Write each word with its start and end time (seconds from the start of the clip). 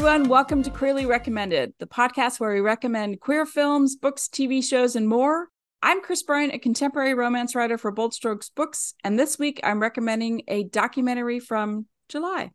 everyone. 0.00 0.30
Welcome 0.30 0.62
to 0.62 0.70
Queerly 0.70 1.04
Recommended, 1.04 1.74
the 1.78 1.86
podcast 1.86 2.40
where 2.40 2.54
we 2.54 2.60
recommend 2.60 3.20
queer 3.20 3.44
films, 3.44 3.96
books, 3.96 4.28
TV 4.28 4.64
shows, 4.64 4.96
and 4.96 5.06
more. 5.06 5.48
I'm 5.82 6.00
Kris 6.00 6.22
Bryant, 6.22 6.54
a 6.54 6.58
contemporary 6.58 7.12
romance 7.12 7.54
writer 7.54 7.76
for 7.76 7.90
Bold 7.90 8.14
Strokes 8.14 8.48
Books, 8.48 8.94
and 9.04 9.18
this 9.18 9.38
week 9.38 9.60
I'm 9.62 9.78
recommending 9.78 10.40
a 10.48 10.64
documentary 10.64 11.38
from 11.38 11.84
July. 12.08 12.50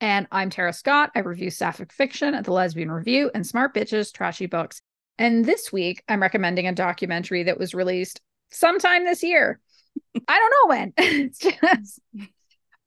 And 0.00 0.26
I'm 0.32 0.50
Tara 0.50 0.72
Scott. 0.72 1.12
I 1.14 1.20
review 1.20 1.48
sapphic 1.48 1.92
fiction 1.92 2.34
at 2.34 2.42
the 2.42 2.52
Lesbian 2.52 2.90
Review 2.90 3.30
and 3.32 3.46
Smart 3.46 3.72
Bitches 3.72 4.12
Trashy 4.12 4.46
Books. 4.46 4.80
And 5.16 5.44
this 5.44 5.72
week 5.72 6.02
I'm 6.08 6.20
recommending 6.20 6.66
a 6.66 6.72
documentary 6.72 7.44
that 7.44 7.56
was 7.56 7.72
released 7.72 8.20
sometime 8.50 9.04
this 9.04 9.22
year. 9.22 9.60
I 10.26 10.38
don't 10.40 10.50
know 10.50 10.76
when. 10.76 10.92
it's 10.98 11.38
just 11.38 12.00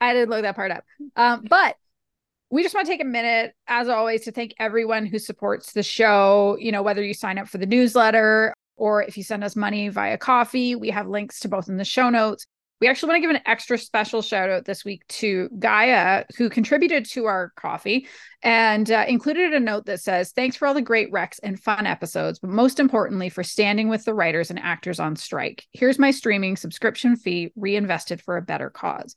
I 0.01 0.13
didn't 0.13 0.29
look 0.29 0.41
that 0.41 0.57
part 0.57 0.71
up. 0.71 0.83
Um, 1.15 1.45
but 1.49 1.77
we 2.49 2.63
just 2.63 2.73
want 2.73 2.87
to 2.87 2.91
take 2.91 3.01
a 3.01 3.05
minute, 3.05 3.53
as 3.67 3.89
always, 3.89 4.23
to 4.23 4.31
thank 4.31 4.53
everyone 4.59 5.05
who 5.05 5.19
supports 5.19 5.73
the 5.73 5.83
show. 5.83 6.57
You 6.59 6.71
know, 6.71 6.81
whether 6.81 7.03
you 7.03 7.13
sign 7.13 7.37
up 7.37 7.47
for 7.47 7.57
the 7.57 7.65
newsletter 7.65 8.53
or 8.77 9.03
if 9.03 9.17
you 9.17 9.23
send 9.23 9.43
us 9.43 9.55
money 9.55 9.89
via 9.89 10.17
Ko-fi, 10.17 10.75
we 10.75 10.89
have 10.89 11.07
links 11.07 11.39
to 11.41 11.49
both 11.49 11.67
in 11.67 11.77
the 11.77 11.83
show 11.83 12.09
notes. 12.09 12.45
We 12.79 12.87
actually 12.87 13.09
want 13.09 13.17
to 13.17 13.27
give 13.27 13.35
an 13.35 13.41
extra 13.47 13.77
special 13.77 14.21
shout 14.21 14.51
out 14.51 14.65
this 14.65 14.85
week 14.85 15.01
to 15.07 15.49
Gaia, 15.57 16.25
who 16.37 16.47
contributed 16.47 17.05
to 17.05 17.25
our 17.25 17.51
Ko-fi 17.57 18.05
and 18.43 18.91
uh, 18.91 19.03
included 19.07 19.51
a 19.53 19.59
note 19.59 19.87
that 19.87 19.99
says, 19.99 20.31
Thanks 20.31 20.55
for 20.55 20.67
all 20.67 20.75
the 20.75 20.81
great 20.81 21.11
recs 21.11 21.39
and 21.41 21.59
fun 21.59 21.87
episodes, 21.87 22.37
but 22.37 22.51
most 22.51 22.79
importantly, 22.79 23.29
for 23.29 23.43
standing 23.43 23.89
with 23.89 24.05
the 24.05 24.13
writers 24.13 24.51
and 24.51 24.59
actors 24.59 24.99
on 24.99 25.15
strike. 25.15 25.65
Here's 25.73 25.97
my 25.97 26.11
streaming 26.11 26.55
subscription 26.55 27.15
fee 27.15 27.51
reinvested 27.55 28.21
for 28.21 28.37
a 28.37 28.43
better 28.43 28.69
cause. 28.69 29.15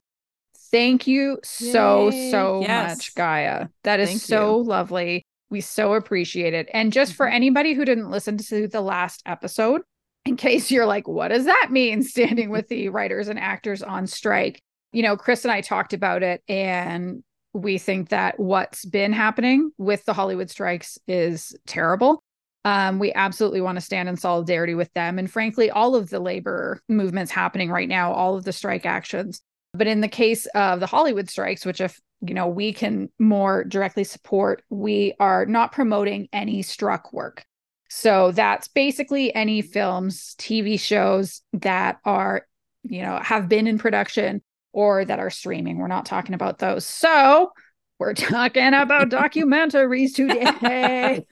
Thank 0.71 1.07
you 1.07 1.39
so, 1.43 2.11
Yay. 2.11 2.31
so 2.31 2.61
yes. 2.61 2.97
much, 2.97 3.15
Gaia. 3.15 3.69
That 3.85 4.01
is 4.01 4.09
Thank 4.09 4.21
so 4.21 4.59
you. 4.59 4.65
lovely. 4.65 5.27
We 5.51 5.61
so 5.61 5.95
appreciate 5.95 6.55
it. 6.55 6.69
And 6.73 6.93
just 6.93 7.15
for 7.15 7.27
mm-hmm. 7.27 7.37
anybody 7.37 7.75
who 7.75 7.85
didn't 7.85 8.11
listen 8.11 8.39
to 8.39 8.69
the 8.69 8.81
last 8.81 9.23
episode, 9.27 9.83
in 10.25 10.37
case 10.37 10.71
you're 10.71 10.87
like, 10.87 11.09
what 11.09 11.29
does 11.29 11.47
that 11.47 11.69
mean 11.71 12.03
standing 12.05 12.51
with 12.51 12.69
the 12.69 12.89
writers 12.89 13.29
and 13.29 13.39
actors 13.39 13.83
on 13.83 14.07
strike? 14.07 14.63
You 14.93 15.03
know, 15.03 15.17
Kris 15.17 15.45
and 15.45 15.53
I 15.53 15.61
talked 15.61 15.93
about 15.93 16.23
it, 16.23 16.43
and 16.49 17.23
we 17.53 17.79
think 17.79 18.11
that 18.11 18.39
what's 18.39 18.85
been 18.85 19.13
happening 19.13 19.71
with 19.79 20.05
the 20.05 20.13
Hollywood 20.13 20.51
strikes 20.51 20.99
is 21.07 21.57
terrible. 21.67 22.23
Um, 22.65 22.99
we 22.99 23.13
absolutely 23.15 23.61
want 23.61 23.77
to 23.77 23.81
stand 23.81 24.09
in 24.09 24.17
solidarity 24.17 24.75
with 24.75 24.93
them. 24.93 25.19
And 25.19 25.31
frankly, 25.31 25.71
all 25.71 25.95
of 25.95 26.11
the 26.11 26.21
labor 26.21 26.81
movements 26.89 27.33
happening 27.33 27.71
right 27.71 27.89
now, 27.89 28.13
all 28.13 28.37
of 28.37 28.45
the 28.45 28.53
strike 28.53 28.85
actions, 28.85 29.41
but 29.73 29.87
in 29.87 30.01
the 30.01 30.09
case 30.09 30.47
of 30.47 30.81
the 30.81 30.87
Hollywood 30.87 31.29
strikes, 31.29 31.65
which 31.65 31.81
if 31.81 32.01
you 32.21 32.35
know 32.35 32.49
we 32.49 32.73
can 32.73 33.11
more 33.19 33.65
directly 33.65 34.05
support, 34.05 34.63
we 34.71 35.15
are 35.21 35.47
not 35.47 35.73
promoting 35.73 36.29
any 36.33 36.63
struck 36.63 37.13
work. 37.13 37.45
So 37.91 38.31
that's 38.31 38.69
basically 38.69 39.35
any 39.35 39.63
films, 39.63 40.37
TV 40.39 40.79
shows 40.79 41.43
that 41.55 41.99
are, 42.05 42.47
you 42.85 43.03
know, 43.03 43.19
have 43.21 43.49
been 43.49 43.67
in 43.67 43.79
production 43.79 44.43
or 44.73 45.05
that 45.05 45.19
are 45.19 45.31
streaming. 45.31 45.79
We're 45.79 45.89
not 45.89 46.07
talking 46.07 46.35
about 46.35 46.59
those. 46.59 46.87
So 46.87 47.51
we're 47.99 48.15
talking 48.15 48.75
about 48.75 49.09
documentaries 49.11 50.15
today. 50.15 51.27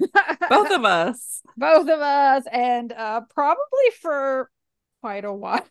Both 0.51 0.71
of 0.73 0.85
us. 0.85 1.43
Both 1.57 1.89
of 1.89 2.01
us. 2.01 2.45
And 2.51 2.93
uh, 2.93 3.21
probably 3.33 3.91
for 4.01 4.51
quite 5.01 5.25
a 5.25 5.33
while. 5.33 5.65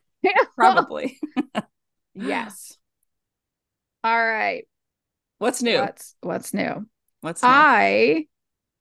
probably. 0.56 1.20
Yes. 2.18 2.78
All 4.04 4.26
right. 4.26 4.66
What's 5.40 5.62
new? 5.62 5.80
What's 5.80 6.16
what's 6.22 6.54
new? 6.54 6.88
What's 7.22 7.44
new? 7.44 7.50
I 7.50 8.26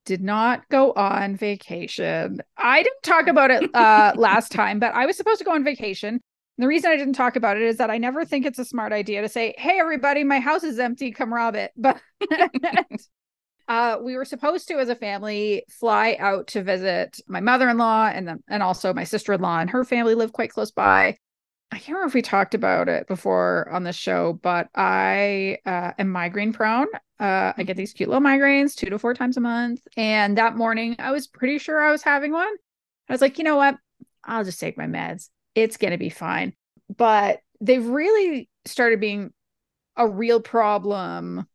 did 0.05 0.23
not 0.23 0.69
go 0.69 0.93
on 0.93 1.37
vacation. 1.37 2.41
I 2.57 2.83
didn't 2.83 3.03
talk 3.03 3.27
about 3.27 3.51
it 3.51 3.69
uh 3.75 4.13
last 4.17 4.53
time, 4.53 4.79
but 4.79 4.95
I 4.95 5.07
was 5.07 5.17
supposed 5.17 5.39
to 5.39 5.45
go 5.45 5.53
on 5.53 5.65
vacation. 5.65 6.21
The 6.59 6.67
reason 6.67 6.91
I 6.91 6.97
didn't 6.97 7.15
talk 7.15 7.37
about 7.37 7.57
it 7.59 7.65
is 7.65 7.77
that 7.77 7.91
I 7.91 7.99
never 7.99 8.25
think 8.25 8.47
it's 8.47 8.59
a 8.59 8.65
smart 8.65 8.93
idea 8.93 9.21
to 9.21 9.29
say, 9.29 9.55
"Hey 9.59 9.79
everybody, 9.79 10.25
my 10.25 10.41
house 10.41 10.65
is 10.65 10.79
empty, 10.79 11.11
come 11.13 11.33
rob 11.33 11.55
it." 11.57 11.73
But 11.77 12.01
uh 13.69 13.99
we 14.03 14.17
were 14.17 14.25
supposed 14.25 14.69
to 14.69 14.79
as 14.79 14.89
a 14.89 14.95
family 14.95 15.65
fly 15.69 16.17
out 16.21 16.47
to 16.49 16.63
visit 16.63 17.21
my 17.27 17.41
mother-in-law 17.41 18.07
and 18.15 18.29
then 18.29 18.43
and 18.49 18.63
also 18.63 18.95
my 18.95 19.05
sister-in-law 19.05 19.59
and 19.61 19.71
her 19.71 19.85
family 19.85 20.15
live 20.15 20.33
quite 20.33 20.51
close 20.51 20.71
by. 20.71 21.17
I 21.73 21.79
can't 21.79 21.89
remember 21.89 22.09
if 22.09 22.15
we 22.15 22.23
talked 22.23 22.55
about 22.55 22.89
it 22.89 23.09
before 23.09 23.69
on 23.71 23.83
the 23.83 23.93
show, 23.93 24.35
but 24.35 24.69
I 24.75 25.59
uh, 25.67 25.93
am 25.99 26.11
migraine 26.11 26.53
prone. 26.53 26.87
Uh, 27.19 27.53
I 27.55 27.55
get 27.59 27.67
mm-hmm. 27.67 27.79
these 27.79 27.93
cute 27.93 28.09
little 28.09 28.23
migraines 28.23 28.75
two 28.75 28.91
to 28.91 28.99
four 28.99 29.15
times 29.15 29.37
a 29.37 29.41
month. 29.41 29.81
And 29.97 30.39
that 30.39 30.57
morning, 30.57 30.97
I 30.99 31.11
was 31.11 31.27
pretty 31.27 31.59
sure 31.59 31.83
I 31.83 31.91
was 31.91 32.03
having 32.03 32.33
one. 32.33 32.55
I 33.09 33.13
was 33.13 33.21
like, 33.21 33.39
you 33.39 33.45
know 33.45 33.57
what? 33.57 33.77
I'll 34.25 34.45
just 34.45 34.61
take 34.61 34.79
my 34.79 34.87
meds. 34.87 35.29
It's 35.55 35.77
going 35.77 35.91
to 35.91 35.99
be 35.99 36.09
fine. 36.09 36.55
But 36.95 37.41
they've 37.61 37.85
really 37.85 38.49
started 38.65 39.01
being 39.01 39.33
a 39.97 40.07
real 40.07 40.41
problem 40.41 41.47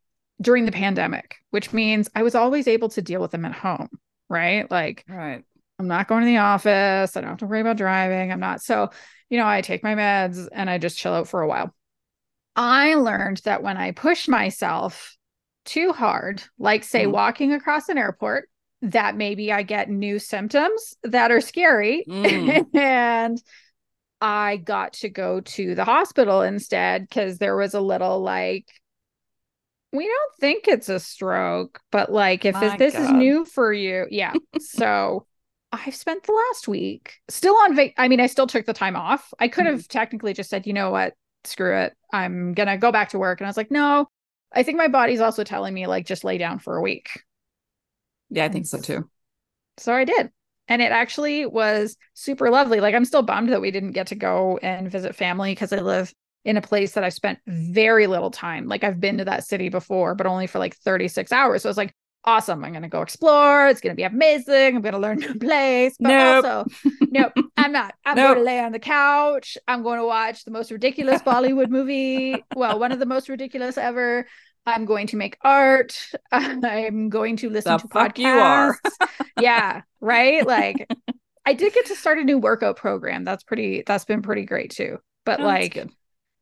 during 0.41 0.65
the 0.65 0.71
pandemic, 0.71 1.37
which 1.51 1.71
means 1.71 2.09
I 2.15 2.23
was 2.23 2.35
always 2.35 2.67
able 2.67 2.89
to 2.89 3.01
deal 3.01 3.21
with 3.21 3.31
them 3.31 3.45
at 3.45 3.53
home, 3.53 3.89
right? 4.29 4.69
Like, 4.69 5.05
right. 5.07 5.43
I'm 5.79 5.87
not 5.87 6.07
going 6.07 6.21
to 6.21 6.27
the 6.27 6.37
office. 6.37 7.15
I 7.15 7.21
don't 7.21 7.29
have 7.29 7.39
to 7.39 7.45
worry 7.45 7.61
about 7.61 7.77
driving. 7.77 8.31
I'm 8.31 8.39
not. 8.39 8.61
So 8.61 8.89
you 9.31 9.37
know, 9.37 9.47
I 9.47 9.61
take 9.61 9.81
my 9.81 9.95
meds 9.95 10.49
and 10.51 10.69
I 10.69 10.77
just 10.77 10.97
chill 10.97 11.13
out 11.13 11.27
for 11.27 11.41
a 11.41 11.47
while. 11.47 11.73
I 12.57 12.95
learned 12.95 13.37
that 13.45 13.63
when 13.63 13.77
I 13.77 13.91
push 13.91 14.27
myself 14.27 15.17
too 15.63 15.93
hard, 15.93 16.43
like 16.59 16.83
say 16.83 17.05
mm. 17.05 17.13
walking 17.13 17.53
across 17.53 17.87
an 17.87 17.97
airport, 17.97 18.49
that 18.81 19.15
maybe 19.15 19.49
I 19.49 19.63
get 19.63 19.89
new 19.89 20.19
symptoms 20.19 20.97
that 21.03 21.31
are 21.31 21.39
scary. 21.39 22.03
Mm. 22.09 22.65
and 22.75 23.41
I 24.19 24.57
got 24.57 24.93
to 24.93 25.09
go 25.09 25.39
to 25.39 25.75
the 25.75 25.85
hospital 25.85 26.41
instead 26.41 27.07
because 27.07 27.37
there 27.37 27.55
was 27.55 27.73
a 27.73 27.79
little 27.79 28.21
like, 28.21 28.67
we 29.93 30.05
don't 30.05 30.35
think 30.41 30.67
it's 30.67 30.89
a 30.89 30.99
stroke, 30.99 31.79
but 31.89 32.11
like 32.11 32.43
if 32.43 32.59
this 32.59 32.93
God. 32.93 33.01
is 33.01 33.11
new 33.11 33.45
for 33.45 33.71
you, 33.71 34.07
yeah. 34.09 34.33
so 34.59 35.25
I've 35.71 35.95
spent 35.95 36.23
the 36.23 36.33
last 36.33 36.67
week 36.67 37.21
still 37.29 37.55
on 37.55 37.75
vac. 37.75 37.93
I 37.97 38.07
mean, 38.07 38.19
I 38.19 38.27
still 38.27 38.47
took 38.47 38.65
the 38.65 38.73
time 38.73 38.95
off. 38.95 39.33
I 39.39 39.47
could 39.47 39.65
have 39.65 39.79
mm-hmm. 39.79 39.89
technically 39.89 40.33
just 40.33 40.49
said, 40.49 40.67
you 40.67 40.73
know 40.73 40.91
what, 40.91 41.13
screw 41.43 41.77
it. 41.77 41.93
I'm 42.11 42.53
gonna 42.53 42.77
go 42.77 42.91
back 42.91 43.09
to 43.09 43.19
work. 43.19 43.39
And 43.39 43.47
I 43.47 43.49
was 43.49 43.57
like, 43.57 43.71
no, 43.71 44.07
I 44.53 44.63
think 44.63 44.77
my 44.77 44.87
body's 44.87 45.21
also 45.21 45.43
telling 45.43 45.73
me 45.73 45.87
like 45.87 46.05
just 46.05 46.23
lay 46.23 46.37
down 46.37 46.59
for 46.59 46.75
a 46.75 46.81
week. 46.81 47.23
Yeah, 48.29 48.45
I 48.45 48.49
think 48.49 48.65
so 48.65 48.79
too. 48.79 49.09
So 49.77 49.93
I 49.93 50.03
did. 50.03 50.29
And 50.67 50.81
it 50.81 50.91
actually 50.91 51.45
was 51.45 51.97
super 52.13 52.49
lovely. 52.49 52.79
Like 52.79 52.95
I'm 52.95 53.05
still 53.05 53.23
bummed 53.23 53.49
that 53.49 53.61
we 53.61 53.71
didn't 53.71 53.91
get 53.91 54.07
to 54.07 54.15
go 54.15 54.57
and 54.61 54.91
visit 54.91 55.15
family 55.15 55.53
because 55.53 55.73
I 55.73 55.79
live 55.79 56.13
in 56.43 56.57
a 56.57 56.61
place 56.61 56.93
that 56.93 57.03
I've 57.03 57.13
spent 57.13 57.39
very 57.47 58.07
little 58.07 58.31
time. 58.31 58.67
Like 58.67 58.83
I've 58.83 58.99
been 58.99 59.17
to 59.19 59.25
that 59.25 59.45
city 59.45 59.69
before, 59.69 60.15
but 60.15 60.27
only 60.27 60.47
for 60.47 60.59
like 60.59 60.75
36 60.77 61.31
hours. 61.31 61.63
So 61.63 61.69
I 61.69 61.71
was 61.71 61.77
like, 61.77 61.93
awesome. 62.23 62.63
I'm 62.63 62.71
going 62.71 62.83
to 62.83 62.89
go 62.89 63.01
explore. 63.01 63.67
It's 63.67 63.81
going 63.81 63.91
to 63.91 63.97
be 63.97 64.03
amazing. 64.03 64.75
I'm 64.75 64.81
going 64.81 64.93
to 64.93 64.99
learn 64.99 65.23
a 65.23 65.27
new 65.27 65.39
place. 65.39 65.95
But 65.99 66.09
nope. 66.09 66.45
also, 66.45 66.65
nope, 67.09 67.33
I'm 67.57 67.71
not. 67.71 67.93
I'm 68.05 68.15
nope. 68.15 68.27
going 68.27 68.37
to 68.39 68.43
lay 68.43 68.59
on 68.59 68.71
the 68.71 68.79
couch. 68.79 69.57
I'm 69.67 69.83
going 69.83 69.99
to 69.99 70.05
watch 70.05 70.45
the 70.45 70.51
most 70.51 70.71
ridiculous 70.71 71.21
Bollywood 71.25 71.69
movie. 71.69 72.43
Well, 72.55 72.79
one 72.79 72.91
of 72.91 72.99
the 72.99 73.05
most 73.05 73.29
ridiculous 73.29 73.77
ever. 73.77 74.27
I'm 74.65 74.85
going 74.85 75.07
to 75.07 75.17
make 75.17 75.37
art. 75.41 75.97
I'm 76.31 77.09
going 77.09 77.37
to 77.37 77.49
listen 77.49 77.73
the 77.73 77.77
to 77.79 77.87
podcasts. 77.87 78.19
You 78.19 78.27
are. 78.27 78.79
yeah, 79.39 79.81
right. 79.99 80.45
Like, 80.45 80.87
I 81.47 81.53
did 81.53 81.73
get 81.73 81.87
to 81.87 81.95
start 81.95 82.19
a 82.19 82.23
new 82.23 82.37
workout 82.37 82.77
program. 82.77 83.23
That's 83.23 83.43
pretty. 83.43 83.83
That's 83.87 84.05
been 84.05 84.21
pretty 84.21 84.45
great 84.45 84.69
too. 84.69 84.99
But 85.25 85.39
oh, 85.39 85.45
like, 85.45 85.83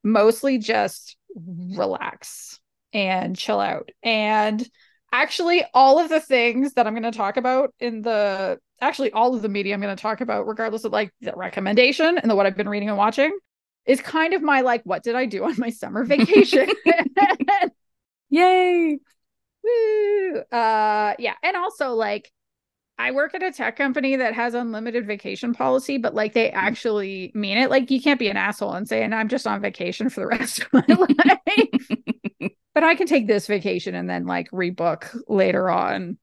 mostly 0.03 0.57
just 0.57 1.15
relax 1.35 2.59
and 2.91 3.37
chill 3.37 3.59
out 3.59 3.89
and 4.03 4.67
actually 5.11 5.63
all 5.73 5.99
of 5.99 6.09
the 6.09 6.19
things 6.19 6.73
that 6.73 6.87
I'm 6.87 6.93
going 6.93 7.11
to 7.11 7.17
talk 7.17 7.37
about 7.37 7.73
in 7.79 8.01
the 8.01 8.59
actually 8.81 9.11
all 9.11 9.35
of 9.35 9.41
the 9.41 9.49
media 9.49 9.73
I'm 9.73 9.81
going 9.81 9.95
to 9.95 10.01
talk 10.01 10.21
about, 10.21 10.47
regardless 10.47 10.83
of 10.85 10.91
like 10.91 11.11
the 11.21 11.33
recommendation 11.35 12.17
and 12.17 12.29
the 12.29 12.35
what 12.35 12.45
I've 12.45 12.57
been 12.57 12.69
reading 12.69 12.89
and 12.89 12.97
watching, 12.97 13.37
is 13.85 14.01
kind 14.01 14.33
of 14.33 14.41
my 14.41 14.61
like, 14.61 14.81
what 14.83 15.03
did 15.03 15.15
I 15.15 15.25
do 15.25 15.45
on 15.45 15.55
my 15.57 15.69
summer 15.69 16.03
vacation? 16.05 16.69
Yay! 18.29 18.99
Woo! 19.63 20.37
Uh, 20.51 21.15
yeah, 21.19 21.35
and 21.43 21.55
also 21.57 21.93
like. 21.93 22.31
I 23.01 23.11
work 23.11 23.33
at 23.33 23.41
a 23.41 23.53
tech 23.53 23.77
company 23.77 24.17
that 24.17 24.33
has 24.33 24.53
unlimited 24.53 25.07
vacation 25.07 25.53
policy, 25.53 25.97
but 25.97 26.13
like 26.13 26.33
they 26.33 26.51
actually 26.51 27.31
mean 27.33 27.57
it. 27.57 27.69
Like 27.69 27.89
you 27.89 28.01
can't 28.01 28.19
be 28.19 28.27
an 28.27 28.35
asshole 28.35 28.73
and 28.73 28.89
say, 28.89 29.03
and 29.03 29.15
I'm 29.15 29.29
just 29.29 29.47
on 29.47 29.61
vacation 29.61 30.09
for 30.09 30.19
the 30.19 30.27
rest 30.27 30.59
of 30.59 30.67
my 30.73 30.83
life 30.85 32.18
but 32.73 32.83
I 32.83 32.95
can 32.95 33.07
take 33.07 33.27
this 33.27 33.47
vacation 33.47 33.95
and 33.95 34.09
then 34.09 34.25
like 34.25 34.49
rebook 34.51 35.15
later 35.27 35.69
on 35.69 36.17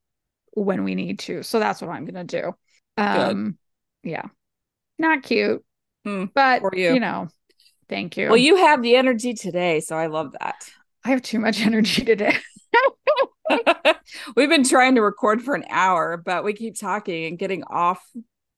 when 0.52 0.84
we 0.84 0.94
need 0.94 1.19
to. 1.20 1.43
So 1.43 1.58
that's 1.58 1.81
what 1.81 1.90
I'm 1.90 2.04
gonna 2.04 2.25
do. 2.25 2.52
Um 2.96 3.58
Good. 4.02 4.10
yeah. 4.10 4.26
Not 4.98 5.22
cute. 5.22 5.64
Hmm, 6.04 6.26
but 6.34 6.62
you. 6.72 6.94
you 6.94 7.00
know, 7.00 7.28
Thank 7.88 8.16
you. 8.16 8.28
Well, 8.28 8.37
you 8.37 8.56
have 8.56 8.82
the 8.82 8.96
energy 8.96 9.34
today, 9.34 9.81
so 9.81 9.96
I 9.96 10.06
love 10.06 10.34
that. 10.40 10.69
I 11.04 11.10
have 11.10 11.22
too 11.22 11.38
much 11.38 11.60
energy 11.66 12.04
today. 12.04 12.37
We've 14.37 14.48
been 14.48 14.64
trying 14.64 14.96
to 14.96 15.02
record 15.02 15.43
for 15.43 15.54
an 15.54 15.64
hour, 15.70 16.16
but 16.16 16.44
we 16.44 16.52
keep 16.52 16.78
talking 16.78 17.26
and 17.26 17.38
getting 17.38 17.62
off 17.64 18.02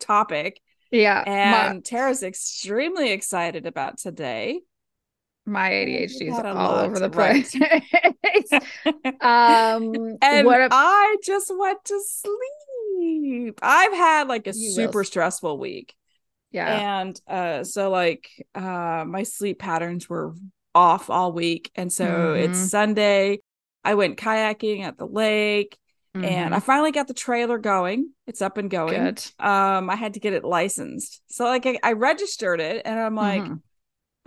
topic. 0.00 0.60
Yeah. 0.90 1.22
And 1.26 1.76
my, 1.76 1.80
Tara's 1.80 2.22
extremely 2.22 3.12
excited 3.12 3.66
about 3.66 3.98
today. 3.98 4.60
My 5.48 5.70
ADHD 5.70 6.26
is 6.28 6.38
all 6.38 6.76
over 6.78 6.98
the 6.98 7.10
place. 7.10 7.54
um 9.20 10.16
and 10.22 10.46
what 10.46 10.68
I 10.70 11.16
just 11.24 11.50
went 11.56 11.84
to 11.86 12.00
sleep. 12.06 13.58
I've 13.62 13.92
had 13.92 14.28
like 14.28 14.46
a 14.46 14.52
You 14.54 14.70
super 14.72 15.00
s- 15.00 15.08
stressful 15.08 15.58
week. 15.58 15.94
yeah. 16.50 16.78
And 17.00 17.20
uh 17.26 17.64
so 17.64 17.90
like 17.90 18.28
uh 18.54 19.04
my 19.06 19.22
sleep 19.22 19.58
patterns 19.58 20.08
were 20.08 20.34
off 20.74 21.10
all 21.10 21.32
week. 21.32 21.70
And 21.74 21.92
so 21.92 22.34
it's 22.34 22.58
Mhm. 22.58 22.68
Sunday. 22.70 23.40
I 23.84 23.94
went 23.94 24.18
kayaking 24.18 24.82
at 24.82 24.98
the 24.98 25.06
lake 25.06 25.78
and 26.14 26.54
I 26.54 26.58
Mhm. 26.58 26.62
finally 26.62 26.92
got 26.92 27.06
the 27.08 27.14
trailer 27.14 27.58
going. 27.58 28.10
It's 28.26 28.42
up 28.42 28.58
and 28.58 28.70
going. 28.70 29.04
good. 29.04 29.24
Um 29.38 29.88
I 29.90 29.96
had 29.96 30.14
to 30.14 30.20
get 30.20 30.32
it 30.32 30.44
licensed. 30.44 31.22
So 31.28 31.44
like 31.44 31.64
I, 31.66 31.78
I 31.82 31.92
registered 31.92 32.60
it 32.60 32.82
and 32.84 32.98
I'm 32.98 33.14
like 33.14 33.42
Mhm. 33.42 33.60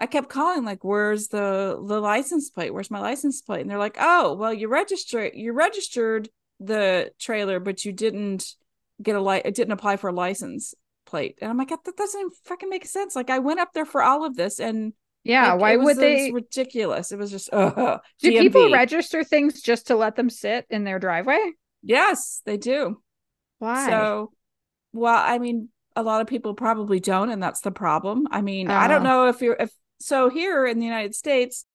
I 0.01 0.07
kept 0.07 0.29
calling 0.29 0.65
like 0.65 0.83
where's 0.83 1.27
the 1.27 1.79
the 1.87 2.01
license 2.01 2.49
plate? 2.49 2.73
Where's 2.73 2.91
my 2.91 2.99
license 2.99 3.41
plate? 3.41 3.61
And 3.61 3.69
they're 3.69 3.77
like, 3.77 3.97
"Oh, 3.99 4.33
well 4.33 4.53
you 4.53 4.67
register 4.67 5.29
you 5.33 5.53
registered 5.53 6.27
the 6.59 7.11
trailer 7.19 7.59
but 7.59 7.85
you 7.85 7.91
didn't 7.93 8.55
get 9.01 9.15
a 9.15 9.21
light 9.21 9.45
it 9.45 9.55
didn't 9.55 9.73
apply 9.73 9.97
for 9.97 10.09
a 10.09 10.13
license 10.13 10.73
plate." 11.05 11.37
And 11.41 11.51
I'm 11.51 11.57
like, 11.57 11.69
"That 11.69 11.95
doesn't 11.95 12.33
fucking 12.45 12.69
make 12.69 12.85
sense. 12.85 13.15
Like 13.15 13.29
I 13.29 13.39
went 13.39 13.59
up 13.59 13.69
there 13.73 13.85
for 13.85 14.01
all 14.01 14.25
of 14.25 14.35
this 14.35 14.59
and 14.59 14.93
yeah. 15.23 15.51
like, 15.53 15.61
why 15.61 15.75
would 15.77 15.97
it 15.97 15.99
they 15.99 16.31
was 16.31 16.43
ridiculous. 16.43 17.11
It 17.11 17.19
was 17.19 17.29
just 17.29 17.53
uh 17.53 17.99
do 18.19 18.31
people 18.39 18.71
register 18.71 19.23
things 19.23 19.61
just 19.61 19.87
to 19.87 19.95
let 19.95 20.15
them 20.15 20.29
sit 20.31 20.65
in 20.71 20.83
their 20.83 20.97
driveway? 20.97 21.51
Yes, 21.83 22.41
they 22.45 22.57
do. 22.57 23.01
Why? 23.59 23.87
So, 23.87 24.31
well, 24.93 25.21
I 25.23 25.37
mean, 25.37 25.69
a 25.95 26.03
lot 26.03 26.21
of 26.21 26.27
people 26.27 26.53
probably 26.53 26.99
don't, 26.99 27.29
and 27.29 27.41
that's 27.41 27.61
the 27.61 27.71
problem. 27.71 28.27
I 28.31 28.41
mean, 28.41 28.69
I 28.69 28.87
don't 28.87 29.01
Oh. 29.01 29.09
know 29.09 29.27
if 29.27 29.41
you're 29.41 29.57
if 29.59 29.71
so 30.01 30.29
here 30.29 30.65
in 30.65 30.79
the 30.79 30.85
United 30.85 31.15
States, 31.15 31.65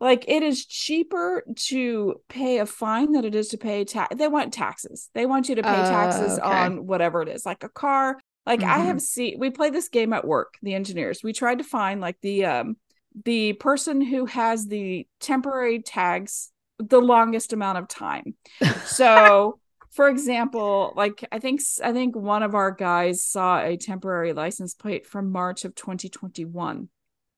like 0.00 0.24
it 0.28 0.42
is 0.42 0.64
cheaper 0.64 1.44
to 1.56 2.20
pay 2.28 2.58
a 2.58 2.66
fine 2.66 3.12
than 3.12 3.24
it 3.24 3.34
is 3.34 3.48
to 3.48 3.58
pay 3.58 3.84
tax. 3.84 4.14
They 4.16 4.28
want 4.28 4.52
taxes. 4.52 5.10
They 5.14 5.26
want 5.26 5.48
you 5.48 5.56
to 5.56 5.62
pay 5.62 5.82
Oh, 5.82 5.82
taxes 5.82 6.38
okay. 6.38 6.44
on 6.44 6.86
whatever 6.86 7.22
it 7.22 7.28
is, 7.28 7.44
like 7.44 7.64
a 7.64 7.68
car. 7.68 8.18
Like 8.46 8.62
I 8.62 8.78
Mhm. 8.78 8.86
have 8.86 9.00
seen, 9.00 9.38
we 9.38 9.50
play 9.50 9.70
this 9.70 9.88
game 9.88 10.12
at 10.12 10.26
work. 10.26 10.54
The 10.62 10.74
engineers, 10.74 11.22
we 11.22 11.32
tried 11.32 11.58
to 11.58 11.64
find 11.64 12.00
like 12.00 12.16
the 12.22 12.44
um 12.46 12.76
the 13.24 13.54
person 13.54 14.00
who 14.00 14.26
has 14.26 14.66
the 14.66 15.06
temporary 15.20 15.82
tags 15.82 16.52
the 16.78 17.00
longest 17.00 17.52
amount 17.52 17.78
of 17.78 17.88
time. 17.88 18.36
So, 18.84 19.58
for 19.90 20.08
example, 20.08 20.92
like 20.96 21.24
I 21.32 21.40
think 21.40 21.60
I 21.82 21.92
think 21.92 22.14
one 22.14 22.44
of 22.44 22.54
our 22.54 22.70
guys 22.70 23.24
saw 23.24 23.58
a 23.60 23.76
temporary 23.76 24.32
license 24.32 24.74
plate 24.74 25.06
from 25.06 25.32
March 25.32 25.64
of 25.64 25.74
2021. 25.74 26.88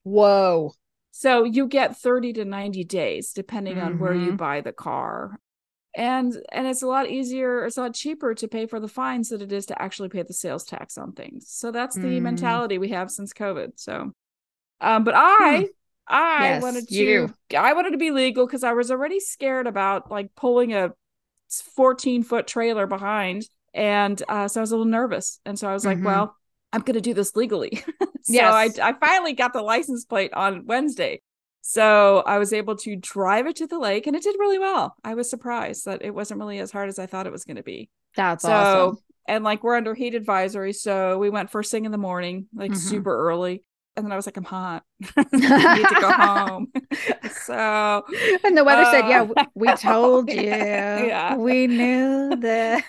Whoa. 0.02 0.74
So 1.12 1.44
you 1.44 1.66
get 1.66 1.96
30 1.96 2.32
to 2.34 2.44
90 2.44 2.84
days 2.84 3.32
depending 3.32 3.80
on 3.80 3.98
where 3.98 4.14
you 4.14 4.32
Mhm. 4.32 4.36
buy 4.36 4.60
the 4.60 4.72
car. 4.72 5.38
And 5.96 6.34
and 6.52 6.66
it's 6.66 6.82
a 6.82 6.86
lot 6.88 7.08
easier, 7.10 7.66
it's 7.66 7.78
a 7.78 7.82
lot 7.82 7.94
cheaper 7.94 8.34
to 8.34 8.48
pay 8.48 8.66
for 8.66 8.80
the 8.80 8.88
fines 8.88 9.30
than 9.30 9.42
it 9.42 9.52
is 9.52 9.66
to 9.66 9.82
actually 9.82 10.08
pay 10.10 10.22
the 10.22 10.34
sales 10.34 10.64
tax 10.64 10.98
on 10.98 11.12
things. 11.12 11.48
So 11.50 11.72
that's 11.72 11.98
the 11.98 12.20
Mm. 12.20 12.22
mentality 12.22 12.78
we 12.78 12.90
have 12.90 13.10
since 13.10 13.32
COVID. 13.32 13.72
So 13.76 14.12
um 14.80 15.04
but 15.04 15.14
I 15.16 15.68
I 16.08 16.54
Hmm. 16.54 16.62
Yes, 16.62 16.62
wanted 16.62 16.88
to 16.90 16.94
you. 16.94 17.34
I 17.56 17.72
wanted 17.74 17.92
to 17.92 17.98
be 17.98 18.10
legal 18.12 18.46
because 18.46 18.64
I 18.64 18.72
was 18.72 18.90
already 18.90 19.20
scared 19.20 19.66
about 19.66 20.10
like 20.10 20.34
pulling 20.36 20.74
a 20.74 20.92
14 21.74 22.22
foot 22.22 22.46
trailer 22.46 22.86
behind. 22.86 23.48
And 23.74 24.22
uh, 24.28 24.48
so 24.48 24.60
I 24.60 24.62
was 24.62 24.72
a 24.72 24.76
little 24.76 24.90
nervous. 24.90 25.40
And 25.46 25.58
so 25.58 25.68
I 25.68 25.74
was 25.74 25.84
like, 25.86 25.98
Mhm. 25.98 26.04
well, 26.04 26.36
I'm 26.72 26.82
going 26.82 26.94
to 26.94 27.00
do 27.00 27.14
this 27.14 27.34
legally. 27.36 27.82
so 28.00 28.06
Yes. 28.28 28.78
I, 28.78 28.90
I 28.90 28.92
finally 28.94 29.32
got 29.32 29.52
the 29.52 29.62
license 29.62 30.04
plate 30.04 30.32
on 30.34 30.66
Wednesday. 30.66 31.20
So 31.62 32.22
I 32.26 32.38
was 32.38 32.52
able 32.52 32.76
to 32.76 32.96
drive 32.96 33.46
it 33.46 33.56
to 33.56 33.66
the 33.66 33.78
lake 33.78 34.06
and 34.06 34.16
it 34.16 34.22
did 34.22 34.36
really 34.38 34.58
well. 34.58 34.94
I 35.04 35.14
was 35.14 35.28
surprised 35.28 35.84
that 35.84 36.02
it 36.02 36.14
wasn't 36.14 36.40
really 36.40 36.58
as 36.58 36.70
hard 36.72 36.88
as 36.88 36.98
I 36.98 37.06
thought 37.06 37.26
it 37.26 37.32
was 37.32 37.44
going 37.44 37.56
to 37.58 37.62
be. 37.62 37.90
That's 38.16 38.42
so, 38.44 38.50
awesome. 38.50 38.98
and 39.28 39.44
like 39.44 39.62
we're 39.62 39.76
under 39.76 39.94
heat 39.94 40.14
advisory. 40.14 40.72
So 40.72 41.18
we 41.18 41.28
went 41.28 41.50
first 41.50 41.70
thing 41.70 41.84
in 41.84 41.92
the 41.92 41.98
morning, 41.98 42.46
like 42.54 42.72
Mhm. 42.72 42.76
super 42.76 43.14
early. 43.28 43.62
And 43.96 44.06
then 44.06 44.12
I 44.12 44.16
was 44.16 44.26
like, 44.26 44.36
I'm 44.36 44.44
hot. 44.44 44.84
I 45.16 45.24
need 45.32 45.88
to 45.88 45.96
go 46.00 46.10
home. 46.16 46.72
so 47.44 48.04
And 48.44 48.56
the 48.56 48.64
weather 48.64 48.84
said, 48.86 49.08
"Yeah, 49.08 49.26
Uh, 49.36 49.44
we 49.54 49.72
told 49.74 50.32
you. 50.32 50.42
Yeah. 50.42 51.36
We 51.36 51.66
knew 51.66 52.36
that." 52.36 52.84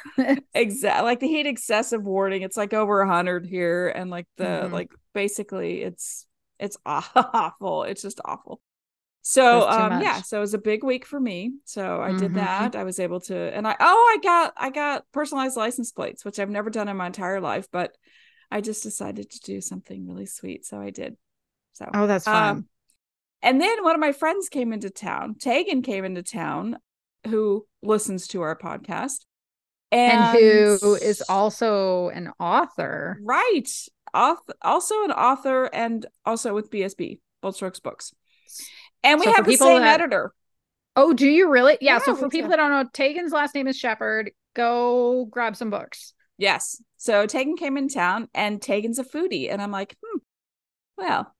exactly 0.53 1.03
like 1.05 1.19
the 1.19 1.27
heat 1.27 1.47
excessive 1.47 2.03
warning 2.03 2.41
it's 2.43 2.57
like 2.57 2.73
over 2.73 2.99
100 2.99 3.45
here 3.45 3.89
and 3.89 4.09
like 4.09 4.27
the 4.37 4.43
Mhm. 4.43 4.71
like 4.71 4.91
basically 5.13 5.81
it's 5.81 6.27
it's 6.59 6.77
awful 6.85 7.83
it's 7.83 8.01
just 8.01 8.19
awful 8.23 8.61
so 9.23 9.67
um 9.69 10.01
yeah 10.01 10.21
so 10.21 10.37
it 10.37 10.41
was 10.41 10.53
a 10.53 10.57
big 10.59 10.83
week 10.83 11.05
for 11.05 11.19
me 11.19 11.53
so 11.65 12.01
i 12.01 12.11
did 12.13 12.31
Mhm. 12.31 12.35
that 12.35 12.75
i 12.75 12.83
was 12.83 12.99
able 12.99 13.19
to 13.21 13.35
and 13.35 13.67
i 13.67 13.75
oh 13.79 14.17
i 14.17 14.21
got 14.23 14.53
i 14.57 14.69
got 14.69 15.05
personalized 15.11 15.57
license 15.57 15.91
plates 15.91 16.25
which 16.25 16.39
i've 16.39 16.49
never 16.49 16.69
done 16.69 16.87
in 16.87 16.97
my 16.97 17.07
entire 17.07 17.39
life 17.41 17.67
but 17.71 17.95
i 18.51 18.61
just 18.61 18.83
decided 18.83 19.29
to 19.29 19.39
do 19.39 19.61
something 19.61 20.07
really 20.07 20.25
sweet 20.25 20.65
so 20.65 20.79
i 20.79 20.89
did 20.89 21.15
so 21.73 21.89
oh, 21.93 22.05
that's 22.05 22.25
fun. 22.25 22.49
um, 22.49 22.67
and 23.41 23.59
then 23.61 23.83
one 23.83 23.95
of 23.95 23.99
my 24.01 24.11
friends 24.11 24.49
came 24.49 24.71
into 24.71 24.91
town. 24.91 25.33
Tagan 25.33 25.83
came 25.83 26.05
into 26.05 26.21
town, 26.21 26.77
who 27.27 27.65
listens 27.81 28.27
to 28.27 28.41
our 28.41 28.55
podcast, 28.55 29.25
and 29.91 30.37
who 30.37 30.95
is 31.01 31.23
also 31.27 32.09
an 32.09 32.29
author. 32.39 33.17
right, 33.23 33.67
author, 34.13 34.53
also 34.61 35.03
an 35.05 35.11
author, 35.11 35.63
and 35.73 36.05
also 36.23 36.53
with 36.53 36.69
BSB 36.69 37.19
Bold 37.41 37.55
Strokes 37.55 37.79
Books. 37.79 38.13
And 39.01 39.19
we 39.19 39.25
So 39.25 39.33
have 39.33 39.45
the 39.45 39.55
same 39.55 39.81
that- 39.81 39.99
editor. 40.01 40.33
Oh, 40.95 41.13
do 41.13 41.27
you 41.27 41.49
really? 41.49 41.77
Yeah. 41.81 41.93
Yeah, 41.93 41.99
so 41.99 42.15
for 42.15 42.29
people 42.29 42.49
that 42.49 42.57
don't 42.57 42.69
know, 42.69 42.83
Tagan's 42.93 43.31
last 43.31 43.55
name 43.55 43.67
is 43.67 43.77
Shepard. 43.79 44.31
Go 44.55 45.25
grab 45.25 45.55
some 45.55 45.69
books. 45.69 46.13
Yes. 46.41 46.81
So 46.97 47.27
Tagan 47.27 47.57
came 47.57 47.77
in 47.77 47.87
town, 47.87 48.27
and 48.33 48.59
Tagan's 48.59 48.97
a 48.97 49.03
foodie, 49.03 49.51
and 49.51 49.61
I'm 49.61 49.71
like, 49.71 49.95
hmm, 50.03 50.17
well, 50.97 51.35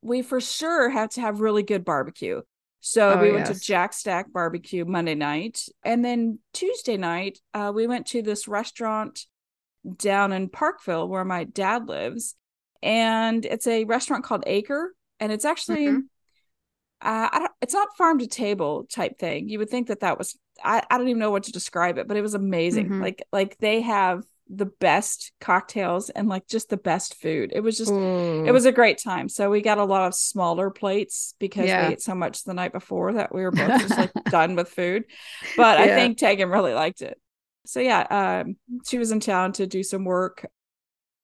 we 0.00 0.22
for 0.22 0.40
sure 0.40 0.88
have 0.88 1.10
to 1.10 1.20
have 1.20 1.40
really 1.40 1.62
good 1.62 1.84
barbecue. 1.84 2.40
So 2.80 3.10
Oh, 3.10 3.22
we 3.22 3.32
went 3.32 3.46
to. 3.46 3.54
Jack 3.54 3.92
Stack 3.92 4.32
Barbecue 4.32 4.84
Monday 4.86 5.14
night, 5.14 5.66
and 5.84 6.02
then 6.02 6.38
Tuesday 6.54 6.96
night, 6.96 7.38
uh, 7.52 7.72
we 7.74 7.86
went 7.86 8.06
to 8.08 8.22
this 8.22 8.48
restaurant 8.48 9.26
down 9.96 10.32
in 10.32 10.48
Parkville 10.48 11.08
where 11.08 11.24
my 11.24 11.44
dad 11.44 11.86
lives, 11.86 12.34
and 12.82 13.44
it's 13.44 13.66
a 13.66 13.84
restaurant 13.84 14.24
called 14.24 14.44
Acre, 14.46 14.94
and 15.20 15.30
it's 15.30 15.44
actually. 15.44 15.86
Mhm. 15.88 16.02
Uh, 17.00 17.28
I 17.30 17.38
don't, 17.38 17.52
it's 17.60 17.74
not 17.74 17.96
farm 17.96 18.18
to 18.18 18.26
table 18.26 18.84
type 18.90 19.20
thing. 19.20 19.48
You 19.48 19.60
would 19.60 19.70
think 19.70 19.86
that 19.86 20.00
that 20.00 20.18
was 20.18 20.36
I, 20.64 20.82
I 20.90 20.98
don't 20.98 21.06
even 21.06 21.20
know 21.20 21.30
what 21.30 21.44
to 21.44 21.52
describe 21.52 21.96
it, 21.96 22.08
but 22.08 22.16
it 22.16 22.22
was 22.22 22.34
amazing. 22.34 22.88
Mhm. 22.88 23.00
Like 23.00 23.22
like 23.32 23.56
they 23.58 23.82
have 23.82 24.24
the 24.50 24.66
best 24.66 25.32
cocktails 25.40 26.08
and 26.10 26.28
like 26.28 26.46
just 26.46 26.70
the 26.70 26.76
best 26.76 27.14
food. 27.20 27.52
It 27.54 27.60
was 27.60 27.76
just 27.76 27.92
it 27.92 28.52
was 28.52 28.64
a 28.66 28.72
great 28.72 28.98
time. 28.98 29.28
So 29.28 29.50
we 29.50 29.60
got 29.60 29.78
a 29.78 29.84
lot 29.84 30.06
of 30.06 30.14
smaller 30.14 30.70
plates 30.70 31.34
because 31.38 31.66
Yeah. 31.68 31.86
we 31.88 31.92
ate 31.94 32.00
so 32.02 32.14
much 32.14 32.44
the 32.44 32.54
night 32.54 32.72
before 32.72 33.12
that 33.14 33.34
we 33.34 33.42
were 33.42 33.50
both 33.50 33.80
just 33.80 33.98
like 33.98 34.10
done 34.30 34.56
with 34.56 34.68
food. 34.68 35.04
But 35.56 35.78
I 35.78 35.88
think 35.88 36.18
Tagan 36.18 36.50
really 36.50 36.72
liked 36.74 37.02
it. 37.02 37.20
So 37.66 37.80
yeah, 37.80 38.42
um, 38.44 38.56
she 38.86 38.96
was 38.98 39.10
in 39.12 39.20
town 39.20 39.52
to 39.52 39.66
do 39.66 39.82
some 39.82 40.04
work, 40.04 40.46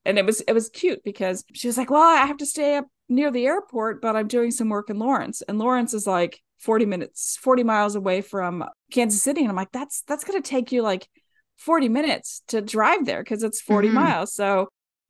and 0.04 0.19
it 0.19 0.26
was 0.26 0.43
it 0.43 0.52
was 0.52 0.69
cute 0.69 1.02
because 1.02 1.45
she 1.54 1.66
was 1.66 1.78
like, 1.78 1.90
"Well, 1.90 2.02
I 2.02 2.26
have 2.26 2.37
to 2.38 2.47
stay 2.47 2.76
up 2.76 2.87
near 3.09 3.31
the 3.31 3.47
airport, 3.47 4.02
but 4.02 4.16
I'm 4.16 4.28
doing 4.28 4.50
some 4.50 4.69
work 4.69 4.90
in 4.90 4.99
Lawrence, 4.99 5.40
and 5.43 5.59
Lawrence 5.59 5.95
is 5.95 6.07
like 6.07 6.43
40 6.59 6.85
minutes, 6.85 7.38
40 7.40 7.62
miles 7.64 7.95
away 7.95 8.21
from 8.21 8.64
Kansas 8.90 9.23
City." 9.23 9.40
And 9.40 9.49
I'm 9.49 9.57
like, 9.57 9.73
"That's 9.73 10.02
that's 10.02 10.25
gonna 10.25 10.43
take 10.43 10.73
you 10.73 10.83
like 10.83 11.09
40 11.57 11.89
minutes 11.89 12.43
to 12.49 12.61
drive 12.61 13.07
there 13.07 13.23
because 13.23 13.43
it's 13.43 13.61
40 13.61 13.89
Mhm. 13.89 13.95
miles." 13.95 14.35
So, 14.35 14.69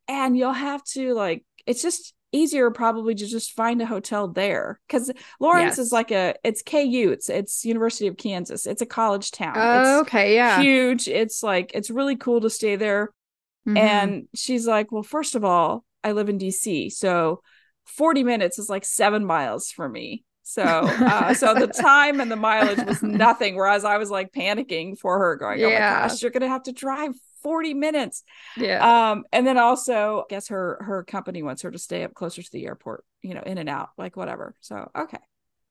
and 0.09 0.37
you'll 0.37 0.53
have 0.53 0.83
to 0.85 1.15
like, 1.15 1.45
it's 1.67 1.83
just 1.83 2.15
easier 2.33 2.71
probably 2.71 3.15
to 3.15 3.27
just 3.27 3.53
find 3.53 3.81
a 3.81 3.87
hotel 3.87 4.27
there 4.29 4.81
because 4.89 5.11
Lawrence 5.41 5.77
Yes. 5.77 5.87
is 5.87 5.93
like 5.93 6.11
a 6.11 6.35
it's 6.45 6.63
KU, 6.63 7.11
it's 7.13 7.29
it's 7.29 7.65
University 7.65 8.07
of 8.09 8.17
Kansas, 8.17 8.67
it's 8.67 8.83
a 8.83 8.87
college 8.87 9.31
town. 9.31 9.57
Oh, 9.57 10.01
it's 10.01 10.09
okay. 10.09 10.35
Yeah. 10.35 10.61
huge. 10.61 11.09
It's 11.09 11.43
like 11.43 11.71
it's 11.75 11.91
really 11.91 12.17
cool 12.17 12.41
to 12.41 12.51
stay 12.51 12.77
there. 12.77 13.11
Mhm. 13.67 13.77
And 13.77 14.29
she's 14.35 14.67
like, 14.67 14.93
Well, 14.93 15.03
first 15.03 15.35
of 15.35 15.45
all, 15.45 15.85
I 16.03 16.13
live 16.13 16.29
in 16.29 16.39
DC. 16.39 16.91
So 16.91 17.43
40 17.85 18.23
minutes 18.25 18.59
is 18.59 18.69
like 18.69 18.85
seven 18.85 19.25
miles 19.25 19.71
for 19.71 19.89
me. 19.89 20.25
So, 20.45 20.63
uh, 20.63 21.33
so 21.35 21.55
the 21.55 21.67
time 21.67 22.21
and 22.21 22.31
the 22.31 22.37
mileage 22.37 22.85
was 22.87 23.03
nothing. 23.03 23.57
Whereas 23.57 23.85
I 23.85 23.97
was 23.99 24.11
like 24.11 24.31
panicking 24.33 24.99
for 24.99 25.19
her, 25.19 25.37
going, 25.37 25.63
"Oh 25.65 25.69
Yeah. 25.69 26.03
my 26.03 26.09
gosh, 26.09 26.23
you're 26.23 26.31
gonna 26.31 26.49
have 26.49 26.65
to 26.65 26.73
drive 26.73 27.15
40 27.43 27.75
minutes." 27.75 28.23
Yeah. 28.57 29.11
Um, 29.11 29.25
and 29.33 29.47
then 29.47 29.57
also, 29.59 30.21
I 30.21 30.25
guess 30.29 30.49
her 30.49 30.79
her 30.83 31.03
company 31.03 31.43
wants 31.43 31.63
her 31.63 31.71
to 31.71 31.79
stay 31.79 32.05
up 32.05 32.15
closer 32.15 32.43
to 32.43 32.53
the 32.53 32.67
airport, 32.67 33.05
you 33.23 33.35
know, 33.35 33.43
in 33.45 33.59
and 33.59 33.69
out, 33.69 33.89
like 33.99 34.17
whatever. 34.17 34.55
So, 34.61 34.91
okay. 34.95 35.19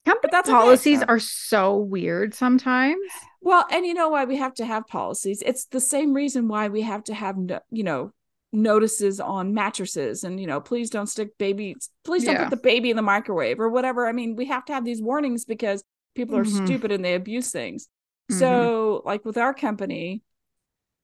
Company 0.05 0.31
that's 0.31 0.49
okay, 0.49 0.55
policies 0.57 0.99
so. 0.99 1.05
are 1.07 1.19
so 1.19 1.77
weird 1.77 2.33
sometimes. 2.33 2.99
Well, 3.41 3.65
and 3.71 3.85
you 3.85 3.93
know 3.93 4.09
why 4.09 4.25
we 4.25 4.37
have 4.37 4.53
to 4.55 4.65
have 4.65 4.87
policies? 4.87 5.41
It's 5.45 5.65
the 5.65 5.79
same 5.79 6.13
reason 6.13 6.47
why 6.47 6.67
we 6.69 6.81
have 6.81 7.03
to 7.05 7.13
have, 7.13 7.37
no- 7.37 7.61
you 7.71 7.83
know, 7.83 8.11
notices 8.53 9.19
on 9.19 9.53
mattresses 9.53 10.23
and, 10.23 10.39
you 10.39 10.47
know, 10.47 10.61
please 10.61 10.89
don't 10.89 11.07
stick 11.07 11.37
babies, 11.37 11.89
please 12.05 12.23
don't 12.23 12.35
Yeah. 12.35 12.43
put 12.47 12.51
the 12.51 12.63
baby 12.63 12.89
in 12.91 12.95
the 12.95 13.01
microwave 13.01 13.59
or 13.59 13.67
whatever. 13.69 14.07
I 14.07 14.11
mean, 14.11 14.35
we 14.35 14.45
have 14.45 14.63
to 14.65 14.73
have 14.73 14.85
these 14.85 15.01
warnings 15.01 15.43
because 15.43 15.83
people 16.15 16.37
are 16.37 16.45
Mhm. 16.45 16.65
stupid 16.65 16.91
and 16.91 17.03
they 17.03 17.15
abuse 17.15 17.51
things. 17.51 17.89
Mhm. 18.31 18.39
So, 18.39 19.01
like 19.05 19.25
with 19.25 19.37
our 19.37 19.53
company, 19.53 20.21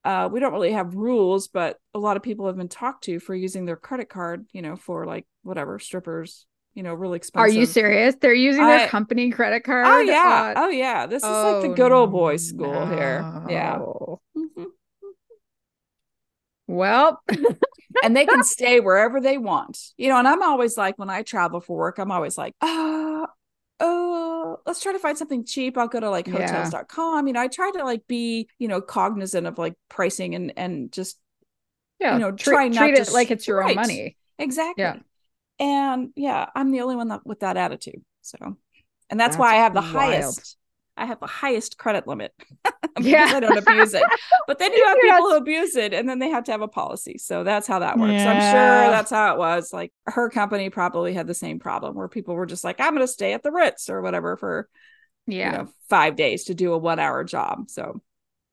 uh, 0.04 0.28
we 0.32 0.40
don't 0.40 0.52
really 0.52 0.72
have 0.72 0.94
rules, 0.94 1.48
but 1.48 1.76
a 1.92 1.98
lot 1.98 2.16
of 2.16 2.22
people 2.22 2.46
have 2.46 2.56
been 2.56 2.68
talked 2.68 3.04
to 3.04 3.18
for 3.18 3.34
using 3.34 3.66
their 3.66 3.76
credit 3.76 4.08
card, 4.08 4.46
you 4.52 4.62
know, 4.62 4.76
for 4.76 5.04
like 5.04 5.26
whatever 5.42 5.78
strippers, 5.78 6.46
you 6.74 6.82
know, 6.84 6.94
really 6.94 7.16
expensive. 7.16 7.44
Are 7.54 7.58
you 7.58 7.66
serious? 7.66 8.14
They're 8.14 8.32
using 8.32 8.64
their 8.64 8.88
company 8.88 9.30
credit 9.30 9.64
card. 9.64 9.86
Oh 9.86 9.98
yeah, 9.98 10.54
on- 10.56 10.64
oh 10.64 10.68
yeah. 10.70 11.06
This 11.06 11.22
is 11.24 11.28
like 11.28 11.62
the 11.62 11.74
good 11.74 11.90
old 11.92 12.12
boys 12.12 12.48
school 12.48 12.86
here. 12.86 13.24
Yeah. 13.48 13.80
Well, 16.70 17.20
and 18.02 18.16
they 18.16 18.26
can 18.26 18.42
stay 18.42 18.80
wherever 18.80 19.20
they 19.20 19.38
want. 19.38 19.78
You 19.96 20.08
know, 20.08 20.18
and 20.18 20.28
I'm 20.28 20.42
always 20.42 20.76
like, 20.76 20.98
when 20.98 21.10
I 21.10 21.22
travel 21.22 21.60
for 21.60 21.76
work, 21.76 21.98
I'm 21.98 22.10
always 22.12 22.38
like, 22.38 22.54
uh, 22.60 23.26
oh, 23.80 24.58
let's 24.66 24.80
try 24.82 24.92
to 24.92 24.98
find 24.98 25.18
something 25.18 25.44
cheap. 25.44 25.76
I'll 25.76 25.88
go 25.88 26.00
to 26.00 26.10
like 26.10 26.26
Yeah. 26.26 26.32
hotels.com. 26.32 27.26
You 27.26 27.32
know, 27.32 27.40
I 27.40 27.48
try 27.48 27.70
to 27.72 27.84
like 27.84 28.06
be, 28.06 28.48
you 28.58 28.68
know, 28.68 28.80
cognizant 28.80 29.46
of 29.46 29.58
like 29.58 29.74
pricing 29.88 30.34
and 30.34 30.52
and 30.56 30.92
just 30.92 31.18
yeah, 32.00 32.14
You 32.14 32.20
know, 32.20 32.32
treat, 32.32 32.54
try 32.54 32.68
not 32.68 32.86
to 32.86 32.92
treat 32.92 32.96
to 32.96 33.02
it 33.02 33.12
like 33.12 33.30
it's 33.30 33.46
your 33.48 33.62
own 33.62 33.74
money. 33.74 34.16
exactly. 34.38 34.82
Yeah. 34.82 34.96
And 35.58 36.10
yeah, 36.16 36.46
I'm 36.54 36.70
the 36.70 36.80
only 36.82 36.96
one 36.96 37.08
that 37.08 37.26
with 37.26 37.40
that 37.40 37.56
attitude. 37.56 38.02
So 38.22 38.38
and 39.10 39.20
that's, 39.20 39.36
That's 39.36 39.38
why 39.38 39.52
I 39.54 39.56
have 39.56 39.74
the 39.74 39.80
wild. 39.82 40.38
highest 40.38 40.56
I 41.00 41.06
have 41.06 41.18
the 41.18 41.26
highest 41.26 41.78
credit 41.78 42.06
limit 42.06 42.32
because 42.64 43.06
Yeah. 43.06 43.32
I 43.34 43.40
don't 43.40 43.56
abuse 43.56 43.94
it. 43.94 44.02
But 44.46 44.58
then 44.58 44.72
you 44.72 44.84
have 44.86 44.96
You're 45.02 45.14
people 45.14 45.28
not- 45.30 45.32
who 45.32 45.36
abuse 45.38 45.74
it 45.76 45.94
and 45.94 46.08
then 46.08 46.18
they 46.18 46.28
have 46.28 46.44
to 46.44 46.52
have 46.52 46.60
a 46.62 46.68
policy. 46.68 47.18
So 47.18 47.42
that's 47.42 47.66
how 47.66 47.78
that 47.80 47.98
works. 47.98 48.12
I'm 48.22 48.40
sure 48.40 48.90
that's 48.90 49.10
how 49.10 49.32
it 49.34 49.38
was. 49.38 49.72
Like 49.72 49.92
her 50.06 50.28
company 50.30 50.70
probably 50.70 51.14
had 51.14 51.26
the 51.26 51.34
same 51.34 51.58
problem 51.58 51.94
where 51.94 52.08
people 52.08 52.34
were 52.34 52.46
just 52.46 52.62
like, 52.64 52.80
I'm 52.80 52.94
going 52.94 53.06
to 53.06 53.12
stay 53.12 53.32
at 53.32 53.42
the 53.42 53.50
Ritz 53.50 53.88
or 53.88 54.02
whatever 54.02 54.36
for, 54.36 54.68
Yeah, 55.26 55.50
you 55.52 55.58
know, 55.58 55.68
five 55.88 56.16
days 56.16 56.44
to 56.44 56.54
do 56.54 56.72
a 56.74 56.78
one 56.78 56.98
hour 56.98 57.24
job. 57.24 57.70
So 57.70 58.00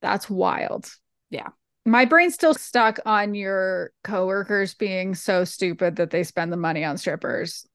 that's 0.01 0.29
wild. 0.29 0.89
Yeah. 1.29 1.49
My 1.85 2.05
brain's 2.05 2.33
still 2.33 2.53
stuck 2.53 2.99
on 3.05 3.33
your 3.33 3.91
coworkers 4.03 4.73
being 4.73 5.15
so 5.15 5.43
stupid 5.45 5.95
that 5.97 6.09
they 6.11 6.23
spend 6.23 6.51
the 6.51 6.57
money 6.57 6.83
on 6.83 6.97
strippers. 6.97 7.65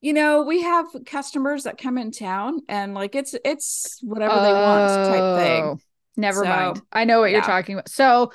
You 0.00 0.12
know, 0.12 0.42
we 0.42 0.62
have 0.62 0.86
customers 1.06 1.64
that 1.64 1.78
come 1.78 1.98
in 1.98 2.10
town 2.10 2.60
and 2.68 2.94
like 2.94 3.14
it's 3.14 3.34
it's 3.44 3.98
whatever 4.02 4.40
they 4.40 4.54
want 4.54 4.98
type 5.04 5.24
thing. 5.34 5.64
Oh, 5.64 5.78
Never 6.16 6.42
So, 6.42 6.48
mind. 6.48 6.82
I 6.92 7.04
know 7.04 7.20
what 7.20 7.30
you're 7.30 7.42
talking 7.42 7.74
about. 7.76 7.88
So, 7.88 8.32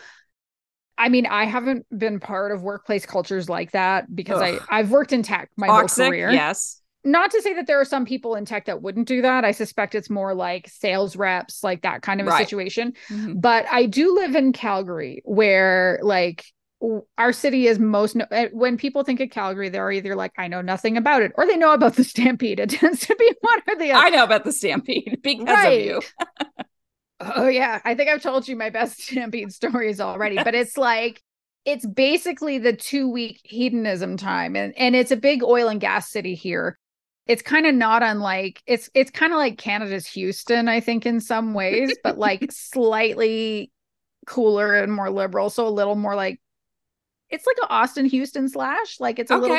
I 0.98 1.10
mean, 1.10 1.26
I 1.26 1.46
haven't 1.46 1.86
been 1.98 2.20
part 2.20 2.52
of 2.52 2.62
workplace 2.62 3.06
cultures 3.06 3.50
like 3.50 3.72
that 3.72 4.14
because 4.14 4.42
Ugh. 4.42 4.60
I 4.70 4.80
I've 4.80 4.92
worked 4.92 5.12
in 5.12 5.24
tech 5.24 5.50
my 5.58 5.68
whole 5.68 5.88
career. 5.88 6.32
yes. 6.32 6.80
Not 7.06 7.32
to 7.32 7.42
say 7.42 7.54
that 7.56 7.68
there 7.68 7.82
are 7.82 7.86
some 7.86 8.06
people 8.06 8.36
in 8.36 8.46
tech 8.46 8.66
that 8.66 8.82
wouldn't 8.82 9.10
do 9.10 9.24
that. 9.24 9.44
I 9.44 9.52
suspect 9.52 9.94
it's 9.96 10.10
more 10.10 10.34
like 10.34 10.70
sales 10.70 11.18
reps, 11.18 11.62
like 11.62 11.82
that 11.82 12.02
kind 12.02 12.22
of 12.22 12.28
a 12.28 12.30
Right. 12.30 12.48
situation. 12.48 12.94
Mhm. 13.10 13.42
But 13.42 13.66
I 13.70 13.88
do 13.88 14.16
live 14.16 14.36
in 14.36 14.54
Calgary, 14.54 15.22
where 15.26 16.00
like 16.02 16.46
our 17.18 17.32
city 17.34 17.68
is 17.68 17.80
most 17.80 18.16
no- 18.16 18.26
eh, 18.32 18.50
when 18.52 18.78
people 18.78 19.04
think 19.04 19.20
of 19.20 19.30
Calgary, 19.30 19.70
they're 19.70 19.92
either 19.92 20.16
like, 20.16 20.34
I 20.38 20.48
know 20.48 20.62
nothing 20.62 20.98
about 20.98 21.22
it, 21.22 21.32
or 21.36 21.46
they 21.48 21.58
know 21.58 21.74
about 21.74 21.96
the 21.96 22.04
Stampede. 22.14 22.60
It 22.60 22.72
tends 22.72 23.02
to 23.08 23.16
be 23.16 23.32
one 23.42 23.60
or 23.68 23.76
the 23.76 23.92
other. 23.92 24.06
I 24.06 24.10
know 24.10 24.24
about 24.24 24.44
the 24.44 24.52
stampede 24.52 25.20
because 25.24 25.48
Right. 25.48 25.82
of 25.82 25.86
you. 25.86 26.02
Oh 27.20 27.48
yeah, 27.48 27.80
I 27.86 27.96
think 27.96 28.10
I've 28.10 28.22
told 28.22 28.48
you 28.48 28.56
my 28.56 28.70
best 28.70 29.02
Stampede 29.02 29.54
stories 29.54 30.02
already, 30.02 30.36
but 30.44 30.56
it's 30.56 30.78
like 30.78 31.22
it's 31.64 31.86
basically 31.86 32.58
the 32.58 32.74
2 32.74 33.10
week 33.10 33.40
hedonism 33.44 34.18
time 34.18 34.56
and 34.56 34.74
and 34.78 34.96
it's 34.96 35.12
a 35.12 35.16
big 35.16 35.42
oil 35.44 35.70
and 35.70 35.80
gas 35.80 36.10
city 36.12 36.36
here. 36.36 36.78
It's 37.26 37.42
kind 37.42 37.66
of 37.66 37.76
not 37.76 38.04
unlike 38.04 38.62
it's 38.66 38.90
it's 38.94 39.12
kind 39.12 39.32
of 39.32 39.38
like 39.38 39.58
Canada's 39.58 40.06
Houston, 40.08 40.68
I 40.68 40.82
think 40.82 41.06
in 41.06 41.22
some 41.22 41.54
ways, 41.54 41.96
but 42.04 42.18
like 42.18 42.52
slightly 42.52 43.72
cooler 44.28 44.76
and 44.76 44.92
more 44.92 45.10
liberal, 45.10 45.50
so 45.50 45.68
a 45.68 45.70
little 45.70 45.96
more 45.96 46.16
like 46.16 46.42
it's 47.34 47.46
like 47.46 47.58
a 47.70 47.74
Austin 47.74 48.06
Houston 48.06 48.48
slash, 48.48 49.00
like 49.00 49.20
it's 49.20 49.32
a 49.32 49.36
little 49.38 49.58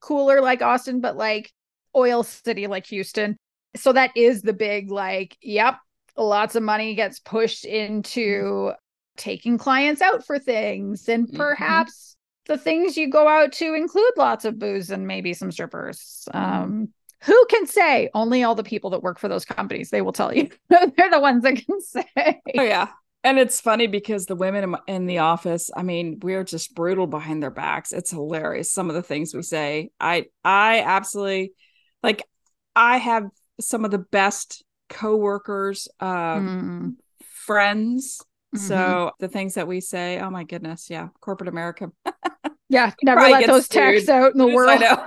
cooler 0.00 0.40
like 0.40 0.60
Austin, 0.60 1.00
but 1.00 1.16
like 1.16 1.50
oil 1.96 2.22
city 2.22 2.66
like 2.66 2.86
Houston. 2.86 3.36
So 3.76 3.92
that 3.92 4.10
is 4.16 4.42
the 4.42 4.52
big 4.52 4.90
like, 4.90 5.36
yep, 5.40 5.78
lots 6.16 6.54
of 6.56 6.62
money 6.62 6.94
gets 6.94 7.20
pushed 7.20 7.64
into 7.64 8.72
taking 9.16 9.56
clients 9.58 10.02
out 10.02 10.26
for 10.26 10.38
things 10.38 11.08
and 11.08 11.28
Mhm. 11.28 11.36
perhaps 11.36 12.16
the 12.46 12.58
things 12.58 12.96
you 12.96 13.08
go 13.08 13.28
out 13.28 13.52
to 13.52 13.74
include 13.74 14.12
lots 14.16 14.44
of 14.44 14.58
booze 14.58 14.90
and 14.90 15.06
maybe 15.06 15.32
some 15.34 15.52
strippers. 15.52 16.26
Um 16.34 16.88
who 17.24 17.46
can 17.48 17.66
say? 17.68 18.10
Only 18.14 18.42
all 18.42 18.56
the 18.56 18.64
people 18.64 18.90
that 18.90 19.02
work 19.02 19.20
for 19.20 19.28
those 19.28 19.44
companies. 19.44 19.90
They 19.90 20.02
will 20.02 20.12
tell 20.12 20.34
you. 20.34 20.50
They're 20.68 21.10
the 21.10 21.20
ones 21.20 21.44
that 21.44 21.54
can 21.64 21.80
say. 21.80 22.04
Oh 22.58 22.62
yeah. 22.64 22.88
And 23.24 23.38
it's 23.38 23.60
funny 23.60 23.86
because 23.86 24.26
the 24.26 24.34
women 24.34 24.64
in, 24.64 24.70
my- 24.70 24.80
in 24.88 25.06
the 25.06 25.18
office, 25.18 25.70
I 25.76 25.82
mean, 25.82 26.18
we're 26.22 26.44
just 26.44 26.74
brutal 26.74 27.06
behind 27.06 27.42
their 27.42 27.50
backs. 27.50 27.92
It's 27.92 28.10
hilarious. 28.10 28.72
Some 28.72 28.88
of 28.88 28.94
the 28.96 29.02
things 29.02 29.32
we 29.34 29.42
say. 29.42 29.90
I 30.00 30.26
I 30.44 30.80
absolutely 30.80 31.52
like 32.02 32.22
I 32.74 32.96
have 32.96 33.28
some 33.60 33.84
of 33.84 33.90
the 33.92 33.98
best 33.98 34.64
coworkers, 34.88 35.88
uh 36.00 36.40
Mm, 36.40 36.96
friends. 37.46 38.22
mhm. 38.52 38.92
So 38.92 39.12
the 39.20 39.28
things 39.28 39.54
that 39.54 39.68
we 39.68 39.80
say, 39.80 40.20
oh 40.20 40.30
my 40.30 40.44
goodness, 40.44 40.90
yeah, 40.90 41.08
corporate 41.20 41.48
America. 41.48 41.90
yeah, 42.68 42.92
never 43.02 43.28
let 43.28 43.46
those 43.46 43.68
texts 43.68 44.08
out 44.08 44.32
in 44.32 44.38
the 44.38 44.46
world. 44.48 44.70
I 44.70 44.78
know. 44.78 45.04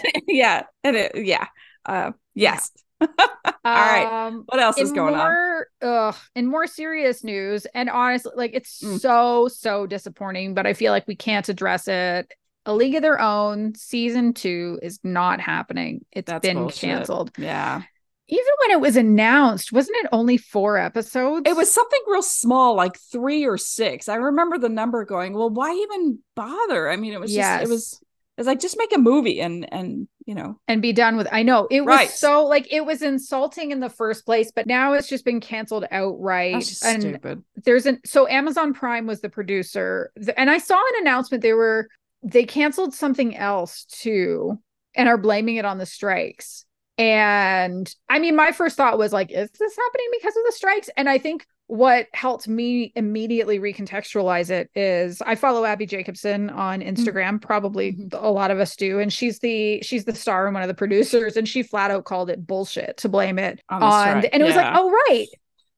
yeah, 0.28 0.64
and 0.84 0.96
it, 0.96 1.12
yeah, 1.16 1.46
uh, 1.86 2.12
yes. 2.34 2.70
right. 3.64 4.12
Um, 4.26 4.44
What 4.46 4.60
else 4.60 4.80
is 4.80 4.90
in 4.90 4.94
going 4.96 5.14
on? 5.14 5.20
more, 5.28 5.66
Ugh, 5.82 6.14
in 6.34 6.46
more 6.46 6.66
serious 6.66 7.24
news, 7.24 7.66
and 7.74 7.88
honestly, 7.90 8.32
like 8.36 8.52
it's 8.54 8.82
Mm. 8.82 9.00
so 9.00 9.48
so 9.48 9.86
disappointing, 9.86 10.54
but 10.54 10.66
I 10.66 10.72
feel 10.74 10.92
like 10.92 11.06
we 11.06 11.16
can't 11.16 11.48
address 11.48 11.88
it. 11.88 12.32
A 12.66 12.74
League 12.74 12.94
of 12.94 13.02
Their 13.02 13.20
Own 13.20 13.74
season 13.74 14.34
two 14.34 14.78
is 14.82 15.00
not 15.02 15.40
happening. 15.40 16.04
It's 16.12 16.30
That's 16.30 16.42
been 16.42 16.56
bullshit. 16.58 16.80
canceled. 16.80 17.32
Yeah, 17.36 17.82
Even 18.28 18.46
when 18.60 18.70
it 18.70 18.80
was 18.80 18.96
announced, 18.96 19.72
wasn't 19.72 19.96
it 19.98 20.08
only 20.12 20.36
four 20.36 20.78
episodes? 20.78 21.48
it 21.48 21.56
was 21.56 21.70
something 21.72 22.00
real 22.06 22.22
small, 22.22 22.74
like 22.76 22.96
three 22.98 23.44
or 23.44 23.58
six. 23.58 24.08
I 24.08 24.14
remember 24.16 24.58
the 24.58 24.68
number 24.68 25.04
going. 25.04 25.34
Well, 25.34 25.50
why 25.50 25.72
even 25.74 26.20
bother? 26.36 26.88
I 26.88 26.96
mean, 26.96 27.12
it 27.12 27.20
was 27.20 27.30
just 27.30 27.36
Yes. 27.38 27.62
it 27.64 27.68
was 27.68 28.00
it's 28.38 28.46
like 28.46 28.60
just 28.60 28.78
make 28.78 28.94
a 28.94 28.98
movie 28.98 29.40
and 29.40 29.70
and 29.72 30.08
you 30.24 30.34
know 30.34 30.58
and 30.66 30.80
be 30.80 30.92
done 30.92 31.16
with. 31.16 31.28
I 31.30 31.42
know 31.42 31.68
it 31.70 31.84
was 31.84 32.18
so 32.18 32.46
like 32.46 32.72
it 32.72 32.86
was 32.86 33.02
insulting 33.02 33.72
in 33.72 33.80
the 33.80 33.90
first 33.90 34.24
place, 34.24 34.50
but 34.50 34.66
now 34.66 34.94
it's 34.94 35.08
just 35.08 35.24
been 35.24 35.40
canceled 35.40 35.84
outright. 35.90 36.54
and 36.84 37.02
stupid. 37.02 37.42
there's 37.64 37.86
an 37.86 38.00
so 38.04 38.26
Amazon 38.28 38.72
Prime 38.72 39.06
was 39.06 39.20
the 39.20 39.28
producer, 39.28 40.12
and 40.36 40.50
I 40.50 40.58
saw 40.58 40.76
an 40.76 41.02
announcement 41.02 41.42
they 41.42 41.52
were 41.52 41.88
they 42.22 42.44
canceled 42.44 42.94
something 42.94 43.36
else 43.36 43.84
too, 43.84 44.58
and 44.94 45.08
are 45.08 45.18
blaming 45.18 45.56
it 45.56 45.64
on 45.64 45.78
the 45.78 45.86
strikes. 45.86 46.64
And 46.96 47.92
I 48.08 48.18
mean, 48.18 48.36
my 48.36 48.52
first 48.52 48.76
thought 48.76 48.98
was 48.98 49.12
like, 49.12 49.30
is 49.30 49.50
this 49.50 49.76
happening 49.76 50.06
because 50.12 50.36
of 50.36 50.44
the 50.46 50.52
strikes? 50.52 50.90
And 50.96 51.08
I 51.08 51.18
think 51.18 51.46
what 51.72 52.06
helped 52.12 52.46
me 52.48 52.92
immediately 52.96 53.58
recontextualize 53.58 54.50
it 54.50 54.68
is 54.74 55.22
I 55.22 55.36
follow 55.36 55.64
Abbi 55.64 55.86
Jacobson 55.86 56.50
on 56.50 56.82
Instagram, 56.82 57.40
probably 57.40 57.94
Mhm. 57.94 58.12
a 58.12 58.28
lot 58.30 58.50
of 58.50 58.60
us 58.60 58.76
do, 58.76 58.98
and 58.98 59.10
she's 59.10 59.38
the 59.38 59.80
she's 59.80 60.04
the 60.04 60.14
star 60.14 60.46
and 60.46 60.52
one 60.52 60.62
of 60.62 60.68
the 60.68 60.74
producers, 60.74 61.38
and 61.38 61.48
she 61.48 61.62
flat 61.62 61.90
out 61.90 62.04
called 62.04 62.28
it 62.28 62.46
bullshit 62.46 62.98
to 62.98 63.08
blame 63.08 63.38
it 63.38 63.60
On 63.70 63.82
on, 63.82 64.20
the 64.20 64.34
and 64.34 64.42
it 64.42 64.46
was 64.46 64.54
like, 64.54 64.66
yeah. 64.66 64.76
oh 64.78 64.90
right, 64.90 65.26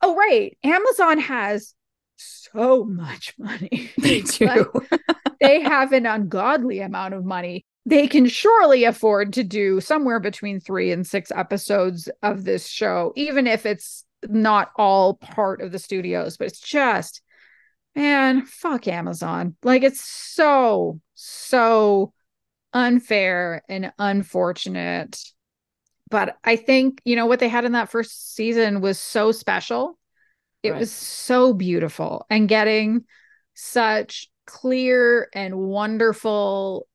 oh 0.02 0.16
right, 0.16 0.58
Amazon 0.64 1.18
has 1.20 1.74
so 2.16 2.84
much 2.84 3.34
money. 3.38 3.90
They 3.98 4.20
do. 4.38 4.72
They 5.40 5.60
have 5.60 5.92
an 5.92 6.06
ungodly 6.06 6.80
amount 6.80 7.12
of 7.14 7.24
money. 7.24 7.64
They 7.86 8.06
can 8.08 8.26
surely 8.26 8.84
afford 8.84 9.34
to 9.34 9.44
do 9.44 9.80
somewhere 9.80 10.18
between 10.18 10.58
three 10.58 10.90
and 10.90 11.06
six 11.06 11.30
episodes 11.30 12.08
of 12.22 12.44
this 12.44 12.66
show, 12.66 13.12
even 13.14 13.46
if 13.46 13.66
it's 13.66 14.03
not 14.30 14.72
all 14.76 15.14
part 15.14 15.60
of 15.60 15.72
the 15.72 15.78
studios. 15.78 16.36
But 16.36 16.48
it's 16.48 16.60
just, 16.60 17.22
man, 17.94 18.44
fuck 18.46 18.88
Amazon. 18.88 19.56
Like, 19.62 19.82
it's 19.82 20.00
so, 20.04 21.00
so 21.14 22.12
unfair 22.72 23.62
and 23.68 23.92
unfortunate. 23.98 25.18
but 26.10 26.36
I 26.44 26.54
think, 26.56 27.00
you 27.04 27.16
know, 27.16 27.26
what 27.26 27.40
they 27.40 27.48
had 27.48 27.64
in 27.64 27.72
that 27.72 27.90
first 27.90 28.34
season 28.36 28.80
was 28.80 29.00
so 29.00 29.32
special. 29.32 29.98
It 30.62 30.72
Right. 30.72 30.80
was 30.80 30.92
so 30.92 31.52
beautiful 31.52 32.24
and 32.30 32.48
getting 32.48 33.04
such 33.54 34.30
clear 34.46 35.28
and 35.34 35.56
wonderful 35.56 36.86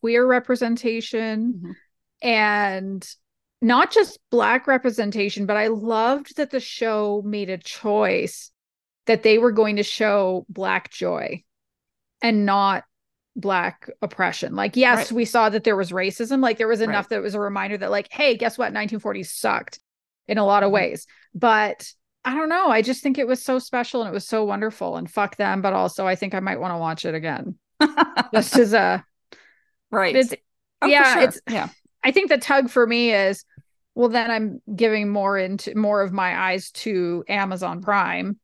queer 0.00 0.24
representation 0.26 1.60
Mhm. 1.62 1.76
and 2.22 3.14
not 3.60 3.90
just 3.92 4.18
black 4.30 4.66
representation, 4.66 5.46
but 5.46 5.56
I 5.56 5.66
loved 5.68 6.36
that 6.36 6.50
the 6.50 6.60
show 6.60 7.22
made 7.24 7.50
a 7.50 7.58
choice 7.58 8.50
that 9.06 9.22
they 9.22 9.38
were 9.38 9.52
going 9.52 9.76
to 9.76 9.82
show 9.82 10.46
black 10.48 10.90
joy 10.90 11.42
and 12.22 12.44
not 12.46 12.84
black 13.34 13.88
oppression. 14.02 14.54
Like, 14.54 14.76
yes, 14.76 15.10
Right. 15.10 15.12
we 15.12 15.24
saw 15.24 15.48
that 15.48 15.64
there 15.64 15.76
was 15.76 15.90
racism. 15.92 16.40
Like, 16.40 16.58
there 16.58 16.68
was 16.68 16.80
enough 16.80 17.06
Right. 17.10 17.16
that 17.18 17.22
was 17.22 17.34
a 17.34 17.40
reminder 17.40 17.78
that, 17.78 17.90
like, 17.90 18.08
hey, 18.10 18.36
guess 18.36 18.58
what? 18.58 18.72
1940s 18.72 19.32
sucked 19.32 19.80
in 20.26 20.38
a 20.38 20.44
lot 20.44 20.62
of 20.62 20.70
Mhm. 20.70 20.74
ways. 20.74 21.06
But 21.34 21.88
I 22.24 22.34
don't 22.34 22.48
know. 22.48 22.68
I 22.68 22.82
just 22.82 23.02
think 23.02 23.16
it 23.16 23.26
was 23.26 23.42
so 23.42 23.58
special 23.58 24.02
and 24.02 24.08
it 24.10 24.12
was 24.12 24.26
so 24.26 24.44
wonderful. 24.44 24.96
And 24.96 25.10
fuck 25.10 25.36
them. 25.36 25.62
But 25.62 25.72
also, 25.72 26.06
I 26.06 26.14
think 26.16 26.34
I 26.34 26.40
might 26.40 26.60
want 26.60 26.74
to 26.74 26.78
watch 26.78 27.04
it 27.04 27.14
again. 27.14 27.56
this 28.32 28.56
is 28.56 28.74
a, 28.74 29.04
right. 29.90 30.14
it's, 30.14 30.34
Oh, 30.82 30.86
yeah, 30.86 31.12
sure. 31.14 31.22
it's- 31.22 31.40
yeah. 31.48 31.68
I 32.02 32.12
think 32.12 32.28
the 32.28 32.38
tug 32.38 32.70
for 32.70 32.86
me 32.86 33.12
is, 33.12 33.44
well, 33.94 34.08
then 34.08 34.30
I'm 34.30 34.62
giving 34.74 35.08
more 35.08 35.36
into 35.36 35.74
more 35.74 36.02
of 36.02 36.12
my 36.12 36.38
eyes 36.50 36.70
to 36.72 37.24
Amazon 37.28 37.82
Prime, 37.82 38.38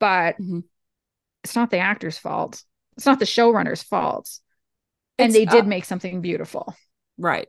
but 0.00 0.36
Mhm. 0.38 0.64
it's 1.44 1.54
not 1.54 1.70
the 1.70 1.78
actor's 1.78 2.18
fault. 2.18 2.62
It's 2.96 3.06
not 3.06 3.18
the 3.18 3.24
showrunner's 3.26 3.82
fault. 3.82 4.30
And 5.18 5.30
It's, 5.30 5.38
they 5.38 5.44
did 5.44 5.64
uh, 5.64 5.68
make 5.68 5.84
something 5.84 6.20
beautiful. 6.20 6.74
Right. 7.18 7.48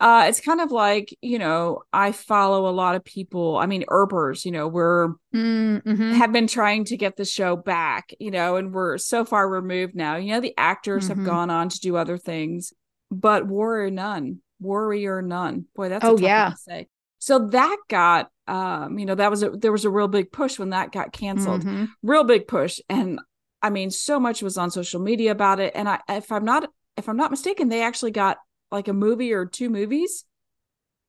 Uh, 0.00 0.24
it's 0.28 0.40
kind 0.40 0.60
of 0.60 0.72
like, 0.72 1.16
you 1.22 1.38
know, 1.38 1.82
I 1.92 2.10
follow 2.10 2.68
a 2.68 2.74
lot 2.74 2.96
of 2.96 3.04
people. 3.04 3.56
I 3.56 3.66
mean, 3.66 3.84
Earpers, 3.88 4.44
you 4.44 4.50
know, 4.50 4.66
we're 4.66 5.10
Mm-hmm. 5.32 6.12
have 6.12 6.32
been 6.32 6.46
trying 6.48 6.84
to 6.86 6.96
get 6.96 7.16
the 7.16 7.24
show 7.24 7.54
back, 7.56 8.12
you 8.18 8.30
know, 8.30 8.56
and 8.56 8.74
we're 8.74 8.98
so 8.98 9.24
far 9.24 9.48
removed 9.48 9.94
now. 9.94 10.16
You 10.16 10.32
know, 10.32 10.40
the 10.40 10.54
actors 10.58 11.04
Mhm. 11.04 11.08
have 11.08 11.24
gone 11.24 11.50
on 11.50 11.68
to 11.68 11.80
do 11.80 11.96
other 11.96 12.18
things, 12.18 12.72
but 13.10 13.46
Warrior 13.46 13.90
Nun, 13.90 14.42
Warrior 14.62 15.22
Nun, 15.22 15.66
boy, 15.74 15.88
that's 15.88 16.04
a 16.04 16.08
Oh, 16.08 16.18
yeah. 16.18 16.50
to 16.50 16.56
say. 16.56 16.88
So 17.18 17.48
that 17.48 17.76
got, 17.88 18.30
um, 18.48 18.98
you 18.98 19.06
know, 19.06 19.14
that 19.14 19.30
was 19.30 19.42
a 19.42 19.50
there 19.50 19.72
was 19.72 19.84
a 19.84 19.90
real 19.90 20.08
big 20.08 20.32
push 20.32 20.58
when 20.58 20.70
that 20.70 20.90
got 20.92 21.12
canceled, 21.12 21.64
Mhm. 21.64 21.88
real 22.02 22.24
big 22.24 22.48
push, 22.48 22.80
and 22.88 23.20
I 23.62 23.70
mean, 23.70 23.90
so 23.90 24.18
much 24.18 24.42
was 24.42 24.58
on 24.58 24.70
social 24.72 25.00
media 25.00 25.30
about 25.30 25.60
it. 25.60 25.72
And 25.76 25.88
I, 25.88 26.00
if 26.08 26.32
I'm 26.32 26.44
not, 26.44 26.68
if 26.96 27.08
I'm 27.08 27.16
not 27.16 27.30
mistaken, 27.30 27.68
they 27.68 27.82
actually 27.82 28.10
got 28.10 28.38
like 28.72 28.88
a 28.88 28.92
movie 28.92 29.32
or 29.32 29.46
two 29.46 29.70
movies. 29.70 30.24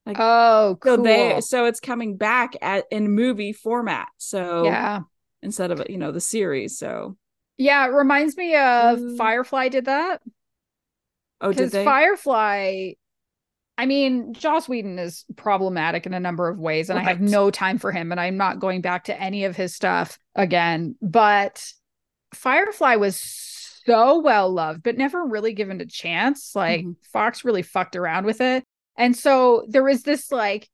Like, 0.05 0.17
Oh, 0.19 0.77
so 0.83 0.97
they, 0.97 1.41
so 1.41 1.65
it's 1.65 1.79
coming 1.79 2.17
back 2.17 2.55
at 2.61 2.85
in 2.91 3.09
movie 3.09 3.53
format. 3.53 4.09
So 4.17 4.65
yeah. 4.65 4.99
instead 5.41 5.71
of 5.71 5.81
you 5.89 5.97
know 5.97 6.11
the 6.11 6.21
series. 6.21 6.77
So 6.77 7.17
Yeah. 7.57 7.85
It 7.87 7.91
reminds 7.93 8.37
me 8.37 8.55
of 8.55 8.99
Ooh. 8.99 9.15
Firefly 9.17 9.69
did 9.69 9.85
that. 9.85 10.21
oh, 11.41 11.53
did 11.53 11.71
they? 11.71 11.85
Firefly, 11.85 12.91
I 13.77 13.85
mean, 13.87 14.33
Joss 14.33 14.69
Whedon 14.69 14.99
is 14.99 15.25
problematic 15.35 16.05
in 16.05 16.13
a 16.13 16.19
number 16.19 16.47
of 16.47 16.59
ways, 16.59 16.89
and 16.89 16.99
I 16.99 17.03
have 17.03 17.19
no 17.19 17.49
time 17.49 17.79
for 17.79 17.91
him, 17.91 18.11
and 18.11 18.19
I'm 18.21 18.37
not 18.37 18.59
going 18.59 18.81
back 18.81 19.05
to 19.05 19.19
any 19.19 19.45
of 19.45 19.55
his 19.55 19.73
stuff 19.73 20.19
again. 20.35 20.95
But 21.01 21.65
Firefly 22.35 22.95
was 22.97 23.19
so 23.85 24.19
well 24.19 24.51
loved, 24.51 24.83
but 24.83 24.97
never 24.97 25.25
really 25.25 25.53
given 25.53 25.81
a 25.81 25.85
chance. 25.85 26.55
Like 26.55 26.85
Mhm. 26.85 26.95
Fox 27.11 27.43
really 27.43 27.63
fucked 27.63 27.95
around 27.95 28.25
with 28.25 28.41
it. 28.41 28.63
And 28.95 29.17
so 29.17 29.65
there 29.67 29.83
was 29.83 30.03
this 30.03 30.31
like 30.31 30.69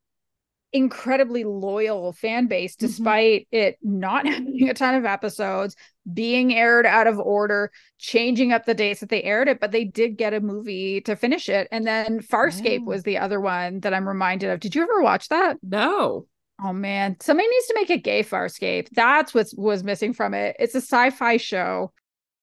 incredibly 0.72 1.44
loyal 1.44 2.14
fan 2.14 2.48
base 2.48 2.76
Mhm. 2.76 2.80
despite 2.80 3.48
it 3.52 3.78
not 3.82 4.26
having 4.28 4.70
a 4.70 4.74
ton 4.74 4.96
of 4.96 5.06
episodes 5.06 5.76
being 6.13 6.54
aired 6.54 6.86
out 6.86 7.08
of 7.08 7.20
order 7.20 7.72
changing 7.98 8.52
up 8.54 8.65
the 8.65 8.74
dates 8.74 9.00
that 9.00 9.10
they 9.10 9.24
aired 9.24 9.48
it 9.48 9.60
but 9.60 9.72
they 9.72 9.84
did 9.84 10.17
get 10.17 10.34
a 10.34 10.39
movie 10.39 11.02
to 11.02 11.15
finish 11.15 11.50
it 11.50 11.67
and 11.72 11.88
then 11.88 12.20
farscape 12.20 12.80
Yeah. 12.82 12.86
was 12.86 13.04
the 13.04 13.17
other 13.17 13.39
one 13.39 13.80
that 13.82 13.93
i'm 13.93 14.08
reminded 14.08 14.50
of 14.52 14.60
did 14.60 14.76
you 14.76 14.84
ever 14.84 15.02
watch 15.02 15.30
that 15.30 15.58
no. 15.63 16.28
oh 16.63 16.74
man 16.74 17.17
somebody 17.20 17.48
needs 17.48 17.67
to 17.67 17.74
make 17.76 17.89
a 17.89 17.98
gay 17.98 18.22
farscape 18.24 18.89
that's 18.91 19.34
what 19.34 19.48
was 19.58 19.84
missing 19.84 20.13
from 20.13 20.34
it 20.34 20.56
it's 20.60 20.76
a 20.76 20.82
sci-fi 20.82 21.38
show 21.38 21.91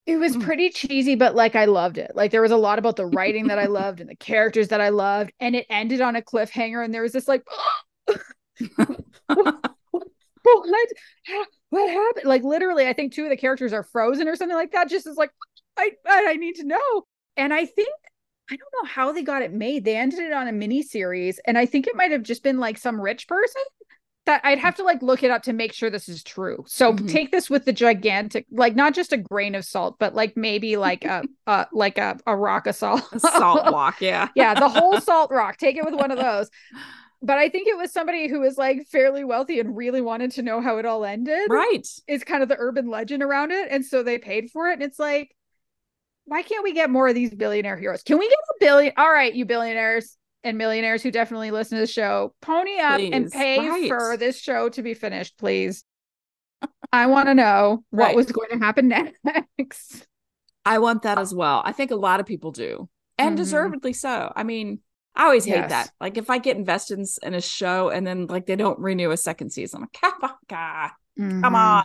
it 0.07 0.17
was 0.19 0.37
Mm. 0.37 0.43
pretty 0.45 0.71
cheesy 0.71 1.15
but 1.17 1.35
like 1.35 1.57
i 1.57 1.65
loved 1.65 1.99
it 1.99 2.13
like 2.15 2.31
there 2.31 2.43
was 2.43 2.53
a 2.53 2.57
lot 2.57 2.79
about 2.79 2.97
the 2.97 3.07
writing 3.07 3.49
that 3.49 3.59
i 3.59 3.67
loved 3.81 4.01
and 4.01 4.09
the 4.11 4.17
characters 4.17 4.69
that 4.69 4.81
i 4.81 4.89
loved 4.89 5.33
and 5.41 5.55
it 5.57 5.67
ended 5.71 6.01
on 6.01 6.17
a 6.17 6.23
cliffhanger 6.23 6.85
and 6.85 6.93
there 6.95 7.03
was 7.03 7.13
this 7.13 7.29
like 7.29 7.43
what 10.43 10.89
what 11.71 11.91
happened 11.91 12.27
like 12.27 12.43
literally 12.43 12.87
i 12.87 12.93
think 12.93 13.13
two 13.13 13.25
of 13.25 13.31
the 13.31 13.37
characters 13.37 13.73
are 13.73 13.83
frozen 13.83 14.29
or 14.29 14.37
something 14.37 14.57
like 14.57 14.73
that 14.73 14.89
just 14.89 15.07
as 15.07 15.17
like 15.17 15.31
i 15.77 15.91
i 16.07 16.35
need 16.35 16.55
to 16.55 16.65
know 16.65 17.03
and 17.37 17.53
i 17.53 17.65
think 17.67 17.89
i 18.51 18.57
don't 18.57 18.73
know 18.83 18.89
how 18.89 19.13
they 19.13 19.23
got 19.23 19.43
it 19.43 19.53
made 19.53 19.85
they 19.85 19.97
ended 19.97 20.21
it 20.21 20.33
on 20.33 20.49
a 20.49 20.53
mini 20.53 20.83
series 20.83 21.41
and 21.47 21.59
i 21.59 21.67
think 21.67 21.87
it 21.87 21.97
might 21.97 22.13
have 22.13 22.23
just 22.23 22.43
been 22.43 22.59
like 22.59 22.79
some 22.79 23.01
rich 23.01 23.27
person 23.27 23.63
that 24.25 24.41
i'd 24.45 24.59
have 24.59 24.75
to 24.77 24.83
like 24.85 25.03
look 25.03 25.23
it 25.23 25.31
up 25.31 25.43
to 25.43 25.53
make 25.53 25.73
sure 25.73 25.91
this 25.91 26.09
is 26.09 26.23
true 26.23 26.65
so 26.67 26.93
Mhm. 26.93 27.09
take 27.11 27.31
this 27.33 27.51
with 27.51 27.65
the 27.65 27.73
gigantic 27.73 28.47
like 28.51 28.75
not 28.77 28.95
just 28.95 29.13
a 29.13 29.17
grain 29.17 29.55
of 29.55 29.65
salt 29.65 29.97
but 29.99 30.15
like 30.15 30.37
maybe 30.37 30.77
like 30.77 31.05
a 31.05 31.25
uh 31.47 31.65
like 31.73 31.99
a, 31.99 32.19
a 32.27 32.37
rock 32.37 32.67
of 32.67 32.75
salt 32.77 33.03
A 33.13 33.21
salt 33.21 33.65
rock, 33.73 34.01
Yeah. 34.01 34.29
yeah, 34.35 34.55
the 34.55 34.69
whole 34.69 35.01
salt 35.01 35.31
rock. 35.31 35.59
Take 35.59 35.77
it 35.77 35.85
with 35.85 35.95
one 35.95 36.11
of 36.11 36.19
those. 36.19 36.51
But 37.23 37.39
I 37.39 37.49
think 37.49 37.67
it 37.69 37.77
was 37.77 37.93
somebody 37.93 38.29
who 38.29 38.41
was 38.41 38.59
like 38.59 38.87
fairly 38.89 39.25
wealthy 39.25 39.59
and 39.59 39.77
really 39.77 40.01
wanted 40.01 40.33
to 40.33 40.43
know 40.43 40.61
how 40.61 40.79
it 40.79 40.87
all 40.87 41.05
ended. 41.05 41.49
Right. 41.51 41.87
Is 42.07 42.25
kind 42.25 42.43
of 42.43 42.49
the 42.49 42.57
urban 42.59 42.89
legend 42.89 43.23
around 43.23 43.53
it. 43.53 43.69
And 43.71 43.85
so 43.85 44.03
they 44.03 44.19
paid 44.19 44.51
for 44.51 44.69
it. 44.69 44.75
And 44.75 44.83
it's 44.83 44.99
like, 44.99 45.35
why 46.27 46.43
can't 46.43 46.65
we 46.65 46.73
get 46.73 46.91
more 46.91 47.09
of 47.09 47.15
these 47.15 47.35
billionaire 47.35 47.77
heroes? 47.77 48.03
Can 48.03 48.19
we 48.19 48.29
get 48.29 48.39
a 48.51 48.55
billion? 48.61 48.93
All 48.97 49.11
right, 49.11 49.33
you 49.33 49.45
billionaires 49.45 50.17
and 50.45 50.59
millionaires 50.59 51.03
who 51.03 51.11
definitely 51.11 51.51
listen 51.51 51.77
to 51.77 51.83
the 51.83 51.87
show, 51.87 52.35
pony 52.43 52.79
up 52.79 53.01
and 53.01 53.31
pay 53.31 53.59
right. 53.67 53.89
for 53.89 54.17
this 54.17 54.39
show 54.41 54.69
to 54.71 54.83
be 54.83 54.95
finished, 54.95 55.39
please. 55.39 55.85
I 56.93 57.07
want 57.07 57.29
to 57.29 57.35
know 57.35 57.85
what 57.91 58.15
was 58.15 58.31
going 58.31 58.51
to 58.51 58.59
happen 58.59 58.89
next. 59.59 60.07
I 60.65 60.79
want 60.79 61.03
that 61.03 61.19
as 61.19 61.35
well. 61.35 61.63
I 61.65 61.73
think 61.73 61.91
a 61.91 61.97
lot 61.97 62.21
of 62.21 62.27
people 62.27 62.51
do, 62.51 62.89
and 63.19 63.35
Mhm. 63.35 63.39
deservedly 63.39 63.93
so. 63.93 64.33
I 64.35 64.43
mean, 64.43 64.81
I 65.17 65.25
always 65.25 65.45
hate 65.45 65.69
that. 65.69 65.91
Like 66.01 66.19
if 66.19 66.31
I 66.31 66.39
get 66.39 66.57
invested 66.57 66.99
in, 66.99 67.07
in 67.23 67.35
a 67.35 67.41
show 67.41 67.89
and 67.89 68.07
then 68.07 68.27
like 68.27 68.47
they 68.47 68.57
don't 68.57 68.79
renew 68.79 69.11
a 69.11 69.17
second 69.17 69.51
season, 69.51 69.79
I'm 69.79 69.83
like, 69.83 69.93
come 70.01 70.31
on, 70.31 70.37
God, 70.49 70.91
come 71.43 71.55
on. 71.55 71.85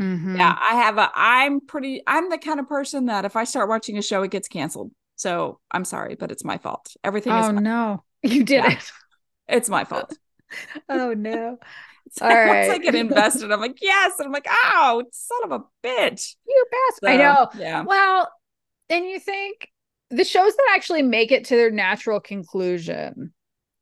Mhm. 0.00 0.36
Yeah, 0.38 0.56
I 0.58 0.74
have 0.76 0.98
a. 0.98 1.10
I'm 1.14 1.60
pretty. 1.60 2.02
I'm 2.06 2.30
the 2.30 2.38
kind 2.38 2.60
of 2.60 2.68
person 2.68 3.06
that 3.06 3.24
if 3.24 3.36
I 3.36 3.44
start 3.44 3.68
watching 3.68 3.98
a 3.98 4.02
show, 4.02 4.22
it 4.22 4.30
gets 4.30 4.48
canceled. 4.48 4.90
So 5.16 5.60
I'm 5.70 5.84
sorry, 5.84 6.14
but 6.14 6.30
it's 6.32 6.44
my 6.44 6.58
fault. 6.58 6.96
Everything 7.04 7.32
Oh 7.32 7.50
no. 7.50 8.04
You 8.22 8.44
did 8.44 8.64
Yeah. 8.64 8.70
it. 8.72 8.92
it's 9.48 9.68
my 9.68 9.84
fault. 9.84 10.16
Oh 10.88 11.14
no. 11.14 11.58
So 12.10 12.26
All 12.26 12.34
Once 12.34 12.68
I 12.68 12.72
right. 12.72 12.82
get 12.82 12.94
invested, 12.94 13.50
I'm 13.50 13.60
like, 13.60 13.78
yes, 13.80 14.18
and 14.18 14.26
I'm 14.26 14.32
like, 14.32 14.46
oh, 14.50 15.02
son 15.12 15.44
of 15.44 15.52
a 15.52 15.86
bitch. 15.86 16.34
You 16.46 16.64
best. 16.70 17.00
I 17.06 17.16
know. 17.16 17.48
Yeah. 17.58 17.84
Well, 17.84 18.30
and 18.90 19.06
you 19.06 19.18
think 19.18 19.68
the 20.12 20.24
shows 20.24 20.54
that 20.54 20.72
actually 20.74 21.02
make 21.02 21.32
it 21.32 21.46
to 21.46 21.56
their 21.56 21.70
natural 21.70 22.20
conclusion, 22.20 23.32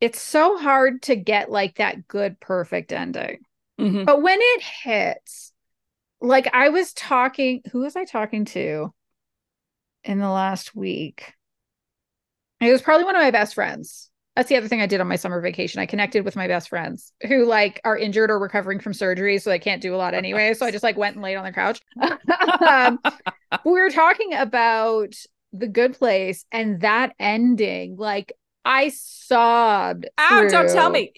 it's 0.01 0.21
so 0.21 0.57
hard 0.57 1.03
to 1.03 1.17
get 1.17 1.51
like 1.51 1.77
that 1.77 2.07
good, 2.07 2.39
perfect 2.41 2.93
ending. 2.93 3.41
Mhm. 3.79 4.07
But 4.07 4.23
when 4.23 4.39
it 4.41 4.63
hits, 4.63 5.53
like 6.21 6.49
I 6.55 6.69
was 6.69 6.93
talking, 6.93 7.63
who 7.73 7.81
was 7.81 7.97
I 7.97 8.05
talking 8.05 8.45
to 8.47 8.95
in 10.05 10.19
the 10.19 10.31
last 10.31 10.75
week? 10.75 11.35
It 12.61 12.71
was 12.71 12.83
probably 12.83 13.05
one 13.05 13.17
of 13.17 13.23
my 13.23 13.31
best 13.31 13.55
friends. 13.55 14.11
That's 14.37 14.49
the 14.49 14.57
other 14.57 14.69
thing 14.69 14.81
I 14.81 14.87
did 14.87 15.01
on 15.01 15.09
my 15.09 15.17
summer 15.17 15.41
vacation. 15.41 15.81
I 15.81 15.87
connected 15.87 16.25
with 16.25 16.37
my 16.37 16.47
best 16.47 16.69
friends 16.69 17.13
who 17.27 17.45
like 17.45 17.81
are 17.85 17.99
injured 17.99 18.31
or 18.31 18.39
recovering 18.39 18.79
from 18.79 18.95
surgery, 18.95 19.39
so 19.39 19.51
they 19.51 19.59
can't 19.59 19.83
do 19.83 19.95
a 19.95 19.97
lot 19.99 20.15
anyway. 20.15 20.55
So 20.55 20.65
I 20.65 20.71
just 20.71 20.85
like 20.85 20.97
went 20.97 21.17
and 21.17 21.23
laid 21.23 21.37
on 21.37 21.45
the 21.45 21.53
couch. 21.53 21.81
um, 22.69 23.01
we 23.65 23.73
were 23.73 23.91
talking 23.91 24.35
about 24.35 25.15
the 25.53 25.69
good 25.69 25.99
place 25.99 26.45
and 26.53 26.81
that 26.81 27.15
ending. 27.19 27.97
Like 27.97 28.33
I 28.65 28.91
sobbed. 28.91 30.09
Oh, 30.19 30.49
don't 30.51 30.69
tell 30.71 30.91
me. 30.91 31.13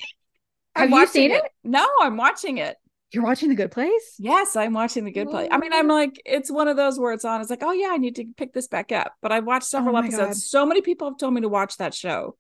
Have 0.75 0.93
I'm 0.93 0.99
you 0.99 1.07
seen 1.07 1.33
it? 1.33 1.45
No, 1.65 1.87
I'm 2.01 2.17
watching 2.17 2.59
it. 2.59 2.77
You're 3.13 3.25
watching 3.25 3.51
the 3.51 3.55
good 3.55 3.71
place? 3.71 4.15
Yes, 4.19 4.57
I'm 4.57 4.73
watching 4.73 5.05
the 5.05 5.13
good 5.13 5.29
place. 5.29 5.49
I 5.51 5.59
mean, 5.59 5.75
I'm 5.75 5.87
like, 5.87 6.21
it's 6.25 6.51
one 6.51 6.67
of 6.67 6.79
those 6.79 6.99
where 6.99 7.13
it's 7.13 7.27
on. 7.27 7.43
It's 7.43 7.51
like, 7.51 7.63
oh 7.63 7.73
yeah, 7.73 7.91
I 7.91 7.99
need 7.99 8.17
to 8.17 8.25
pick 8.39 8.55
this 8.55 8.69
back 8.69 8.91
up. 8.91 9.13
But 9.21 9.33
I've 9.33 9.45
watched 9.45 9.65
oh 9.65 9.79
several 9.79 9.97
Oh 9.97 9.99
episodes. 9.99 10.27
God. 10.29 10.37
So 10.37 10.65
many 10.65 10.81
people 10.81 11.11
have 11.11 11.19
told 11.19 11.35
me 11.35 11.43
to 11.43 11.49
watch 11.49 11.77
that 11.77 11.93
show. 11.93 12.37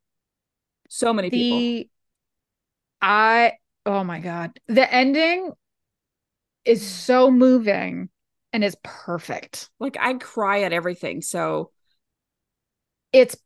So 0.88 1.12
many 1.12 1.28
people. 1.28 1.90
I 3.02 3.52
oh 3.85 4.02
my 4.05 4.20
god. 4.20 4.59
The 4.68 4.90
ending 4.90 5.52
is 6.64 6.87
so 6.87 7.31
moving 7.31 8.09
and 8.52 8.64
is 8.64 8.76
perfect. 8.83 9.68
Like 9.78 9.96
I 10.00 10.14
cry 10.14 10.62
at 10.62 10.72
everything. 10.72 11.20
So 11.20 11.70
It's 13.12 13.37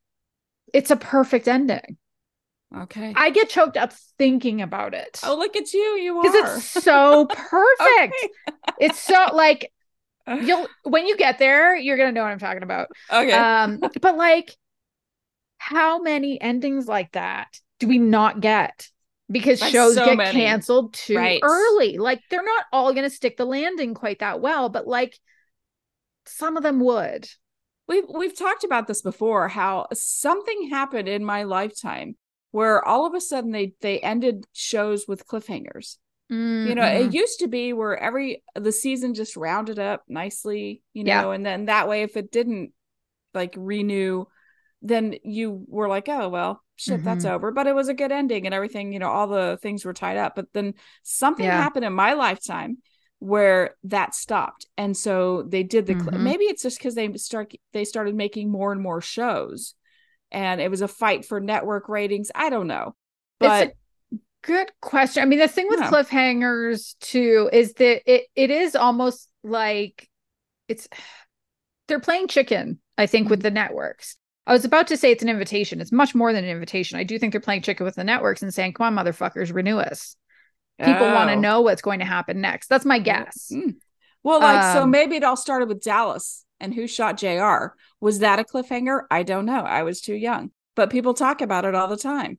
it's 0.73 0.91
a 0.91 0.97
perfect 0.97 1.49
ending. 1.49 1.97
Okay. 2.77 3.13
I 3.17 3.31
get 3.31 3.49
choked 3.49 3.77
up 3.77 3.93
thinking 4.19 4.61
about 4.61 4.93
it. 4.93 5.21
oh, 5.23 5.37
look 5.37 5.57
at 5.57 5.73
you. 5.73 5.81
You 5.81 6.19
are. 6.19 6.23
Because 6.23 6.57
it's 6.59 6.85
so 6.85 7.27
perfect. 7.31 8.15
It's 8.81 8.99
so 8.99 9.31
like 9.33 9.73
you'll 10.43 10.67
when 10.83 11.07
you 11.07 11.17
get 11.17 11.39
there, 11.39 11.77
you're 11.77 11.97
gonna 11.97 12.13
know 12.13 12.23
what 12.23 12.33
I'm 12.33 12.39
talking 12.39 12.63
about. 12.63 12.89
okay. 13.11 13.33
Um, 13.33 13.81
but 14.01 14.17
like 14.17 14.55
how 15.59 16.01
many 16.01 16.41
endings 16.41 16.87
like 16.87 17.13
that 17.13 17.59
do 17.81 17.89
we 17.89 17.99
not 17.99 18.41
get? 18.41 18.89
Because 19.31 19.59
That's 19.59 19.73
shows 19.73 19.95
so 19.95 20.05
get 20.05 20.17
many. 20.19 20.33
canceled 20.39 20.95
too 20.95 21.17
Right. 21.17 21.41
early. 21.43 21.99
Like 21.99 22.21
they're 22.31 22.45
not 22.45 22.65
all 22.73 22.93
gonna 22.93 23.11
stick 23.11 23.37
the 23.37 23.45
landing 23.47 23.95
quite 23.95 24.19
that 24.21 24.41
well, 24.41 24.69
but 24.69 24.87
like 24.87 25.19
some 26.27 26.57
of 26.57 26.63
them 26.63 26.81
would. 26.81 27.29
We've 27.89 28.05
we've 28.09 28.37
talked 28.37 28.65
about 28.65 28.87
this 28.87 29.03
before 29.03 29.49
how 29.49 29.87
something 29.93 30.69
happened 30.71 31.09
in 31.09 31.25
my 31.25 31.45
lifetime 31.45 32.17
where 32.51 32.85
all 32.85 33.07
of 33.07 33.15
a 33.15 33.21
sudden 33.21 33.51
they 33.53 33.73
they 33.81 34.01
ended 34.01 34.45
shows 34.53 35.07
with 35.07 35.27
cliffhangers 35.27 35.97
you 36.65 36.75
know 36.75 36.85
it 36.85 37.13
used 37.13 37.41
to 37.41 37.49
be 37.49 37.73
where 37.73 37.97
every 37.97 38.43
the 38.55 38.73
season 38.73 39.15
just 39.15 39.37
rounded 39.37 39.79
up 39.79 40.03
nicely 40.09 40.83
you 40.93 41.05
Yeah. 41.05 41.21
know 41.23 41.31
and 41.33 41.45
then 41.45 41.67
that 41.67 41.89
way 41.89 42.03
if 42.03 42.17
it 42.17 42.33
didn't 42.33 42.73
like 43.35 43.55
renew 43.57 44.25
then 44.83 45.15
you 45.25 45.65
were 45.69 45.89
like 45.89 46.09
oh 46.09 46.29
well 46.29 46.63
shit 46.77 47.03
that's 47.05 47.25
Mhm. 47.25 47.31
over 47.31 47.51
but 47.51 47.67
it 47.67 47.75
was 47.75 47.89
a 47.89 47.95
good 47.95 48.13
ending 48.13 48.47
and 48.47 48.55
everything 48.55 48.93
you 48.93 48.99
know 48.99 49.09
all 49.11 49.27
the 49.27 49.59
things 49.63 49.85
were 49.85 49.95
tied 49.95 50.17
up 50.17 50.35
but 50.37 50.47
then 50.53 50.75
something 51.03 51.45
Yeah. 51.45 51.57
happened 51.57 51.85
in 51.85 51.93
my 51.93 52.13
lifetime 52.15 52.79
where 53.27 53.75
that 53.85 54.15
stopped 54.15 54.67
and 54.77 54.97
so 54.97 55.43
they 55.43 55.63
did 55.63 55.87
the 55.87 55.95
cl- 55.95 56.13
Mhm. 56.13 56.21
maybe 56.21 56.45
it's 56.45 56.63
just 56.63 56.79
because 56.79 56.95
they 56.95 57.13
start 57.15 57.53
they 57.73 57.85
started 57.85 58.15
making 58.15 58.51
more 58.51 58.73
and 58.73 58.81
more 58.81 59.01
shows 59.01 59.75
and 60.31 60.61
it 60.61 60.71
was 60.71 60.81
a 60.83 60.89
fight 60.89 61.25
for 61.25 61.41
network 61.41 61.89
ratings 61.89 62.31
i 62.35 62.51
don't 62.51 62.67
know 62.69 62.95
but 63.41 63.69
It's 63.69 63.73
a 63.73 64.17
good 64.43 64.71
question. 64.81 65.23
I 65.23 65.27
mean, 65.27 65.41
the 65.41 65.49
thing 65.49 65.67
with 65.69 65.81
Yeah. 65.81 65.91
cliffhangers 65.91 66.95
too 67.01 67.51
is 67.53 67.73
that 67.75 68.03
it 68.11 68.27
it 68.37 68.51
is 68.51 68.77
almost 68.77 69.29
like 69.43 70.09
it's 70.69 70.89
they're 71.89 72.01
playing 72.01 72.29
chicken, 72.29 72.79
I 72.97 73.07
think, 73.07 73.25
Mm-hmm. 73.25 73.31
with 73.31 73.43
the 73.43 73.51
networks. 73.51 74.17
I 74.47 74.53
was 74.53 74.65
about 74.65 74.87
to 74.89 74.97
say 74.97 75.11
it's 75.11 75.23
an 75.25 75.29
invitation. 75.29 75.81
It's 75.81 75.91
much 75.93 76.15
more 76.15 76.33
than 76.33 76.45
an 76.45 76.51
invitation. 76.51 76.97
I 76.99 77.03
do 77.05 77.19
think 77.19 77.33
they're 77.33 77.41
playing 77.41 77.63
chicken 77.63 77.85
with 77.85 77.97
the 77.97 78.05
networks 78.05 78.43
and 78.43 78.55
saying, 78.55 78.75
come 78.75 78.97
on, 78.97 79.05
motherfuckers, 79.05 79.53
renew 79.53 79.79
us. 79.79 80.17
People 80.79 81.07
want 81.13 81.31
to 81.31 81.37
Oh. 81.37 81.41
know 81.41 81.61
what's 81.63 81.83
going 81.83 82.01
to 82.01 82.05
happen 82.05 82.41
next. 82.41 82.69
That's 82.69 82.85
my 82.85 82.99
guess. 82.99 83.51
Mm. 83.55 83.77
Well, 84.23 84.41
like, 84.41 84.75
so 84.75 84.83
Um, 84.83 84.91
maybe 84.91 85.17
it 85.17 85.25
all 85.25 85.37
started 85.37 85.69
with 85.69 85.83
Dallas 85.83 86.45
and 86.61 86.75
who 86.75 86.87
shot 86.87 87.17
JR. 87.17 87.75
Was 88.01 88.19
that 88.19 88.39
a 88.39 88.45
cliffhanger? 88.45 89.03
I 89.11 89.23
don't 89.23 89.47
know. 89.47 89.61
I 89.61 89.85
was 89.85 90.01
too 90.01 90.15
young, 90.15 90.51
but 90.75 90.91
people 90.91 91.15
talk 91.15 91.41
about 91.41 91.65
it 91.65 91.75
all 91.75 91.89
the 91.89 91.97
time. 91.97 92.39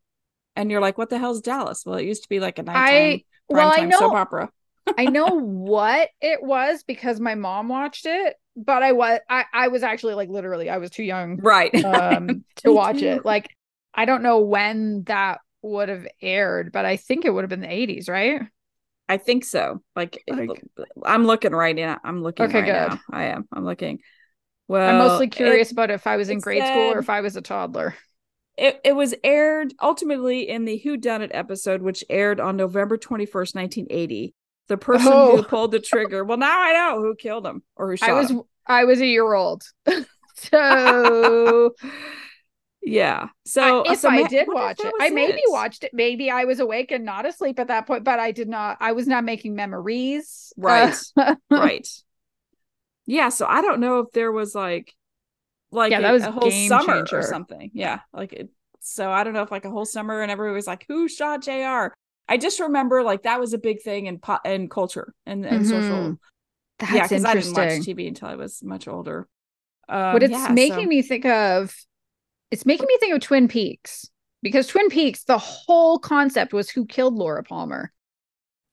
And 0.55 0.69
you're 0.69 0.81
like, 0.81 0.97
what 0.97 1.09
the 1.09 1.17
hell's 1.19 1.41
Dallas? 1.41 1.83
Well, 1.85 1.95
it 1.97 2.05
used 2.05 2.23
to 2.23 2.29
be 2.29 2.39
like 2.39 2.59
a 2.59 2.63
nighttime 2.63 2.83
I 2.85 3.23
well, 3.47 3.71
I 3.75 3.85
know 3.85 3.99
soap 3.99 4.13
opera. 4.13 4.49
I 4.97 5.05
know 5.09 5.27
what 5.39 6.09
it 6.21 6.41
was 6.43 6.83
because 6.83 7.19
my 7.19 7.35
mom 7.35 7.69
watched 7.69 8.05
it, 8.05 8.35
but 8.55 8.83
I 8.83 8.91
was 8.91 9.19
I, 9.29 9.45
I 9.53 9.67
was 9.69 9.83
actually 9.83 10.15
like 10.15 10.29
literally 10.29 10.69
I 10.69 10.77
was 10.77 10.89
too 10.89 11.03
young 11.03 11.37
Right. 11.37 11.73
um 11.85 12.43
to 12.57 12.71
watch 12.73 12.99
too. 12.99 13.05
it. 13.07 13.25
Like 13.25 13.49
I 13.93 14.05
don't 14.05 14.23
know 14.23 14.39
when 14.39 15.03
that 15.03 15.39
would 15.61 15.89
have 15.89 16.07
aired, 16.21 16.71
but 16.71 16.85
I 16.85 16.97
think 16.97 17.25
it 17.25 17.29
would 17.31 17.41
have 17.43 17.49
been 17.49 17.61
the 17.61 17.67
80s, 17.67 18.09
right? 18.09 18.41
I 19.09 19.17
think 19.17 19.45
so. 19.45 19.81
Like, 19.95 20.21
Like- 20.29 20.63
I'm 21.05 21.25
looking 21.25 21.53
right 21.53 21.75
now. 21.75 21.99
I'm 22.03 22.21
looking 22.21 22.45
Okay, 22.47 22.59
right 22.61 22.65
good. 22.89 22.95
now. 22.95 22.99
I 23.11 23.23
am. 23.25 23.47
I'm 23.53 23.63
looking. 23.65 23.99
Well, 24.67 24.87
I'm 24.87 24.97
mostly 24.97 25.27
it- 25.27 25.31
curious 25.31 25.71
about 25.71 25.91
if 25.91 26.05
I 26.07 26.17
was 26.17 26.29
in 26.29 26.37
it 26.39 26.43
grade 26.43 26.63
school 26.63 26.93
or 26.93 26.99
if 26.99 27.09
I 27.09 27.21
was 27.21 27.35
a 27.37 27.41
toddler. 27.41 27.95
it, 28.57 28.81
it 28.83 28.93
was 28.93 29.13
aired 29.23 29.73
ultimately 29.81 30.49
in 30.49 30.65
the 30.65 30.77
Who 30.77 30.97
Done 30.97 31.21
It 31.21 31.31
episode, 31.33 31.81
which 31.81 32.03
aired 32.09 32.39
on 32.39 32.57
November 32.57 32.97
21st, 32.97 33.55
1980. 33.55 34.33
The 34.67 34.77
person 34.77 35.07
Oh. 35.13 35.37
who 35.37 35.43
pulled 35.43 35.71
the 35.71 35.79
trigger. 35.79 36.25
Well, 36.25 36.37
now 36.37 36.59
I 36.61 36.73
know 36.73 36.99
who 37.01 37.15
killed 37.15 37.45
him 37.47 37.63
or 37.77 37.91
who 37.91 37.95
shot 37.97 38.09
I 38.09 38.13
was 38.13 38.29
him. 38.29 38.41
I 38.65 38.83
was 38.83 38.99
a 38.99 39.05
year 39.05 39.33
old. 39.33 39.63
so 40.35 41.73
yeah. 42.87 43.27
So 43.45 43.83
I- 43.85 43.93
if 43.93 43.99
so 43.99 44.09
I 44.09 44.21
ma- 44.21 44.27
did 44.27 44.47
watch 44.49 44.79
it, 44.79 44.93
I 44.99 45.09
maybe 45.09 45.41
watched 45.47 45.83
it. 45.83 45.91
Maybe 45.93 46.29
I 46.31 46.45
was 46.45 46.59
awake 46.59 46.91
and 46.91 47.05
not 47.05 47.25
asleep 47.25 47.59
at 47.59 47.67
that 47.67 47.87
point, 47.87 48.03
but 48.03 48.19
I 48.19 48.31
did 48.31 48.47
not. 48.49 48.77
I 48.79 48.91
was 48.93 49.07
not 49.07 49.23
making 49.23 49.55
memories. 49.55 50.53
Right. 50.57 50.95
Uh, 51.15 51.35
right. 51.51 51.87
Yeah. 53.05 53.29
So 53.29 53.45
I 53.45 53.61
don't 53.61 53.79
know 53.79 53.99
if 53.99 54.11
there 54.13 54.31
was 54.31 54.53
like, 54.55 54.93
like 55.71 55.91
Yeah, 55.91 55.99
a, 55.99 56.01
that 56.03 56.11
was 56.11 56.23
a 56.23 56.31
whole 56.31 56.51
summer 56.51 56.95
changer. 57.05 57.19
or 57.19 57.23
something. 57.23 57.71
Yeah. 57.73 57.99
Like 58.13 58.33
it. 58.33 58.49
So 58.79 59.11
I 59.11 59.23
don't 59.23 59.33
know 59.33 59.43
if 59.43 59.51
like 59.51 59.65
a 59.65 59.69
whole 59.69 59.85
summer 59.85 60.21
and 60.21 60.31
everybody 60.31 60.55
was 60.55 60.67
like, 60.67 60.85
"Who 60.87 61.07
shot 61.09 61.41
Jr." 61.43 61.93
I 62.29 62.37
just 62.37 62.59
remember 62.59 63.03
like 63.03 63.23
that 63.23 63.39
was 63.39 63.53
a 63.53 63.57
big 63.57 63.81
thing 63.81 64.05
in 64.05 64.19
po- 64.19 64.39
in 64.45 64.69
culture 64.69 65.13
and 65.25 65.45
and 65.45 65.65
social 65.67 65.95
Mhm. 65.95 66.17
That's 66.79 66.93
yeah, 66.93 67.03
because 67.03 67.25
I 67.25 67.33
didn't 67.33 67.53
watch 67.55 67.69
TV 67.85 68.07
until 68.07 68.27
I 68.29 68.35
was 68.35 68.63
much 68.63 68.87
older. 68.87 69.27
Um, 69.89 70.13
what 70.13 70.23
it's 70.23 70.31
yeah, 70.31 70.49
making 70.51 70.83
so- 70.85 70.89
me 70.89 71.01
think 71.01 71.25
of 71.25 71.73
it's 72.51 72.65
making 72.65 72.87
me 72.87 72.97
think 72.99 73.13
of 73.13 73.21
twin 73.21 73.47
peaks 73.47 74.09
because 74.41 74.67
twin 74.67 74.89
peaks 74.89 75.23
the 75.23 75.37
whole 75.37 75.99
concept 75.99 76.53
was 76.53 76.69
who 76.69 76.85
killed 76.85 77.15
laura 77.15 77.43
palmer 77.43 77.91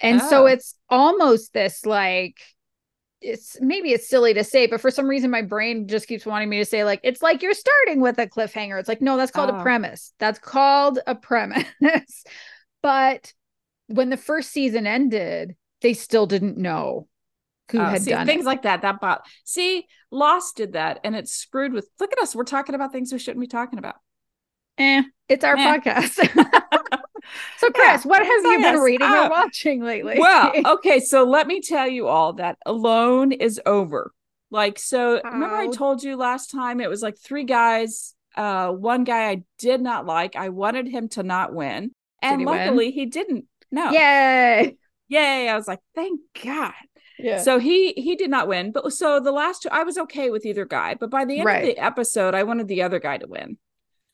and 0.01 0.21
so 0.21 0.43
Oh. 0.45 0.47
it's 0.47 0.75
almost 0.89 1.53
this 1.53 1.87
like 1.87 2.37
it's 3.21 3.57
maybe 3.61 3.91
it's 3.93 4.09
silly 4.09 4.35
to 4.35 4.45
say 4.45 4.67
but 4.67 4.81
for 4.81 4.91
some 4.91 5.07
reason 5.09 5.31
my 5.31 5.41
brain 5.43 5.89
just 5.89 6.07
keeps 6.07 6.27
wanting 6.27 6.49
me 6.49 6.59
to 6.59 6.65
say 6.65 6.85
like 6.85 7.01
it's 7.03 7.23
like 7.23 7.43
you're 7.43 7.55
starting 7.55 8.01
with 8.01 8.19
a 8.19 8.27
cliffhanger 8.27 8.79
it's 8.79 8.89
like 8.89 9.01
no 9.01 9.17
that's 9.17 9.31
called 9.33 9.51
Oh. 9.51 9.59
a 9.59 9.63
premise 9.63 10.13
that's 10.19 10.39
called 10.39 10.99
a 11.07 11.15
premise 11.15 11.65
but 12.83 13.33
when 13.87 14.11
the 14.11 14.17
first 14.17 14.51
season 14.51 14.87
ended 14.87 15.57
they 15.81 15.95
still 15.95 16.27
didn't 16.27 16.59
know 16.59 17.07
who 17.73 17.79
Oh, 17.81 17.85
had 17.85 18.03
see, 18.03 18.11
done 18.11 18.27
things 18.27 18.45
it 18.45 18.47
like 18.47 18.63
that. 18.63 18.83
That 18.83 19.01
bot. 19.01 19.27
See, 19.45 19.87
Lost 20.11 20.57
did 20.57 20.73
that, 20.75 21.01
and 21.05 21.15
it's 21.17 21.33
screwed 21.35 21.73
with. 21.73 21.89
Look 22.01 22.13
at 22.13 22.19
us. 22.19 22.35
We're 22.35 22.45
talking 22.45 22.75
about 22.75 22.93
things 22.93 23.13
we 23.13 23.19
shouldn't 23.19 23.41
be 23.41 23.47
talking 23.47 23.79
about. 23.79 23.97
eh, 24.79 25.03
it's 25.29 25.45
our 25.45 25.57
Eh. 25.57 25.79
podcast 25.79 26.19
So, 27.57 27.71
Kris, 27.71 28.05
Yeah, 28.05 28.09
what 28.09 28.25
have 28.25 28.43
so 28.43 28.51
you 28.53 28.59
been 28.61 28.81
reading 28.81 29.09
uh, 29.09 29.25
or 29.25 29.31
watching 29.31 29.83
lately? 29.83 30.17
well, 30.19 30.53
okay, 30.75 31.01
so 31.01 31.25
let 31.25 31.47
me 31.47 31.61
tell 31.63 31.89
you 31.89 32.07
all 32.07 32.35
that 32.35 32.59
Alone 32.67 33.33
is 33.33 33.61
over. 33.65 34.13
Like, 34.51 34.79
so 34.79 35.21
remember 35.25 35.57
I 35.57 35.69
told 35.69 36.03
you 36.03 36.17
last 36.17 36.51
time 36.51 36.81
it 36.81 36.91
was 36.91 37.03
like 37.03 37.17
three 37.19 37.45
guys. 37.45 38.15
Uh, 38.37 38.71
one 38.73 39.05
guy 39.05 39.31
I 39.31 39.43
did 39.59 39.81
not 39.81 40.07
like. 40.07 40.37
I 40.37 40.51
wanted 40.51 40.87
him 40.87 41.09
to 41.11 41.23
not 41.23 41.55
win, 41.55 41.93
and 42.21 42.41
he 42.41 42.47
win? 42.47 42.59
luckily 42.67 42.91
he 42.91 43.07
didn't. 43.07 43.47
No, 43.73 43.91
Yay! 43.91 44.77
yay! 45.09 45.49
I 45.49 45.57
was 45.57 45.67
like, 45.67 45.81
thank 45.95 46.21
God. 46.45 46.73
Yeah. 47.19 47.39
So 47.39 47.59
he 47.59 47.93
he 47.93 48.17
did 48.17 48.31
not 48.31 48.49
win, 48.49 48.73
but 48.73 48.93
so 48.93 49.21
the 49.21 49.33
last 49.33 49.63
two, 49.63 49.69
I 49.71 49.85
was 49.85 49.99
okay 49.99 50.31
with 50.31 50.45
either 50.47 50.65
guy. 50.65 50.95
But 50.95 51.11
by 51.11 51.25
the 51.25 51.41
end 51.41 51.47
Right. 51.47 51.63
of 51.63 51.63
the 51.77 51.79
episode, 51.79 52.35
I 52.35 52.43
wanted 52.45 52.69
the 52.69 52.83
other 52.83 52.99
guy 53.01 53.19
to 53.19 53.27
win. 53.27 53.59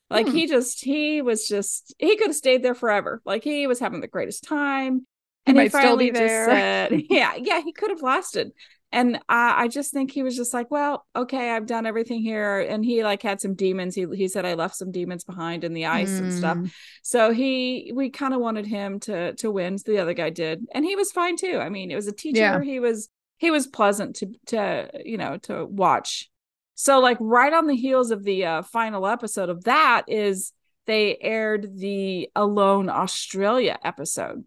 Like 0.09 0.27
Hmm. 0.27 0.31
he 0.31 0.47
just 0.47 0.83
he 0.83 1.21
was 1.21 1.47
just 1.47 1.95
he 1.99 2.17
could 2.17 2.27
have 2.27 2.35
stayed 2.35 2.63
there 2.63 2.75
forever. 2.75 3.21
Like 3.25 3.43
he 3.43 3.67
was 3.67 3.79
having 3.79 4.01
the 4.01 4.07
greatest 4.07 4.43
time, 4.43 5.07
He 5.45 5.53
and 5.53 5.57
he 5.57 5.63
might 5.63 5.71
still 5.73 5.97
be 5.97 6.09
finally 6.09 6.11
just 6.11 6.41
said, 6.43 6.91
"Yeah, 7.09 7.35
yeah, 7.35 7.61
he 7.61 7.73
could 7.73 7.91
have 7.91 8.01
lasted." 8.01 8.51
And 8.91 9.19
I 9.29 9.63
I 9.63 9.67
just 9.67 9.93
think 9.93 10.11
he 10.11 10.23
was 10.23 10.35
just 10.35 10.53
like, 10.53 10.69
"Well, 10.69 11.05
okay, 11.15 11.51
I've 11.51 11.65
done 11.65 11.85
everything 11.85 12.21
here." 12.21 12.59
And 12.59 12.83
he 12.83 13.03
like 13.03 13.21
had 13.21 13.39
some 13.39 13.55
demons. 13.55 13.95
He 13.95 14.05
he 14.13 14.27
said, 14.27 14.45
"I 14.45 14.55
left 14.55 14.75
some 14.75 14.91
demons 14.91 15.23
behind 15.23 15.63
in 15.63 15.73
the 15.73 15.85
ice 15.85 16.19
and 16.19 16.33
stuff." 16.33 16.57
Mm. 16.57 16.71
So 17.01 17.31
he 17.31 17.91
we 17.95 18.09
kind 18.09 18.33
of 18.33 18.41
wanted 18.41 18.65
him 18.65 18.99
to 19.01 19.33
to 19.35 19.51
win. 19.51 19.77
The 19.85 19.99
other 19.99 20.13
guy 20.13 20.29
did, 20.29 20.65
and 20.73 20.83
he 20.83 20.95
was 20.95 21.11
fine 21.11 21.37
too. 21.37 21.57
I 21.59 21.69
mean, 21.69 21.89
it 21.91 21.95
was 21.95 22.07
a 22.07 22.11
teacher. 22.11 22.39
Yeah. 22.39 22.61
He 22.61 22.79
was 22.79 23.09
he 23.37 23.49
was 23.49 23.65
pleasant 23.67 24.17
to 24.17 24.33
to 24.47 24.89
you 25.05 25.17
know 25.17 25.37
to 25.43 25.65
watch. 25.65 26.29
So 26.75 26.99
like 26.99 27.17
right 27.19 27.53
on 27.53 27.67
the 27.67 27.75
heels 27.75 28.11
of 28.11 28.23
the 28.23 28.45
uh, 28.45 28.61
final 28.63 29.07
episode 29.07 29.49
of 29.49 29.63
that 29.65 30.03
is 30.07 30.51
they 30.85 31.17
aired 31.21 31.77
the 31.77 32.29
Alone 32.35 32.89
Australia 32.89 33.77
episode. 33.83 34.43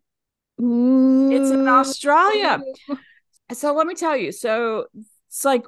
It's 0.58 0.60
in 0.60 0.64
Ooh. 0.66 1.68
Australia. 1.68 2.60
So 3.52 3.74
let 3.74 3.86
me 3.86 3.94
tell 3.94 4.16
you. 4.16 4.32
So 4.32 4.86
it's 5.28 5.44
like 5.44 5.64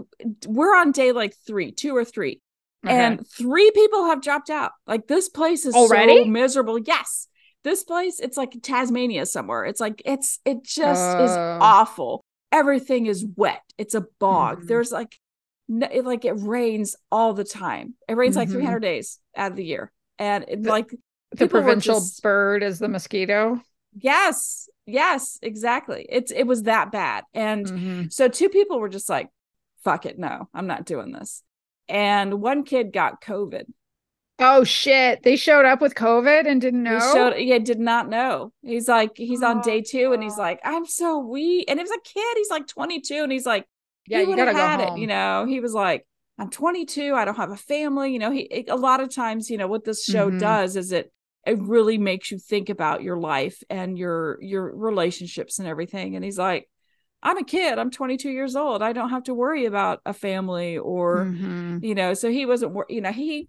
we're 0.47 0.75
on 0.77 0.93
day 0.93 1.13
like 1.13 1.35
three, 1.47 1.73
two 1.73 1.97
or 1.97 2.05
three 2.05 2.41
Okay. 2.85 2.95
and 2.95 3.27
three 3.29 3.71
people 3.73 4.07
have 4.07 4.23
dropped 4.23 4.51
out. 4.51 4.73
Like 4.87 5.07
this 5.07 5.29
place 5.29 5.67
is 5.67 5.75
Already? 5.75 6.25
so 6.25 6.31
miserable. 6.31 6.79
Yes. 6.79 7.29
This 7.65 7.83
place, 7.83 8.21
it's 8.21 8.37
like 8.37 8.55
Tasmania 8.63 9.27
somewhere. 9.27 9.65
It's 9.65 9.81
like 9.81 10.01
it's 10.05 10.39
it 10.45 10.63
just 10.63 11.19
is 11.19 11.31
Oh. 11.33 11.59
awful. 11.61 12.25
Everything 12.53 13.07
is 13.07 13.25
wet. 13.37 13.61
It's 13.77 13.95
a 13.95 14.07
bog. 14.21 14.63
Mhm. 14.63 14.67
There's 14.69 14.93
like 14.93 15.19
no, 15.69 15.89
it, 15.91 16.05
like 16.05 16.25
it 16.25 16.35
rains 16.37 16.95
all 17.11 17.35
the 17.35 17.43
time. 17.43 17.95
It 18.09 18.17
rains 18.17 18.37
like 18.37 18.49
Mhm. 18.49 18.53
300 18.53 18.81
days 18.81 19.19
out 19.37 19.51
of 19.51 19.57
the 19.57 19.65
year. 19.65 19.91
And 20.17 20.45
it, 20.47 20.63
The- 20.63 20.71
like 20.71 20.95
the 21.33 21.49
provincial 21.49 21.97
just- 21.97 22.23
bird 22.23 22.63
is 22.63 22.79
the 22.79 22.89
mosquito. 22.89 23.61
Yes, 23.99 24.69
yes, 24.87 25.39
exactly. 25.43 26.07
It's 26.09 26.31
it 26.31 26.45
was 26.47 26.65
that 26.65 26.93
bad. 26.93 27.25
And 27.35 27.67
Mhm. 27.67 28.13
so 28.13 28.29
two 28.29 28.49
people 28.49 28.79
were 28.81 28.89
just 28.89 29.09
like, 29.09 29.29
fuck 29.85 30.07
it, 30.07 30.19
no, 30.19 30.49
I'm 30.55 30.67
not 30.67 30.85
doing 30.87 31.13
this. 31.13 31.43
And 31.89 32.41
one 32.41 32.65
kid 32.65 32.93
got 32.93 33.21
COVID. 33.23 33.65
Oh 34.39 34.65
shit! 34.65 35.23
They 35.23 35.37
showed 35.37 35.65
up 35.65 35.81
with 35.81 35.95
COVID 35.95 36.47
and 36.47 36.61
didn't 36.61 36.83
know. 36.83 36.97
He 36.97 37.01
showed, 37.01 37.35
yeah, 37.39 37.59
did 37.59 37.81
not 37.81 38.11
know. 38.11 38.53
He's 38.63 38.87
like, 38.87 39.13
he's 39.17 39.43
on 39.43 39.63
day 39.63 39.81
two, 39.81 40.13
and 40.13 40.23
he's 40.23 40.37
like, 40.37 40.61
I'm 40.63 40.85
so 40.85 41.19
weak. 41.21 41.65
And 41.71 41.79
it 41.81 41.83
was 41.83 41.91
a 41.91 42.01
kid. 42.05 42.37
He's 42.37 42.51
like 42.51 42.67
22, 42.67 43.23
and 43.23 43.33
he's 43.33 43.47
like, 43.47 43.65
yeah, 44.07 44.21
you 44.21 44.37
gotta 44.37 44.53
go 44.53 44.59
had 44.59 44.81
home. 44.81 44.99
it. 44.99 45.01
You 45.01 45.07
know, 45.07 45.47
he 45.49 45.61
was 45.61 45.73
like, 45.73 46.07
I'm 46.39 46.51
22. 46.51 47.15
I 47.15 47.25
don't 47.25 47.37
have 47.37 47.51
a 47.51 47.57
family. 47.57 48.13
You 48.13 48.19
know, 48.19 48.31
he 48.31 48.67
a 48.69 48.77
lot 48.77 49.01
of 49.01 49.09
times, 49.15 49.49
you 49.49 49.57
know, 49.57 49.69
what 49.69 49.85
this 49.85 50.05
show 50.05 50.31
Mhm. 50.31 50.39
does 50.39 50.77
is 50.77 50.93
it 50.93 51.11
it 51.47 51.59
really 51.61 51.99
makes 51.99 52.31
you 52.31 52.39
think 52.39 52.69
about 52.69 53.03
your 53.03 53.17
life 53.17 53.63
and 53.71 53.99
your 53.99 54.43
your 54.43 54.75
relationships 54.75 55.59
and 55.59 55.69
everything. 55.69 56.17
And 56.17 56.25
he's 56.25 56.39
like, 56.39 56.69
I'm 57.23 57.39
a 57.39 57.45
kid. 57.45 57.79
I'm 57.79 57.91
22 57.91 58.31
years 58.31 58.57
old. 58.57 58.83
I 58.83 58.93
don't 58.93 59.11
have 59.11 59.25
to 59.25 59.35
worry 59.35 59.65
about 59.67 60.01
a 60.05 60.13
family 60.13 60.77
or 60.79 61.25
Mhm. 61.27 61.83
you 61.83 61.95
know. 61.95 62.15
So 62.15 62.31
he 62.31 62.47
wasn't. 62.47 62.77
You 62.89 63.01
know, 63.01 63.13
he 63.13 63.49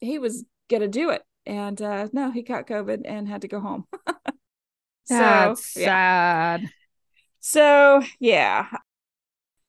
he 0.00 0.18
was 0.18 0.44
gonna 0.68 0.88
do 0.88 1.10
it, 1.10 1.22
and 1.46 1.80
uh 1.80 2.08
no, 2.12 2.30
he 2.30 2.42
got 2.42 2.66
COVID 2.66 3.02
and 3.04 3.26
had 3.28 3.42
to 3.42 3.48
go 3.48 3.60
home. 3.60 3.86
That's 5.08 5.72
so 5.74 5.80
yeah. 5.80 5.86
sad. 5.86 6.70
So 7.40 8.02
yeah. 8.20 8.66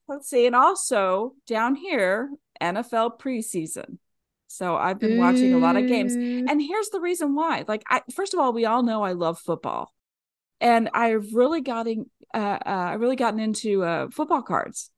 Let's 0.08 0.30
see. 0.30 0.46
And 0.46 0.56
also 0.56 1.34
down 1.48 1.76
here, 1.76 2.30
NFL 2.62 3.20
preseason. 3.20 3.98
So 4.48 4.76
I've 4.76 5.00
been 5.00 5.18
watching 5.18 5.54
a 5.54 5.58
lot 5.58 5.76
of 5.76 5.88
games. 5.88 6.16
And 6.16 6.62
here's 6.62 6.90
the 6.90 7.00
reason 7.02 7.36
why. 7.36 7.66
Like 7.68 7.84
I 7.90 8.02
first 8.14 8.34
of 8.34 8.40
all, 8.40 8.54
we 8.54 8.66
all 8.66 8.84
know 8.84 9.04
I 9.04 9.12
love 9.14 9.40
football. 9.40 9.94
And 10.60 10.90
I've 10.94 11.34
really 11.34 11.62
gotten 11.62 12.10
uh, 12.34 12.38
uh 12.66 12.88
I 12.92 12.94
really 12.94 13.16
gotten 13.16 13.40
into 13.40 13.84
uh 13.84 14.10
football 14.10 14.42
cards. 14.42 14.90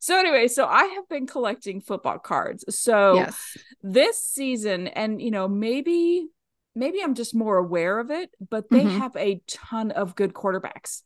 So 0.00 0.18
anyway, 0.18 0.48
so 0.48 0.64
I 0.66 0.84
have 0.84 1.08
been 1.08 1.26
collecting 1.26 1.80
football 1.80 2.18
cards. 2.18 2.64
So 2.76 3.14
yes. 3.14 3.56
this 3.82 4.22
season 4.22 4.86
and 4.88 5.20
you 5.20 5.30
know 5.30 5.48
maybe 5.48 6.28
maybe 6.74 7.00
i'm 7.02 7.14
just 7.14 7.34
more 7.34 7.56
aware 7.56 7.98
of 7.98 8.10
it 8.10 8.30
but 8.50 8.70
they 8.70 8.84
Mhm. 8.84 8.98
have 8.98 9.16
a 9.16 9.40
ton 9.48 9.90
of 9.90 10.14
good 10.14 10.32
quarterbacks 10.32 11.02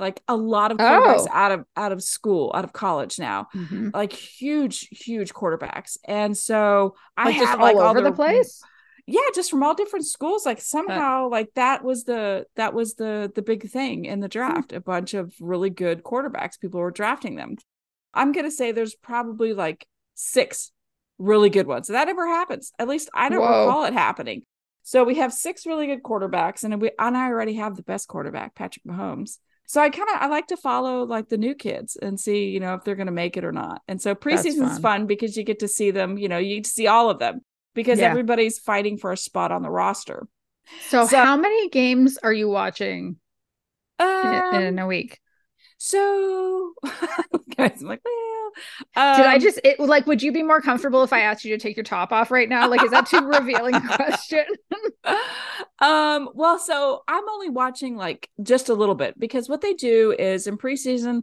like 0.00 0.20
a 0.28 0.36
lot 0.36 0.72
of 0.72 0.78
quarterbacks 0.78 1.26
Oh. 1.26 1.32
out 1.32 1.52
of 1.52 1.64
out 1.76 1.92
of 1.92 2.02
school 2.02 2.52
out 2.54 2.64
of 2.64 2.72
college 2.72 3.18
now 3.18 3.46
Mhm. 3.54 3.94
like 3.94 4.12
huge 4.12 4.88
huge 4.90 5.32
quarterbacks 5.32 5.96
and 6.04 6.36
so 6.36 6.96
i 7.16 7.32
just 7.32 7.44
have 7.44 7.60
all 7.60 7.64
like 7.66 7.76
all 7.76 7.82
over 7.90 8.00
the 8.02 8.12
place. 8.12 8.60
yeah 9.06 9.20
just 9.34 9.50
from 9.50 9.62
all 9.62 9.74
different 9.74 10.06
schools 10.06 10.44
like 10.44 10.60
somehow 10.60 11.28
like 11.28 11.48
that 11.54 11.84
was 11.84 12.04
the 12.04 12.46
that 12.56 12.74
was 12.74 12.94
the 12.94 13.30
the 13.34 13.42
big 13.42 13.70
thing 13.70 14.04
in 14.04 14.20
the 14.20 14.28
draft 14.28 14.72
a 14.72 14.80
bunch 14.80 15.14
of 15.14 15.32
really 15.40 15.70
good 15.70 16.02
quarterbacks 16.02 16.58
people 16.60 16.80
were 16.80 16.90
drafting 16.90 17.36
them 17.36 17.56
i'm 18.14 18.32
gonna 18.32 18.50
say 18.50 18.72
there's 18.72 18.94
probably 18.96 19.52
like 19.52 19.86
six 20.14 20.72
really 21.18 21.50
good 21.50 21.66
ones 21.68 21.86
that 21.88 22.08
ever 22.08 22.26
happens 22.26 22.72
at 22.80 22.88
least 22.88 23.08
i 23.14 23.28
don't 23.28 23.40
Whoa. 23.40 23.66
recall 23.66 23.84
it 23.84 23.92
happening 23.92 24.42
so 24.82 25.04
we 25.04 25.14
have 25.16 25.32
six 25.32 25.64
really 25.66 25.86
good 25.86 26.02
quarterbacks 26.02 26.64
and 26.64 26.80
we 26.82 26.90
and 26.98 27.16
i 27.16 27.28
already 27.28 27.54
have 27.54 27.76
the 27.76 27.82
best 27.84 28.08
quarterback 28.08 28.54
patrick 28.56 28.84
mahomes 28.84 29.38
so 29.66 29.80
i 29.80 29.88
kind 29.90 30.08
of 30.14 30.16
i 30.20 30.26
like 30.26 30.46
to 30.46 30.56
follow 30.56 31.04
like 31.04 31.28
the 31.28 31.36
new 31.38 31.54
kids 31.54 31.96
and 31.96 32.18
see 32.20 32.48
you 32.50 32.60
know 32.60 32.74
if 32.74 32.84
they're 32.84 32.94
going 32.96 33.06
to 33.06 33.12
make 33.12 33.36
it 33.36 33.44
or 33.44 33.52
not 33.52 33.82
and 33.88 34.00
so 34.00 34.14
preseason's 34.14 34.78
fun. 34.78 34.82
fun 34.82 35.06
because 35.06 35.36
you 35.36 35.44
get 35.44 35.58
to 35.60 35.68
see 35.68 35.90
them 35.90 36.18
you 36.18 36.28
know 36.28 36.38
you 36.38 36.56
get 36.56 36.64
to 36.64 36.70
see 36.70 36.86
all 36.86 37.10
of 37.10 37.18
them 37.18 37.40
because 37.74 37.98
Yeah. 37.98 38.10
everybody's 38.10 38.58
fighting 38.58 38.96
for 38.98 39.10
a 39.12 39.16
spot 39.16 39.50
on 39.50 39.62
the 39.62 39.70
roster. 39.70 40.28
So, 40.88 41.06
So- 41.06 41.16
how 41.24 41.36
many 41.36 41.68
games 41.70 42.18
are 42.18 42.32
you 42.32 42.48
watching 42.48 43.16
Um, 43.98 44.54
in 44.54 44.78
a 44.78 44.86
week? 44.86 45.18
so, 45.76 46.72
guys, 47.56 47.82
I'm 47.82 47.88
like, 47.88 48.00
well, 48.96 49.16
Did 49.16 49.26
I 49.26 49.34
um, 49.34 49.40
just 49.40 49.60
it 49.64 49.78
like 49.80 50.06
would 50.06 50.22
you 50.22 50.32
be 50.32 50.42
more 50.42 50.60
comfortable 50.60 51.02
if 51.02 51.12
I 51.12 51.20
asked 51.20 51.44
you 51.44 51.56
to 51.56 51.62
take 51.62 51.76
your 51.76 51.84
top 51.84 52.12
off 52.12 52.30
right 52.30 52.48
now? 52.48 52.68
Like 52.68 52.82
is 52.82 52.90
that 52.90 53.06
too 53.06 53.20
revealing 53.20 53.74
a 53.74 53.80
question? 53.96 54.44
um, 55.80 56.28
well, 56.34 56.58
so 56.58 57.02
I'm 57.08 57.28
only 57.28 57.50
watching 57.50 57.96
like 57.96 58.28
just 58.42 58.68
a 58.68 58.74
little 58.74 58.94
bit 58.94 59.18
because 59.18 59.48
what 59.48 59.60
they 59.60 59.74
do 59.74 60.14
is 60.18 60.46
in 60.46 60.58
preseason, 60.58 61.22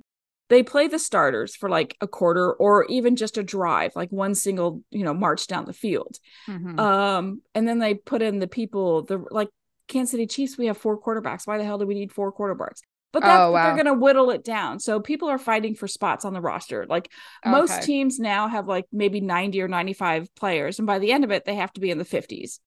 they 0.50 0.64
play 0.64 0.88
the 0.88 1.00
starters 1.00 1.56
for 1.56 1.70
like 1.70 1.96
a 2.02 2.08
quarter 2.08 2.54
or 2.54 2.86
even 2.86 3.16
just 3.16 3.38
a 3.38 3.44
drive, 3.44 3.96
like 3.96 4.12
one 4.12 4.36
single, 4.36 4.84
you 4.92 5.04
know, 5.04 5.14
march 5.14 5.48
down 5.48 5.66
the 5.66 5.74
field. 5.74 6.18
Mhm. 6.48 6.78
Um, 6.78 7.42
and 7.56 7.68
then 7.68 7.80
they 7.80 7.94
put 7.94 8.22
in 8.22 8.40
the 8.40 8.48
people, 8.48 9.04
the 9.04 9.24
like 9.32 9.48
Kansas 9.88 10.12
City 10.12 10.28
Chiefs, 10.28 10.58
we 10.58 10.68
have 10.68 10.78
four 10.78 11.00
quarterbacks. 11.00 11.48
Why 11.48 11.58
the 11.58 11.64
hell 11.64 11.78
do 11.78 11.86
we 11.86 11.96
need 11.96 12.12
four 12.12 12.34
quarterbacks? 12.34 12.82
But 13.14 13.26
that's 13.26 13.46
Oh, 13.46 13.52
wow. 13.52 13.62
they're 13.62 13.74
gonna 13.74 13.94
whittle 13.94 14.32
it 14.32 14.44
down. 14.44 14.80
So 14.80 15.00
people 15.00 15.30
are 15.30 15.38
fighting 15.38 15.76
for 15.76 15.88
spots 15.88 16.24
on 16.26 16.34
the 16.34 16.42
roster. 16.42 16.86
Like 16.88 17.12
most 17.46 17.82
Okay. 17.82 17.84
teams 17.84 18.20
now 18.20 18.48
have 18.48 18.68
like 18.68 18.86
maybe 18.92 19.20
90 19.22 19.62
or 19.62 19.68
95 19.68 20.34
players, 20.36 20.80
and 20.80 20.86
by 20.88 21.00
the 21.00 21.12
end 21.12 21.24
of 21.24 21.32
it, 21.32 21.46
they 21.46 21.56
have 21.56 21.74
to 21.74 21.82
be 21.82 21.92
in 21.92 21.98
the 21.98 22.06
50s. 22.06 22.60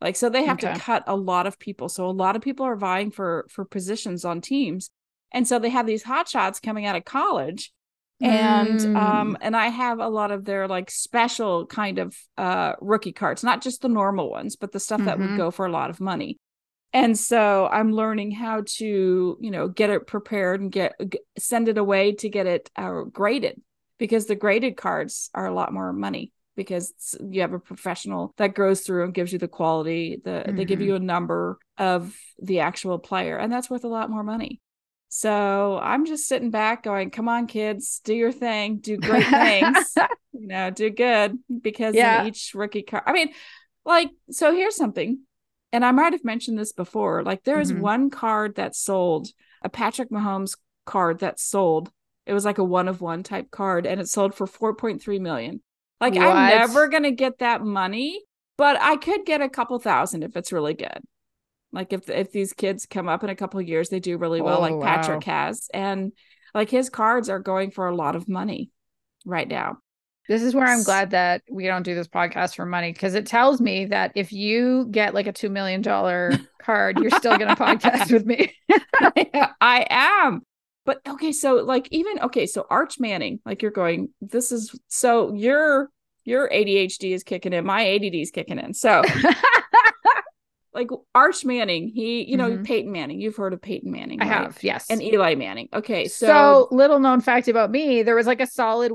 Like 0.00 0.16
so 0.16 0.28
they 0.28 0.44
have 0.44 0.58
Okay. 0.58 0.60
to 0.60 0.68
cut 0.68 1.04
a 1.06 1.16
lot 1.16 1.46
of 1.46 1.58
people. 1.58 1.88
So 1.88 2.06
a 2.06 2.10
lot 2.10 2.34
of 2.36 2.42
people 2.42 2.66
are 2.66 2.76
vying 2.76 3.10
for 3.10 3.46
for 3.50 3.64
positions 3.64 4.24
on 4.24 4.40
teams. 4.40 4.90
And 5.32 5.46
so 5.48 5.58
they 5.58 5.70
have 5.70 5.86
these 5.86 6.02
hot 6.02 6.28
shots 6.28 6.60
coming 6.60 6.84
out 6.86 6.96
of 6.96 7.04
college 7.04 7.72
and 8.20 8.84
Mm. 8.84 8.94
um 8.94 9.36
and 9.40 9.56
i 9.56 9.66
have 9.68 9.98
a 9.98 10.08
lot 10.08 10.30
of 10.30 10.44
their 10.44 10.68
like 10.68 10.90
special 10.90 11.66
kind 11.66 11.98
of 11.98 12.16
uh 12.38 12.72
rookie 12.80 13.12
cards 13.12 13.42
not 13.42 13.60
just 13.60 13.82
the 13.82 13.88
normal 13.88 14.30
ones 14.30 14.54
but 14.54 14.70
the 14.70 14.78
stuff 14.78 15.04
that 15.04 15.18
Mhm. 15.18 15.20
would 15.20 15.34
go 15.34 15.50
for 15.50 15.66
a 15.66 15.72
lot 15.72 15.90
of 15.90 16.00
money 16.00 16.38
and 16.92 17.18
so 17.18 17.68
i'm 17.72 17.92
learning 17.92 18.30
how 18.30 18.62
to 18.66 19.36
you 19.40 19.50
know 19.50 19.68
get 19.68 19.90
it 19.90 20.06
prepared 20.06 20.60
and 20.60 20.72
get 20.72 20.94
g- 21.08 21.18
send 21.38 21.68
it 21.68 21.78
away 21.78 22.12
to 22.12 22.28
get 22.28 22.46
it 22.46 22.70
uh, 22.76 23.02
graded 23.02 23.60
because 23.98 24.26
the 24.26 24.34
graded 24.34 24.76
cards 24.76 25.30
are 25.34 25.46
a 25.46 25.54
lot 25.54 25.72
more 25.72 25.92
money 25.92 26.32
because 26.54 26.92
you 27.30 27.40
have 27.40 27.52
a 27.54 27.58
professional 27.58 28.32
that 28.36 28.54
goes 28.54 28.80
through 28.82 29.04
and 29.04 29.14
gives 29.14 29.32
you 29.32 29.38
the 29.38 29.48
quality 29.48 30.20
the 30.24 30.52
they 30.54 30.64
give 30.64 30.80
Mhm. 30.80 30.86
you 30.86 30.94
a 30.94 31.00
number 31.00 31.58
of 31.78 32.14
the 32.42 32.60
actual 32.60 32.98
player 32.98 33.36
and 33.38 33.52
that's 33.52 33.70
worth 33.70 33.84
a 33.84 33.88
lot 33.88 34.10
more 34.10 34.22
money 34.22 34.60
so 35.08 35.78
I'm 35.78 36.06
just 36.06 36.26
sitting 36.26 36.50
back 36.50 36.82
going, 36.82 37.10
come 37.10 37.28
on, 37.28 37.46
kids, 37.46 38.00
do 38.02 38.14
your 38.14 38.32
thing, 38.32 38.78
do 38.78 38.96
great 38.96 39.34
things, 39.34 39.98
you 40.32 40.46
know, 40.46 40.70
do 40.70 40.88
good 40.88 41.38
because 41.60 41.96
Yeah. 41.96 42.02
each 42.02 42.52
rookie 42.54 42.82
card, 42.82 43.02
I 43.06 43.12
mean, 43.12 43.32
like, 43.84 44.08
so 44.30 44.54
here's 44.54 44.76
something, 44.76 45.18
and 45.72 45.84
I 45.84 45.90
might 45.92 46.12
have 46.12 46.24
mentioned 46.24 46.58
this 46.58 46.72
before. 46.72 47.22
Like, 47.22 47.44
there 47.44 47.60
is 47.60 47.72
Mhm. 47.72 47.80
one 47.80 48.10
card 48.10 48.56
that 48.56 48.74
sold, 48.76 49.28
a 49.62 49.68
Patrick 49.68 50.10
Mahomes 50.10 50.56
card 50.84 51.20
that 51.20 51.40
sold. 51.40 51.90
It 52.26 52.34
was 52.34 52.44
like 52.44 52.58
a 52.58 52.64
one 52.64 52.88
of 52.88 53.00
one 53.00 53.22
type 53.22 53.50
card, 53.50 53.86
and 53.86 54.00
it 54.00 54.08
sold 54.08 54.34
for 54.34 54.46
4.3 54.46 55.18
million. 55.18 55.62
Like, 56.00 56.14
What? 56.14 56.22
I'm 56.22 56.46
never 56.46 56.88
going 56.88 57.04
to 57.04 57.12
get 57.12 57.38
that 57.38 57.62
money, 57.62 58.22
but 58.56 58.76
I 58.80 58.96
could 58.96 59.24
get 59.24 59.40
a 59.40 59.48
couple 59.48 59.78
thousand 59.78 60.22
if 60.24 60.36
it's 60.36 60.52
really 60.52 60.74
good. 60.74 61.00
Like 61.72 61.92
if 61.92 62.08
if 62.10 62.32
these 62.32 62.52
kids 62.52 62.86
come 62.86 63.08
up 63.08 63.24
in 63.24 63.30
a 63.30 63.36
couple 63.36 63.58
of 63.60 63.68
years, 63.68 63.88
they 63.88 64.00
do 64.00 64.18
really 64.18 64.42
well, 64.42 64.58
Oh, 64.58 64.60
like 64.60 64.80
Patrick 64.80 65.24
has, 65.24 65.68
and 65.72 66.12
like 66.54 66.68
his 66.70 66.90
cards 66.90 67.28
are 67.30 67.38
going 67.38 67.70
for 67.70 67.86
a 67.86 67.96
lot 67.96 68.14
of 68.16 68.28
money 68.28 68.70
right 69.24 69.48
now. 69.48 69.78
This 70.32 70.42
is 70.42 70.54
where 70.54 70.66
I'm 70.66 70.82
glad 70.82 71.10
that 71.10 71.42
we 71.50 71.66
don't 71.66 71.82
do 71.82 71.94
this 71.94 72.08
podcast 72.08 72.56
for 72.56 72.64
money 72.64 72.90
because 72.90 73.12
it 73.14 73.26
tells 73.26 73.60
me 73.60 73.84
that 73.84 74.12
if 74.14 74.32
you 74.32 74.86
get 74.90 75.12
like 75.12 75.26
a 75.26 75.32
$2 75.32 75.50
million 75.50 75.82
card, 76.62 76.98
you're 76.98 77.10
still 77.10 77.36
going 77.36 77.54
to 77.54 77.62
podcast 77.62 78.10
with 78.10 78.24
me. 78.24 78.50
I 79.60 79.86
am. 79.90 80.40
But 80.86 81.02
okay, 81.06 81.32
so 81.32 81.56
like 81.56 81.86
even 81.90 82.18
okay, 82.20 82.46
so 82.46 82.66
Arch 82.70 82.98
Manning, 82.98 83.40
like 83.44 83.60
you're 83.60 83.70
going, 83.70 84.08
this 84.22 84.52
is 84.52 84.74
so 84.88 85.34
your 85.34 85.90
your 86.24 86.48
ADHD 86.48 87.12
is 87.12 87.22
kicking 87.22 87.52
in, 87.52 87.66
my 87.66 87.86
ADD 87.86 88.14
is 88.14 88.30
kicking 88.30 88.58
in. 88.58 88.72
So 88.72 89.02
like 90.72 90.88
Arch 91.14 91.44
Manning, 91.44 91.88
he, 91.88 92.22
you 92.24 92.38
know, 92.38 92.52
Mhm. 92.52 92.64
Peyton 92.64 92.90
Manning, 92.90 93.20
you've 93.20 93.36
heard 93.36 93.52
of 93.52 93.60
Peyton 93.60 93.92
Manning, 93.92 94.22
I 94.22 94.24
right? 94.24 94.32
have, 94.44 94.64
yes. 94.64 94.86
And 94.88 95.02
Eli 95.02 95.34
Manning. 95.34 95.68
Okay, 95.74 96.08
so, 96.08 96.26
so, 96.26 96.68
little 96.74 97.00
known 97.00 97.20
fact 97.20 97.48
about 97.48 97.70
me, 97.70 98.02
there 98.02 98.16
was 98.16 98.26
like 98.26 98.40
a 98.40 98.46
solid 98.46 98.92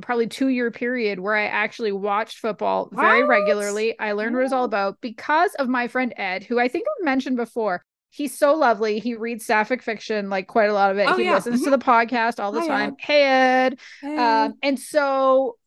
probably 0.00 0.26
2 0.26 0.48
year 0.48 0.70
period 0.70 1.18
where 1.18 1.34
I 1.34 1.46
actually 1.46 1.92
watched 1.92 2.38
football 2.38 2.88
very 2.92 3.24
regularly. 3.24 3.98
I 3.98 4.12
learned 4.12 4.34
what 4.34 4.40
it 4.40 4.44
was 4.44 4.52
all 4.52 4.64
about 4.64 5.00
because 5.00 5.54
of 5.54 5.68
my 5.68 5.88
friend 5.88 6.14
Ed, 6.16 6.44
who 6.44 6.58
I 6.60 6.68
think 6.68 6.86
I've 6.88 7.04
mentioned 7.04 7.36
before. 7.36 7.82
He's 8.10 8.38
so 8.38 8.54
lovely. 8.54 8.98
He 8.98 9.14
reads 9.14 9.44
sapphic 9.44 9.82
fiction, 9.82 10.30
like 10.30 10.46
quite 10.46 10.70
a 10.70 10.72
lot 10.72 10.90
of 10.90 10.98
it. 10.98 11.06
Oh, 11.08 11.16
he 11.16 11.24
yeah. 11.24 11.34
listens 11.34 11.62
to 11.64 11.70
the 11.70 11.78
podcast 11.78 12.40
all 12.40 12.52
the 12.52 12.60
Hi, 12.60 12.66
time. 12.66 12.90
Ed. 12.90 12.96
Hey 13.00 13.24
Ed. 13.24 13.78
hey. 14.00 14.16
Um, 14.16 14.54
and 14.62 14.78
so 14.78 15.58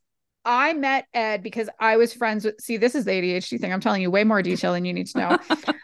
I 0.44 0.72
met 0.72 1.06
Ed 1.12 1.42
because 1.42 1.68
I 1.78 1.96
was 1.96 2.14
friends 2.14 2.44
with. 2.44 2.60
See, 2.60 2.76
this 2.76 2.94
is 2.94 3.04
the 3.04 3.12
ADHD 3.12 3.60
thing. 3.60 3.72
I'm 3.72 3.80
telling 3.80 4.02
you 4.02 4.10
way 4.10 4.24
more 4.24 4.42
detail 4.42 4.72
than 4.72 4.84
you 4.84 4.92
need 4.92 5.06
to 5.08 5.18
know. 5.18 5.38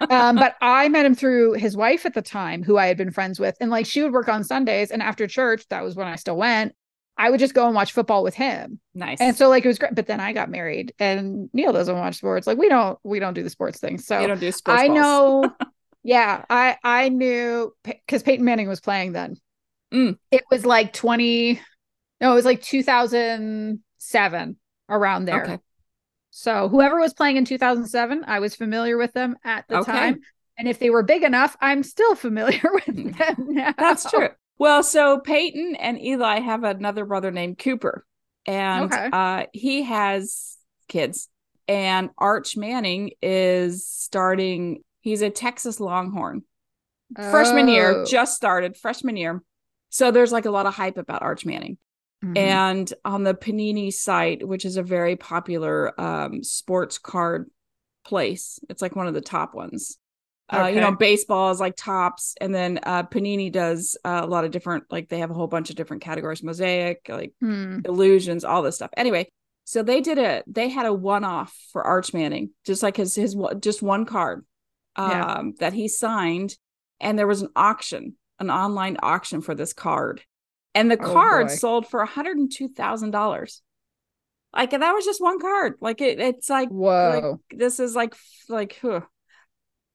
um, 0.08 0.36
but 0.36 0.56
I 0.60 0.88
met 0.88 1.04
him 1.04 1.14
through 1.14 1.52
his 1.52 1.76
wife 1.76 2.06
at 2.06 2.14
the 2.14 2.22
time, 2.22 2.62
who 2.62 2.78
I 2.78 2.86
had 2.86 2.96
been 2.96 3.10
friends 3.10 3.38
with, 3.38 3.56
and 3.60 3.70
like 3.70 3.86
she 3.86 4.02
would 4.02 4.12
work 4.12 4.28
on 4.28 4.42
Sundays, 4.42 4.90
and 4.90 5.02
after 5.02 5.26
church, 5.26 5.66
that 5.68 5.84
was 5.84 5.94
when 5.94 6.08
I 6.08 6.16
still 6.16 6.36
went. 6.36 6.74
I 7.18 7.30
would 7.30 7.40
just 7.40 7.54
go 7.54 7.66
and 7.66 7.74
watch 7.74 7.92
football 7.92 8.22
with 8.22 8.34
him, 8.34 8.78
nice. 8.94 9.20
and 9.20 9.34
so 9.36 9.48
like 9.48 9.64
it 9.64 9.68
was 9.68 9.78
great. 9.78 9.94
But 9.94 10.06
then 10.06 10.20
I 10.20 10.32
got 10.32 10.50
married, 10.50 10.92
and 10.98 11.48
Neil 11.52 11.72
doesn't 11.72 11.96
watch 11.96 12.16
sports. 12.16 12.46
Like 12.46 12.58
we 12.58 12.68
don't, 12.68 12.98
we 13.04 13.18
don't 13.20 13.34
do 13.34 13.42
the 13.42 13.50
sports 13.50 13.78
thing. 13.80 13.98
So 13.98 14.20
you 14.20 14.26
don't 14.26 14.40
do 14.40 14.52
sports 14.52 14.82
I 14.82 14.88
balls. 14.88 14.98
know. 14.98 15.50
yeah, 16.02 16.44
I 16.50 16.76
I 16.84 17.08
knew 17.08 17.74
because 17.84 18.22
Peyton 18.22 18.44
Manning 18.44 18.68
was 18.68 18.80
playing 18.80 19.12
then. 19.12 19.36
Mm. 19.94 20.18
It 20.30 20.44
was 20.50 20.66
like 20.66 20.92
twenty. 20.92 21.60
No, 22.20 22.32
it 22.32 22.34
was 22.34 22.44
like 22.44 22.62
two 22.62 22.82
thousand 22.82 23.80
seven 23.98 24.56
around 24.88 25.24
there. 25.24 25.42
Okay. 25.42 25.58
So 26.30 26.68
whoever 26.68 27.00
was 27.00 27.14
playing 27.14 27.38
in 27.38 27.46
2007, 27.46 28.24
I 28.26 28.40
was 28.40 28.54
familiar 28.54 28.98
with 28.98 29.14
them 29.14 29.36
at 29.42 29.64
the 29.68 29.78
Okay. 29.78 29.90
time. 29.90 30.20
And 30.58 30.68
if 30.68 30.78
they 30.78 30.90
were 30.90 31.02
big 31.02 31.22
enough, 31.22 31.56
I'm 31.62 31.82
still 31.82 32.14
familiar 32.14 32.60
with 32.72 32.84
them 32.84 33.54
now. 33.54 33.72
That's 33.78 34.10
true. 34.10 34.28
Well, 34.58 34.82
so 34.82 35.18
Peyton 35.20 35.76
and 35.76 36.00
Eli 36.00 36.40
have 36.40 36.64
another 36.64 37.04
brother 37.04 37.30
named 37.30 37.58
Cooper, 37.58 38.04
and 38.46 38.92
Okay. 38.92 39.08
uh, 39.12 39.46
he 39.52 39.82
has 39.82 40.56
kids. 40.88 41.28
And 41.68 42.10
Arch 42.16 42.56
Manning 42.56 43.10
is 43.20 43.86
starting. 43.86 44.82
He's 45.00 45.20
a 45.22 45.30
Texas 45.30 45.80
Longhorn. 45.80 46.42
Freshman 47.14 47.68
year, 47.68 47.90
Oh. 47.98 48.04
just 48.04 48.36
started 48.36 48.76
freshman 48.76 49.16
year. 49.16 49.42
So 49.90 50.10
there's 50.10 50.32
like 50.32 50.44
a 50.46 50.50
lot 50.50 50.66
of 50.66 50.74
hype 50.74 50.96
about 50.98 51.22
Arch 51.22 51.44
Manning. 51.46 51.78
Mhm. 52.24 52.36
And 52.36 52.94
on 53.04 53.22
the 53.24 53.34
Panini 53.34 53.92
site, 53.92 54.46
which 54.46 54.64
is 54.64 54.76
a 54.76 54.82
very 54.82 55.16
popular 55.16 55.98
um, 56.00 56.42
sports 56.42 56.98
card 56.98 57.50
place, 58.04 58.58
it's 58.68 58.82
like 58.82 58.96
one 58.96 59.06
of 59.06 59.14
the 59.14 59.20
top 59.20 59.54
ones. 59.54 59.98
Uh, 60.52 60.66
you 60.66 60.80
know, 60.80 60.88
Okay. 60.88 60.96
baseball 60.96 61.50
is 61.50 61.58
like 61.60 61.74
tops, 61.76 62.34
and 62.40 62.54
then 62.54 62.78
uh, 62.84 63.02
Panini 63.02 63.50
does 63.50 63.96
uh, 64.04 64.20
a 64.22 64.26
lot 64.26 64.44
of 64.44 64.52
different, 64.52 64.84
like 64.90 65.08
they 65.08 65.18
have 65.18 65.30
a 65.30 65.34
whole 65.34 65.48
bunch 65.48 65.70
of 65.70 65.76
different 65.76 66.02
categories, 66.02 66.42
mosaic, 66.42 67.06
like 67.08 67.32
Hmm. 67.40 67.80
illusions, 67.84 68.44
all 68.44 68.62
this 68.62 68.76
stuff. 68.76 68.90
Anyway, 68.96 69.28
so 69.64 69.82
they 69.82 70.00
did 70.00 70.18
a, 70.18 70.44
they 70.46 70.68
had 70.68 70.86
a 70.86 70.92
one 70.92 71.24
off 71.24 71.56
for 71.72 71.82
Arch 71.82 72.14
Manning, 72.14 72.50
just 72.64 72.82
like 72.82 72.96
his 72.96 73.14
his 73.16 73.36
just 73.60 73.82
one 73.82 74.04
card 74.06 74.44
um, 74.94 75.10
Yeah. 75.10 75.42
that 75.58 75.72
he 75.72 75.88
signed, 75.88 76.56
and 77.00 77.18
there 77.18 77.26
was 77.26 77.42
an 77.42 77.48
auction, 77.56 78.14
an 78.38 78.50
online 78.50 78.98
auction 79.02 79.40
for 79.40 79.54
this 79.54 79.72
card, 79.72 80.22
and 80.74 80.88
the 80.90 80.96
Oh, 81.00 81.12
card 81.12 81.48
boy. 81.48 81.56
sold 81.56 81.88
for 81.88 81.98
one 81.98 82.06
hundred 82.06 82.36
and 82.38 82.52
two 82.52 82.68
thousand 82.68 83.10
dollars. 83.10 83.62
Like 84.54 84.70
that 84.70 84.92
was 84.92 85.04
just 85.04 85.20
one 85.20 85.40
card. 85.40 85.74
Like 85.80 86.00
it, 86.00 86.20
it's 86.20 86.48
like 86.48 86.68
Whoa. 86.70 87.40
like 87.50 87.58
this 87.58 87.80
is 87.80 87.94
like 87.96 88.14
like 88.48 88.78
huh. 88.80 89.00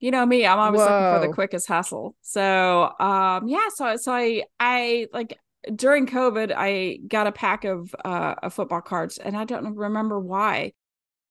You 0.01 0.11
know 0.11 0.25
me 0.25 0.45
i'm 0.45 0.59
always 0.59 0.85
looking 0.85 1.05
for 1.05 1.19
the 1.19 1.29
quickest 1.29 1.67
hustle 1.67 2.15
so 2.21 2.91
um 2.99 3.47
yeah 3.47 3.67
so 3.75 3.85
I 3.85 3.97
so 3.97 4.13
i 4.13 4.43
i 4.59 5.07
like 5.13 5.39
during 5.75 6.07
covid 6.07 6.53
i 6.55 6.99
got 7.07 7.27
a 7.27 7.33
pack 7.33 7.65
of 7.65 7.95
uh 8.05 8.35
of 8.43 8.53
football 8.53 8.81
cards 8.81 9.19
and 9.19 9.37
i 9.37 9.45
don't 9.45 9.75
remember 9.75 10.19
why. 10.19 10.73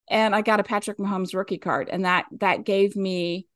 And 0.09 0.35
i 0.35 0.41
got 0.41 0.59
a 0.59 0.63
patrick 0.63 0.97
mahomes 0.99 1.33
rookie 1.35 1.57
card 1.59 1.89
and 1.89 2.05
that 2.05 2.25
that 2.39 2.65
gave 2.65 2.95
me 2.95 3.47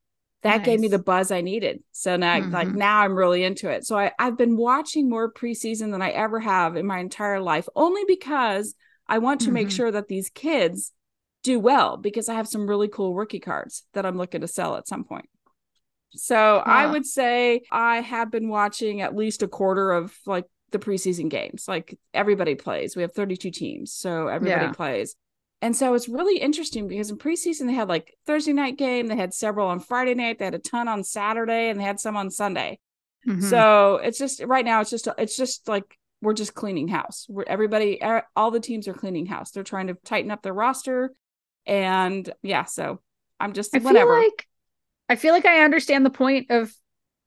that 0.43 0.63
gave 0.63 0.79
me 0.79 0.87
the 0.89 0.99
buzz 0.99 1.31
i 1.31 1.41
needed. 1.41 1.83
So 1.91 2.17
now 2.17 2.39
like 2.51 2.73
Mhm. 2.73 2.75
now 2.75 3.01
i'm 3.01 3.15
really 3.15 3.43
into 3.43 3.69
it. 3.69 3.85
So 3.85 3.97
i 3.97 4.11
i've 4.19 4.37
been 4.37 4.57
watching 4.57 5.09
more 5.09 5.31
preseason 5.31 5.91
than 5.91 6.01
i 6.01 6.11
ever 6.11 6.39
have 6.39 6.75
in 6.77 6.85
my 6.85 6.99
entire 6.99 7.41
life 7.41 7.67
only 7.75 8.03
because 8.07 8.75
i 9.07 9.17
want 9.19 9.41
to 9.41 9.51
make 9.51 9.67
Mhm. 9.69 9.75
sure 9.75 9.91
that 9.91 10.07
these 10.07 10.29
kids 10.29 10.91
do 11.45 11.59
well 11.59 11.95
because 11.97 12.27
I 12.27 12.33
have 12.33 12.47
some 12.47 12.67
really 12.67 12.87
cool 12.87 13.13
rookie 13.13 13.39
cards 13.39 13.83
that 13.93 14.05
I'm 14.05 14.17
looking 14.17 14.41
to 14.41 14.47
sell 14.47 14.75
at 14.75 14.87
some 14.87 15.03
point. 15.03 15.29
So 16.11 16.57
I 16.65 16.85
would 16.85 17.05
say 17.05 17.61
I 17.71 17.97
have 18.01 18.31
been 18.31 18.47
watching 18.49 19.01
at 19.01 19.15
least 19.15 19.43
a 19.43 19.47
quarter 19.47 19.91
of 19.91 20.13
like 20.25 20.45
the 20.71 20.79
preseason 20.79 21.29
games. 21.29 21.65
Like 21.67 21.97
everybody 22.13 22.55
plays. 22.55 22.95
We 22.95 23.01
have 23.01 23.13
32 23.13 23.51
teams, 23.51 23.91
so 23.93 24.27
everybody 24.27 24.65
Yeah. 24.65 24.71
plays. 24.71 25.15
And 25.61 25.75
so 25.75 25.93
it's 25.93 26.07
really 26.09 26.37
interesting 26.37 26.87
because 26.87 27.09
in 27.09 27.17
preseason 27.17 27.67
they 27.67 27.73
had 27.73 27.89
like 27.89 28.15
Thursday 28.25 28.53
night 28.53 28.77
game, 28.77 29.07
they 29.07 29.15
had 29.15 29.33
several 29.33 29.67
on 29.67 29.79
Friday 29.79 30.13
night, 30.13 30.39
they 30.39 30.45
had 30.45 30.53
a 30.53 30.59
ton 30.59 30.87
on 30.87 31.03
Saturday, 31.03 31.69
and 31.69 31.79
they 31.79 31.83
had 31.83 31.99
some 31.99 32.15
on 32.17 32.29
Sunday. 32.29 32.79
Mhm. 33.27 33.43
So 33.43 33.95
it's 33.97 34.17
just 34.17 34.41
right 34.43 34.65
now 34.65 34.81
it's 34.81 34.89
just 34.91 35.07
it's 35.17 35.35
just 35.35 35.67
like 35.67 35.97
we're 36.21 36.33
just 36.33 36.53
cleaning 36.53 36.87
house. 36.87 37.25
We're 37.29 37.43
everybody 37.45 37.99
er, 38.01 38.23
all 38.35 38.51
the 38.51 38.59
teams 38.59 38.87
are 38.87 38.93
cleaning 38.93 39.25
house. 39.25 39.51
They're 39.51 39.63
trying 39.63 39.87
to 39.87 39.95
tighten 40.05 40.31
up 40.31 40.41
their 40.43 40.53
roster 40.53 41.11
and 41.65 42.31
yeah, 42.43 42.65
so 42.65 42.99
I'm 43.39 43.53
just 43.53 43.75
I 43.75 43.79
whatever. 43.79 44.13
feel 44.15 44.23
like 44.23 44.47
I 45.09 45.15
feel 45.15 45.33
like 45.33 45.45
I 45.45 45.63
understand 45.63 46.05
the 46.05 46.09
point 46.09 46.51
of 46.51 46.73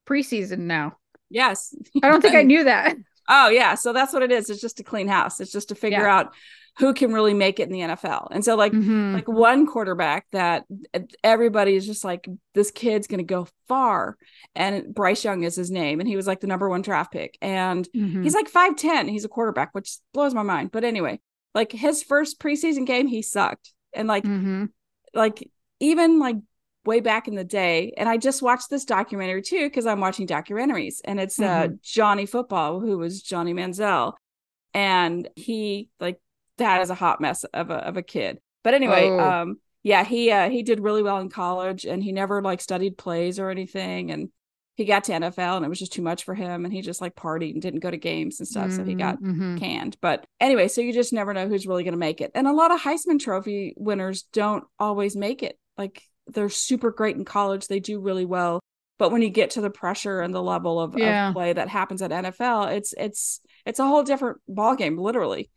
preseason 0.06 0.60
now. 0.60 0.96
yes. 1.30 1.74
I 2.02 2.08
don't 2.10 2.20
think 2.22 2.34
I 2.34 2.42
knew 2.52 2.64
that. 2.64 2.96
Oh 3.28 3.48
yeah, 3.50 3.74
so 3.74 3.92
that's 3.92 4.12
what 4.12 4.22
it 4.22 4.32
is. 4.32 4.48
It's 4.50 4.60
just 4.60 4.78
to 4.78 4.82
clean 4.82 5.08
house. 5.08 5.38
It's 5.40 5.52
just 5.52 5.68
to 5.68 5.74
figure 5.74 6.00
Yeah. 6.00 6.16
out 6.18 6.34
who 6.78 6.94
can 6.94 7.12
really 7.12 7.34
make 7.34 7.58
it 7.60 7.64
in 7.64 7.72
the 7.72 7.80
NFL. 7.80 8.28
And 8.30 8.44
so 8.44 8.54
like 8.54 8.72
Mhm. 8.72 9.12
like 9.12 9.28
one 9.28 9.66
quarterback 9.66 10.26
that 10.32 10.64
everybody 11.24 11.74
is 11.74 11.84
just 11.86 12.04
like 12.04 12.26
this 12.54 12.70
kid's 12.70 13.06
going 13.08 13.18
to 13.18 13.24
go 13.24 13.48
far 13.66 14.16
and 14.54 14.94
Bryce 14.94 15.24
Young 15.24 15.42
is 15.42 15.56
his 15.56 15.70
name 15.70 15.98
and 16.00 16.08
he 16.08 16.16
was 16.16 16.26
like 16.26 16.40
the 16.40 16.46
number 16.46 16.68
1 16.68 16.82
draft 16.82 17.12
pick 17.12 17.36
and 17.42 17.86
Mhm. 17.94 18.22
He's 18.22 18.34
like 18.34 18.48
5'10. 18.48 19.08
He's 19.08 19.24
a 19.24 19.28
quarterback, 19.28 19.70
which 19.74 19.98
blows 20.14 20.34
my 20.34 20.42
mind. 20.44 20.70
But 20.70 20.84
anyway, 20.84 21.20
like 21.54 21.72
his 21.72 22.02
first 22.02 22.40
preseason 22.40 22.86
game, 22.86 23.08
he 23.08 23.22
sucked. 23.22 23.72
And 23.94 24.08
like, 24.08 24.24
Mhm. 24.24 24.70
like 25.14 25.50
even 25.80 26.18
like 26.18 26.36
way 26.84 27.00
back 27.00 27.28
in 27.28 27.34
the 27.34 27.44
day, 27.44 27.92
and 27.96 28.08
I 28.08 28.16
just 28.16 28.42
watched 28.42 28.70
this 28.70 28.84
documentary 28.84 29.42
too, 29.42 29.66
because 29.66 29.86
I'm 29.86 30.00
watching 30.00 30.26
documentaries, 30.26 31.00
and 31.04 31.20
it's 31.20 31.40
uh 31.40 31.68
Johnny 31.82 32.26
Football, 32.26 32.80
who 32.80 32.98
was 32.98 33.22
Johnny 33.22 33.54
Manziel. 33.54 34.14
And 34.74 35.28
he 35.36 35.90
like 36.00 36.20
that 36.58 36.82
is 36.82 36.90
a 36.90 36.94
hot 36.94 37.20
mess 37.20 37.44
of 37.44 37.70
a 37.70 37.76
of 37.76 37.96
a 37.96 38.02
kid. 38.02 38.38
But 38.64 38.74
anyway, 38.74 39.10
Oh. 39.10 39.18
um, 39.18 39.60
yeah, 39.82 40.04
he 40.04 40.30
uh 40.30 40.50
he 40.50 40.62
did 40.62 40.80
really 40.80 41.02
well 41.02 41.18
in 41.18 41.30
college 41.30 41.84
and 41.86 42.02
he 42.02 42.12
never 42.12 42.42
like 42.42 42.60
studied 42.60 42.98
plays 42.98 43.38
or 43.38 43.50
anything. 43.50 44.10
And 44.10 44.30
he 44.78 44.84
got 44.84 45.02
to 45.04 45.12
NFL 45.12 45.56
and 45.56 45.66
it 45.66 45.68
was 45.68 45.80
just 45.80 45.92
too 45.92 46.02
much 46.02 46.22
for 46.22 46.36
him. 46.36 46.64
And 46.64 46.72
he 46.72 46.82
just 46.82 47.00
like 47.00 47.16
partied 47.16 47.52
and 47.52 47.60
didn't 47.60 47.80
go 47.80 47.90
to 47.90 47.96
games 47.96 48.38
and 48.38 48.46
stuff. 48.48 48.70
So 48.70 48.84
he 48.84 48.94
got 48.94 49.20
Mhm. 49.20 49.58
canned. 49.58 49.96
But 50.00 50.24
anyway, 50.40 50.68
so 50.68 50.80
you 50.80 50.92
just 50.92 51.12
never 51.12 51.34
know 51.34 51.48
who's 51.48 51.66
really 51.66 51.82
going 51.82 51.92
to 51.94 51.98
make 51.98 52.20
it. 52.20 52.30
And 52.36 52.46
a 52.46 52.52
lot 52.52 52.70
of 52.70 52.80
Heisman 52.80 53.18
Trophy 53.18 53.74
winners 53.76 54.22
don't 54.32 54.62
always 54.78 55.16
make 55.16 55.42
it. 55.42 55.58
Like 55.76 56.04
they're 56.28 56.48
super 56.48 56.92
great 56.92 57.16
in 57.16 57.24
college, 57.24 57.66
they 57.66 57.80
do 57.80 57.98
really 58.00 58.24
well. 58.24 58.60
But 58.98 59.10
when 59.10 59.20
you 59.22 59.30
get 59.30 59.50
to 59.50 59.60
the 59.60 59.68
pressure 59.70 60.20
and 60.20 60.32
the 60.32 60.42
level 60.42 60.80
of, 60.80 60.96
Yeah. 60.96 61.28
of 61.30 61.34
play 61.34 61.52
that 61.52 61.68
happens 61.68 62.00
at 62.00 62.12
NFL, 62.12 62.66
it's 62.66 62.94
it's 62.96 63.40
it's 63.66 63.80
a 63.80 63.86
whole 63.86 64.04
different 64.04 64.38
ballgame, 64.48 64.96
literally. 64.96 65.50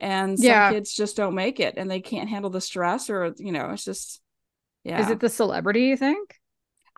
And 0.00 0.38
some 0.38 0.46
Yeah. 0.46 0.70
kids 0.70 0.94
just 0.94 1.16
don't 1.16 1.34
make 1.34 1.60
it, 1.60 1.74
and 1.78 1.90
they 1.90 2.00
can't 2.00 2.28
handle 2.28 2.50
the 2.50 2.60
stress, 2.60 3.08
or 3.08 3.34
you 3.38 3.52
know, 3.52 3.70
it's 3.70 3.84
just 3.86 4.20
yeah. 4.84 5.00
Is 5.00 5.08
it 5.10 5.20
the 5.20 5.28
celebrity 5.30 5.84
you 5.84 5.96
think? 5.96 6.39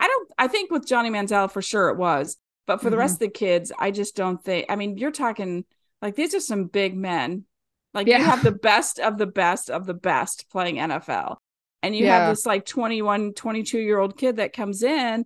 I 0.03 0.07
don't 0.09 0.29
I 0.37 0.49
think 0.49 0.71
with 0.71 0.87
Johnny 0.87 1.09
Manziel 1.11 1.51
for 1.51 1.63
sure 1.63 1.89
it 1.89 1.97
was. 1.97 2.37
But 2.67 2.81
for 2.83 2.91
the 2.91 2.97
Mhm. 2.97 3.01
rest 3.01 3.15
of 3.15 3.21
the 3.21 3.29
kids, 3.31 3.73
I 3.79 3.91
just 3.91 4.17
don't 4.17 4.43
think 4.45 4.67
I 4.69 4.77
mean, 4.77 4.99
you're 4.99 5.11
talking 5.13 5.65
like 6.03 6.17
these 6.17 6.35
are 6.35 6.41
some 6.41 6.65
big 6.67 6.97
men. 6.97 7.45
Like 7.95 8.07
Yeah. 8.09 8.19
you 8.19 8.25
have 8.25 8.43
the 8.43 8.53
best 8.53 8.99
of 8.99 9.17
the 9.19 9.27
best 9.27 9.71
of 9.71 9.87
the 9.87 9.95
best 9.95 10.51
playing 10.51 10.77
NFL. 10.79 11.39
And 11.83 11.95
you 11.97 12.05
Yeah. 12.07 12.19
have 12.19 12.29
this 12.31 12.45
like 12.47 12.65
21, 12.67 13.33
22 13.35 13.79
year 13.81 13.99
old 13.99 14.17
kid 14.19 14.37
that 14.37 14.53
comes 14.53 14.83
in 14.83 15.25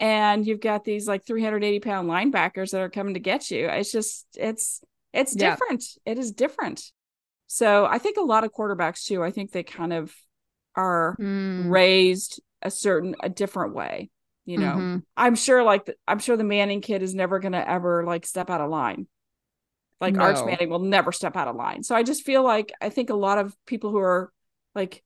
and 0.00 0.46
you've 0.46 0.60
got 0.60 0.84
these 0.84 1.06
like 1.06 1.24
380 1.26 1.80
pound 1.80 2.08
linebackers 2.08 2.70
that 2.70 2.80
are 2.80 2.90
coming 2.90 3.14
to 3.14 3.20
get 3.20 3.50
you. 3.50 3.68
It's 3.68 3.92
just 3.92 4.26
it's 4.36 4.80
it's 5.12 5.36
Yeah. 5.36 5.50
different. 5.50 5.84
It 6.06 6.18
is 6.18 6.32
different. 6.32 6.92
So 7.46 7.84
I 7.86 7.98
think 7.98 8.16
a 8.16 8.22
lot 8.22 8.44
of 8.44 8.52
quarterbacks 8.52 9.04
too, 9.04 9.22
I 9.22 9.30
think 9.30 9.52
they 9.52 9.62
kind 9.62 9.92
of 9.92 10.14
are 10.76 11.14
Mm. 11.20 11.70
raised 11.70 12.40
a 12.62 12.70
certain 12.70 13.14
a 13.20 13.28
different 13.28 13.74
way 13.74 14.10
you 14.44 14.58
know 14.58 14.74
Mhm. 14.74 15.02
i'm 15.16 15.34
sure 15.34 15.62
like 15.62 15.86
the, 15.86 15.94
i'm 16.06 16.18
sure 16.18 16.36
the 16.36 16.44
manning 16.44 16.80
kid 16.80 17.02
is 17.02 17.14
never 17.14 17.38
going 17.38 17.52
to 17.52 17.68
ever 17.70 18.04
like 18.04 18.26
step 18.26 18.50
out 18.50 18.60
of 18.60 18.70
line 18.70 19.06
like 20.00 20.18
arch 20.18 20.44
manning 20.44 20.68
will 20.68 20.80
never 20.80 21.12
step 21.12 21.36
out 21.36 21.48
of 21.48 21.56
line 21.56 21.82
so 21.82 21.94
i 21.94 22.02
just 22.02 22.24
feel 22.24 22.42
like 22.42 22.72
i 22.80 22.88
think 22.88 23.10
a 23.10 23.14
lot 23.14 23.38
of 23.38 23.56
people 23.66 23.90
who 23.90 23.98
are 23.98 24.32
like 24.74 25.02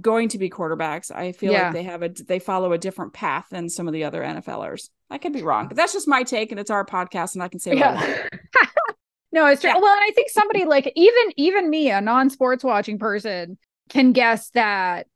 going 0.00 0.28
to 0.28 0.38
be 0.38 0.50
quarterbacks 0.50 1.10
i 1.10 1.32
feel 1.32 1.52
Yeah. 1.52 1.64
like 1.64 1.72
they 1.72 1.82
have 1.82 2.02
a 2.02 2.08
they 2.10 2.38
follow 2.38 2.72
a 2.72 2.78
different 2.78 3.12
path 3.12 3.46
than 3.50 3.68
some 3.68 3.88
of 3.88 3.92
the 3.94 4.04
other 4.04 4.22
nflers 4.22 4.90
i 5.10 5.18
could 5.18 5.32
be 5.32 5.42
wrong 5.42 5.66
but 5.68 5.76
that's 5.76 5.92
just 5.92 6.06
my 6.06 6.22
take 6.22 6.50
and 6.52 6.60
it's 6.60 6.70
our 6.70 6.84
podcast 6.84 7.34
and 7.34 7.42
i 7.42 7.48
can 7.48 7.58
say 7.58 7.76
Yeah. 7.76 8.28
no, 9.32 9.46
it's 9.46 9.60
true. 9.60 9.70
Yeah. 9.70 9.76
Well, 9.78 9.92
and 9.92 10.00
I 10.02 10.10
think 10.14 10.30
somebody 10.30 10.64
like 10.64 10.90
even 10.96 11.22
even 11.36 11.68
me, 11.68 11.90
a 11.90 12.00
non-sports 12.00 12.64
watching 12.64 12.98
person, 12.98 13.58
can 13.90 14.12
guess 14.12 14.48
that 14.50 15.06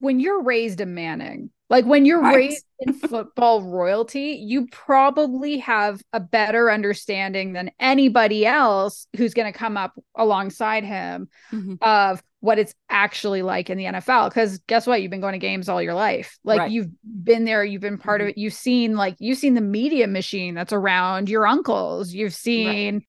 when 0.00 0.18
you're 0.18 0.42
raised 0.42 0.80
a 0.80 0.86
Manning, 0.86 1.50
like 1.68 1.84
when 1.84 2.04
you're 2.04 2.20
Right. 2.20 2.36
raised 2.36 2.64
in 2.80 2.92
football 2.92 3.62
royalty, 3.62 4.38
you 4.42 4.68
probably 4.70 5.58
have 5.58 6.00
a 6.12 6.20
better 6.20 6.70
understanding 6.70 7.52
than 7.54 7.70
anybody 7.80 8.46
else 8.46 9.06
who's 9.16 9.34
going 9.34 9.52
to 9.52 9.58
come 9.58 9.76
up 9.76 9.92
alongside 10.14 10.84
him 10.84 11.28
Mhm. 11.52 11.78
of 11.82 12.22
what 12.40 12.58
it's 12.60 12.74
actually 12.88 13.42
like 13.42 13.68
in 13.70 13.78
the 13.78 13.86
NFL. 13.86 14.28
Because 14.28 14.58
guess 14.68 14.86
what? 14.86 15.02
You've 15.02 15.10
been 15.10 15.20
going 15.20 15.32
to 15.32 15.38
games 15.38 15.68
all 15.68 15.82
your 15.82 15.94
life. 15.94 16.38
Like 16.44 16.60
Right. 16.60 16.70
you've 16.70 16.90
been 17.02 17.44
there, 17.44 17.64
you've 17.64 17.80
been 17.82 17.98
part 17.98 18.20
of 18.20 18.26
Mhm. 18.26 18.30
it. 18.30 18.38
You've 18.38 18.54
seen 18.54 18.96
like 18.96 19.16
you've 19.18 19.38
seen 19.38 19.54
the 19.54 19.60
media 19.60 20.06
machine 20.06 20.54
that's 20.54 20.72
around 20.72 21.28
your 21.28 21.46
uncles. 21.46 22.12
You've 22.12 22.34
seen, 22.34 23.04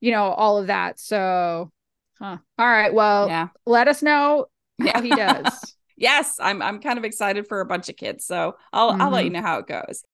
you 0.00 0.10
know, 0.10 0.24
all 0.32 0.58
of 0.58 0.66
that. 0.66 0.98
So, 0.98 1.70
huh. 2.18 2.38
All 2.58 2.66
right. 2.66 2.92
Well, 2.92 3.28
yeah 3.28 3.48
let 3.66 3.86
us 3.86 4.02
know 4.02 4.46
how 4.80 4.86
Yeah. 4.86 5.02
he 5.02 5.10
does. 5.10 5.76
Yes 6.00 6.36
i'm 6.40 6.62
i'm 6.62 6.80
kind 6.80 6.98
of 6.98 7.04
excited 7.04 7.46
for 7.48 7.60
a 7.60 7.66
bunch 7.66 7.88
of 7.88 7.96
kids 7.96 8.24
so 8.26 8.56
i'll 8.72 8.96
i'll 9.00 9.12
let 9.12 9.24
you 9.24 9.30
Mhm. 9.30 9.34
know 9.34 9.42
how 9.42 9.58
it 9.60 9.68
goes 9.68 10.04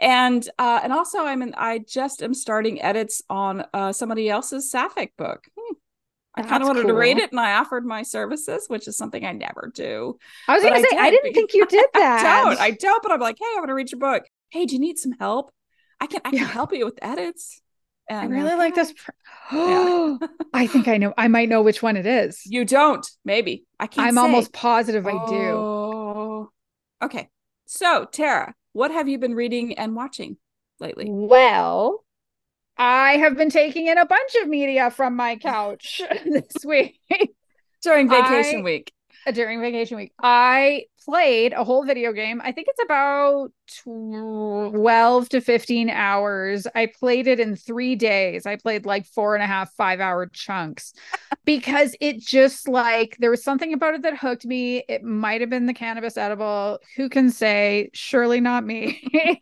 and 0.00 0.48
uh 0.58 0.80
and 0.82 0.92
also 0.92 1.24
i'm 1.24 1.42
in 1.42 1.54
i 1.56 1.78
just 1.78 2.22
am 2.22 2.34
starting 2.34 2.82
edits 2.82 3.22
on 3.30 3.64
uh 3.74 3.92
somebody 3.92 4.28
else's 4.28 4.70
sapphic 4.70 5.16
book 5.16 5.46
Hmm. 5.58 5.74
I 6.36 6.42
kind 6.42 6.62
of 6.62 6.66
wanted 6.68 6.88
to 6.88 6.94
read 6.94 7.18
it 7.18 7.30
and 7.30 7.40
I 7.40 7.54
offered 7.54 7.86
my 7.86 8.02
services, 8.02 8.66
which 8.68 8.88
is 8.88 8.96
something 8.96 9.24
I 9.24 9.32
never 9.32 9.70
do. 9.74 10.18
I 10.48 10.54
was 10.54 10.62
gonna 10.64 10.76
I 10.76 10.80
say 10.80 10.96
I 10.98 11.10
did 11.10 11.10
didn't 11.10 11.32
think 11.34 11.54
you 11.54 11.66
did 11.66 11.86
that. 11.94 12.26
I 12.26 12.42
don't. 12.44 12.60
I 12.60 12.70
don't, 12.72 13.02
but 13.02 13.12
I'm 13.12 13.20
like, 13.20 13.36
hey, 13.38 13.46
I 13.56 13.60
want 13.60 13.68
to 13.68 13.74
read 13.74 13.92
your 13.92 14.00
book. 14.00 14.24
Hey, 14.50 14.66
do 14.66 14.74
you 14.74 14.80
need 14.80 14.98
some 14.98 15.12
help? 15.12 15.52
I 16.00 16.06
can 16.06 16.20
I 16.24 16.32
can 16.32 16.38
Yeah. 16.38 16.48
help 16.48 16.72
you 16.72 16.84
with 16.84 16.98
edits. 17.02 17.60
I 18.10 18.26
really 18.26 18.52
uh, 18.52 18.56
like 18.58 18.74
this. 18.74 18.92
pr- 18.92 19.10
I 19.50 20.66
think 20.66 20.88
I 20.88 20.96
know. 20.98 21.14
I 21.16 21.28
might 21.28 21.48
know 21.48 21.62
which 21.62 21.82
one 21.82 21.96
it 21.96 22.06
is. 22.06 22.40
You 22.44 22.64
don't, 22.64 23.06
maybe. 23.24 23.64
I 23.80 23.86
can't 23.86 24.08
I'm 24.08 24.14
say. 24.14 24.20
almost 24.20 24.52
positive 24.52 25.06
I 25.06 25.12
do. 25.12 25.50
Oh. 25.52 26.50
Okay. 27.02 27.28
So, 27.66 28.06
Tara, 28.10 28.54
what 28.72 28.90
have 28.90 29.08
you 29.08 29.18
been 29.18 29.34
reading 29.34 29.74
and 29.78 29.96
watching 29.96 30.36
lately? 30.80 31.06
Well, 31.08 32.04
I 32.76 33.16
have 33.18 33.36
been 33.36 33.50
taking 33.50 33.86
in 33.86 33.98
a 33.98 34.06
bunch 34.06 34.34
of 34.42 34.48
media 34.48 34.90
from 34.90 35.16
my 35.16 35.36
couch 35.36 36.00
this 36.24 36.64
week 36.64 37.00
During 37.82 38.08
vacation 38.08 38.60
I- 38.60 38.62
week. 38.64 38.92
during 39.34 39.60
vacation 39.60 39.96
week. 39.96 40.12
I 40.22 40.84
played 41.04 41.52
a 41.52 41.64
whole 41.64 41.84
video 41.84 42.12
game. 42.12 42.40
I 42.42 42.52
think 42.52 42.68
it's 42.70 42.82
about 42.82 43.52
12 43.82 45.28
to 45.30 45.40
15 45.40 45.90
hours. 45.90 46.66
I 46.74 46.86
played 46.86 47.26
it 47.26 47.40
in 47.40 47.56
three 47.56 47.96
days. 47.96 48.46
I 48.46 48.56
played 48.56 48.86
like 48.86 49.06
four 49.06 49.34
and 49.34 49.42
a 49.42 49.46
half, 49.46 49.72
five 49.74 50.00
hour 50.00 50.26
chunks 50.26 50.92
because 51.44 51.94
it 52.00 52.20
just 52.20 52.68
like 52.68 53.16
there 53.18 53.30
was 53.30 53.42
something 53.42 53.72
about 53.72 53.94
it 53.94 54.02
that 54.02 54.16
hooked 54.16 54.46
me. 54.46 54.84
It 54.88 55.02
might 55.02 55.40
have 55.40 55.50
been 55.50 55.66
the 55.66 55.74
cannabis 55.74 56.16
edible. 56.16 56.78
Who 56.96 57.08
can 57.08 57.30
say? 57.30 57.90
Surely 57.92 58.40
not 58.40 58.64
me. 58.64 59.02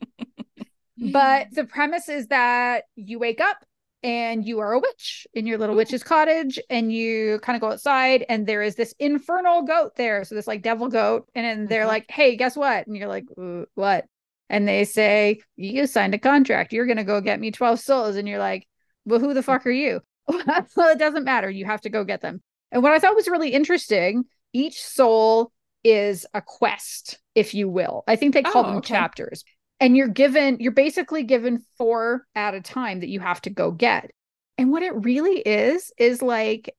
but 1.12 1.48
the 1.52 1.64
premise 1.64 2.08
is 2.08 2.28
that 2.28 2.84
you 2.96 3.18
wake 3.18 3.40
up 3.40 3.64
and 4.02 4.44
you 4.46 4.58
are 4.60 4.72
a 4.72 4.78
witch 4.78 5.26
in 5.34 5.46
your 5.46 5.58
little 5.58 5.74
Ooh. 5.74 5.78
witch's 5.78 6.02
cottage 6.02 6.58
and 6.70 6.92
you 6.92 7.38
kind 7.42 7.56
of 7.56 7.60
go 7.60 7.70
outside 7.72 8.24
and 8.28 8.46
there 8.46 8.62
is 8.62 8.74
this 8.74 8.94
infernal 8.98 9.62
goat 9.62 9.94
there 9.96 10.24
so 10.24 10.34
this 10.34 10.46
like 10.46 10.62
devil 10.62 10.88
goat 10.88 11.28
and 11.34 11.44
then 11.44 11.66
they're 11.66 11.84
Mhm. 11.84 11.88
like 11.88 12.10
hey 12.10 12.36
guess 12.36 12.56
what? 12.56 12.86
And 12.86 12.96
you're 12.96 13.08
like 13.08 13.24
"Uh, 13.38 13.64
what? 13.74 14.06
And 14.50 14.66
they 14.68 14.84
say 14.84 15.40
you 15.56 15.86
signed 15.86 16.14
a 16.14 16.18
contract. 16.18 16.72
You're 16.72 16.86
gonna 16.86 17.04
go 17.04 17.20
get 17.20 17.40
me 17.40 17.50
12 17.50 17.80
souls 17.80 18.16
and 18.16 18.28
you're 18.28 18.38
like 18.38 18.66
well 19.04 19.20
who 19.20 19.34
the 19.34 19.42
fuck 19.42 19.66
are 19.66 19.70
you? 19.70 20.00
Well 20.76 20.90
it 20.90 20.98
doesn't 20.98 21.24
matter. 21.24 21.50
You 21.50 21.64
have 21.66 21.80
to 21.82 21.90
go 21.90 22.04
get 22.04 22.20
them. 22.20 22.42
And 22.70 22.82
what 22.82 22.92
i 22.92 22.98
thought 22.98 23.14
was 23.16 23.28
really 23.28 23.50
interesting 23.50 24.24
each 24.52 24.80
soul 24.82 25.52
is 25.84 26.26
a 26.34 26.42
quest 26.42 27.18
if 27.34 27.54
you 27.54 27.68
will. 27.68 28.04
I 28.06 28.16
think 28.16 28.34
they 28.34 28.42
call 28.42 28.64
Oh, 28.64 28.68
them 28.68 28.76
okay. 28.78 28.94
chapters 28.94 29.44
and 29.82 29.96
you're 29.96 30.06
given 30.06 30.58
you're 30.60 30.70
basically 30.70 31.24
given 31.24 31.58
four 31.76 32.24
at 32.36 32.54
a 32.54 32.60
time 32.60 33.00
that 33.00 33.08
you 33.08 33.18
have 33.18 33.42
to 33.42 33.50
go 33.50 33.72
get. 33.72 34.12
And 34.56 34.70
what 34.70 34.84
it 34.84 34.94
really 34.94 35.40
is 35.40 35.92
is 35.98 36.22
like 36.22 36.74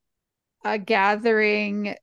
a 0.64 0.80
gathering 0.80 1.95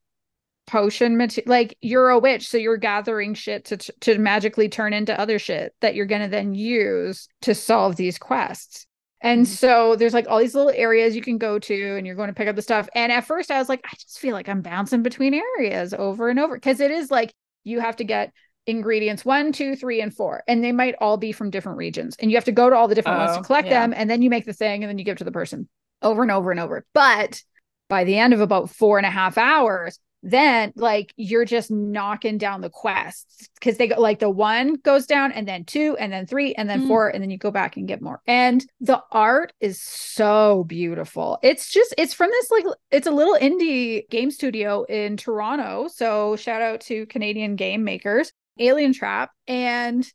potion 0.67 1.17
material 1.17 1.49
like 1.49 1.75
you're 1.81 2.09
a 2.09 2.19
witch 2.19 2.47
so 2.47 2.55
you're 2.55 2.77
gathering 2.77 3.33
shit 3.33 3.65
to 3.65 3.77
to 3.77 4.19
magically 4.19 4.69
turn 4.69 4.93
into 4.93 5.19
other 5.19 5.39
shit 5.39 5.73
that 5.81 5.95
you're 5.95 6.05
going 6.05 6.21
to 6.21 6.27
then 6.27 6.53
use 6.53 7.27
to 7.41 7.55
solve 7.55 7.95
these 7.95 8.19
quests. 8.19 8.85
And 9.21 9.45
Mhm. 9.45 9.49
so 9.49 9.95
there's 9.95 10.13
like 10.13 10.27
all 10.29 10.37
these 10.39 10.53
little 10.55 10.71
areas 10.75 11.15
you 11.15 11.23
can 11.23 11.39
go 11.39 11.57
to 11.57 11.97
and 11.97 12.05
you're 12.05 12.15
going 12.15 12.29
to 12.29 12.33
pick 12.35 12.47
up 12.47 12.55
the 12.55 12.61
stuff. 12.61 12.87
And 12.93 13.11
at 13.11 13.25
first 13.25 13.49
i 13.49 13.57
was 13.57 13.69
like 13.69 13.81
i 13.85 13.89
just 13.95 14.19
feel 14.19 14.33
like 14.33 14.47
i'm 14.47 14.61
bouncing 14.61 15.01
between 15.01 15.33
areas 15.33 15.95
over 15.95 16.29
and 16.29 16.39
over 16.39 16.55
because 16.55 16.79
it 16.79 16.91
is 16.91 17.09
like 17.09 17.33
you 17.63 17.79
have 17.79 17.95
to 17.95 18.03
get 18.03 18.31
ingredients 18.67 19.25
one, 19.25 19.51
two, 19.51 19.75
three, 19.75 20.01
and 20.01 20.13
four. 20.13 20.43
And 20.47 20.63
they 20.63 20.71
might 20.71 20.95
all 21.01 21.17
be 21.17 21.31
from 21.31 21.49
different 21.49 21.77
regions. 21.77 22.15
And 22.19 22.31
you 22.31 22.37
have 22.37 22.45
to 22.45 22.51
go 22.51 22.69
to 22.69 22.75
all 22.75 22.87
the 22.87 22.95
different 22.95 23.17
ones 23.19 23.31
Oh, 23.33 23.37
to 23.37 23.43
collect 23.43 23.67
yeah. 23.67 23.81
them. 23.81 23.93
And 23.95 24.09
then 24.09 24.21
you 24.21 24.29
make 24.29 24.45
the 24.45 24.53
thing 24.53 24.83
and 24.83 24.89
then 24.89 24.97
you 24.97 25.05
give 25.05 25.15
it 25.15 25.19
to 25.19 25.23
the 25.23 25.31
person 25.31 25.67
over 26.01 26.21
and 26.21 26.31
over 26.31 26.51
and 26.51 26.59
over. 26.59 26.85
But 26.93 27.41
by 27.89 28.03
the 28.03 28.17
end 28.17 28.33
of 28.33 28.41
about 28.41 28.69
four 28.69 28.97
and 28.97 29.05
a 29.05 29.11
half 29.11 29.37
hours, 29.37 29.99
then 30.23 30.71
like 30.75 31.11
you're 31.17 31.45
just 31.45 31.71
knocking 31.71 32.37
down 32.37 32.61
the 32.61 32.69
quests 32.69 33.49
because 33.55 33.77
they 33.77 33.87
go 33.87 33.99
like 33.99 34.19
the 34.19 34.29
one 34.29 34.75
goes 34.75 35.07
down 35.07 35.31
and 35.31 35.47
then 35.47 35.65
two 35.65 35.97
and 35.99 36.13
then 36.13 36.27
three 36.27 36.53
and 36.53 36.69
then 36.69 36.83
Mm. 36.83 36.87
four 36.87 37.09
and 37.09 37.23
then 37.23 37.31
you 37.31 37.39
go 37.39 37.49
back 37.49 37.75
and 37.75 37.87
get 37.87 38.03
more. 38.03 38.21
And 38.27 38.63
the 38.79 39.01
art 39.11 39.51
is 39.59 39.81
so 39.81 40.63
beautiful. 40.65 41.39
It's 41.41 41.71
just 41.71 41.95
it's 41.97 42.13
from 42.13 42.29
this 42.29 42.51
like 42.51 42.65
it's 42.91 43.07
a 43.07 43.11
little 43.11 43.35
indie 43.35 44.07
game 44.11 44.29
studio 44.29 44.83
in 44.83 45.17
Toronto. 45.17 45.87
So 45.91 46.35
shout 46.35 46.61
out 46.61 46.81
to 46.81 47.07
Canadian 47.07 47.55
game 47.55 47.83
makers, 47.83 48.31
Alien 48.59 48.93
Trap. 48.93 49.31
And 49.47 50.07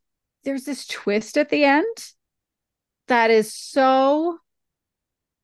there's 0.45 0.65
this 0.65 0.87
twist 0.87 1.37
at 1.37 1.49
the 1.49 1.65
end 1.65 1.97
that 3.09 3.31
is 3.31 3.55
so 3.55 4.39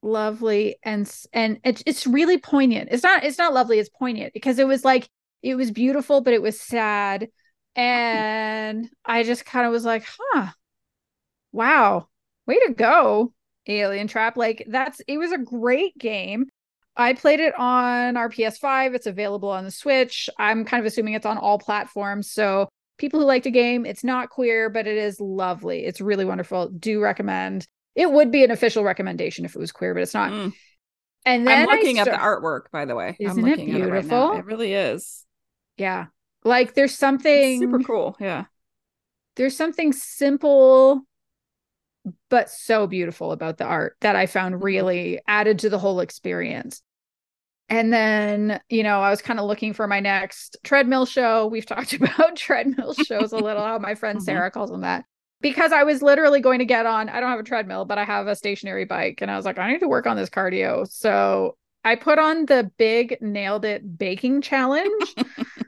lovely 0.03 0.77
and 0.83 1.11
and 1.33 1.61
it's 1.65 1.83
it's 1.87 2.07
really 2.07 2.39
poignant. 2.39 2.89
It's 2.91 3.03
not 3.03 3.25
it's 3.25 3.39
not 3.39 3.55
lovely, 3.55 3.79
it's 3.79 3.89
poignant 3.89 4.33
because 4.33 4.59
it 4.59 4.67
was 4.67 4.85
like 4.85 5.09
it 5.43 5.55
was 5.55 5.71
beautiful 5.71 6.21
but 6.21 6.35
it 6.35 6.43
was 6.43 6.61
sad 6.61 7.29
and 7.75 8.89
I 9.05 9.23
just 9.23 9.45
kind 9.47 9.67
of 9.67 9.73
was 9.73 9.85
like, 9.85 10.05
"Huh. 10.07 10.49
Wow. 11.53 12.09
Way 12.47 12.59
to 12.67 12.75
go, 12.75 13.33
Alien 13.67 14.09
Trap." 14.09 14.37
Like 14.37 14.67
that's 14.69 15.01
it 15.09 15.19
was 15.19 15.33
a 15.33 15.39
great 15.39 15.97
game. 15.99 16.49
I 16.97 17.15
played 17.15 17.41
it 17.41 17.55
on 17.59 18.17
our 18.17 18.29
PS5. 18.29 18.95
It's 18.95 19.07
available 19.07 19.49
on 19.51 19.65
the 19.65 19.71
Switch. 19.71 20.29
I'm 20.39 20.65
kind 20.65 20.81
of 20.81 20.87
assuming 20.87 21.15
it's 21.15 21.27
on 21.27 21.39
all 21.39 21.59
platforms. 21.59 22.31
So 22.31 22.69
people 23.03 23.21
who 23.21 23.27
like 23.27 23.43
the 23.43 23.51
game, 23.51 23.85
it's 23.85 24.03
not 24.05 24.31
queer, 24.31 24.71
but 24.71 24.87
it 24.87 24.97
is 24.97 25.21
lovely. 25.21 25.85
It's 25.85 26.01
really 26.01 26.25
wonderful. 26.25 26.71
Do 26.71 27.01
recommend. 27.03 27.69
It 27.95 28.11
would 28.11 28.31
be 28.33 28.45
an 28.45 28.51
official 28.51 28.85
recommendation 28.85 29.45
if 29.45 29.55
it 29.55 29.59
was 29.59 29.73
queer, 29.73 29.93
but 29.93 30.03
it's 30.03 30.15
not. 30.15 30.33
Mm. 30.33 30.55
And 31.27 31.47
then 31.47 31.69
I'm 31.69 31.77
looking 31.77 31.99
I 31.99 32.03
at 32.03 32.05
the 32.07 32.13
artwork, 32.13 32.71
by 32.73 32.87
the 32.87 32.95
way. 32.95 33.19
I'm 33.27 33.27
Isn't 33.27 33.47
it 33.47 33.51
looking 33.51 33.75
at 33.83 33.91
right 33.91 34.05
now. 34.07 34.33
beautiful? 34.33 34.39
It 34.39 34.45
really 34.47 34.73
is. 34.75 35.27
Yeah. 35.77 36.07
Like 36.45 36.75
there's 36.75 36.93
It's 36.93 36.99
something 36.99 37.61
super 37.61 37.81
cool. 37.81 38.17
Yeah. 38.21 38.47
there's 39.37 39.57
something 39.57 39.93
simple 39.93 41.03
but 42.31 42.51
so 42.51 42.87
beautiful 42.87 43.33
about 43.33 43.59
the 43.59 43.65
art 43.65 43.97
that 44.01 44.17
I 44.17 44.27
found 44.27 44.57
Mhm. 44.57 44.63
really 44.63 45.21
added 45.27 45.61
to 45.61 45.71
the 45.71 45.79
whole 45.79 46.01
experience. 46.01 46.83
And 47.73 47.91
then, 47.91 48.61
you 48.69 48.83
know, 48.83 49.01
I 49.01 49.09
was 49.09 49.23
kind 49.23 49.41
of 49.41 49.47
looking 49.47 49.73
for 49.73 49.87
my 49.87 49.99
next 49.99 50.59
treadmill 50.63 51.07
show. 51.07 51.47
We've 51.47 51.65
talked 51.75 51.95
about 51.95 52.37
treadmill 52.37 52.93
shows 52.93 53.33
a 53.33 53.39
little, 53.39 53.63
how 53.63 53.79
my 53.79 53.95
friend 53.95 54.19
Mhm. 54.19 54.23
Sarah 54.23 54.51
calls 54.51 54.71
them 54.71 54.83
that. 54.83 55.07
Because 55.41 55.73
I 55.73 55.83
was 55.83 56.03
literally 56.03 56.41
going 56.41 56.59
to 56.59 56.67
get 56.67 56.85
on, 56.85 57.09
I 57.09 57.19
don't 57.19 57.31
have 57.31 57.41
a 57.41 57.45
treadmill, 57.45 57.87
but 57.87 57.97
I 57.97 58.05
have 58.05 58.27
a 58.27 58.37
stationary 58.37 58.85
bike. 58.85 59.23
And 59.23 59.31
I 59.31 59.37
was 59.37 59.47
like, 59.47 59.59
I 59.59 59.73
need 59.73 59.79
to 59.79 59.89
work 59.89 60.07
on 60.07 60.19
this 60.19 60.29
cardio. 60.29 60.87
So 60.87 61.57
I 61.83 61.95
put 61.95 62.19
on 62.19 62.45
the 62.45 62.71
big 62.77 63.17
nailed 63.23 63.65
it 63.65 63.97
baking 63.97 64.43
challenge. 64.43 65.15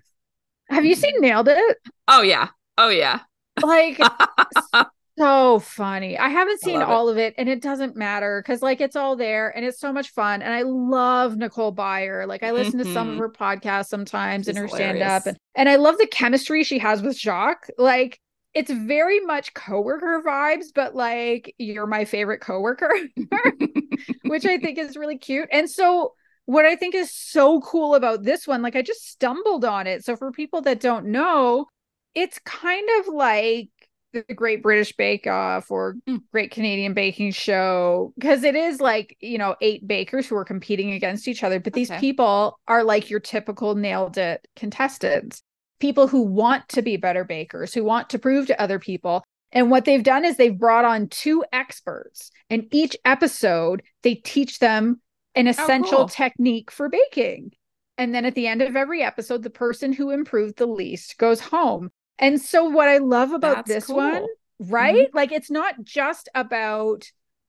have 0.69 0.85
you 0.85 0.95
seen 0.95 1.15
Nailed 1.21 1.49
It? 1.49 1.79
Oh 2.07 2.21
yeah. 2.21 2.51
Oh 2.77 2.91
yeah. 2.91 3.21
Like, 3.63 3.99
so 5.19 5.59
funny. 5.61 6.19
I 6.19 6.29
haven't 6.29 6.61
seen 6.61 6.81
it. 6.81 6.85
all 6.85 7.09
of 7.09 7.19
it 7.19 7.35
and 7.39 7.49
it 7.49 7.63
doesn't 7.63 7.97
matter 7.97 8.43
because 8.43 8.63
like 8.63 8.81
it's 8.81 8.97
all 8.97 9.17
there 9.17 9.51
and 9.57 9.65
it's 9.65 9.79
so 9.79 9.93
much 9.93 10.11
fun. 10.11 10.43
And 10.43 10.53
I 10.53 10.63
love 10.63 11.37
Nicole 11.37 11.75
Byer. 11.75 12.27
Like 12.27 12.43
I 12.43 12.51
listen 12.53 12.79
to 12.79 12.85
some 12.93 13.11
of 13.11 13.15
Mhm. 13.15 13.19
her 13.19 13.29
podcasts 13.31 13.87
sometimes 13.87 14.49
and 14.49 14.59
her 14.59 14.69
stand 14.69 15.03
up 15.03 15.27
and, 15.27 15.37
and 15.55 15.69
I 15.69 15.77
love 15.77 15.99
the 15.99 16.07
chemistry 16.07 16.65
she 16.65 16.79
has 16.79 17.01
with 17.03 17.17
Jacques. 17.17 17.69
Like 17.79 18.19
it's 18.55 18.71
very 18.71 19.21
much 19.21 19.55
coworker 19.55 20.23
vibes, 20.25 20.67
but 20.75 20.95
like 20.95 21.55
you're 21.59 21.87
my 21.87 22.05
favorite 22.05 22.41
coworker, 22.41 22.93
which 24.25 24.47
I 24.47 24.59
think 24.59 24.79
is 24.79 24.97
really 24.97 25.19
cute. 25.19 25.49
And 25.53 25.69
so 25.69 26.15
what 26.47 26.65
I 26.65 26.77
think 26.77 26.95
is 26.95 27.13
so 27.15 27.61
cool 27.61 27.95
about 27.95 28.23
this 28.23 28.47
one, 28.47 28.63
like 28.63 28.77
I 28.77 28.83
just 28.83 29.09
stumbled 29.09 29.65
on 29.65 29.87
it. 29.87 30.05
So 30.05 30.17
for 30.17 30.31
people 30.31 30.61
that 30.63 30.81
don't 30.81 31.07
know, 31.07 31.67
it's 32.15 32.39
kind 32.45 32.87
of 33.01 33.09
like 33.13 33.71
the 34.15 34.35
Great 34.35 34.63
British 34.63 34.97
Bake 34.97 35.27
Off 35.27 35.71
or 35.71 35.97
Mm. 36.09 36.23
Great 36.33 36.51
Canadian 36.51 36.95
Baking 36.95 37.33
Show 37.33 38.13
because 38.17 38.45
it 38.45 38.55
is 38.55 38.81
like, 38.81 39.17
you 39.21 39.39
know, 39.39 39.57
eight 39.61 39.87
bakers 39.87 40.27
who 40.27 40.37
are 40.37 40.45
competing 40.45 40.93
against 40.93 41.29
each 41.29 41.43
other. 41.43 41.61
But 41.61 41.73
these 41.73 41.91
people 41.91 42.59
are 42.69 42.85
like 42.85 43.11
your 43.11 43.21
typical 43.21 43.75
nailed 43.75 44.17
it 44.17 44.47
contestants, 44.57 45.43
people 45.81 46.07
who 46.09 46.23
want 46.23 46.69
to 46.71 46.83
be 46.83 46.97
better 46.97 47.25
bakers, 47.25 47.75
who 47.75 47.85
want 47.85 48.11
to 48.11 48.19
prove 48.19 48.47
to 48.47 48.61
other 48.61 48.79
people. 48.79 49.25
And 49.53 49.71
what 49.71 49.85
they've 49.85 50.03
done 50.03 50.25
is 50.25 50.37
they've 50.37 50.59
brought 50.59 50.85
on 50.85 51.09
two 51.09 51.45
experts, 51.53 52.31
and 52.51 52.67
each 52.73 52.97
episode 53.05 53.83
they 54.03 54.17
teach 54.17 54.59
them 54.59 55.01
an 55.37 55.47
essential 55.47 55.99
cool. 55.99 56.09
technique 56.09 56.71
for 56.71 56.89
baking. 56.89 57.53
And 57.97 58.13
then 58.13 58.25
at 58.25 58.35
the 58.35 58.49
end 58.49 58.63
of 58.63 58.75
every 58.75 59.03
episode, 59.03 59.43
the 59.45 59.51
person 59.51 59.93
who 59.93 60.11
improved 60.11 60.57
the 60.57 60.67
least 60.67 61.19
goes 61.19 61.39
home. 61.39 61.91
And 62.19 62.41
so, 62.41 62.65
what 62.65 62.89
I 62.89 62.99
love 62.99 63.33
about 63.33 63.67
That's 63.67 63.69
this 63.69 63.89
one, 63.89 64.21
cool. 64.21 64.29
right? 64.61 65.09
Like, 65.15 65.33
it's 65.33 65.51
not 65.51 65.83
just 65.83 66.29
about 66.35 67.05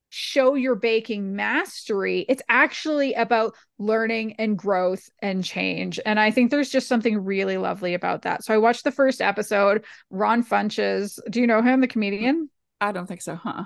show 0.09 0.55
your 0.55 0.75
baking 0.75 1.35
mastery, 1.35 2.25
it's 2.29 2.41
actually 2.47 3.13
about 3.15 3.53
learning 3.77 4.33
and 4.39 4.57
growth 4.57 5.09
and 5.21 5.43
change. 5.43 5.99
And 6.05 6.19
I 6.19 6.31
think 6.31 6.51
there's 6.51 6.69
just 6.69 6.87
something 6.87 7.17
really 7.23 7.57
lovely 7.57 7.93
about 7.93 8.21
that. 8.23 8.43
So, 8.43 8.53
I 8.53 8.57
watched 8.57 8.83
the 8.83 8.91
first 8.91 9.21
episode. 9.21 9.85
Ron 10.09 10.43
Funches, 10.43 11.19
do 11.29 11.41
you 11.41 11.47
know 11.47 11.61
him, 11.61 11.81
the 11.81 11.87
comedian? 11.87 12.49
I 12.81 12.91
don't 12.91 13.07
think 13.07 13.21
so, 13.21 13.35
huh? 13.35 13.65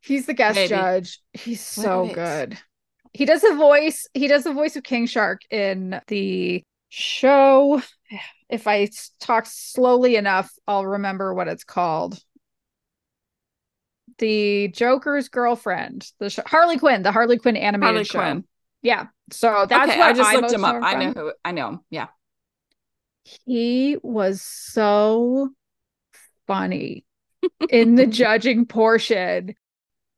He's 0.00 0.26
the 0.26 0.34
guest 0.34 0.56
Maybe. 0.56 0.68
judge. 0.68 1.20
He's 1.32 1.60
so 1.60 2.04
Wait. 2.04 2.14
good. 2.14 2.58
he 3.12 3.24
does 3.24 3.40
the 3.40 3.54
voice. 3.54 4.06
He 4.14 4.28
does 4.28 4.44
the 4.44 4.52
voice 4.52 4.76
of 4.76 4.84
King 4.84 5.06
Shark 5.06 5.40
in 5.50 6.00
the 6.06 6.62
show. 6.88 7.82
If 8.48 8.66
I 8.66 8.88
talk 9.20 9.46
slowly 9.46 10.16
enough, 10.16 10.50
I'll 10.68 10.86
remember 10.86 11.34
what 11.34 11.48
it's 11.48 11.64
called. 11.64 12.18
The 14.18 14.68
Joker's 14.68 15.28
girlfriend, 15.28 16.10
the 16.20 16.30
sh- 16.30 16.38
Harley 16.46 16.78
Quinn, 16.78 17.02
the 17.02 17.12
Harley 17.12 17.38
Quinn 17.38 17.56
animated 17.56 17.94
Harley 17.94 18.04
show. 18.04 18.18
Quinn. 18.20 18.44
Yeah, 18.82 19.06
so 19.30 19.66
that's 19.68 19.90
okay, 19.90 19.98
what 19.98 20.08
I 20.08 20.12
just 20.12 20.32
looked 20.32 20.52
him 20.52 20.64
up. 20.64 20.76
I 20.82 20.94
know 20.94 21.12
who. 21.12 21.32
I 21.44 21.52
know. 21.52 21.68
him. 21.68 21.80
Yeah. 21.90 22.06
He 23.44 23.96
was 24.02 24.40
so 24.40 25.50
funny 26.46 27.04
in 27.68 27.96
the 27.96 28.06
judging 28.06 28.66
portion. 28.66 29.54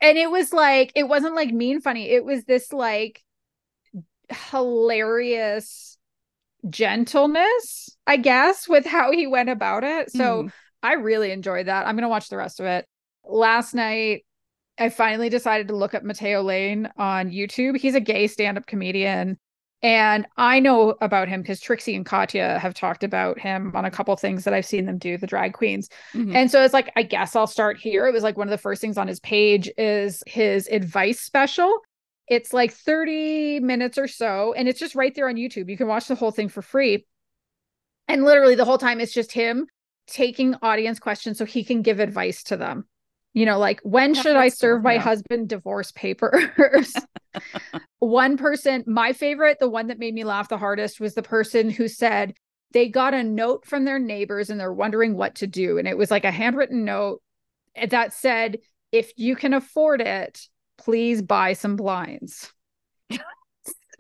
And 0.01 0.19
it 0.19 0.31
was 0.31 0.53
like, 0.53 0.93
it 0.95 1.09
wasn't 1.09 1.35
like 1.35 1.53
mean 1.53 1.81
funny. 1.81 2.11
It 2.11 2.25
was 2.25 2.45
this 2.45 2.73
like 2.73 3.23
hilarious 4.51 5.98
gentleness, 6.69 7.97
I 8.07 8.17
guess, 8.17 8.69
with 8.69 8.87
how 8.87 9.13
he 9.13 9.27
went 9.27 9.49
about 9.49 9.85
it. 9.85 10.11
So 10.11 10.45
Mhm. 10.45 10.53
I 10.83 10.95
really 10.95 11.31
enjoyed 11.31 11.67
that. 11.67 11.87
I'm 11.87 11.95
going 11.95 12.03
to 12.03 12.09
watch 12.09 12.29
the 12.29 12.37
rest 12.37 12.61
of 12.61 12.67
it. 12.67 12.87
Last 13.25 13.75
night, 13.75 14.25
I 14.79 14.89
finally 14.91 15.29
decided 15.29 15.69
to 15.69 15.77
look 15.77 15.95
up 15.95 16.05
Matteo 16.05 16.43
Lane 16.43 16.89
on 16.97 17.31
YouTube. 17.31 17.77
He's 17.77 17.95
a 17.95 18.01
gay 18.01 18.27
stand 18.27 18.59
up 18.59 18.67
comedian. 18.67 19.39
And 19.81 20.27
I 20.37 20.59
know 20.59 20.97
about 21.01 21.29
him 21.29 21.41
because 21.41 21.61
Trixie 21.61 21.95
and 21.95 22.05
Katya 22.05 22.59
have 22.59 22.75
talked 22.75 23.05
about 23.05 23.39
him 23.39 23.71
on 23.77 23.85
a 23.85 23.91
couple 23.93 24.17
things 24.17 24.43
that 24.43 24.53
I've 24.53 24.67
seen 24.67 24.87
them 24.87 24.99
do, 24.99 25.17
the 25.17 25.27
drag 25.27 25.53
queens. 25.53 25.89
Mhm. 26.15 26.35
And 26.35 26.51
so 26.51 26.65
it's 26.65 26.75
like, 26.75 26.91
I 26.97 27.03
guess 27.05 27.37
I'll 27.37 27.47
start 27.47 27.79
here. 27.79 28.07
It 28.09 28.13
was 28.13 28.25
like 28.25 28.37
one 28.37 28.49
of 28.49 28.51
the 28.51 28.59
first 28.59 28.81
things 28.81 28.99
on 28.99 29.07
his 29.07 29.21
page 29.21 29.71
is 29.79 30.23
his 30.27 30.67
advice 30.69 31.21
special. 31.21 31.81
It's 32.29 32.53
like 32.53 32.73
30 32.73 33.61
minutes 33.61 33.97
or 33.99 34.09
so, 34.09 34.53
and 34.53 34.69
it's 34.69 34.81
just 34.81 34.95
right 34.95 35.15
there 35.15 35.29
on 35.29 35.37
YouTube. 35.37 35.71
You 35.71 35.77
can 35.77 35.87
watch 35.89 36.09
the 36.09 36.15
whole 36.15 36.31
thing 36.31 36.49
for 36.49 36.63
free. 36.63 37.07
And 38.07 38.25
literally 38.25 38.55
the 38.55 38.65
whole 38.65 38.79
time 38.79 39.01
it's 39.01 39.13
just 39.13 39.33
him 39.33 39.67
taking 40.07 40.55
audience 40.63 40.99
questions 40.99 41.39
so 41.39 41.45
he 41.45 41.65
can 41.65 41.83
give 41.83 42.01
advice 42.01 42.43
to 42.45 42.57
them. 42.57 42.87
You 43.35 43.47
know, 43.47 43.59
like 43.59 43.81
when 43.83 44.15
should 44.15 44.37
I 44.37 44.49
serve 44.49 44.83
my 44.83 44.95
yeah. 44.95 45.01
husband 45.01 45.49
divorce 45.49 45.93
papers? 45.93 46.95
one 47.99 48.37
person, 48.37 48.85
my 48.87 49.13
favorite, 49.13 49.59
the 49.61 49.69
one 49.69 49.89
that 49.89 49.99
made 49.99 50.15
me 50.15 50.25
laugh 50.25 50.49
the 50.49 50.59
hardest 50.59 50.99
was 50.99 51.15
the 51.15 51.23
person 51.23 51.71
who 51.71 51.89
said 51.89 52.35
they 52.73 52.89
got 52.89 53.15
a 53.15 53.23
note 53.23 53.67
from 53.67 53.85
their 53.85 53.99
neighbors 53.99 54.51
and 54.51 54.59
they're 54.59 54.73
wondering 54.73 55.15
what 55.15 55.37
to 55.37 55.47
do. 55.47 55.79
And 55.79 55.87
it 55.87 55.97
was 55.97 56.11
like 56.11 56.25
a 56.25 56.31
handwritten 56.31 56.85
note 56.85 57.23
that 57.91 58.13
said, 58.13 58.59
if 58.93 59.13
you 59.17 59.37
can 59.37 59.55
afford 59.55 60.01
it, 60.01 60.49
please 60.79 61.21
buy 61.23 61.53
some 61.53 61.77
blinds. 61.77 62.53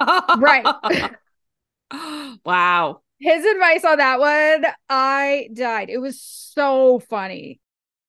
Right. 0.01 0.65
wow. 2.45 3.01
His 3.21 3.45
advice 3.45 3.85
on 3.85 3.99
that 3.99 4.21
one, 4.21 4.67
I 4.89 5.49
died. 5.53 5.91
It 5.91 5.99
was 5.99 6.21
so 6.21 7.01
funny. 7.01 7.61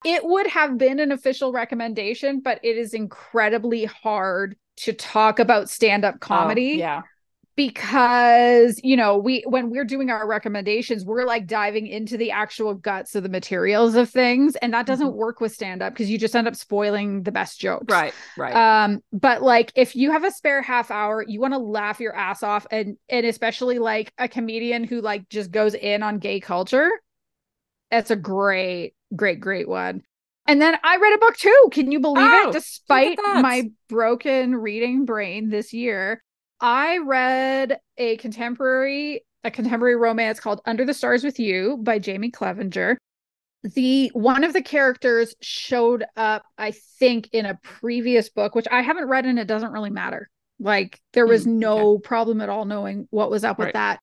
It 0.06 0.24
would 0.24 0.48
have 0.48 0.78
been 0.78 1.00
an 1.00 1.12
official 1.12 1.52
recommendation, 1.52 2.42
but 2.42 2.60
it 2.64 2.78
is 2.78 2.94
incredibly 2.94 3.86
hard 3.86 4.56
to 4.78 4.94
talk 4.94 5.40
about 5.40 5.70
stand 5.70 6.06
up 6.06 6.16
oh, 6.16 6.20
comedy. 6.20 6.74
Oh, 6.76 6.78
yeah. 6.78 7.02
Because 7.60 8.80
you 8.86 8.96
know 8.96 9.18
we 9.18 9.44
when 9.46 9.70
we're 9.70 9.84
doing 9.84 10.10
our 10.10 10.26
recommendations 10.26 11.04
we're 11.04 11.26
like 11.26 11.46
diving 11.46 11.88
into 11.88 12.16
the 12.16 12.32
actual 12.32 12.74
guts 12.74 13.16
of 13.16 13.24
the 13.24 13.28
materials 13.28 13.96
of 13.96 14.10
things 14.10 14.56
and 14.62 14.74
that 14.74 14.86
doesn't 14.86 15.14
work 15.14 15.42
with 15.42 15.52
stand 15.52 15.82
up 15.82 15.92
because 15.92 16.10
you 16.10 16.18
just 16.18 16.34
end 16.38 16.48
up 16.48 16.56
spoiling 16.56 17.22
the 17.24 17.34
best 17.34 17.60
jokes 17.60 17.92
Right. 17.92 18.14
Right. 18.38 18.56
um 18.56 19.04
but 19.12 19.42
like 19.42 19.74
if 19.76 19.94
you 19.94 20.10
have 20.10 20.24
a 20.24 20.32
spare 20.32 20.62
half 20.62 20.90
hour 20.90 21.22
you 21.28 21.42
want 21.42 21.54
to 21.54 21.58
laugh 21.58 22.00
your 22.00 22.16
ass 22.16 22.44
off 22.44 22.66
and 22.72 22.96
and 23.10 23.26
especially 23.26 23.78
like 23.78 24.14
a 24.18 24.30
comedian 24.30 24.86
who 24.86 25.02
like 25.02 25.28
just 25.28 25.52
goes 25.52 25.74
in 25.74 26.02
on 26.02 26.20
gay 26.20 26.40
culture 26.40 26.90
that's 27.92 28.10
a 28.10 28.16
great 28.16 28.94
great 29.18 29.42
great 29.42 29.68
one 29.68 30.02
and 30.48 30.62
then 30.62 30.78
i 30.82 30.96
read 30.96 31.14
a 31.14 31.18
book 31.18 31.36
too 31.36 31.68
can 31.74 31.92
you 31.92 32.00
believe 32.00 32.26
Oh, 32.26 32.50
it 32.52 32.54
despite 32.54 33.18
my 33.18 33.70
broken 33.90 34.56
reading 34.56 35.04
brain 35.04 35.50
this 35.50 35.74
year 35.74 36.24
i 36.62 36.98
read 37.00 37.80
a 37.98 38.18
contemporary 38.18 39.22
a 39.44 39.52
contemporary 39.52 39.96
romance 39.96 40.40
called 40.40 40.62
under 40.66 40.84
the 40.86 40.94
stars 40.94 41.24
with 41.24 41.40
you 41.40 41.78
by 41.82 42.00
jaime 42.04 42.30
clevenger. 42.30 42.98
The 43.64 44.10
one 44.14 44.44
of 44.46 44.54
the 44.54 44.62
characters 44.62 45.36
showed 45.42 46.06
up 46.16 46.44
i 46.58 46.72
think 47.00 47.30
in 47.34 47.46
a 47.46 47.60
previous 47.64 48.30
book 48.30 48.56
which 48.56 48.68
i 48.72 48.82
haven't 48.82 49.10
read 49.10 49.26
and 49.26 49.40
it 49.40 49.48
doesn't 49.48 49.72
really 49.74 49.90
matter. 49.90 50.30
Like 50.60 51.00
there 51.14 51.28
was 51.28 51.46
Hmm, 51.46 51.60
no 51.60 52.00
problem 52.00 52.42
at 52.42 52.50
all 52.50 52.66
knowing 52.66 53.08
what 53.12 53.32
was 53.32 53.44
up 53.44 53.60
with 53.60 53.74
that. 53.74 54.00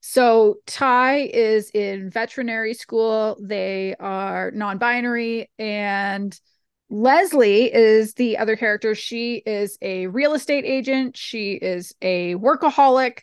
So 0.00 0.56
ty 0.66 1.30
is 1.32 1.70
in 1.70 2.10
veterinary 2.10 2.74
school. 2.74 3.36
They 3.42 3.94
are 4.00 4.50
non-binary 4.52 5.50
and 5.58 6.38
leslie 6.90 7.72
is 7.72 8.14
the 8.14 8.36
other 8.36 8.56
character 8.56 8.94
she 8.94 9.36
is 9.46 9.78
a 9.80 10.08
real 10.08 10.34
estate 10.34 10.64
agent 10.64 11.16
she 11.16 11.52
is 11.52 11.94
a 12.02 12.34
workaholic 12.34 13.20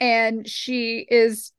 and 0.00 0.48
she 0.48 1.06
is 1.08 1.52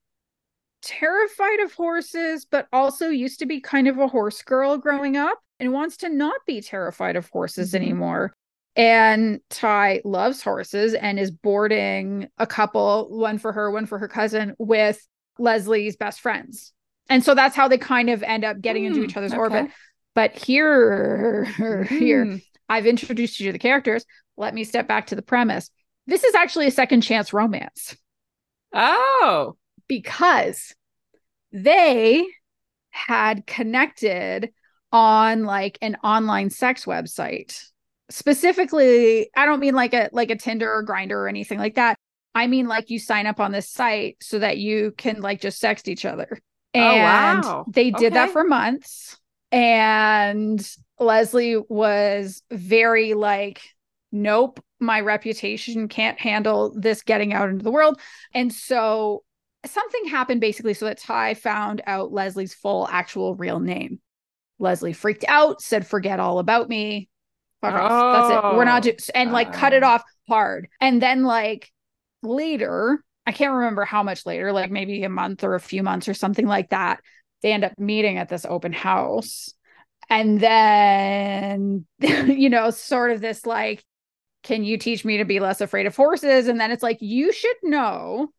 terrified 0.81 1.59
of 1.61 1.73
horses, 1.73 2.45
but 2.45 2.67
also 2.73 3.07
used 3.07 3.39
to 3.39 3.45
be 3.45 3.61
kind 3.61 3.87
of 3.87 3.97
a 3.97 4.07
horse 4.07 4.41
girl 4.41 4.77
growing 4.77 5.15
up 5.15 5.39
and 5.59 5.71
wants 5.71 5.97
to 5.97 6.09
not 6.09 6.35
be 6.45 6.61
terrified 6.61 7.15
of 7.15 7.29
horses 7.29 7.71
Mhm. 7.71 7.75
anymore. 7.75 8.33
And 8.75 9.39
Ty 9.49 10.01
loves 10.03 10.41
horses 10.41 10.93
and 10.93 11.19
is 11.19 11.31
boarding 11.31 12.27
a 12.37 12.47
couple, 12.47 13.07
one 13.17 13.37
for 13.37 13.53
her, 13.53 13.71
one 13.71 13.85
for 13.85 13.99
her 13.99 14.07
cousin, 14.07 14.55
with 14.57 15.05
Leslie's 15.39 15.95
best 15.95 16.19
friends. 16.19 16.73
And 17.09 17.23
so 17.23 17.35
that's 17.35 17.55
how 17.55 17.67
they 17.67 17.77
kind 17.77 18.09
of 18.09 18.23
end 18.23 18.43
up 18.43 18.59
getting 18.59 18.85
into 18.85 18.99
Hmm, 18.99 19.05
each 19.05 19.15
other's 19.15 19.31
okay. 19.31 19.39
orbit. 19.39 19.71
But 20.15 20.37
here, 20.37 21.45
here, 21.89 22.25
Hmm. 22.25 22.35
I've 22.69 22.85
introduced 22.85 23.39
you 23.39 23.47
to 23.47 23.53
the 23.53 23.59
characters. 23.59 24.05
Let 24.37 24.53
me 24.53 24.63
step 24.63 24.87
back 24.87 25.07
to 25.07 25.15
the 25.15 25.21
premise. 25.21 25.69
This 26.07 26.23
is 26.23 26.33
actually 26.35 26.67
a 26.67 26.71
second 26.71 27.01
chance 27.01 27.33
romance 27.33 27.95
Oh. 28.73 29.55
because 29.87 30.73
they 31.51 32.25
had 32.89 33.45
connected 33.45 34.51
on 34.91 35.43
like 35.45 35.77
an 35.81 35.97
online 36.03 36.49
sex 36.49 36.85
website 36.85 37.59
specifically 38.09 39.29
i 39.35 39.45
don't 39.45 39.59
mean 39.59 39.73
like 39.73 39.93
a 39.93 40.09
like 40.11 40.29
a 40.29 40.35
tinder 40.35 40.71
or 40.71 40.85
Grindr 40.85 41.11
or 41.11 41.27
anything 41.27 41.57
like 41.57 41.75
that 41.75 41.97
i 42.35 42.45
mean 42.45 42.67
like 42.67 42.89
you 42.91 42.99
sign 42.99 43.25
up 43.25 43.39
on 43.39 43.51
this 43.51 43.67
site 43.69 44.17
so 44.21 44.37
that 44.39 44.57
you 44.59 44.93
can 44.97 45.21
like 45.21 45.41
just 45.41 45.61
sext 45.61 45.87
each 45.87 46.05
other 46.05 46.39
Oh, 46.75 46.79
and 46.79 47.43
wow. 47.43 47.65
they 47.67 47.89
did 47.91 48.13
that 48.13 48.29
for 48.31 48.43
months 48.43 49.17
and 49.53 50.67
leslie 50.99 51.57
was 51.69 52.41
very 52.51 53.13
like 53.13 53.61
nope 54.11 54.59
my 54.79 54.99
reputation 54.99 55.87
can't 55.87 56.19
handle 56.19 56.73
this 56.77 57.03
getting 57.03 57.33
out 57.33 57.49
into 57.49 57.63
the 57.63 57.71
world 57.71 57.99
and 58.33 58.51
so 58.51 59.23
something 59.65 60.05
happened 60.07 60.41
basically 60.41 60.73
so 60.73 60.85
that 60.85 60.97
Ty 60.99 61.35
found 61.35 61.81
out 61.87 62.11
Leslie's 62.11 62.53
full 62.53 62.85
actual 62.91 63.33
real 63.35 63.61
name. 63.61 64.01
Leslie 64.59 64.91
freaked 64.91 65.23
out, 65.25 65.61
said, 65.61 65.87
forget 65.87 66.19
all 66.19 66.39
about 66.39 66.67
me. 66.67 67.07
Fuck 67.61 67.73
off. 67.73 68.29
That's 68.29 68.45
it. 68.45 68.57
We're 68.57 68.65
not 68.65 68.85
Oh. 68.85 68.91
do- 68.91 68.97
and 69.15 69.31
like 69.31 69.53
cut 69.53 69.71
it 69.71 69.81
Oh. 69.81 69.87
off 69.87 70.03
hard. 70.27 70.67
And 70.81 71.01
then 71.01 71.23
like 71.23 71.71
later, 72.21 73.01
I 73.25 73.31
can't 73.31 73.53
remember 73.53 73.85
how 73.85 74.03
much 74.03 74.25
later, 74.25 74.51
like 74.51 74.69
maybe 74.69 75.03
a 75.05 75.09
month 75.09 75.45
or 75.45 75.55
a 75.55 75.61
few 75.61 75.81
months 75.81 76.09
or 76.09 76.13
something 76.13 76.45
like 76.45 76.71
that, 76.71 76.99
they 77.43 77.53
end 77.53 77.65
up 77.65 77.77
meeting 77.79 78.17
at 78.19 78.29
this 78.29 78.45
open 78.45 78.73
house. 78.73 79.53
And 80.09 80.39
then, 80.39 81.85
you 81.99 82.49
know, 82.49 82.71
sort 82.71 83.11
of 83.11 83.21
this 83.21 83.45
like, 83.45 83.83
can 84.43 84.63
you 84.63 84.77
teach 84.77 85.05
me 85.05 85.17
to 85.17 85.25
be 85.25 85.39
less 85.39 85.61
afraid 85.61 85.85
of 85.87 85.95
horses? 85.95 86.47
And 86.47 86.59
then 86.59 86.71
it's 86.71 86.83
like, 86.83 86.99
you 87.01 87.31
should 87.33 87.57
know 87.63 88.29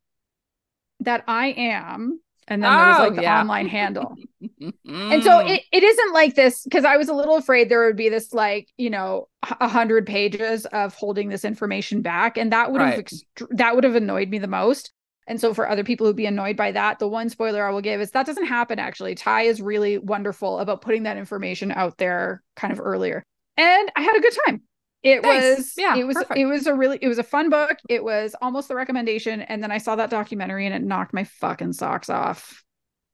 that 1.01 1.25
I 1.27 1.49
am. 1.49 2.21
And 2.47 2.63
then 2.63 2.77
there 2.77 2.87
was 2.87 2.99
Oh, 2.99 3.03
like 3.05 3.15
the 3.15 3.23
yeah. 3.23 3.41
online 3.41 3.69
handle. 3.69 4.15
And 5.11 5.23
so 5.23 5.31
mm. 5.31 5.49
it, 5.49 5.63
it 5.73 5.83
isn't 5.83 6.13
like 6.15 6.35
this 6.35 6.65
because 6.65 6.85
I 6.85 6.97
was 6.97 7.09
a 7.09 7.15
little 7.15 7.37
afraid 7.37 7.69
there 7.69 7.87
would 7.87 7.97
be 7.97 8.09
this 8.09 8.33
like, 8.35 8.69
you 8.77 8.91
know, 8.91 9.29
a 9.43 9.57
a 9.63 9.69
hundred 9.69 10.07
pages 10.07 10.67
of 10.67 10.95
holding 10.95 11.29
this 11.29 11.45
information 11.45 12.03
back. 12.03 12.37
And 12.39 12.53
that 12.53 12.73
would 12.73 12.83
have 12.83 12.97
Right. 12.97 13.05
ext- 13.05 13.25
that 13.51 13.75
would 13.75 13.85
have 13.85 13.97
annoyed 13.97 14.29
me 14.31 14.39
the 14.39 14.47
most. 14.47 14.93
And 15.27 15.41
so 15.41 15.55
for 15.55 15.69
other 15.69 15.85
people 15.85 16.07
who'd 16.07 16.17
be 16.17 16.27
annoyed 16.27 16.57
by 16.57 16.73
that, 16.73 16.99
the 16.99 17.09
one 17.09 17.29
spoiler 17.31 17.65
I 17.67 17.71
will 17.71 17.81
give 17.81 18.01
is 18.01 18.11
that 18.13 18.27
doesn't 18.27 18.47
happen 18.47 18.79
actually. 18.79 19.15
Ty 19.15 19.43
is 19.43 19.63
really 19.63 19.99
wonderful 19.99 20.59
about 20.59 20.83
putting 20.83 21.05
that 21.05 21.17
information 21.17 21.73
out 21.73 21.97
there 21.99 22.43
kind 22.57 22.73
of 22.73 22.81
earlier. 22.81 23.25
And 23.57 23.91
I 23.97 24.03
had 24.03 24.17
a 24.17 24.21
good 24.21 24.37
time. 24.47 24.63
It 25.03 25.23
Nice. 25.23 25.59
was 25.59 25.73
Yeah, 25.77 25.97
it 25.97 26.05
was 26.07 26.17
perfect. 26.17 26.39
it 26.39 26.47
was 26.47 26.67
a 26.67 26.75
really 26.75 26.99
it 27.01 27.09
was 27.09 27.19
a 27.19 27.23
fun 27.23 27.51
book. 27.51 27.77
It 27.89 28.03
was 28.03 28.35
almost 28.41 28.69
the 28.69 28.75
recommendation. 28.75 29.43
And 29.43 29.63
then 29.63 29.71
I 29.71 29.79
saw 29.79 29.97
that 29.97 30.11
documentary 30.11 30.67
and 30.67 30.75
it 30.75 30.83
knocked 30.83 31.13
my 31.15 31.25
fucking 31.25 31.75
socks 31.75 32.09
off. 32.11 32.63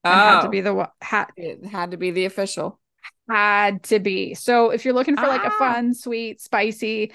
And 0.04 0.14
had 0.14 0.40
to 0.42 0.46
Oh, 0.46 0.50
be 0.50 0.61
the 0.62 0.74
one 0.74 0.88
had 1.00 1.26
it 1.36 1.64
had 1.66 1.90
to 1.92 1.96
be 1.96 2.11
the 2.11 2.24
official. 2.24 2.80
had 3.28 3.82
to 3.84 3.98
be. 4.00 4.34
So 4.34 4.70
if 4.70 4.84
you're 4.84 4.94
looking 4.94 5.16
for 5.16 5.26
like 5.26 5.42
a 5.44 5.52
Ah. 5.52 5.58
fun, 5.58 5.94
sweet, 5.94 6.40
spicy, 6.40 7.12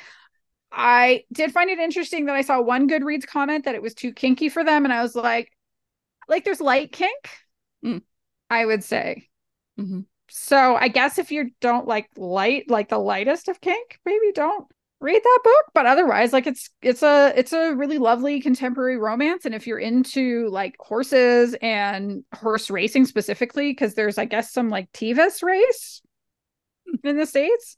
I 0.71 1.23
did 1.31 1.51
find 1.51 1.69
it 1.69 1.79
interesting 1.79 2.25
that 2.25 2.35
I 2.35 2.41
saw 2.41 2.61
one 2.61 2.89
Goodreads 2.89 3.25
comment 3.25 3.65
that 3.65 3.75
it 3.75 3.81
was 3.81 3.93
too 3.93 4.11
kinky 4.13 4.49
for 4.49 4.63
them, 4.63 4.83
and 4.83 4.93
I 4.93 5.01
was 5.01 5.15
like, 5.15 5.51
like 6.27 6.43
there's 6.43 6.61
light 6.61 6.91
kink, 6.91 7.29
Mm. 7.85 8.01
I 8.49 8.65
would 8.65 8.83
say. 8.83 9.27
Mm-hmm. 9.79 10.01
So 10.29 10.75
I 10.75 10.87
guess 10.87 11.19
if 11.19 11.31
you 11.31 11.51
don't 11.61 11.87
like 11.87 12.09
light, 12.17 12.69
like 12.69 12.89
the 12.89 12.97
lightest 12.97 13.47
of 13.47 13.61
kink, 13.61 13.99
maybe 14.05 14.31
don't 14.33 14.67
read 14.99 15.21
that 15.21 15.39
book. 15.43 15.65
But 15.73 15.85
otherwise, 15.85 16.33
like 16.33 16.47
it's 16.47 16.69
it's 16.81 17.03
a 17.03 17.31
it's 17.35 17.53
a 17.53 17.73
really 17.75 17.99
lovely 17.99 18.41
contemporary 18.41 18.97
romance. 18.97 19.45
And 19.45 19.53
if 19.53 19.67
you're 19.67 19.79
into 19.79 20.49
like 20.49 20.75
horses 20.79 21.55
and 21.61 22.23
horse 22.33 22.69
racing 22.69 23.05
specifically, 23.05 23.71
because 23.71 23.93
there's 23.93 24.17
I 24.17 24.25
guess 24.25 24.51
some 24.51 24.69
like 24.69 24.91
Tevis 24.91 25.43
race 25.43 26.01
in 27.03 27.17
the 27.17 27.25
states. 27.25 27.77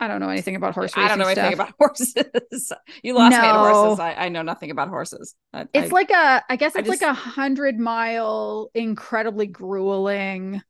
I 0.00 0.06
don't 0.08 0.20
know 0.20 0.28
anything 0.28 0.54
about 0.56 0.74
horse 0.74 0.96
racing. 0.96 1.02
I 1.04 1.08
don't 1.08 1.18
know 1.18 1.24
anything 1.26 1.54
stuff. 1.56 1.70
about 1.70 1.74
horses. 1.78 2.72
you 3.02 3.14
lost 3.14 3.32
me 3.32 3.36
at 3.38 3.52
horses. 3.56 3.98
I, 4.00 4.14
I 4.14 4.28
know 4.28 4.42
nothing 4.42 4.70
about 4.70 4.88
horses. 4.88 5.34
I, 5.52 5.66
It's 5.74 5.90
I- 5.90 5.94
like 5.94 6.10
a, 6.10 6.44
I 6.48 6.56
guess 6.56 6.76
it's 6.76 6.88
like 6.88 7.02
a 7.02 7.12
hundred 7.12 7.78
mile, 7.78 8.70
incredibly 8.74 9.46
grueling. 9.46 10.62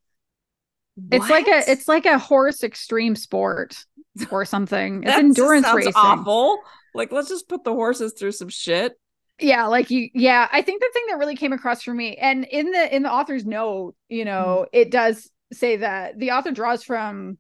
It's 1.13 1.29
like 1.31 1.47
a, 1.47 1.71
it's 1.71 1.87
like 1.87 2.07
a 2.07 2.19
horse 2.19 2.65
extreme 2.65 3.15
sport 3.15 3.85
or 4.33 4.45
something. 4.45 5.05
It's 5.05 5.13
endurance 5.13 5.65
sounds 5.67 5.77
racing. 5.77 5.93
awful. 5.95 6.59
Like 6.95 7.13
let's 7.13 7.29
just 7.29 7.49
put 7.49 7.63
the 7.65 7.73
horses 7.73 8.15
through 8.19 8.33
some 8.33 8.49
shit. 8.49 8.95
Yeah, 9.41 9.67
like 9.67 9.91
you, 9.91 10.09
yeah. 10.15 10.49
I 10.51 10.63
think 10.63 10.81
the 10.81 10.91
thing 10.93 11.05
that 11.11 11.19
really 11.19 11.37
came 11.37 11.53
across 11.53 11.83
for 11.85 11.95
me, 11.95 12.17
and 12.17 12.45
in 12.45 12.73
the 12.73 12.97
in 12.97 13.05
the 13.05 13.13
author's 13.13 13.47
note, 13.47 13.95
you 14.09 14.25
know, 14.25 14.65
Mm-hmm. 14.67 14.81
it 14.81 14.91
does 14.91 15.31
say 15.53 15.77
that 15.77 16.19
the 16.19 16.33
author 16.33 16.51
draws 16.51 16.83
from, 16.83 17.39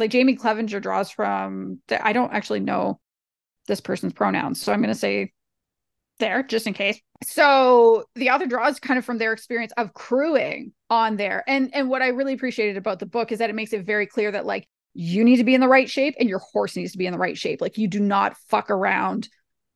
like 0.00 0.12
Jaime 0.12 0.34
Clevenger 0.34 0.80
draws 0.80 1.10
from. 1.10 1.80
I 1.90 2.12
don't 2.12 2.32
actually 2.32 2.60
know 2.60 2.98
this 3.68 3.80
person's 3.80 4.12
pronouns, 4.12 4.60
so 4.60 4.72
I'm 4.72 4.80
going 4.80 4.92
to 4.92 4.98
say 4.98 5.32
there 6.18 6.42
just 6.42 6.66
in 6.66 6.74
case. 6.74 7.00
So 7.24 8.04
the 8.14 8.30
author 8.30 8.46
draws 8.46 8.78
kind 8.78 8.98
of 8.98 9.04
from 9.04 9.18
their 9.18 9.32
experience 9.32 9.72
of 9.76 9.92
crewing 9.94 10.72
on 10.88 11.16
there. 11.16 11.44
And 11.48 11.70
and 11.74 11.88
what 11.88 12.02
I 12.02 12.08
really 12.08 12.34
appreciated 12.34 12.76
about 12.76 12.98
the 12.98 13.06
book 13.06 13.32
is 13.32 13.38
that 13.38 13.50
it 13.50 13.54
makes 13.54 13.72
it 13.72 13.84
very 13.84 14.06
clear 14.06 14.30
that 14.30 14.46
like 14.46 14.68
you 14.94 15.24
need 15.24 15.36
to 15.36 15.44
be 15.44 15.54
in 15.54 15.60
the 15.60 15.68
right 15.68 15.88
shape 15.88 16.14
and 16.18 16.28
your 16.28 16.40
horse 16.40 16.76
needs 16.76 16.92
to 16.92 16.98
be 16.98 17.06
in 17.06 17.12
the 17.12 17.18
right 17.18 17.38
shape. 17.38 17.60
Like 17.60 17.78
you 17.78 17.88
do 17.88 18.00
not 18.00 18.36
fuck 18.48 18.70
around 18.70 19.28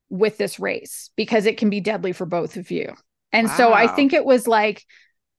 with 0.09 0.37
this 0.37 0.59
race 0.59 1.09
because 1.15 1.45
it 1.45 1.57
can 1.57 1.69
be 1.69 1.81
deadly 1.81 2.13
for 2.13 2.25
both 2.25 2.57
of 2.57 2.71
you. 2.71 2.93
And 3.31 3.49
so 3.49 3.73
I 3.73 3.87
think 3.87 4.13
it 4.13 4.23
was 4.23 4.47
like 4.47 4.85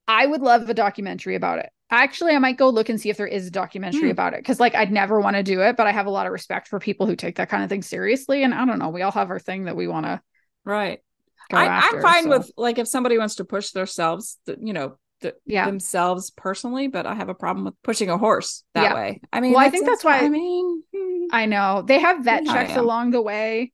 I 0.07 0.27
would 0.27 0.43
love 0.43 0.69
a 0.69 0.75
documentary 0.75 1.35
about 1.35 1.59
it. 1.59 1.71
Actually, 1.91 2.33
I 2.35 2.39
might 2.39 2.57
go 2.57 2.69
look 2.69 2.89
and 2.89 3.01
see 3.01 3.11
if 3.11 3.17
there 3.17 3.29
is 3.29 3.47
a 3.47 3.51
documentary 3.51 4.09
Hmm. 4.09 4.11
about 4.11 4.35
it 4.35 4.41
because, 4.41 4.59
like, 4.59 4.75
I'd 4.75 4.91
never 4.91 5.21
want 5.21 5.37
to 5.37 5.43
do 5.45 5.61
it, 5.61 5.77
but 5.77 5.87
I 5.87 5.93
have 5.93 6.07
a 6.07 6.11
lot 6.11 6.27
of 6.27 6.33
respect 6.33 6.67
for 6.67 6.81
people 6.81 7.07
who 7.07 7.15
take 7.15 7.37
that 7.37 7.49
kind 7.49 7.63
of 7.63 7.69
thing 7.69 7.83
seriously. 7.83 8.43
And 8.43 8.53
I 8.53 8.65
don't 8.65 8.81
know, 8.81 8.89
we 8.89 9.03
all 9.03 9.13
have 9.13 9.31
our 9.31 9.39
thing 9.39 9.65
that 9.65 9.77
we 9.77 9.87
want 9.87 10.07
to 10.07 10.21
Right. 10.65 10.99
I. 11.53 11.67
I'm 11.69 12.03
fine 12.03 12.25
so- 12.25 12.31
with 12.31 12.51
like 12.57 12.79
if 12.79 12.89
somebody 12.89 13.19
wants 13.19 13.37
to 13.37 13.45
push 13.45 13.71
themselves, 13.71 14.39
th- 14.47 14.59
you 14.61 14.73
know, 14.73 14.97
th- 15.23 15.37
Yeah. 15.45 15.65
themselves 15.65 16.31
personally, 16.31 16.89
but 16.89 17.07
I 17.07 17.15
have 17.15 17.29
a 17.29 17.35
problem 17.35 17.67
with 17.67 17.81
pushing 17.85 18.11
a 18.11 18.19
horse 18.19 18.65
that 18.75 18.83
Yeah. 18.83 18.95
way. 18.95 19.21
I 19.33 19.41
mean, 19.41 19.53
Well, 19.53 19.65
I 19.65 19.71
think 19.71 19.87
that's 19.87 20.03
why- 20.03 20.19
I 20.19 20.29
mean, 20.29 20.83
hmm. 20.93 21.27
I 21.31 21.47
know 21.47 21.83
they 21.87 22.01
have 22.01 22.25
vet 22.25 22.45
Yeah, 22.45 22.53
checks 22.53 22.77
along 22.77 23.13
the 23.13 23.23
way, 23.23 23.73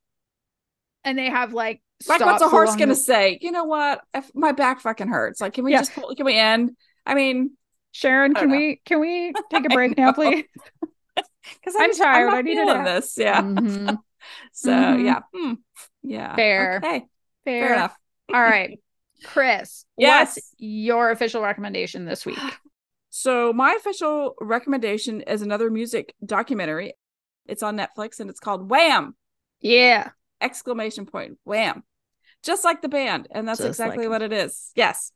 and 1.03 1.19
they 1.19 1.31
have 1.31 1.55
like 1.55 1.81
like, 2.09 2.21
what's 2.21 2.43
a 2.43 2.49
horse 2.49 2.73
gonna 2.77 2.89
the- 2.89 2.95
say? 2.97 3.39
You 3.41 3.53
know 3.53 3.65
what? 3.65 4.03
If 4.13 4.31
my 4.35 4.53
back 4.53 4.81
fucking 4.81 5.09
hurts, 5.09 5.41
like, 5.41 5.55
can 5.55 5.65
we 5.65 5.73
just 5.73 5.93
can 5.93 6.27
we 6.27 6.37
end? 6.37 6.77
I 7.07 7.15
mean, 7.15 7.57
Sharon, 7.93 8.35
can 8.35 8.49
know. 8.49 8.57
we 8.57 8.81
can 8.85 9.01
we 9.01 9.33
take 9.51 9.65
a 9.67 9.69
break 9.69 9.97
now, 9.97 10.13
please? 10.13 10.45
because 11.15 11.75
I'm 11.79 11.93
tired. 11.95 12.27
not 12.27 12.39
I 12.39 12.43
need 12.43 12.57
this. 12.87 13.17
Yeah. 13.17 13.41
Mhm. 13.43 13.99
So 14.53 14.71
Mhm. 14.71 15.05
yeah, 15.05 15.21
Hmm. 15.35 15.55
yeah, 16.03 16.37
Fair. 16.37 16.77
Okay, 16.77 17.05
Fair. 17.45 17.67
fair 17.67 17.75
enough. 17.75 17.97
All 18.33 18.41
right, 18.41 18.79
Kris. 19.25 19.85
Yes. 19.97 20.37
What's 20.37 20.55
your 20.59 21.11
official 21.11 21.43
recommendation 21.43 22.05
this 22.05 22.25
week? 22.27 22.39
So 23.15 23.53
my 23.53 23.75
official 23.75 24.35
recommendation 24.41 25.21
is 25.21 25.43
another 25.43 25.71
music 25.71 26.15
documentary. 26.25 26.95
It's 27.45 27.63
on 27.63 27.77
Netflix 27.77 28.21
and 28.21 28.31
it's 28.31 28.41
called 28.41 28.71
Wham! 28.71 29.15
Yeah. 29.61 30.13
Exclamation 30.41 31.05
point. 31.05 31.37
Wham. 31.45 31.83
Just 32.43 32.65
like 32.65 32.81
the 32.81 32.89
band. 32.89 33.29
And 33.31 33.47
that's 33.47 33.59
Just 33.59 33.69
exactly 33.69 34.05
like 34.07 34.13
what 34.13 34.23
it 34.23 34.33
is. 34.33 34.71
Yes. 34.77 35.13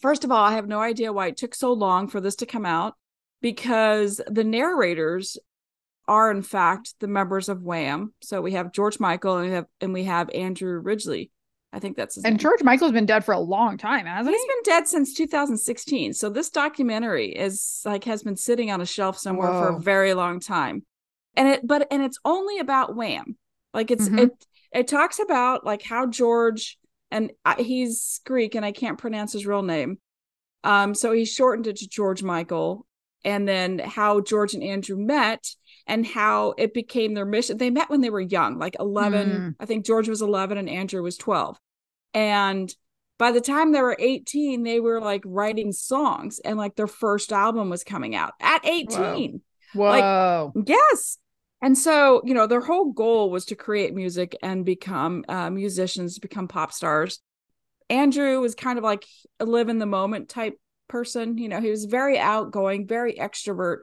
First 0.00 0.24
of 0.24 0.30
all, 0.30 0.42
I 0.44 0.52
have 0.52 0.68
no 0.68 0.80
idea 0.80 1.12
why 1.12 1.28
it 1.28 1.36
took 1.36 1.54
so 1.54 1.72
long 1.72 2.08
for 2.08 2.20
this 2.20 2.36
to 2.36 2.46
come 2.46 2.64
out 2.66 2.94
because 3.40 4.20
the 4.28 4.44
narrators 4.44 5.36
are 6.06 6.30
in 6.30 6.42
fact 6.42 6.94
the 7.00 7.08
members 7.08 7.48
of 7.48 7.62
Wham. 7.62 8.14
So 8.22 8.40
we 8.40 8.52
have 8.52 8.72
George 8.72 8.98
Michael 9.00 9.36
and 9.36 9.46
we 9.48 9.52
have 9.54 9.66
and 9.80 9.92
we 9.92 10.04
have 10.04 10.30
Andrew 10.30 10.80
Ridgeley. 10.80 11.30
I 11.72 11.80
think 11.80 11.96
that's 11.98 12.14
his 12.14 12.24
And 12.24 12.34
name. 12.34 12.38
George 12.38 12.62
Michael's 12.62 12.92
been 12.92 13.04
dead 13.04 13.24
for 13.26 13.32
a 13.34 13.38
long 13.38 13.76
time, 13.76 14.06
hasn't 14.06 14.34
He's 14.34 14.40
he? 14.42 14.46
He's 14.48 14.54
been 14.64 14.74
dead 14.74 14.88
since 14.88 15.12
2016. 15.14 16.14
So 16.14 16.30
this 16.30 16.48
documentary 16.48 17.28
is 17.28 17.82
like 17.84 18.04
has 18.04 18.22
been 18.22 18.36
sitting 18.36 18.70
on 18.70 18.80
a 18.80 18.86
shelf 18.86 19.18
somewhere 19.18 19.48
for 19.52 19.68
a 19.76 19.80
very 19.80 20.14
long 20.14 20.40
time. 20.40 20.84
And 21.34 21.48
it 21.48 21.66
but 21.66 21.86
and 21.90 22.02
it's 22.02 22.18
only 22.24 22.58
about 22.58 22.96
Wham. 22.96 23.36
Like 23.74 23.90
it's 23.90 24.08
Mhm. 24.08 24.18
it 24.18 24.46
it 24.72 24.88
talks 24.88 25.18
about 25.18 25.64
like 25.66 25.82
how 25.82 26.06
George 26.06 26.78
and 27.10 27.32
he's 27.58 28.20
Greek 28.24 28.54
and 28.54 28.64
I 28.64 28.72
can't 28.72 28.98
pronounce 28.98 29.32
his 29.32 29.46
real 29.46 29.62
name. 29.62 29.98
Um 30.64 30.94
so 30.94 31.12
he 31.12 31.24
shortened 31.24 31.66
it 31.66 31.76
to 31.76 31.88
George 31.88 32.22
Michael 32.22 32.86
and 33.24 33.48
then 33.48 33.78
how 33.78 34.20
George 34.20 34.54
and 34.54 34.62
Andrew 34.62 34.96
met 34.96 35.44
and 35.86 36.06
how 36.06 36.54
it 36.58 36.74
became 36.74 37.14
their 37.14 37.24
mission. 37.24 37.56
They 37.56 37.70
met 37.70 37.90
when 37.90 38.00
they 38.00 38.10
were 38.10 38.20
young, 38.20 38.58
like 38.58 38.76
11. 38.78 39.30
Mm. 39.30 39.54
I 39.58 39.66
think 39.66 39.86
George 39.86 40.08
was 40.08 40.22
11 40.22 40.58
and 40.58 40.68
Andrew 40.68 41.02
was 41.02 41.16
12. 41.16 41.58
And 42.14 42.72
by 43.18 43.32
the 43.32 43.40
time 43.40 43.72
they 43.72 43.82
were 43.82 43.96
18, 43.98 44.62
they 44.62 44.80
were 44.80 45.00
like 45.00 45.22
writing 45.24 45.72
songs 45.72 46.38
and 46.44 46.56
like 46.56 46.76
their 46.76 46.86
first 46.86 47.32
album 47.32 47.70
was 47.70 47.82
coming 47.82 48.14
out 48.14 48.34
at 48.40 48.64
18. 48.64 49.40
Whoa. 49.74 50.52
Yes. 50.66 51.18
And 51.60 51.76
so, 51.76 52.22
you 52.24 52.34
know, 52.34 52.46
their 52.46 52.60
whole 52.60 52.92
goal 52.92 53.30
was 53.30 53.46
to 53.46 53.56
create 53.56 53.94
music 53.94 54.36
and 54.42 54.64
become 54.64 55.24
uh, 55.28 55.50
musicians, 55.50 56.18
become 56.18 56.46
pop 56.48 56.72
stars. 56.72 57.20
Andrew 57.90 58.40
was 58.40 58.54
kind 58.54 58.78
of 58.78 58.84
like 58.84 59.04
a 59.40 59.44
live 59.44 59.68
in 59.68 59.78
the 59.78 59.86
moment 59.86 60.28
type 60.28 60.58
person. 60.88 61.38
You 61.38 61.48
know, 61.48 61.60
he 61.60 61.70
was 61.70 61.86
very 61.86 62.18
outgoing, 62.18 62.86
very 62.86 63.14
extrovert, 63.14 63.78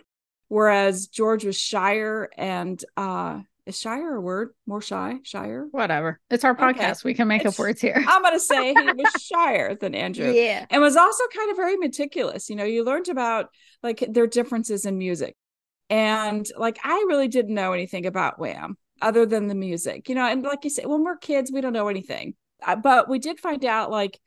whereas 0.47 1.07
George 1.07 1.43
was 1.45 1.57
shyer 1.59 2.30
and 2.38 2.84
uh 2.95 3.41
is 3.65 3.80
shyer 3.82 4.13
a 4.13 4.21
word? 4.21 4.49
More 4.67 4.80
shy, 4.82 5.15
shyer? 5.23 5.65
Whatever. 5.71 6.19
It's 6.30 6.43
our 6.43 6.51
Okay. 6.51 6.61
podcast. 6.61 7.03
We 7.03 7.15
can 7.15 7.28
make 7.28 7.41
It's- 7.41 7.55
up 7.55 7.59
words 7.59 7.82
here. 7.82 7.95
I'm 8.07 8.21
gonna 8.21 8.39
say 8.39 8.73
he 8.76 8.91
was 8.93 9.11
shyer 9.23 9.73
than 9.73 9.95
Andrew. 9.95 10.32
yeah. 10.32 10.67
and 10.69 10.82
was 10.84 10.95
also 10.95 11.23
kind 11.36 11.49
of 11.49 11.57
very 11.57 11.76
meticulous. 11.78 12.47
You 12.47 12.55
know, 12.57 12.63
you 12.63 12.84
learned 12.84 13.09
about 13.09 13.49
like 13.82 14.05
their 14.07 14.28
differences 14.28 14.86
in 14.86 14.99
music. 14.99 15.36
And 15.89 16.45
like 16.57 16.79
I 16.83 17.05
really 17.07 17.27
didn't 17.27 17.53
know 17.53 17.73
anything 17.73 18.05
about 18.05 18.39
Wham 18.39 18.77
other 19.01 19.25
than 19.25 19.47
the 19.47 19.55
music. 19.55 20.09
You 20.09 20.15
know, 20.15 20.25
and 20.25 20.43
like 20.43 20.63
you 20.63 20.69
said, 20.69 20.86
when 20.88 21.03
we're 21.03 21.17
kids, 21.17 21.51
we 21.51 21.61
don't 21.61 21.73
know 21.73 21.88
anything. 21.88 22.33
Uh, 22.65 22.75
but 22.75 23.07
we 23.09 23.19
did 23.19 23.39
find 23.39 23.63
out 23.65 23.91
like 23.91 24.19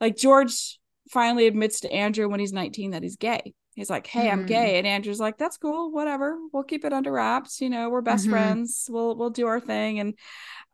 like 0.00 0.16
George 0.16 0.78
finally 1.10 1.46
admits 1.46 1.80
to 1.80 1.92
Andrew 1.92 2.28
when 2.28 2.40
he's 2.40 2.52
19 2.52 2.90
that 2.90 3.02
he's 3.02 3.16
gay. 3.16 3.54
He's 3.74 3.90
like, 3.90 4.06
"Hey, 4.06 4.30
I'm 4.30 4.40
Hmm. 4.40 4.46
gay." 4.46 4.78
And 4.78 4.86
Andrew's 4.86 5.20
like, 5.20 5.38
"That's 5.38 5.56
cool. 5.58 5.90
Whatever. 5.92 6.36
We'll 6.52 6.62
keep 6.64 6.84
it 6.84 6.92
under 6.92 7.12
wraps. 7.12 7.60
You 7.60 7.70
know, 7.70 7.88
we're 7.90 8.00
best 8.02 8.26
Mhm. 8.26 8.30
friends. 8.30 8.86
We'll 8.90 9.16
we'll 9.16 9.30
do 9.30 9.46
our 9.46 9.60
thing." 9.60 10.00
And 10.00 10.14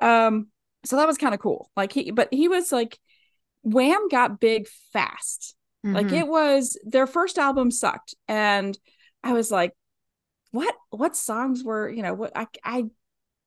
um 0.01 0.49
so 0.85 0.97
that 0.97 1.07
was 1.07 1.19
kind 1.19 1.35
of 1.35 1.41
cool. 1.41 1.71
Like 1.77 1.93
he 1.93 2.11
but 2.11 2.29
he 2.33 2.49
was 2.49 2.73
like 2.73 2.99
Wham 3.63 4.09
got 4.09 4.41
big 4.41 4.67
fast. 4.93 5.55
Like 5.85 6.09
Mhm. 6.09 6.19
it 6.21 6.27
was 6.29 6.79
their 6.85 7.07
first 7.07 7.39
album 7.39 7.71
sucked, 7.71 8.15
and 8.29 8.77
I 9.25 9.33
was 9.33 9.51
like, 9.51 9.73
"What? 10.53 10.75
What 10.91 11.17
songs 11.17 11.65
were 11.65 11.91
you 11.91 12.03
know? 12.03 12.15
What 12.15 12.33
I 12.37 12.47
I 12.65 12.85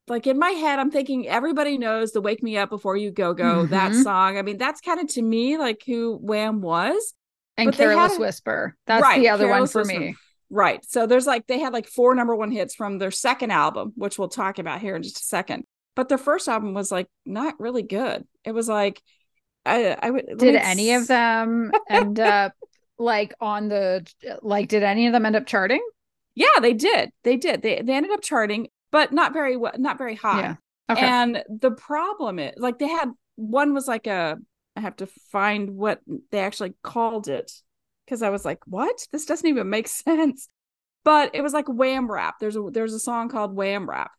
like 0.08 0.28
in 0.28 0.38
my 0.38 0.50
head? 0.52 0.78
I'm 0.78 0.92
thinking 0.92 1.28
everybody 1.28 1.78
knows 1.78 2.12
the 2.12 2.22
"Wake 2.22 2.44
Me 2.44 2.58
Up 2.58 2.70
Before 2.70 2.96
You 2.98 3.10
Go 3.12 3.34
Go" 3.34 3.66
that 3.68 3.94
Mhm. 3.94 4.04
song. 4.04 4.38
I 4.38 4.42
mean, 4.42 4.58
that's 4.58 4.82
kind 4.82 5.00
of 5.00 5.08
to 5.14 5.22
me 5.22 5.58
like 5.58 5.82
who 5.86 6.18
Wham 6.22 6.62
was, 6.62 7.14
and 7.58 7.68
but 7.68 7.76
Careless 7.76 8.18
a- 8.18 8.20
Whisper. 8.20 8.76
That's 8.86 9.02
Right, 9.02 9.20
the 9.20 9.30
other 9.30 9.48
one 9.48 9.66
for 9.68 9.82
Whisper. 9.82 10.00
me. 10.00 10.16
right? 10.52 10.86
So 10.86 11.08
there's 11.08 11.26
like 11.26 11.48
they 11.48 11.60
had 11.60 11.74
like 11.74 11.88
four 11.88 12.14
number 12.14 12.36
one 12.36 12.52
hits 12.52 12.76
from 12.76 12.98
their 13.00 13.10
second 13.12 13.52
album, 13.52 13.94
which 13.96 14.20
we'll 14.20 14.28
talk 14.30 14.60
about 14.60 14.80
here 14.82 14.96
in 14.96 15.02
just 15.02 15.18
a 15.20 15.24
second. 15.24 15.64
But 15.96 16.08
their 16.10 16.18
first 16.20 16.48
album 16.48 16.74
was 16.74 16.92
like 16.92 17.08
not 17.26 17.60
really 17.60 17.82
good. 17.84 18.28
It 18.44 18.52
was 18.52 18.68
like 18.70 19.02
I 19.66 19.98
I 20.00 20.12
would 20.12 20.38
Did 20.38 20.56
any 20.56 20.92
of 20.94 21.08
them 21.08 21.72
end 21.90 22.20
up 22.20 22.54
like 23.00 23.34
on 23.42 23.70
the 23.70 24.06
like 24.44 24.68
did 24.70 24.84
any 24.84 25.08
of 25.08 25.14
them 25.14 25.26
end 25.26 25.36
up 25.36 25.48
charting? 25.48 25.82
Yeah, 26.36 26.60
they 26.62 26.74
did. 26.74 27.12
They 27.24 27.38
did. 27.38 27.62
They 27.62 27.82
they 27.82 27.94
ended 27.94 28.12
up 28.12 28.22
charting, 28.22 28.68
but 28.92 29.12
not 29.12 29.34
very 29.34 29.58
well, 29.58 29.74
not 29.78 29.98
very 29.98 30.16
high. 30.16 30.42
Yeah. 30.42 30.56
Okay. 30.90 31.02
And 31.02 31.44
the 31.50 31.72
problem 31.72 32.40
is 32.40 32.54
like 32.58 32.78
they 32.78 32.88
had 32.88 33.10
one 33.36 33.74
was 33.74 33.88
like 33.88 34.06
a 34.08 34.38
I 34.76 34.82
have 34.82 34.98
to 34.98 35.08
find 35.32 35.72
what 35.72 36.02
they 36.32 36.40
actually 36.40 36.74
called 36.84 37.28
it 37.28 37.52
because 38.06 38.22
I 38.22 38.30
was 38.30 38.46
like, 38.46 38.60
what? 38.66 38.96
This 39.12 39.26
doesn't 39.26 39.48
even 39.48 39.70
make 39.70 39.88
sense. 40.08 40.50
But 41.04 41.32
it 41.34 41.42
was 41.42 41.54
like 41.54 41.68
wham 41.68 42.12
rap. 42.12 42.36
There's 42.40 42.56
a 42.56 42.70
there's 42.72 42.94
a 42.94 43.00
song 43.00 43.30
called 43.30 43.56
Wham 43.56 43.90
Rap. 43.90 44.12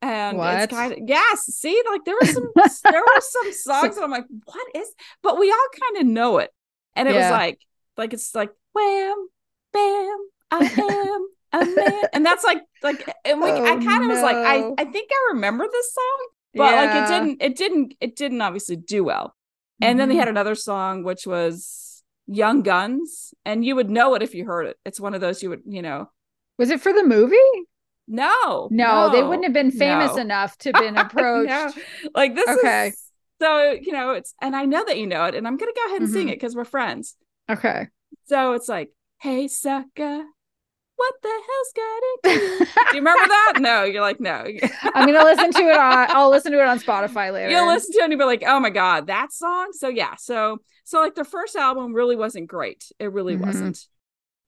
And 0.00 0.38
What? 0.38 0.62
it's 0.62 0.72
kind 0.72 0.92
of 0.92 0.98
yes. 1.06 1.46
See, 1.46 1.82
like 1.90 2.04
there 2.04 2.14
were 2.14 2.26
some 2.26 2.50
there 2.84 3.02
were 3.02 3.20
some 3.20 3.52
songs 3.52 3.96
that 3.96 4.04
I'm 4.04 4.10
like, 4.10 4.26
what 4.44 4.66
is? 4.76 4.88
But 5.22 5.38
we 5.38 5.50
all 5.50 5.66
kind 5.80 6.02
of 6.02 6.12
know 6.12 6.38
it, 6.38 6.50
and 6.94 7.08
it 7.08 7.14
was 7.14 7.28
like 7.30 7.58
like 7.96 8.12
it's 8.12 8.32
like 8.34 8.50
wham, 8.72 9.28
bam, 9.72 10.18
I 10.52 10.58
am 11.16 11.26
and 11.52 12.24
that's 12.26 12.44
like 12.44 12.62
like 12.82 13.08
and 13.24 13.40
we, 13.42 13.50
I 13.50 13.52
Oh, 13.54 13.76
kind 13.76 14.04
of 14.04 14.10
was 14.10 14.22
like, 14.22 14.38
I. 14.44 14.66
I 14.76 14.84
think 14.84 15.10
I 15.12 15.32
remember 15.34 15.66
this 15.70 15.94
song, 15.94 16.28
but 16.54 16.74
like 16.76 16.94
it 16.94 17.06
didn't 17.06 17.42
it 17.42 17.56
didn't 17.56 17.94
it 18.00 18.16
didn't 18.16 18.40
obviously 18.42 18.76
do 18.76 19.04
well. 19.04 19.34
And 19.80 19.98
then 19.98 20.08
they 20.08 20.16
had 20.16 20.28
another 20.28 20.54
song 20.54 21.04
which 21.04 21.26
was 21.26 22.02
Young 22.26 22.62
Guns, 22.62 23.32
and 23.44 23.64
you 23.64 23.76
would 23.76 23.88
know 23.90 24.14
it 24.14 24.22
if 24.22 24.34
you 24.34 24.44
heard 24.44 24.66
it. 24.66 24.76
It's 24.84 25.00
one 25.00 25.14
of 25.14 25.20
those 25.20 25.42
you 25.42 25.50
would 25.50 25.62
you 25.66 25.82
know. 25.82 26.10
Was 26.58 26.70
it 26.70 26.80
for 26.80 26.92
the 26.92 27.04
movie? 27.04 27.36
No, 28.08 28.68
No, 28.70 29.08
they 29.10 29.22
wouldn't 29.22 29.44
have 29.44 29.52
been 29.52 29.70
famous 29.70 30.10
no. 30.12 30.16
enough 30.16 30.56
to 30.58 30.70
have 30.70 30.78
been 30.78 30.96
approached. 30.98 31.48
No. 31.50 31.72
Like 32.14 32.34
this 32.34 32.48
Okay. 32.50 32.88
is 32.88 33.04
so 33.40 33.72
you 33.72 33.92
know 33.92 34.12
it's 34.12 34.34
and 34.42 34.56
I 34.56 34.64
know 34.64 34.84
that 34.84 34.98
you 34.98 35.06
know 35.06 35.24
it, 35.24 35.34
and 35.34 35.46
I'm 35.46 35.56
gonna 35.56 35.72
go 35.74 35.86
ahead 35.86 36.00
and 36.02 36.10
sing 36.10 36.26
Mhm. 36.26 36.32
it 36.32 36.36
because 36.36 36.56
we're 36.56 36.64
friends. 36.64 37.16
Okay. 37.50 37.88
So 38.26 38.52
it's 38.52 38.68
like, 38.68 38.90
hey 39.20 39.48
sucker, 39.48 40.24
what 40.98 41.14
the 41.22 41.28
hell's 41.28 41.72
got 41.74 42.00
it? 42.02 42.68
Do 42.90 42.96
you 42.96 43.02
remember 43.02 43.26
that? 43.28 43.54
No, 43.60 43.84
you're 43.84 44.02
like, 44.02 44.20
no. 44.20 44.44
I'm 44.94 45.06
gonna 45.06 45.22
listen 45.24 45.52
to 45.52 45.60
it 45.60 45.76
on 45.78 46.06
I'll 46.10 46.30
listen 46.30 46.52
to 46.52 46.58
it 46.60 46.66
on 46.66 46.78
Spotify 46.80 47.32
later. 47.32 47.50
You'll 47.50 47.66
listen 47.68 47.92
to 47.92 47.98
it 48.00 48.04
and 48.04 48.12
you'll 48.12 48.18
be 48.20 48.24
like, 48.26 48.42
oh 48.46 48.60
my 48.60 48.70
god, 48.70 49.06
that 49.06 49.32
song. 49.32 49.68
So 49.72 49.88
yeah, 49.88 50.16
so 50.18 50.58
so 50.84 51.00
like 51.00 51.14
the 51.14 51.24
first 51.24 51.56
album 51.56 51.94
really 51.94 52.16
wasn't 52.16 52.48
great. 52.48 52.90
It 52.98 53.12
really 53.12 53.36
Mhm. 53.36 53.46
wasn't. 53.46 53.86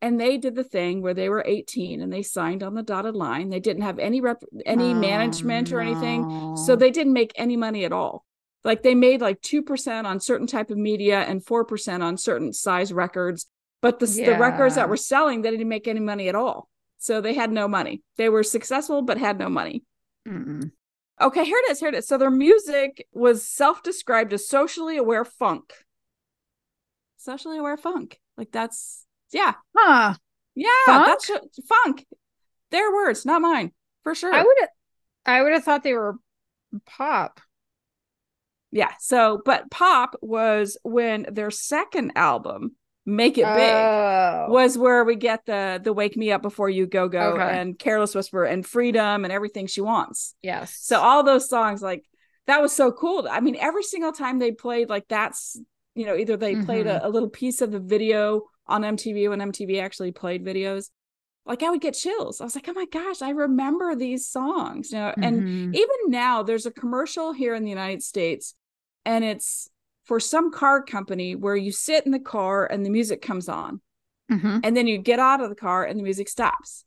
And 0.03 0.19
they 0.19 0.39
did 0.39 0.55
the 0.55 0.65
thing 0.65 1.03
where 1.03 1.15
they 1.15 1.29
were 1.29 1.45
18 1.47 2.01
and 2.01 2.13
they 2.13 2.23
signed 2.23 2.63
on 2.63 2.75
the 2.75 2.83
dotted 2.83 3.15
line. 3.15 3.51
They 3.51 3.61
didn't 3.61 3.83
have 3.83 3.99
any 3.99 4.21
rep 4.21 4.43
any 4.67 4.95
Oh, 4.95 4.99
management 4.99 5.73
or 5.73 5.81
anything. 5.81 6.27
So 6.55 6.75
they 6.75 6.91
didn't 6.91 7.13
make 7.13 7.33
any 7.37 7.57
money 7.57 7.85
at 7.85 7.93
all. 7.93 8.25
Like 8.65 8.83
they 8.83 8.95
made 8.95 9.21
like 9.21 9.41
2% 9.43 10.07
on 10.07 10.19
certain 10.21 10.47
type 10.47 10.71
of 10.71 10.79
media 10.79 11.21
and 11.21 11.45
4% 11.45 12.03
on 12.03 12.17
certain 12.17 12.53
size 12.53 12.93
records. 12.93 13.47
But 13.83 13.99
the, 13.99 14.07
the 14.07 14.37
records 14.39 14.75
that 14.75 14.89
were 14.89 14.97
selling, 14.97 15.43
they 15.43 15.51
didn't 15.51 15.69
make 15.69 15.89
any 15.89 16.01
money 16.01 16.29
at 16.29 16.35
all. 16.35 16.69
So 16.99 17.21
they 17.21 17.33
had 17.35 17.51
no 17.51 17.67
money. 17.67 18.03
They 18.17 18.29
were 18.29 18.43
successful, 18.43 19.01
but 19.03 19.17
had 19.17 19.39
no 19.39 19.49
money. 19.49 19.85
Mm-mm. 20.29 20.71
Okay, 21.21 21.45
here 21.45 21.59
it 21.67 21.71
is. 21.71 21.81
Here 21.81 21.89
it 21.89 21.95
is. 21.95 22.07
So 22.07 22.19
their 22.19 22.31
music 22.31 23.07
was 23.13 23.43
self-described 23.47 24.33
as 24.35 24.47
socially 24.49 24.97
aware 24.99 25.25
funk. 25.25 25.73
Socially 27.17 27.59
aware 27.59 27.77
funk. 27.77 28.19
Like 28.37 28.51
that's 28.53 29.07
yeah, 29.33 29.55
Huh. 29.77 30.15
yeah. 30.55 30.69
Funk? 30.87 31.07
That's 31.07 31.31
funk. 31.69 32.07
Their 32.71 32.91
words, 32.93 33.25
not 33.27 33.43
mine, 33.43 33.73
for 34.03 34.15
sure. 34.15 34.33
I 34.33 34.43
would 34.43 34.57
have 34.61 34.69
I 35.27 35.43
would 35.43 35.53
have 35.53 35.65
thought 35.65 35.83
they 35.83 35.93
were 35.95 36.17
pop. 36.87 37.41
yeah. 38.71 38.93
So, 39.01 39.43
but 39.45 39.71
pop 39.71 40.17
was 40.23 40.79
when 40.83 41.27
their 41.31 41.51
second 41.51 42.13
album, 42.17 42.77
Make 43.07 43.39
It 43.39 43.45
Big, 43.45 43.75
Oh. 43.75 44.47
was 44.51 44.77
where 44.79 45.05
we 45.05 45.17
get 45.17 45.47
the 45.47 45.81
the 45.83 45.93
Wake 45.93 46.17
Me 46.17 46.31
Up 46.33 46.43
Before 46.43 46.69
You 46.71 46.87
Go 46.87 47.09
Go 47.09 47.35
Okay. 47.35 47.43
and 47.43 47.79
Careless 47.79 48.15
Whisper 48.15 48.45
and 48.45 48.65
Freedom 48.67 49.25
and 49.25 49.33
everything 49.33 49.67
she 49.67 49.81
wants. 49.81 50.35
yes. 50.43 50.77
So 50.81 51.01
all 51.01 51.23
those 51.23 51.49
songs, 51.49 51.83
like 51.83 52.05
that 52.47 52.61
was 52.63 52.73
so 52.73 52.91
cool. 52.93 53.29
I 53.31 53.41
mean, 53.41 53.57
every 53.57 53.83
single 53.83 54.13
time 54.13 54.39
they 54.39 54.53
played, 54.53 54.89
like 54.89 55.07
that's 55.09 55.59
you 55.95 56.07
know, 56.07 56.17
either 56.17 56.37
they 56.37 56.55
played 56.57 56.87
Mm-hmm. 56.87 57.05
a, 57.05 57.09
a 57.09 57.11
little 57.11 57.29
piece 57.29 57.61
of 57.61 57.73
the 57.73 57.81
video 57.81 58.43
on 58.67 58.83
MTV 58.83 59.29
when 59.29 59.41
MTV 59.41 59.81
actually 59.81 60.13
played 60.13 60.45
videos. 60.45 60.89
Like 61.47 61.63
I 61.63 61.71
would 61.71 61.81
get 61.81 61.95
chills. 61.95 62.41
I 62.41 62.45
was 62.45 62.55
like, 62.55 62.69
oh 62.69 62.73
my 62.75 62.87
gosh, 62.87 63.23
I 63.23 63.31
remember 63.31 63.97
these 63.97 64.27
songs. 64.27 64.93
You 64.93 64.99
know, 64.99 65.15
and 65.21 65.43
Mhm. 65.43 65.75
even 65.75 65.97
now 66.09 66.43
there's 66.43 66.67
a 66.67 66.71
commercial 66.71 67.33
here 67.33 67.55
in 67.55 67.65
the 67.65 67.71
United 67.71 68.03
States, 68.03 68.55
and 69.05 69.25
it's 69.25 69.69
for 70.11 70.19
some 70.19 70.51
car 70.51 70.83
company 70.83 71.37
where 71.37 71.55
you 71.55 71.71
sit 71.71 72.05
in 72.05 72.11
the 72.11 72.19
car 72.19 72.67
and 72.67 72.85
the 72.85 72.91
music 72.91 73.23
comes 73.23 73.49
on 73.49 73.81
Mhm. 74.29 74.61
and 74.65 74.77
then 74.77 74.89
you 74.89 74.99
get 74.99 75.21
out 75.21 75.41
of 75.41 75.49
the 75.49 75.55
car 75.55 75.85
and 75.85 75.97
the 75.97 76.03
music 76.03 76.29
stops. 76.29 76.85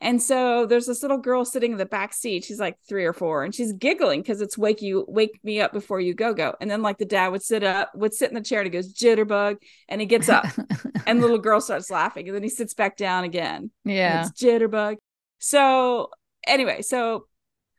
And 0.00 0.20
so 0.20 0.66
there's 0.66 0.86
this 0.86 1.00
little 1.02 1.18
girl 1.18 1.44
sitting 1.44 1.70
in 1.70 1.78
the 1.78 1.86
back 1.86 2.12
seat. 2.12 2.42
She's 2.44 2.58
like 2.58 2.76
three 2.88 3.04
or 3.04 3.12
four, 3.12 3.44
and 3.44 3.54
she's 3.54 3.72
giggling 3.72 4.22
because 4.22 4.40
it's 4.40 4.58
wake 4.58 4.82
you 4.82 5.04
wake 5.06 5.38
me 5.44 5.60
up 5.60 5.72
before 5.72 6.00
you 6.00 6.14
go 6.14 6.34
go. 6.34 6.56
And 6.60 6.68
then 6.68 6.82
like 6.82 6.98
the 6.98 7.04
dad 7.04 7.28
would 7.28 7.44
sit 7.44 7.62
up, 7.62 7.94
would 7.94 8.12
sit 8.12 8.28
in 8.28 8.34
the 8.34 8.40
chair 8.48 8.60
and 8.60 8.66
he 8.66 8.70
goes 8.76 8.92
jitterbug, 8.92 9.58
and 9.88 10.00
he 10.00 10.06
gets 10.08 10.28
up, 10.28 10.44
and 11.06 11.18
the 11.20 11.22
little 11.22 11.38
girl 11.38 11.60
starts 11.60 11.90
laughing, 11.92 12.26
and 12.26 12.34
then 12.34 12.42
he 12.42 12.48
sits 12.48 12.74
back 12.74 12.96
down 12.96 13.22
again. 13.22 13.70
yeah. 13.84 14.26
it's 14.26 14.32
jitterbug. 14.42 14.96
So 15.38 16.10
anyway, 16.46 16.82
so 16.82 17.26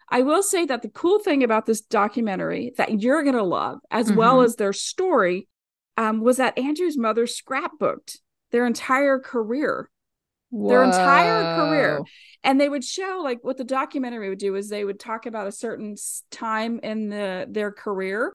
I 0.09 0.21
will 0.21 0.43
say 0.43 0.65
that 0.65 0.81
the 0.81 0.89
cool 0.89 1.19
thing 1.19 1.43
about 1.43 1.65
this 1.65 1.81
documentary 1.81 2.73
that 2.77 3.01
you're 3.01 3.23
gonna 3.23 3.43
love, 3.43 3.79
as 3.91 4.11
well 4.11 4.39
Mhm. 4.39 4.45
as 4.45 4.55
their 4.55 4.73
story, 4.73 5.47
um, 5.97 6.21
was 6.21 6.37
that 6.37 6.57
Andrew's 6.57 6.97
mother 6.97 7.25
scrapbooked 7.25 8.19
their 8.51 8.65
entire 8.65 9.19
career 9.19 9.89
their 10.51 10.83
entire 10.83 11.43
career. 11.55 12.01
And 12.43 12.61
they 12.61 12.69
would 12.69 12.83
show 12.83 13.19
like 13.21 13.43
what 13.43 13.57
the 13.57 13.63
documentary 13.65 14.29
would 14.29 14.37
do 14.39 14.55
is 14.55 14.69
they 14.69 14.85
would 14.85 14.99
talk 14.99 15.25
about 15.25 15.47
a 15.47 15.51
certain 15.51 15.95
time 16.31 16.79
in 16.81 17.09
the 17.09 17.45
their 17.49 17.71
career 17.71 18.31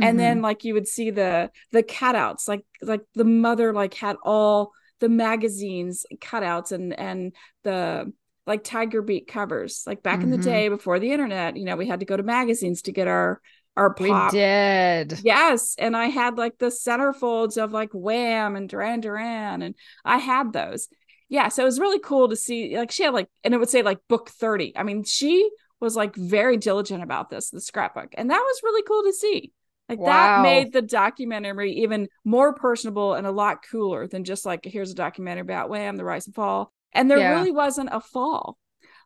and 0.00 0.18
then 0.18 0.42
like 0.42 0.64
you 0.64 0.74
would 0.74 0.86
see 0.86 1.10
the 1.10 1.50
the 1.72 1.82
cutouts 1.82 2.46
like 2.46 2.64
like 2.82 3.02
the 3.14 3.24
mother 3.24 3.72
like 3.72 3.94
had 3.94 4.16
all 4.22 4.72
the 5.00 5.08
magazines 5.08 6.06
cutouts 6.20 6.70
and 6.72 6.96
and 6.98 7.34
the 7.64 8.12
like 8.46 8.62
tiger 8.64 9.02
beat 9.02 9.26
covers 9.26 9.82
like 9.86 10.02
back 10.02 10.22
in 10.22 10.30
the 10.30 10.38
Mhm. 10.38 10.42
day 10.42 10.68
before 10.68 10.98
the 10.98 11.12
internet 11.12 11.56
you 11.56 11.64
know 11.64 11.76
we 11.76 11.86
had 11.86 12.00
to 12.00 12.06
go 12.06 12.16
to 12.16 12.22
magazines 12.22 12.82
to 12.82 12.92
get 12.92 13.08
our 13.08 13.40
our 13.76 13.92
pop. 13.92 14.32
we 14.32 14.38
did. 14.38 15.18
Yes, 15.24 15.74
and 15.78 15.96
I 15.96 16.06
had 16.06 16.38
like 16.38 16.58
the 16.58 16.66
centerfolds 16.66 17.60
of 17.62 17.72
like 17.72 17.90
Wham 17.92 18.54
and 18.54 18.68
Duran 18.68 19.00
Duran, 19.00 19.62
and 19.62 19.74
I 20.04 20.18
had 20.18 20.52
those. 20.52 20.88
Yeah, 21.28 21.48
so 21.48 21.62
it 21.62 21.66
was 21.66 21.80
really 21.80 21.98
cool 21.98 22.28
to 22.28 22.36
see. 22.36 22.76
Like 22.78 22.92
she 22.92 23.02
had 23.02 23.14
like, 23.14 23.28
and 23.42 23.52
it 23.52 23.58
would 23.58 23.68
say 23.68 23.82
like 23.82 23.98
book 24.08 24.28
thirty. 24.30 24.72
I 24.76 24.84
mean, 24.84 25.02
she 25.04 25.50
was 25.80 25.96
like 25.96 26.14
very 26.14 26.56
diligent 26.56 27.02
about 27.02 27.30
this, 27.30 27.50
the 27.50 27.60
scrapbook, 27.60 28.14
and 28.14 28.30
that 28.30 28.38
was 28.38 28.60
really 28.62 28.82
cool 28.84 29.02
to 29.02 29.12
see. 29.12 29.52
Like 29.88 29.98
Wow. 29.98 30.06
that 30.06 30.42
made 30.42 30.72
the 30.72 30.80
documentary 30.82 31.72
even 31.82 32.08
more 32.24 32.54
personable 32.54 33.14
and 33.14 33.26
a 33.26 33.32
lot 33.32 33.64
cooler 33.68 34.06
than 34.06 34.22
just 34.24 34.46
like 34.46 34.64
here's 34.64 34.92
a 34.92 34.94
documentary 34.94 35.42
about 35.42 35.68
Wham, 35.68 35.96
the 35.96 36.04
rise 36.04 36.26
and 36.26 36.34
fall. 36.34 36.72
And 36.94 37.10
there 37.10 37.18
Yeah. 37.18 37.34
really 37.34 37.50
wasn't 37.52 37.90
a 37.92 38.00
fall. 38.00 38.56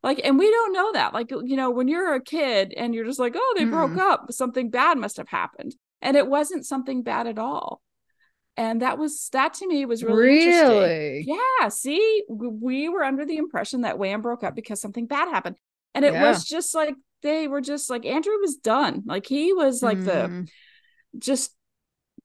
Like, 0.03 0.21
and 0.23 0.39
we 0.39 0.49
don't 0.51 0.73
know 0.73 0.93
that. 0.93 1.13
Like, 1.15 1.31
you 1.31 1.57
know, 1.57 1.71
when 1.71 1.89
you're 1.89 2.15
a 2.15 2.23
kid 2.23 2.73
and 2.77 2.95
you're 2.95 3.05
just 3.05 3.19
like, 3.19 3.35
oh, 3.37 3.55
they 3.57 3.65
broke 3.65 3.93
Mm-mm. 3.93 3.99
up, 3.99 4.33
something 4.33 4.71
bad 4.71 4.99
must 4.99 5.17
have 5.17 5.29
happened. 5.29 5.75
And 6.01 6.17
it 6.17 6.29
wasn't 6.29 6.67
something 6.67 7.03
bad 7.03 7.27
at 7.27 7.39
all. 7.39 7.83
And 8.57 8.83
that 8.83 8.99
was, 8.99 9.29
that 9.33 9.55
to 9.55 9.67
me 9.67 9.85
was 9.87 10.05
really, 10.05 10.45
interesting. 10.45 11.35
Yeah. 11.61 11.69
See, 11.69 12.23
we 12.29 12.89
were 12.89 13.03
under 13.03 13.25
the 13.25 13.37
impression 13.39 13.81
that 13.83 13.99
Wham 13.99 14.21
broke 14.23 14.45
up 14.45 14.55
because 14.55 14.81
something 14.81 15.07
bad 15.07 15.29
happened. 15.29 15.57
And 15.95 16.05
it 16.05 16.13
Yeah. 16.13 16.29
was 16.29 16.45
just 16.45 16.75
like, 16.75 16.95
they 17.23 17.49
were 17.49 17.61
just 17.61 17.91
like, 17.91 18.07
Andrew 18.07 18.39
was 18.41 18.57
done. 18.57 19.03
Like, 19.07 19.27
he 19.27 19.53
was 19.53 19.83
like 19.83 20.03
the, 20.05 20.29
Mm. 20.29 20.49
just 21.19 21.53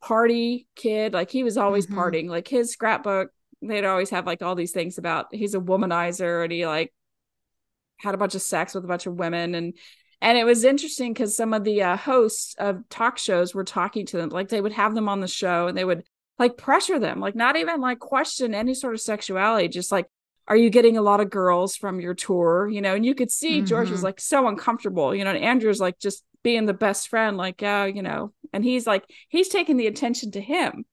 party 0.01 0.67
kid. 0.75 1.13
Like 1.13 1.31
he 1.31 1.43
was 1.43 1.57
always 1.57 1.87
Mhm. 1.87 1.95
partying. 1.95 2.29
Like 2.29 2.47
his 2.47 2.71
scrapbook, 2.71 3.31
they'd 3.69 3.85
always 3.85 4.09
have 4.09 4.25
like 4.25 4.41
all 4.41 4.55
these 4.55 4.71
things 4.71 4.97
about 4.97 5.27
he's 5.33 5.55
a 5.55 5.59
womanizer 5.59 6.43
and 6.43 6.51
he 6.51 6.65
like 6.65 6.93
had 7.99 8.15
a 8.15 8.17
bunch 8.17 8.35
of 8.35 8.41
sex 8.41 8.73
with 8.73 8.83
a 8.83 8.87
bunch 8.87 9.05
of 9.05 9.13
women 9.15 9.55
and 9.55 9.73
and 10.21 10.37
it 10.37 10.45
was 10.45 10.63
interesting 10.63 11.11
because 11.13 11.35
some 11.35 11.53
of 11.53 11.65
the 11.65 11.83
uh, 11.83 11.97
hosts 11.97 12.55
of 12.57 12.87
talk 12.89 13.17
shows 13.17 13.53
were 13.53 13.63
talking 13.63 14.05
to 14.05 14.17
them 14.17 14.29
like 14.29 14.49
they 14.49 14.61
would 14.61 14.71
have 14.73 14.93
them 14.95 15.09
on 15.09 15.19
the 15.19 15.27
show 15.27 15.67
and 15.67 15.77
they 15.77 15.85
would 15.85 16.03
like 16.39 16.57
pressure 16.57 16.99
them 16.99 17.19
like 17.19 17.35
not 17.35 17.55
even 17.55 17.79
like 17.79 17.99
question 17.99 18.53
any 18.53 18.73
sort 18.73 18.93
of 18.93 19.01
sexuality 19.01 19.67
just 19.67 19.91
like 19.91 20.07
are 20.47 20.57
you 20.57 20.69
getting 20.69 20.97
a 20.97 21.01
lot 21.01 21.21
of 21.21 21.29
girls 21.29 21.75
from 21.75 22.01
your 22.01 22.13
tour 22.13 22.67
you 22.69 22.81
know 22.81 22.95
and 22.95 23.05
you 23.05 23.15
could 23.15 23.31
see 23.31 23.61
george 23.61 23.91
was 23.91 24.01
Mhm. 24.01 24.05
like 24.05 24.19
so 24.19 24.47
uncomfortable 24.47 25.15
you 25.15 25.23
know 25.23 25.29
and 25.31 25.43
andrew's 25.43 25.79
like 25.79 25.97
just 25.99 26.23
being 26.43 26.65
the 26.65 26.73
best 26.73 27.07
friend 27.07 27.37
like 27.37 27.61
yeah 27.61 27.85
you 27.85 28.01
know 28.01 28.33
and 28.51 28.63
he's 28.65 28.85
like 28.85 29.05
he's 29.29 29.47
taking 29.47 29.77
the 29.77 29.87
attention 29.87 30.31
to 30.31 30.41
him 30.41 30.83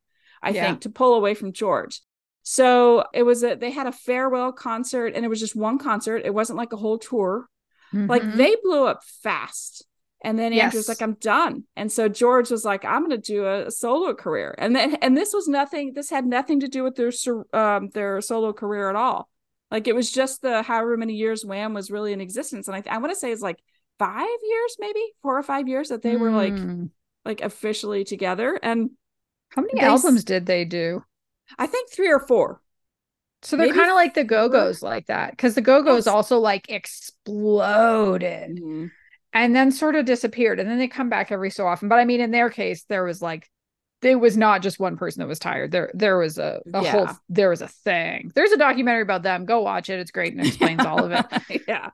i 0.43 0.51
Yeah. 0.51 0.63
think 0.67 0.83
to 0.83 0.91
pull 0.91 1.15
away 1.15 1.35
from 1.35 1.53
george 1.53 2.01
so 2.43 3.05
it 3.13 3.23
was 3.23 3.43
a 3.45 3.55
they 3.55 3.71
had 3.71 3.87
a 3.87 3.93
farewell 3.93 4.53
concert 4.53 5.15
and 5.15 5.25
it 5.25 5.29
was 5.29 5.41
just 5.41 5.55
one 5.57 5.79
concert. 5.79 6.23
It 6.25 6.35
wasn't 6.35 6.57
like 6.59 6.73
a 6.73 6.77
whole 6.77 6.99
tour. 6.99 7.49
Like 7.93 8.23
Mhm. 8.23 8.37
they 8.37 8.57
blew 8.63 8.87
up 8.87 9.03
fast. 9.23 9.87
And 10.23 10.39
then 10.39 10.53
andrew's 10.53 10.89
like 10.89 11.01
i'm 11.03 11.15
done. 11.15 11.65
And 11.77 11.91
so 11.91 12.09
george 12.09 12.51
was 12.51 12.65
like 12.65 12.85
i'm 12.85 13.07
going 13.09 13.19
to 13.21 13.33
do 13.35 13.47
a 13.47 13.71
solo 13.71 14.15
career. 14.15 14.55
And 14.59 14.77
then 14.77 14.97
and 14.97 15.17
this 15.17 15.33
was 15.33 15.49
nothing 15.49 15.93
this 15.95 16.11
had 16.11 16.27
nothing 16.27 16.61
to 16.61 16.69
do 16.69 16.83
with 16.85 16.95
their 16.97 17.11
um 17.53 17.89
their 17.91 18.21
solo 18.21 18.53
career 18.53 18.91
at 18.91 18.97
all. 18.97 19.29
Like 19.71 19.89
it 19.89 19.95
was 19.95 20.11
just 20.13 20.43
the 20.43 20.63
however 20.63 20.97
many 20.97 21.15
years 21.15 21.45
wham 21.45 21.75
was 21.75 21.91
really 21.91 22.13
in 22.13 22.21
existence. 22.21 22.69
And 22.69 22.77
i, 22.77 22.83
I 22.95 22.99
want 22.99 23.13
to 23.13 23.19
say 23.19 23.33
it's 23.33 23.43
like 23.43 23.61
five 23.99 24.39
years 24.43 24.77
maybe 24.79 25.03
four 25.23 25.39
or 25.39 25.43
five 25.43 25.69
years 25.69 25.89
that 25.89 26.03
they 26.03 26.17
were 26.17 26.31
like 26.31 26.53
Mm. 26.55 26.91
like 27.25 27.41
officially 27.41 28.05
together. 28.05 28.59
And 28.63 28.91
How 29.51 29.63
many 29.63 29.75
they 29.81 29.87
s- 29.87 30.05
albums 30.05 30.25
did 30.25 30.47
they 30.47 30.65
do? 30.65 31.03
I 31.59 31.67
think 31.67 31.91
three 31.91 32.11
or 32.11 32.21
four 32.21 32.61
So 33.43 33.57
they're 33.57 33.69
kind 33.73 33.91
of 33.91 33.95
like 33.97 34.15
the? 34.15 34.25
Go 34.25 34.49
Go's 34.51 34.83
like 34.83 35.07
that 35.07 35.31
because 35.33 35.55
the 35.55 35.63
Go 35.63 35.83
Go's 35.83 36.07
also 36.07 36.39
like 36.39 36.69
exploded. 36.71 38.59
Mhm. 38.59 38.91
and 39.33 39.55
then 39.57 39.71
sort 39.73 39.95
of 39.97 40.05
disappeared. 40.05 40.61
And 40.61 40.69
then 40.69 40.79
they 40.79 40.89
come 40.89 41.09
back 41.09 41.33
every 41.33 41.51
so 41.51 41.67
often. 41.67 41.89
But 41.89 41.99
I 42.01 42.05
mean, 42.05 42.21
in 42.21 42.33
their 42.33 42.51
case, 42.51 42.85
there 42.85 43.05
was 43.05 43.23
like 43.23 43.49
there 44.03 44.19
was 44.19 44.37
not 44.37 44.63
just 44.63 44.81
one 44.81 44.97
person 44.97 45.21
that 45.21 45.29
was 45.29 45.39
tired. 45.39 45.71
There 45.73 45.91
there 45.95 46.19
was 46.19 46.39
a, 46.39 46.61
a 46.75 46.83
Yeah. 46.83 46.91
whole 46.93 47.09
there 47.29 47.49
was 47.51 47.63
a 47.63 47.69
thing. 47.69 48.33
There's 48.35 48.53
a 48.53 48.57
documentary 48.59 49.03
about 49.03 49.23
them. 49.23 49.45
Go 49.47 49.63
watch 49.63 49.89
it. 49.91 50.01
It's 50.01 50.11
great 50.11 50.35
and 50.35 50.47
explains 50.47 50.85
all 50.85 51.05
of 51.05 51.13
it. 51.13 51.63
yeah. 51.69 51.91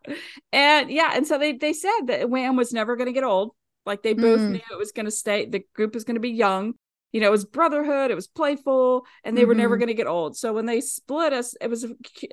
And 0.53 0.91
yeah, 0.91 1.13
and 1.15 1.27
so 1.27 1.39
they 1.39 1.53
they 1.53 1.73
said 1.73 2.07
that 2.09 2.31
Wham 2.31 2.57
was 2.57 2.73
never 2.73 2.97
going 2.97 3.07
to 3.09 3.13
get 3.13 3.25
old. 3.25 3.53
Like 3.85 4.03
they 4.03 4.15
both 4.15 4.41
Mm. 4.41 4.51
knew 4.53 4.61
it 4.73 4.79
was 4.79 4.93
going 4.93 5.07
to 5.07 5.13
stay. 5.13 5.47
The 5.47 5.65
group 5.75 5.95
was 5.95 6.05
going 6.05 6.17
to 6.17 6.21
be 6.21 6.31
young. 6.31 6.75
You 7.17 7.23
know, 7.23 7.29
it 7.29 7.31
was 7.31 7.47
brotherhood. 7.47 8.11
It 8.11 8.15
was 8.15 8.27
playful, 8.27 9.07
and 9.25 9.35
they 9.35 9.47
were 9.47 9.55
never 9.55 9.77
Mhm. 9.77 9.81
going 9.81 9.89
to 9.89 9.95
get 9.95 10.07
old. 10.07 10.37
So 10.37 10.53
when 10.53 10.67
they 10.67 10.83
split 10.83 11.33
us, 11.33 11.55
it 11.63 11.71
was 11.71 11.87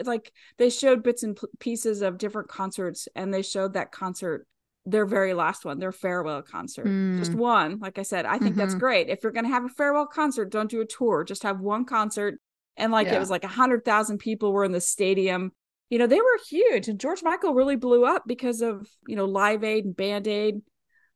like 0.04 0.34
they 0.58 0.70
showed 0.70 1.04
bits 1.04 1.24
and 1.24 1.40
pieces 1.60 2.02
of 2.02 2.18
different 2.18 2.50
concerts, 2.50 3.08
and 3.16 3.34
they 3.34 3.44
showed 3.44 3.76
that 3.76 3.94
concert, 3.94 4.46
their 4.86 5.06
very 5.06 5.34
last 5.34 5.64
one, 5.64 5.80
their 5.80 5.94
farewell 5.94 6.42
concert, 6.42 6.86
just 7.18 7.32
Mm. 7.32 7.36
one. 7.36 7.80
Like 7.80 7.98
I 7.98 8.02
said, 8.02 8.26
I 8.26 8.38
think 8.40 8.58
that's 8.58 8.76
Mhm. 8.76 8.80
great. 8.80 9.10
If 9.10 9.24
you're 9.24 9.32
going 9.32 9.46
to 9.46 9.52
have 9.52 9.64
a 9.64 9.70
farewell 9.70 10.06
concert, 10.06 10.50
don't 10.52 10.70
do 10.70 10.82
a 10.82 10.86
tour. 10.86 11.24
Just 11.24 11.44
have 11.44 11.62
one 11.62 11.86
concert. 11.86 12.42
And 12.76 12.92
like 12.92 13.08
Yeah. 13.08 13.16
it 13.16 13.20
was 13.20 13.30
like 13.30 13.46
a 13.46 13.56
hundred 13.62 13.86
thousand 13.86 14.18
people 14.18 14.52
were 14.52 14.66
in 14.66 14.74
the 14.74 14.82
stadium 14.82 15.54
you 15.90 16.00
know, 16.00 16.08
they 16.08 16.20
were 16.20 16.40
huge. 16.50 16.88
And 16.88 17.00
George 17.00 17.22
Michael 17.22 17.54
really 17.54 17.76
blew 17.76 18.04
up 18.04 18.24
because 18.26 18.64
of, 18.64 18.88
you 19.06 19.16
know, 19.16 19.26
Live 19.26 19.64
Aid 19.64 19.86
and 19.86 19.96
Band 19.96 20.28
Aid, 20.28 20.64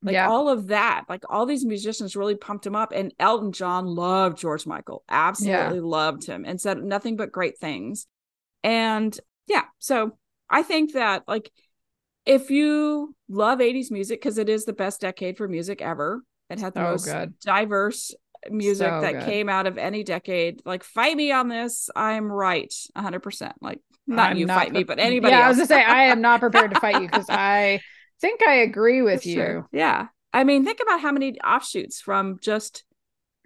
like 0.03 0.13
yeah. 0.13 0.29
all 0.29 0.49
of 0.49 0.67
that. 0.67 1.05
Like 1.09 1.23
all 1.29 1.45
these 1.45 1.65
musicians 1.65 2.15
really 2.15 2.35
pumped 2.35 2.65
him 2.65 2.75
up. 2.75 2.91
And 2.93 3.13
Elton 3.19 3.51
John 3.51 3.85
loved 3.87 4.37
George 4.37 4.65
Michael, 4.65 5.03
absolutely 5.09 5.79
loved 5.79 6.25
him 6.25 6.45
and 6.45 6.61
said 6.61 6.83
nothing 6.83 7.15
but 7.15 7.31
great 7.31 7.57
things. 7.57 8.07
And 8.63 9.17
yeah, 9.47 9.63
so 9.79 10.17
I 10.49 10.63
think 10.63 10.93
that 10.93 11.23
like 11.27 11.51
if 12.25 12.51
you 12.51 13.15
love 13.29 13.59
80s 13.59 13.89
music, 13.89 14.21
because 14.21 14.37
it 14.37 14.49
is 14.49 14.65
the 14.65 14.73
best 14.73 15.01
decade 15.01 15.37
for 15.37 15.47
music 15.47 15.81
ever, 15.81 16.21
it 16.49 16.59
had 16.59 16.73
the 16.73 16.81
So 16.81 16.83
most 16.83 17.05
good. 17.05 17.39
diverse 17.39 18.13
music 18.49 18.87
So 18.87 19.01
that 19.01 19.13
good. 19.13 19.23
came 19.23 19.49
out 19.49 19.65
of 19.65 19.77
any 19.77 20.03
decade. 20.03 20.61
Like, 20.65 20.83
fight 20.83 21.15
me 21.15 21.31
on 21.31 21.47
this. 21.47 21.89
I'm 21.95 22.31
right 22.31 22.73
100%. 22.95 23.53
Like, 23.61 23.79
not 24.05 24.31
I'm 24.31 24.37
you 24.37 24.45
not 24.45 24.59
fight 24.59 24.71
me, 24.73 24.83
but 24.83 24.99
anybody 24.99 25.33
Yeah, 25.33 25.45
I 25.45 25.47
was 25.49 25.57
gonna 25.57 25.67
say 25.67 25.83
I 25.83 26.05
am 26.05 26.21
not 26.21 26.39
prepared 26.39 26.73
to 26.73 26.79
fight 26.79 27.01
you 27.01 27.07
because 27.07 27.25
I 27.29 27.81
think 28.21 28.41
I 28.47 28.55
agree 28.55 29.01
with 29.01 29.23
For 29.23 29.29
you. 29.29 29.35
sure. 29.35 29.69
Yeah. 29.71 30.07
I 30.33 30.43
mean, 30.43 30.63
think 30.63 30.79
about 30.81 31.01
how 31.01 31.11
many 31.11 31.39
offshoots 31.41 32.01
from 32.01 32.39
just 32.41 32.83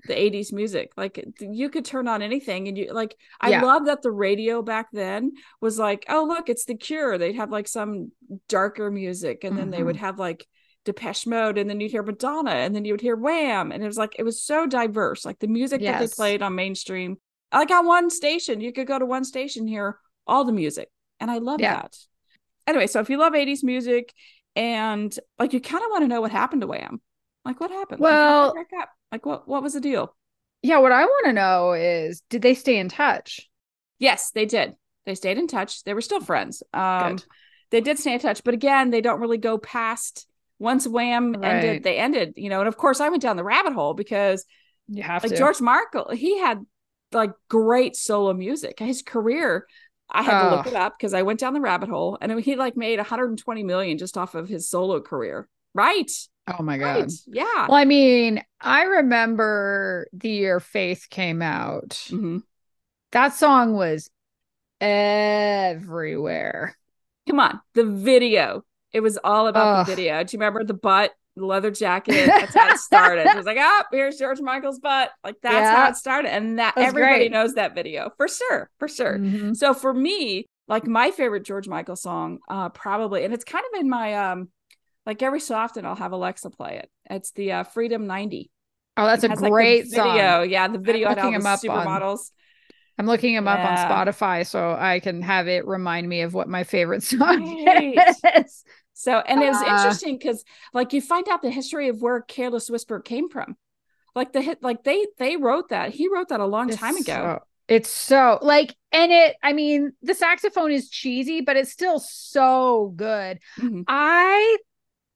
the 0.08 0.20
80s 0.20 0.52
music. 0.52 0.92
Like 0.98 1.24
you 1.40 1.70
could 1.70 1.86
turn 1.86 2.08
on 2.08 2.22
anything 2.22 2.68
and 2.68 2.78
you 2.78 2.92
like 2.92 3.16
I 3.40 3.52
Yeah. 3.52 3.62
love 3.62 3.86
that 3.86 4.02
the 4.02 4.12
radio 4.12 4.62
back 4.62 4.88
then 4.92 5.34
was 5.62 5.78
like, 5.78 6.06
oh 6.10 6.26
look, 6.28 6.50
it's 6.50 6.66
the 6.66 6.76
cure. 6.76 7.18
They'd 7.18 7.36
have 7.36 7.52
like 7.52 7.68
some 7.68 8.12
darker 8.50 8.90
music 8.90 9.44
and 9.44 9.58
then 9.58 9.70
they 9.70 9.84
would 9.84 9.96
Mm-hmm. 9.96 10.06
have 10.06 10.20
like 10.20 10.48
Depeche 10.86 11.28
Mode 11.28 11.60
and 11.60 11.70
then 11.70 11.80
you'd 11.80 11.92
hear 11.92 12.02
Madonna 12.04 12.52
and 12.52 12.76
then 12.76 12.84
you 12.84 12.94
would 12.94 13.02
hear 13.02 13.16
Wham. 13.16 13.72
And 13.72 13.84
it 13.84 13.88
was 13.88 13.98
like 13.98 14.16
it 14.18 14.24
was 14.24 14.42
so 14.42 14.66
diverse. 14.66 15.24
Like 15.24 15.38
the 15.40 15.48
music 15.48 15.82
that 15.86 16.00
they 16.00 16.08
played 16.08 16.42
on 16.42 16.56
mainstream. 16.56 17.18
Like 17.54 17.70
on 17.70 17.86
one 17.86 18.10
station, 18.10 18.62
you 18.62 18.74
could 18.74 18.88
go 18.88 18.98
to 18.98 19.06
one 19.06 19.24
station 19.24 19.68
hear 19.68 20.00
all 20.26 20.46
the 20.46 20.52
music. 20.54 20.90
And 21.20 21.30
I 21.30 21.38
love 21.38 21.60
Yeah. 21.60 21.74
that. 21.74 21.96
Anyway, 22.66 22.88
so 22.88 23.00
if 23.00 23.10
you 23.10 23.18
love 23.18 23.36
80s 23.36 23.64
music 23.64 24.14
and 24.56 25.16
like 25.40 25.54
you 25.54 25.60
kind 25.62 25.84
of 25.84 25.90
want 25.92 26.04
to 26.04 26.08
know 26.08 26.22
what 26.22 26.32
happened 26.32 26.62
to 26.62 26.68
Wham. 26.68 27.02
Like 27.46 27.60
what 27.60 27.72
happened? 27.72 28.00
Well- 28.02 28.50
up? 28.82 28.90
like 29.12 29.26
what 29.26 29.48
what 29.48 29.64
was 29.64 29.74
the 29.74 29.82
deal? 29.82 30.16
Yeah, 30.64 30.78
what 30.78 30.92
I 30.92 31.06
want 31.06 31.26
to 31.26 31.34
know 31.34 31.74
is 31.74 32.22
did 32.30 32.42
they 32.44 32.54
stay 32.54 32.78
in 32.78 32.88
touch? 32.90 33.50
Yes, 33.98 34.32
they 34.32 34.46
did. 34.46 34.76
They 35.06 35.16
stayed 35.16 35.38
in 35.40 35.48
touch. 35.48 35.84
They 35.84 35.94
were 35.94 36.02
still 36.02 36.22
friends. 36.22 36.62
Um 36.74 37.16
Good. 37.16 37.26
they 37.72 37.82
did 37.82 37.98
stay 38.00 38.14
in 38.14 38.20
touch, 38.20 38.44
but 38.44 38.54
again, 38.54 38.90
they 38.92 39.02
don't 39.02 39.20
really 39.20 39.38
go 39.40 39.58
past 39.58 40.28
once 40.60 40.88
Wham 40.88 41.34
Right. 41.34 41.44
ended, 41.56 41.84
they 41.84 41.98
ended, 41.98 42.34
you 42.38 42.50
know. 42.50 42.60
And 42.60 42.68
of 42.68 42.78
course, 42.78 43.00
I 43.02 43.10
went 43.10 43.24
down 43.24 43.38
the 43.38 43.44
rabbit 43.44 43.74
hole 43.74 43.96
because 43.96 44.46
You 44.88 45.02
have 45.04 45.24
like 45.24 45.32
to. 45.32 45.38
George 45.38 45.60
Michael, 45.62 46.12
he 46.12 46.38
had 46.40 46.64
like 47.12 47.32
great 47.50 47.96
solo 47.96 48.34
music. 48.34 48.78
His 48.80 49.02
career, 49.02 49.66
I 50.12 50.24
had 50.24 50.42
to 50.50 50.56
look 50.56 50.68
Oh. 50.68 50.70
it 50.70 50.76
up 50.76 50.98
because 50.98 51.14
I 51.14 51.22
went 51.22 51.40
down 51.40 51.54
the 51.54 51.62
rabbit 51.62 51.90
hole 51.90 52.18
and 52.22 52.40
he 52.42 52.56
like 52.56 52.76
made 52.76 53.00
120 53.00 53.64
million 53.64 53.98
just 53.98 54.18
off 54.18 54.36
of 54.36 54.50
his 54.50 54.70
solo 54.70 55.00
career. 55.00 55.48
Right. 55.74 56.12
oh 56.48 56.62
my 56.64 56.78
god. 56.78 57.00
Right. 57.02 57.12
Yeah. 57.28 57.68
Well, 57.68 57.76
I 57.78 57.86
mean, 57.86 58.44
I 58.60 58.84
remember 58.84 60.08
the 60.12 60.30
year 60.30 60.60
Faith 60.60 61.08
came 61.10 61.42
out. 61.42 61.90
Mhm. 62.10 62.44
That 63.14 63.34
song 63.36 63.74
was 63.74 64.10
everywhere. 64.82 66.76
Come 67.28 67.40
on. 67.40 67.62
The 67.74 67.86
video. 67.86 68.64
It 68.92 69.00
was 69.02 69.18
all 69.24 69.48
about 69.48 69.80
Ugh. 69.82 69.86
the 69.86 69.96
video. 69.96 70.24
Do 70.24 70.36
you 70.36 70.40
remember 70.40 70.64
the 70.64 70.74
butt, 70.74 71.12
leather 71.36 71.72
jacket? 71.72 72.26
That's 72.28 72.54
how 72.54 72.70
it 72.70 72.78
started. 72.80 73.26
It 73.28 73.36
was 73.36 73.46
like, 73.46 73.58
oh, 73.60 73.84
here's 73.92 74.18
George 74.18 74.40
Michael's 74.42 74.80
butt. 74.80 75.12
Like 75.24 75.36
that's 75.42 75.70
how 75.70 75.90
it 75.90 75.96
started. 75.96 76.34
And 76.34 76.60
that 76.60 76.76
That's 76.76 76.88
everybody 76.90 77.16
great. 77.16 77.32
knows 77.32 77.54
that 77.54 77.76
video 77.76 78.12
for 78.18 78.28
sure. 78.28 78.70
For 78.80 78.88
sure. 78.88 79.18
Mhm. 79.18 79.56
So 79.56 79.74
for 79.74 79.94
me, 79.94 80.46
like 80.68 80.86
my 80.88 81.12
favorite 81.12 81.44
George 81.44 81.68
Michael 81.68 81.96
song, 81.96 82.40
uh, 82.50 82.70
probably, 82.70 83.24
and 83.26 83.34
it's 83.34 83.44
kind 83.44 83.66
of 83.74 83.80
in 83.82 83.90
my 83.90 84.14
um, 84.32 84.50
like 85.06 85.22
every 85.22 85.40
so 85.40 85.56
often 85.56 85.86
I'll 85.86 85.96
have 85.96 86.12
Alexa 86.12 86.50
play 86.52 86.78
it. 86.84 86.90
It's 87.10 87.32
the 87.32 87.52
uh, 87.52 87.64
Freedom 87.64 88.08
90. 88.08 88.50
Oh, 88.98 89.06
that's 89.06 89.24
a 89.24 89.30
has, 89.30 89.42
like, 89.42 89.52
great 89.52 89.88
song. 89.90 90.14
video. 90.14 90.42
Yeah, 90.44 90.68
the 90.68 90.78
video 90.78 91.08
all 91.10 91.16
looking 91.16 91.34
him 91.34 91.46
up 91.46 91.60
on- 91.68 91.86
supermodels. 91.86 92.32
I'm 92.98 93.08
looking 93.08 93.34
him 93.34 93.48
up 93.48 93.58
on 93.60 93.78
Spotify 93.78 94.46
so 94.46 94.76
I 94.78 95.00
can 95.00 95.24
have 95.24 95.48
it 95.48 95.66
remind 95.66 96.08
me 96.08 96.22
of 96.22 96.36
what 96.36 96.48
my 96.48 96.64
favorite 96.64 97.02
song 97.04 97.66
Right. 97.66 97.98
is. 98.38 98.64
So, 98.94 99.20
and 99.20 99.42
it 99.42 99.50
was 99.50 99.62
Uh, 99.62 99.68
interesting 99.68 100.18
because, 100.18 100.44
like, 100.74 100.94
you 100.94 101.02
find 101.02 101.28
out 101.30 101.42
the 101.42 101.50
history 101.50 101.90
of 101.90 102.02
where 102.02 102.22
"Careless 102.22 102.70
Whisper" 102.70 103.00
came 103.00 103.30
from. 103.30 103.58
Like 104.16 104.34
the 104.34 104.42
hit, 104.42 104.62
like 104.62 104.84
they 104.84 105.08
they 105.18 105.38
wrote 105.38 105.70
that. 105.70 105.92
He 105.92 106.10
wrote 106.10 106.30
that 106.30 106.40
a 106.42 106.46
long 106.46 106.70
time 106.70 106.98
ago. 106.98 107.14
so- 107.14 107.40
it's 107.68 107.90
so 107.90 108.40
like, 108.42 108.76
and 108.92 109.12
it, 109.14 109.38
I 109.42 109.54
mean, 109.54 109.94
the 110.02 110.14
saxophone 110.14 110.72
is 110.72 110.90
cheesy, 110.90 111.40
but 111.42 111.56
it's 111.56 111.72
still 111.72 112.00
so 112.00 112.94
good. 112.98 113.40
Mhm. 113.58 113.84
I 113.88 114.58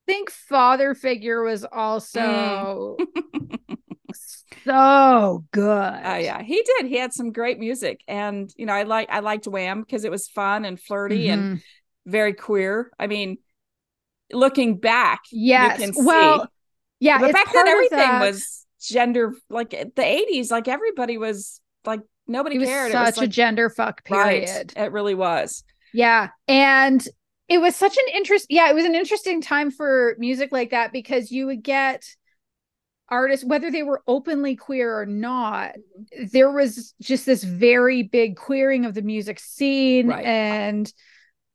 think 0.06 0.30
Father 0.30 0.94
Figure 0.94 1.42
was 1.42 1.64
also 1.64 2.96
so 4.64 5.44
good. 5.52 5.62
Oh 6.04 6.16
yeah, 6.16 6.42
he 6.42 6.62
did. 6.62 6.86
He 6.86 6.96
had 6.96 7.12
some 7.12 7.32
great 7.32 7.58
music, 7.58 8.00
and 8.08 8.52
you 8.56 8.66
know, 8.66 8.72
I 8.72 8.82
like 8.84 9.08
I 9.10 9.20
liked 9.20 9.46
Wham 9.46 9.80
because 9.82 10.04
it 10.04 10.10
was 10.10 10.28
fun 10.28 10.64
and 10.64 10.80
flirty 10.80 11.28
and 11.28 11.48
Mhm. 11.48 11.62
very 12.06 12.34
queer. 12.34 12.90
I 12.98 13.06
mean, 13.06 13.38
looking 14.32 14.78
back, 14.78 15.22
yes. 15.32 15.78
you 15.78 15.84
can 15.86 15.94
see. 15.94 16.04
well, 16.04 16.48
yeah, 17.00 17.18
but 17.18 17.32
back 17.32 17.52
then 17.52 17.68
everything 17.68 17.98
that- 17.98 18.20
was 18.20 18.66
gender. 18.80 19.34
Like 19.50 19.70
the 19.70 20.02
'80s, 20.02 20.50
like 20.50 20.68
everybody 20.68 21.18
was 21.18 21.60
like 21.84 22.00
nobody 22.26 22.56
it 22.56 22.60
was 22.60 22.68
cared. 22.68 22.92
such 22.92 23.00
it 23.00 23.06
was 23.06 23.16
a 23.16 23.20
like, 23.20 23.30
gender 23.30 23.70
fuck 23.70 24.02
right. 24.10 24.46
period. 24.46 24.72
It 24.76 24.92
really 24.92 25.14
was. 25.14 25.64
Yeah. 25.92 26.30
And 26.48 27.06
it 27.48 27.58
was 27.58 27.76
such 27.76 27.96
an 27.96 28.14
interest. 28.14 28.46
Yeah, 28.50 28.70
it 28.70 28.74
was 28.74 28.84
an 28.84 28.94
interesting 28.94 29.40
time 29.40 29.70
for 29.70 30.16
music 30.18 30.50
like 30.52 30.70
that 30.70 30.92
because 30.92 31.30
you 31.30 31.46
would 31.46 31.62
get 31.62 32.04
artists, 33.08 33.46
whether 33.46 33.70
they 33.70 33.82
were 33.82 34.02
openly 34.06 34.56
queer 34.56 34.98
or 34.98 35.06
not, 35.06 35.70
mm-hmm. 35.70 36.24
there 36.32 36.50
was 36.50 36.94
just 37.00 37.24
this 37.24 37.44
very 37.44 38.02
big 38.02 38.36
queering 38.36 38.84
of 38.84 38.94
the 38.94 39.02
music 39.02 39.38
scene 39.38 40.08
Right. 40.08 40.24
and 40.24 40.92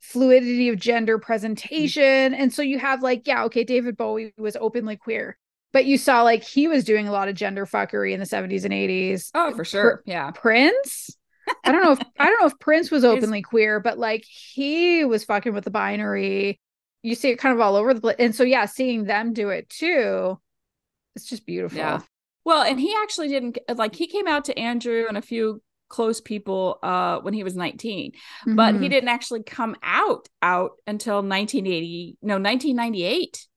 fluidity 0.02 0.68
of 0.70 0.78
gender 0.78 1.18
mm. 1.18 1.22
presentation. 1.22 2.34
And 2.34 2.54
so 2.54 2.62
you 2.62 2.80
have 2.80 3.02
like, 3.02 3.28
yeah, 3.28 3.46
okay, 3.46 3.64
David 3.64 3.96
Bowie 3.96 4.34
was 4.38 4.58
openly 4.60 4.98
queer. 4.98 5.38
But 5.74 5.86
you 5.86 5.98
saw 5.98 6.24
like 6.24 6.44
he 6.44 6.68
was 6.68 6.84
doing 6.84 7.08
a 7.08 7.12
lot 7.14 7.30
of 7.30 7.36
gender 7.36 7.66
fuckery 7.66 8.12
in 8.12 8.20
the 8.20 8.26
70s 8.26 8.66
and 8.66 8.74
80s. 8.74 9.30
Oh, 9.34 9.56
for 9.56 9.64
sure. 9.64 10.04
Yeah. 10.06 10.32
Prince. 10.32 11.16
I 11.64 11.72
don't 11.72 11.82
know 11.82 11.94
if 11.94 12.00
I 12.20 12.26
don't 12.26 12.42
know 12.42 12.48
if 12.48 12.60
Prince 12.60 12.92
was 12.92 13.04
He's- 13.04 13.16
openly 13.16 13.42
queer, 13.42 13.80
but 13.80 13.98
like 13.98 14.26
he 14.26 15.06
was 15.06 15.24
fucking 15.24 15.54
with 15.54 15.64
the 15.64 15.72
binary. 15.72 16.60
You 17.04 17.16
see 17.16 17.30
it 17.30 17.38
kind 17.38 17.56
of 17.56 17.62
all 17.62 17.76
over 17.76 17.94
the 17.94 18.02
place. 18.02 18.18
And 18.20 18.36
so 18.36 18.44
yeah, 18.44 18.66
seeing 18.66 19.06
them 19.06 19.34
do 19.34 19.50
it 19.50 19.70
too, 19.70 20.38
it's 21.16 21.26
just 21.26 21.46
beautiful. 21.46 21.78
Yeah. 21.78 22.02
Well, 22.44 22.64
and 22.64 22.80
he 22.80 22.94
actually 23.02 23.30
didn't 23.30 23.60
like 23.74 23.96
he 23.96 24.08
came 24.08 24.28
out 24.28 24.46
to 24.46 24.60
Andrew 24.60 25.06
and 25.08 25.18
a 25.18 25.22
few 25.22 25.62
close 25.92 26.20
people 26.22 26.80
uh 26.82 27.20
when 27.20 27.34
he 27.34 27.44
was 27.44 27.56
19 27.56 28.14
but 28.56 28.74
he 28.76 28.88
Mhm. 28.88 28.90
didn't 28.90 29.10
actually 29.10 29.44
come 29.44 29.76
out 29.84 30.28
out 30.42 30.72
until 30.88 31.22
1980 31.22 32.18
no 32.22 32.36
1998 32.40 33.48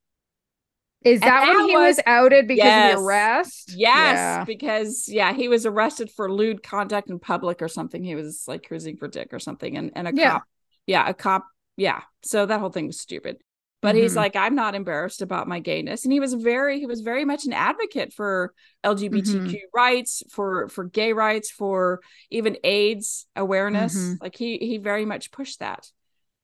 is 1.05 1.21
that, 1.21 1.43
and 1.43 1.49
when 1.51 1.59
that 1.59 1.69
he 1.71 1.77
was, 1.77 1.97
was- 1.97 2.03
outed 2.07 2.49
because 2.49 2.65
Yes. 2.65 2.95
of 2.95 2.99
the 3.01 3.05
arrest? 3.07 3.73
yes 3.77 4.15
Yeah. 4.17 4.45
because 4.45 5.09
yeah 5.09 5.33
he 5.35 5.49
was 5.49 5.67
arrested 5.67 6.11
for 6.11 6.33
lewd 6.33 6.63
conduct 6.63 7.11
in 7.11 7.19
public 7.19 7.61
or 7.63 7.69
something 7.69 8.03
he 8.03 8.15
was 8.15 8.45
like 8.49 8.67
cruising 8.67 8.97
for 8.97 9.07
dick 9.09 9.29
or 9.33 9.39
something 9.39 9.77
and 9.77 9.93
and 9.95 10.09
a 10.09 10.13
Yeah. 10.15 10.31
cop 10.33 10.45
yeah 10.87 11.09
a 11.09 11.15
cop 11.15 11.47
yeah 11.77 12.01
so 12.23 12.47
that 12.47 12.59
whole 12.61 12.71
thing 12.71 12.87
was 12.87 12.99
stupid 13.01 13.37
but 13.85 13.95
he's 13.95 14.13
Mhm. 14.15 14.17
like 14.17 14.37
i'm 14.37 14.55
not 14.57 14.75
embarrassed 14.75 15.23
about 15.23 15.47
my 15.47 15.61
gayness 15.61 16.05
and 16.05 16.13
he 16.13 16.19
was 16.19 16.35
very 16.35 16.81
he 16.81 16.87
was 16.87 17.01
very 17.03 17.25
much 17.25 17.45
an 17.47 17.53
advocate 17.53 18.13
for 18.13 18.53
lgbtq 18.85 19.23
Mm-hmm. 19.35 19.55
rights 19.73 20.23
for 20.31 20.69
for 20.69 20.85
gay 20.85 21.13
rights 21.13 21.51
for 21.51 22.01
even 22.31 22.57
aids 22.65 23.27
awareness 23.37 23.95
Mhm. 23.97 24.17
like 24.21 24.37
he 24.37 24.59
he 24.59 24.79
very 24.79 25.05
much 25.05 25.31
pushed 25.31 25.61
that 25.61 25.89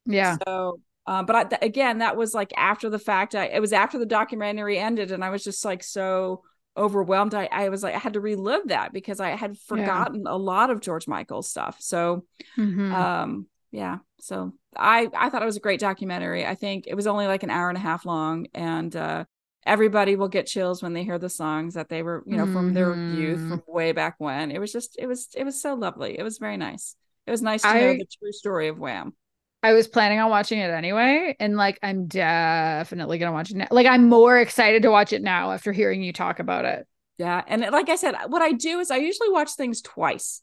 Yeah. 0.07 0.36
so 0.47 0.80
Uh, 1.07 1.24
but 1.24 1.34
I, 1.34 1.45
th- 1.45 1.62
again, 1.62 1.99
that 1.99 2.16
was 2.16 2.34
like 2.34 2.53
after 2.57 2.88
the 2.91 2.99
fact. 2.99 3.34
I, 3.34 3.47
it 3.47 3.61
was 3.61 3.72
after 3.72 3.99
the 3.99 4.07
documentary 4.07 4.78
ended, 4.78 5.11
and 5.11 5.24
I 5.24 5.30
was 5.30 5.43
just 5.43 5.64
like 5.64 5.82
so 5.82 6.43
overwhelmed. 6.76 7.34
I, 7.34 7.49
I 7.51 7.68
was 7.70 7.82
like, 7.82 7.95
I 7.97 7.99
had 7.99 8.12
to 8.12 8.20
relive 8.20 8.68
that 8.68 8.93
because 8.93 9.18
I 9.18 9.30
had 9.30 9.59
forgotten 9.59 10.22
yeah. 10.26 10.32
a 10.32 10.38
lot 10.38 10.70
of 10.70 10.80
George 10.80 11.09
Michael's 11.09 11.49
stuff. 11.51 11.78
So, 11.80 12.26
mm-hmm. 12.57 12.95
um, 12.95 13.47
yeah. 13.71 13.99
So 14.21 14.53
I, 14.77 15.09
I 15.16 15.31
thought 15.31 15.43
it 15.43 15.47
was 15.47 15.57
a 15.57 15.61
great 15.61 15.81
documentary. 15.81 16.47
I 16.47 16.55
think 16.55 16.87
it 16.87 16.95
was 16.95 17.07
only 17.07 17.27
like 17.27 17.43
an 17.43 17.51
hour 17.51 17.68
and 17.68 17.79
a 17.79 17.81
half 17.81 18.05
long, 18.05 18.47
and 18.55 18.95
uh, 18.95 19.25
everybody 19.64 20.16
will 20.16 20.29
get 20.29 20.47
chills 20.47 20.83
when 20.83 20.93
they 20.93 21.05
hear 21.05 21.18
the 21.18 21.29
songs 21.29 21.75
that 21.75 21.89
they 21.89 22.03
were, 22.03 22.25
you 22.27 22.37
know, 22.37 22.47
from 22.47 22.66
mm-hmm. 22.66 22.75
their 22.75 22.95
youth, 22.95 23.39
mm-hmm. 23.39 23.51
from 23.51 23.62
way 23.66 23.93
back 23.93 24.16
when. 24.18 24.51
It 24.51 24.59
was 24.59 24.73
just, 24.73 24.97
it 24.99 25.07
was, 25.07 25.29
it 25.37 25.45
was 25.45 25.61
so 25.61 25.75
lovely. 25.75 26.18
It 26.18 26.23
was 26.23 26.39
very 26.39 26.57
nice. 26.57 26.97
It 27.27 27.31
was 27.31 27.43
nice 27.43 27.62
to 27.62 27.68
I, 27.68 27.81
know 27.81 27.93
the 27.93 28.07
true 28.18 28.33
story 28.33 28.68
of 28.68 28.79
Wham. 28.79 29.14
I 29.62 29.75
was 29.75 29.89
planning 29.89 30.18
on 30.18 30.31
watching 30.31 30.59
it 30.59 30.71
anyway, 30.71 31.37
and 31.39 31.57
like 31.57 31.79
I'm 31.83 32.07
definitely 32.07 33.18
gonna 33.18 33.33
watch 33.33 33.51
it 33.51 33.59
now. 33.59 33.68
Like 33.71 33.87
I'm 33.87 34.09
more 34.09 34.39
excited 34.39 34.83
to 34.83 34.91
watch 34.91 35.12
it 35.12 35.23
now 35.23 35.53
after 35.53 35.71
hearing 35.71 36.03
you 36.03 36.12
talk 36.12 36.39
about 36.39 36.64
it. 36.64 36.87
Yeah, 37.18 37.45
and 37.47 37.61
like 37.71 37.91
I 37.91 37.97
said, 37.97 38.14
what 38.29 38.41
I 38.41 38.53
do 38.53 38.81
is 38.81 38.91
I 38.91 38.97
usually 38.97 39.29
watch 39.29 39.51
things 39.53 39.83
twice. 39.83 40.41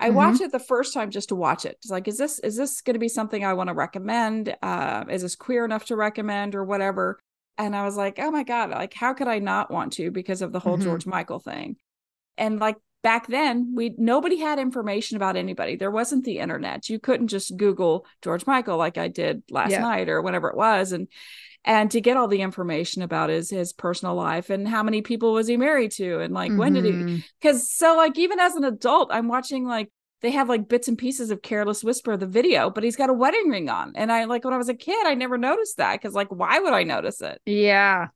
I 0.00 0.06
mm-hmm. 0.06 0.16
watch 0.16 0.40
it 0.40 0.50
the 0.50 0.58
first 0.58 0.94
time 0.94 1.10
just 1.10 1.28
to 1.28 1.36
watch 1.36 1.64
it. 1.64 1.76
It's 1.82 1.90
like, 1.90 2.08
is 2.08 2.18
this 2.18 2.38
is 2.40 2.56
this 2.56 2.80
going 2.80 2.94
to 2.94 3.00
be 3.00 3.08
something 3.08 3.44
I 3.44 3.52
want 3.52 3.68
to 3.68 3.74
recommend? 3.74 4.56
Uh, 4.62 5.04
is 5.08 5.22
this 5.22 5.36
queer 5.36 5.64
enough 5.64 5.84
to 5.86 5.96
recommend 5.96 6.54
or 6.54 6.64
whatever? 6.64 7.20
And 7.58 7.76
I 7.76 7.84
was 7.84 7.96
like, 7.96 8.18
oh 8.18 8.30
my 8.30 8.42
god, 8.42 8.70
like 8.70 8.94
how 8.94 9.12
could 9.12 9.28
I 9.28 9.38
not 9.38 9.70
want 9.70 9.92
to 9.94 10.10
because 10.10 10.40
of 10.42 10.52
the 10.52 10.58
whole 10.58 10.74
mm-hmm. 10.74 10.84
George 10.84 11.06
Michael 11.06 11.38
thing? 11.38 11.76
And 12.38 12.58
like 12.58 12.76
back 13.02 13.26
then 13.28 13.72
we 13.74 13.94
nobody 13.96 14.36
had 14.36 14.58
information 14.58 15.16
about 15.16 15.36
anybody 15.36 15.76
there 15.76 15.90
wasn't 15.90 16.24
the 16.24 16.38
internet 16.38 16.88
you 16.90 16.98
couldn't 16.98 17.28
just 17.28 17.56
google 17.56 18.04
george 18.20 18.46
michael 18.46 18.76
like 18.76 18.98
i 18.98 19.08
did 19.08 19.42
last 19.50 19.70
yeah. 19.70 19.80
night 19.80 20.08
or 20.08 20.20
whenever 20.20 20.48
it 20.48 20.56
was 20.56 20.92
and 20.92 21.08
and 21.64 21.90
to 21.90 22.00
get 22.00 22.16
all 22.16 22.28
the 22.28 22.40
information 22.40 23.02
about 23.02 23.30
his 23.30 23.50
his 23.50 23.72
personal 23.72 24.14
life 24.14 24.50
and 24.50 24.66
how 24.66 24.82
many 24.82 25.02
people 25.02 25.32
was 25.32 25.46
he 25.46 25.56
married 25.56 25.90
to 25.92 26.20
and 26.20 26.32
like 26.34 26.50
mm-hmm. 26.50 26.60
when 26.60 26.72
did 26.72 26.84
he 26.84 27.22
because 27.40 27.58
mm-hmm. 27.58 27.86
so 27.86 27.96
like 27.96 28.18
even 28.18 28.40
as 28.40 28.54
an 28.54 28.64
adult 28.64 29.10
i'm 29.12 29.28
watching 29.28 29.66
like 29.66 29.90
they 30.22 30.30
have 30.30 30.48
like 30.48 30.68
bits 30.68 30.88
and 30.88 30.98
pieces 30.98 31.30
of 31.30 31.42
careless 31.42 31.84
whisper 31.84 32.16
the 32.16 32.26
video 32.26 32.70
but 32.70 32.84
he's 32.84 32.96
got 32.96 33.10
a 33.10 33.14
wedding 33.14 33.48
ring 33.48 33.68
on 33.68 33.92
and 33.94 34.10
i 34.10 34.24
like 34.24 34.44
when 34.44 34.54
i 34.54 34.58
was 34.58 34.68
a 34.68 34.74
kid 34.74 35.06
i 35.06 35.14
never 35.14 35.36
noticed 35.36 35.76
that 35.76 36.00
because 36.00 36.14
like 36.14 36.28
why 36.28 36.58
would 36.58 36.72
i 36.72 36.82
notice 36.82 37.20
it 37.20 37.40
yeah 37.46 38.08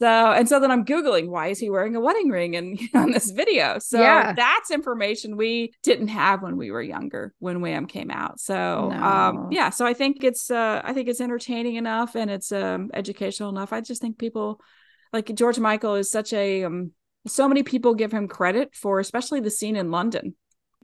so 0.00 0.06
and 0.06 0.48
so 0.48 0.60
then 0.60 0.70
I'm 0.70 0.84
googling 0.84 1.28
why 1.28 1.48
is 1.48 1.58
he 1.58 1.70
wearing 1.70 1.96
a 1.96 2.00
wedding 2.00 2.28
ring 2.28 2.56
and 2.56 2.78
on 2.94 3.10
this 3.10 3.30
video. 3.30 3.78
So 3.78 4.00
yeah. 4.00 4.32
that's 4.32 4.70
information 4.70 5.36
we 5.36 5.72
didn't 5.82 6.08
have 6.08 6.42
when 6.42 6.56
we 6.56 6.70
were 6.70 6.82
younger 6.82 7.34
when 7.38 7.60
Wham 7.60 7.86
came 7.86 8.10
out. 8.10 8.40
So 8.40 8.90
no. 8.90 9.02
um 9.02 9.48
yeah, 9.50 9.70
so 9.70 9.86
I 9.86 9.94
think 9.94 10.22
it's 10.22 10.50
uh 10.50 10.80
I 10.84 10.92
think 10.92 11.08
it's 11.08 11.20
entertaining 11.20 11.76
enough 11.76 12.14
and 12.14 12.30
it's 12.30 12.52
um 12.52 12.90
educational 12.94 13.50
enough. 13.50 13.72
I 13.72 13.80
just 13.80 14.00
think 14.00 14.18
people 14.18 14.60
like 15.12 15.34
George 15.34 15.58
Michael 15.58 15.94
is 15.94 16.10
such 16.10 16.32
a 16.32 16.64
um 16.64 16.92
so 17.26 17.48
many 17.48 17.62
people 17.62 17.94
give 17.94 18.12
him 18.12 18.28
credit 18.28 18.74
for 18.74 19.00
especially 19.00 19.40
the 19.40 19.50
scene 19.50 19.76
in 19.76 19.90
London 19.90 20.34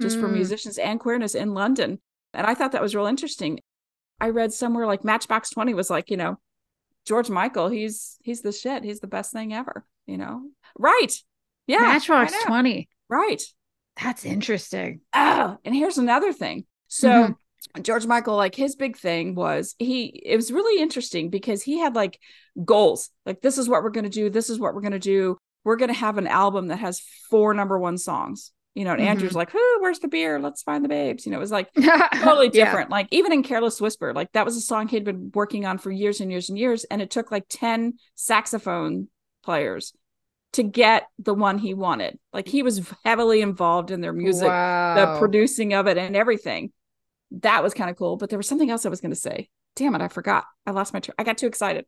just 0.01 0.17
mm. 0.17 0.21
for 0.21 0.29
musicians 0.29 0.79
and 0.79 0.99
queerness 0.99 1.35
in 1.35 1.55
London. 1.55 2.01
And 2.33 2.47
I 2.47 2.55
thought 2.55 2.73
that 2.73 2.83
was 2.83 2.95
real 2.95 3.07
interesting. 3.07 3.61
I 4.21 4.31
read 4.31 4.53
somewhere 4.53 4.87
like 4.87 5.05
Matchbox 5.05 5.51
20 5.51 5.75
was 5.75 5.91
like, 5.91 6.11
you 6.11 6.17
know, 6.17 6.39
George 7.05 7.31
Michael, 7.31 7.69
he's 7.69 8.17
he's 8.23 8.43
the 8.43 8.53
shit. 8.53 8.85
He's 8.85 9.01
the 9.01 9.07
best 9.07 9.33
thing 9.33 9.53
ever, 9.53 9.85
you 10.07 10.17
know? 10.17 10.43
Right. 10.79 11.13
Yeah. 11.67 11.81
Matchbox 11.81 12.33
20. 12.45 12.89
Right. 13.09 13.43
That's 14.03 14.25
interesting. 14.25 15.01
Oh, 15.13 15.59
and 15.65 15.75
here's 15.75 15.99
another 15.99 16.33
thing. 16.33 16.65
So 16.89 17.09
mm-hmm. 17.09 17.83
George 17.83 18.07
Michael, 18.07 18.37
like 18.37 18.55
his 18.55 18.77
big 18.77 18.97
thing 18.97 19.35
was 19.35 19.75
he 19.79 20.07
it 20.25 20.37
was 20.37 20.53
really 20.53 20.83
interesting 20.83 21.31
because 21.31 21.63
he 21.63 21.79
had 21.79 21.95
like 21.95 22.19
goals. 22.65 23.11
Like 23.25 23.41
this 23.41 23.59
is 23.59 23.69
what 23.69 23.83
we're 23.83 23.91
gonna 23.91 24.09
do, 24.09 24.31
this 24.31 24.51
is 24.51 24.59
what 24.59 24.75
we're 24.75 24.81
gonna 24.81 24.99
do. 24.99 25.37
We're 25.65 25.77
gonna 25.77 25.93
have 25.93 26.19
an 26.19 26.27
album 26.27 26.69
that 26.69 26.79
has 26.79 27.01
four 27.31 27.55
number 27.55 27.79
one 27.79 27.99
songs 27.99 28.53
you 28.75 28.85
know, 28.85 28.91
and 28.91 29.01
mm-hmm. 29.01 29.11
Andrew's 29.11 29.35
like, 29.35 29.51
"Who? 29.51 29.79
Where's 29.81 30.01
the 30.01 30.09
beer? 30.09 30.41
Let's 30.41 30.63
find 30.63 30.85
the 30.85 30.89
babes." 30.89 31.25
You 31.25 31.33
know, 31.33 31.39
it 31.39 31.41
was 31.41 31.53
like 31.53 31.73
totally 31.75 32.49
different. 32.49 32.91
yeah. 32.91 32.97
Like 32.97 33.09
even 33.13 33.33
in 33.33 33.43
Careless 33.43 33.81
Whisper, 33.81 34.13
like 34.13 34.33
that 34.33 34.45
was 34.45 34.57
a 34.57 34.61
song 34.61 34.89
he'd 34.89 35.05
been 35.05 35.31
working 35.33 35.65
on 35.65 35.79
for 35.79 35.91
years 35.91 36.21
and 36.21 36.31
years 36.31 36.49
and 36.49 36.59
years, 36.59 36.85
and 36.85 37.01
it 37.01 37.11
took 37.11 37.31
like 37.31 37.45
ten 37.49 37.95
saxophone 38.17 39.09
players 39.45 39.93
to 40.55 40.63
get 40.63 41.07
the 41.19 41.35
one 41.35 41.59
he 41.59 41.73
wanted. 41.73 42.19
Like 42.33 42.49
he 42.49 42.63
was 42.63 42.91
heavily 43.05 43.43
involved 43.43 43.91
in 43.91 44.01
their 44.01 44.13
music, 44.13 44.49
wow. 44.49 44.95
the 44.95 45.19
producing 45.21 45.73
of 45.75 45.87
it, 45.87 45.97
and 45.97 46.17
everything. 46.17 46.73
That 47.41 47.63
was 47.63 47.75
kind 47.75 47.91
of 47.91 47.97
cool. 47.97 48.17
But 48.17 48.31
there 48.31 48.39
was 48.39 48.49
something 48.49 48.71
else 48.71 48.85
I 48.85 48.89
was 48.89 49.01
going 49.01 49.13
to 49.13 49.21
say. 49.21 49.49
Damn 49.77 49.95
it, 49.95 50.03
I 50.03 50.09
forgot. 50.09 50.45
I 50.67 50.73
lost 50.73 50.93
my. 50.93 51.01
Tr- 51.01 51.13
I 51.19 51.23
got 51.23 51.39
too 51.39 51.47
excited. 51.47 51.87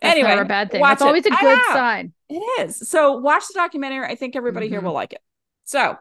That's 0.00 0.18
anyway, 0.18 0.38
a 0.38 0.44
bad 0.44 0.70
thing. 0.70 0.80
That's 0.80 1.02
always 1.02 1.26
a 1.26 1.30
good 1.30 1.58
sign. 1.72 2.12
It 2.28 2.42
is. 2.60 2.88
So 2.88 3.18
watch 3.18 3.46
the 3.48 3.54
documentary. 3.54 4.06
I 4.06 4.14
think 4.14 4.34
everybody 4.34 4.66
mm-hmm. 4.66 4.74
here 4.74 4.80
will 4.80 4.92
like 4.92 5.12
it. 5.12 5.20
So 5.64 5.96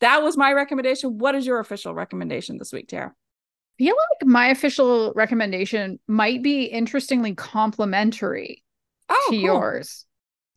that 0.00 0.22
was 0.22 0.36
my 0.36 0.52
recommendation. 0.52 1.18
What 1.18 1.34
is 1.34 1.46
your 1.46 1.60
official 1.60 1.94
recommendation 1.94 2.58
this 2.58 2.72
week, 2.72 2.88
Tara? 2.88 3.08
I 3.08 3.78
feel 3.78 3.94
like 3.96 4.28
my 4.28 4.48
official 4.48 5.12
recommendation 5.14 5.98
might 6.06 6.42
be 6.42 6.64
interestingly 6.64 7.34
complementary 7.34 8.62
oh, 9.08 9.26
to 9.30 9.36
cool. 9.36 9.44
yours. 9.44 10.04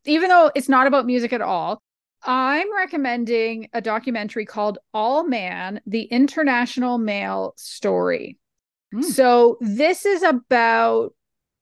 Even 0.06 0.30
though 0.30 0.52
it's 0.56 0.70
not 0.70 0.88
about 0.88 1.06
music 1.06 1.32
at 1.32 1.42
all, 1.42 1.82
I'm 2.24 2.76
recommending 2.76 3.70
a 3.74 3.82
documentary 3.82 4.46
called 4.46 4.80
All 4.94 5.24
Man, 5.24 5.80
the 5.86 6.04
International 6.04 6.98
Male 6.98 7.54
Story. 7.56 8.38
Mm. 8.94 9.04
So 9.04 9.58
this 9.62 10.06
is 10.06 10.24
about 10.24 11.14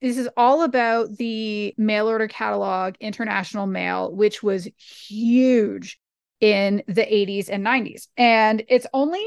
this 0.02 0.18
is 0.18 0.30
all 0.36 0.64
about 0.64 1.18
the 1.18 1.74
mail 1.78 2.08
order 2.08 2.28
catalog 2.28 2.96
International 3.00 3.68
Male 3.68 4.14
which 4.14 4.44
was 4.44 4.68
huge 4.78 6.00
in 6.44 6.84
the 6.88 7.04
80s 7.04 7.48
and 7.50 7.66
90s. 7.66 8.10
And 8.18 8.66
it's 8.68 8.86
only, 8.94 9.26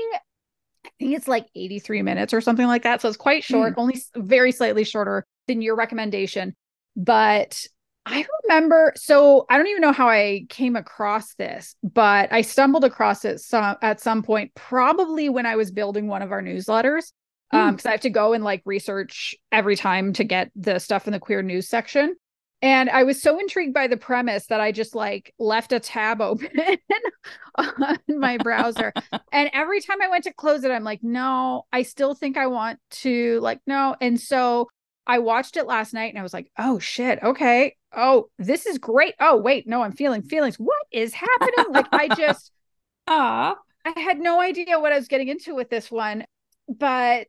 I 0.84 0.90
think 0.98 1.16
it's 1.16 1.26
like 1.26 1.46
83 1.54 2.02
minutes 2.02 2.34
or 2.34 2.42
something 2.42 2.66
like 2.66 2.82
that. 2.82 3.00
So 3.00 3.08
it's 3.08 3.16
quite 3.16 3.42
short, 3.42 3.74
mm. 3.74 3.78
only 3.78 4.02
very 4.14 4.52
slightly 4.52 4.84
shorter 4.84 5.24
than 5.48 5.62
your 5.62 5.76
recommendation. 5.76 6.54
But 6.94 7.66
I 8.04 8.26
remember, 8.44 8.92
so 8.96 9.46
I 9.48 9.56
don't 9.56 9.66
even 9.68 9.80
know 9.80 9.92
how 9.92 10.10
I 10.10 10.44
came 10.50 10.76
across 10.76 11.34
this, 11.36 11.74
but 11.82 12.30
I 12.34 12.42
stumbled 12.42 12.84
across 12.84 13.24
it 13.24 13.40
some 13.40 13.76
at 13.80 14.02
some 14.02 14.22
point, 14.22 14.54
probably 14.54 15.30
when 15.30 15.46
I 15.46 15.56
was 15.56 15.70
building 15.70 16.08
one 16.08 16.20
of 16.20 16.32
our 16.32 16.42
newsletters. 16.42 17.12
Um, 17.52 17.76
because 17.76 17.86
I 17.86 17.92
have 17.92 18.00
to 18.00 18.10
go 18.10 18.32
and 18.32 18.42
like 18.42 18.60
research 18.66 19.34
every 19.52 19.76
time 19.76 20.12
to 20.14 20.24
get 20.24 20.50
the 20.54 20.80
stuff 20.80 21.06
in 21.06 21.12
the 21.12 21.20
queer 21.20 21.42
news 21.42 21.68
section. 21.68 22.16
And 22.62 22.88
I 22.88 23.02
was 23.02 23.20
so 23.20 23.38
intrigued 23.38 23.74
by 23.74 23.86
the 23.86 23.96
premise 23.96 24.46
that 24.46 24.60
I 24.60 24.72
just 24.72 24.94
like 24.94 25.34
left 25.38 25.72
a 25.72 25.80
tab 25.80 26.20
open 26.22 26.50
on 27.56 27.98
my 28.08 28.38
browser. 28.38 28.92
and 29.32 29.50
every 29.52 29.80
time 29.80 30.00
I 30.02 30.08
went 30.08 30.24
to 30.24 30.32
close 30.32 30.64
it, 30.64 30.70
I'm 30.70 30.84
like, 30.84 31.02
no, 31.02 31.66
I 31.72 31.82
still 31.82 32.14
think 32.14 32.36
I 32.36 32.46
want 32.46 32.78
to, 33.02 33.40
like, 33.40 33.60
no. 33.66 33.94
And 34.00 34.18
so 34.18 34.68
I 35.06 35.18
watched 35.18 35.56
it 35.56 35.66
last 35.66 35.94
night 35.94 36.12
and 36.12 36.18
I 36.18 36.22
was 36.22 36.34
like, 36.34 36.50
oh 36.58 36.78
shit, 36.78 37.22
okay. 37.22 37.76
Oh, 37.94 38.28
this 38.38 38.66
is 38.66 38.78
great. 38.78 39.14
Oh, 39.20 39.36
wait, 39.36 39.66
no, 39.66 39.82
I'm 39.82 39.92
feeling 39.92 40.22
feelings. 40.22 40.56
What 40.56 40.86
is 40.90 41.14
happening? 41.14 41.72
like, 41.72 41.86
I 41.92 42.08
just, 42.08 42.50
ah, 43.06 43.54
I 43.84 44.00
had 44.00 44.18
no 44.18 44.40
idea 44.40 44.80
what 44.80 44.92
I 44.92 44.96
was 44.96 45.08
getting 45.08 45.28
into 45.28 45.54
with 45.54 45.70
this 45.70 45.90
one. 45.90 46.24
But 46.68 47.28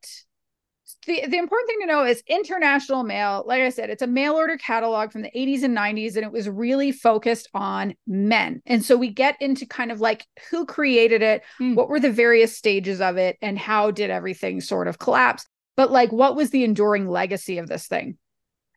the, 1.05 1.25
the 1.27 1.37
important 1.37 1.67
thing 1.67 1.79
to 1.81 1.87
know 1.87 2.05
is 2.05 2.23
International 2.27 3.03
Male 3.03 3.43
like 3.45 3.61
i 3.61 3.69
said 3.69 3.89
it's 3.89 4.01
a 4.01 4.07
mail 4.07 4.33
order 4.33 4.57
catalog 4.57 5.11
from 5.11 5.21
the 5.21 5.31
80s 5.35 5.63
and 5.63 5.75
90s 5.75 6.15
and 6.15 6.25
it 6.25 6.31
was 6.31 6.49
really 6.49 6.91
focused 6.91 7.49
on 7.53 7.95
men. 8.05 8.61
And 8.65 8.83
so 8.83 8.95
we 8.95 9.09
get 9.09 9.35
into 9.41 9.65
kind 9.65 9.91
of 9.91 10.01
like 10.01 10.25
who 10.49 10.65
created 10.65 11.21
it 11.21 11.43
mm. 11.59 11.75
what 11.75 11.89
were 11.89 11.99
the 11.99 12.11
various 12.11 12.55
stages 12.55 13.01
of 13.01 13.17
it 13.17 13.37
and 13.41 13.57
how 13.57 13.91
did 13.91 14.09
everything 14.09 14.61
sort 14.61 14.87
of 14.87 14.99
collapse. 14.99 15.45
But 15.75 15.91
like 15.91 16.11
what 16.11 16.35
was 16.35 16.51
the 16.51 16.63
enduring 16.63 17.09
legacy 17.09 17.57
of 17.57 17.67
this 17.67 17.87
thing? 17.87 18.17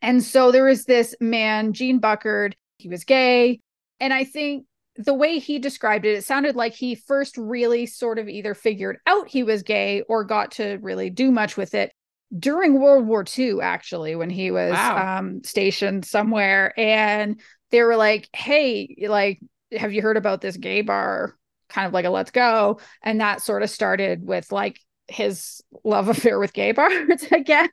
And 0.02 0.22
so 0.22 0.50
there 0.50 0.64
was 0.64 0.84
this 0.84 1.14
man 1.20 1.72
Gene 1.72 1.98
Burkard. 1.98 2.56
He 2.78 2.88
was 2.88 3.04
gay. 3.04 3.60
And 4.00 4.12
i 4.12 4.24
think 4.24 4.66
the 4.96 5.14
way 5.14 5.38
he 5.38 5.58
described 5.58 6.04
it, 6.04 6.16
it 6.16 6.24
sounded 6.24 6.56
like 6.56 6.74
he 6.74 6.94
first 6.94 7.36
really 7.38 7.86
sort 7.86 8.18
of 8.18 8.28
either 8.28 8.54
figured 8.54 8.98
out 9.06 9.28
he 9.28 9.42
was 9.42 9.62
gay 9.62 10.02
or 10.08 10.24
got 10.24 10.50
to 10.52 10.78
really 10.82 11.08
do 11.08 11.30
much 11.30 11.56
with 11.56 11.74
it 11.74 11.92
during 12.36 12.80
World 12.80 13.06
War 13.06 13.24
II, 13.38 13.60
actually, 13.60 14.14
when 14.14 14.30
he 14.30 14.50
was 14.50 14.72
wow. 14.72 15.18
um, 15.18 15.42
stationed 15.44 16.04
somewhere. 16.04 16.78
And 16.78 17.40
they 17.70 17.82
were 17.82 17.96
like, 17.96 18.28
hey, 18.34 19.06
like, 19.08 19.40
have 19.72 19.92
you 19.92 20.02
heard 20.02 20.16
about 20.16 20.40
this 20.40 20.56
gay 20.56 20.82
bar? 20.82 21.36
Kind 21.68 21.86
of 21.86 21.92
like 21.92 22.04
a 22.04 22.10
let's 22.10 22.30
go. 22.30 22.80
And 23.02 23.20
that 23.20 23.42
sort 23.42 23.62
of 23.62 23.70
started 23.70 24.26
with 24.26 24.50
like 24.52 24.80
his 25.08 25.62
love 25.84 26.08
affair 26.08 26.38
with 26.38 26.52
gay 26.52 26.72
bars, 26.72 27.26
I 27.30 27.40
guess. 27.40 27.68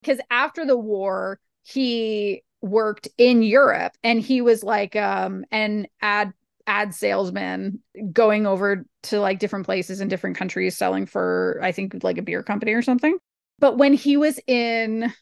Because 0.00 0.20
after 0.30 0.64
the 0.64 0.78
war, 0.78 1.40
he 1.62 2.42
worked 2.60 3.08
in 3.18 3.42
Europe 3.42 3.92
and 4.02 4.20
he 4.20 4.40
was 4.40 4.64
like 4.64 4.96
um 4.96 5.44
an 5.52 5.86
ad 6.00 6.32
ad 6.66 6.92
salesman 6.92 7.80
going 8.12 8.46
over 8.46 8.84
to 9.02 9.20
like 9.20 9.38
different 9.38 9.64
places 9.64 10.00
in 10.00 10.08
different 10.08 10.36
countries 10.36 10.76
selling 10.76 11.06
for 11.06 11.60
I 11.62 11.72
think 11.72 12.02
like 12.02 12.18
a 12.18 12.22
beer 12.22 12.42
company 12.42 12.72
or 12.72 12.82
something. 12.82 13.16
But 13.58 13.78
when 13.78 13.94
he 13.94 14.16
was 14.16 14.38
in, 14.46 15.12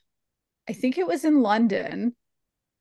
I 0.68 0.72
think 0.72 0.98
it 0.98 1.06
was 1.06 1.24
in 1.24 1.40
London, 1.42 2.14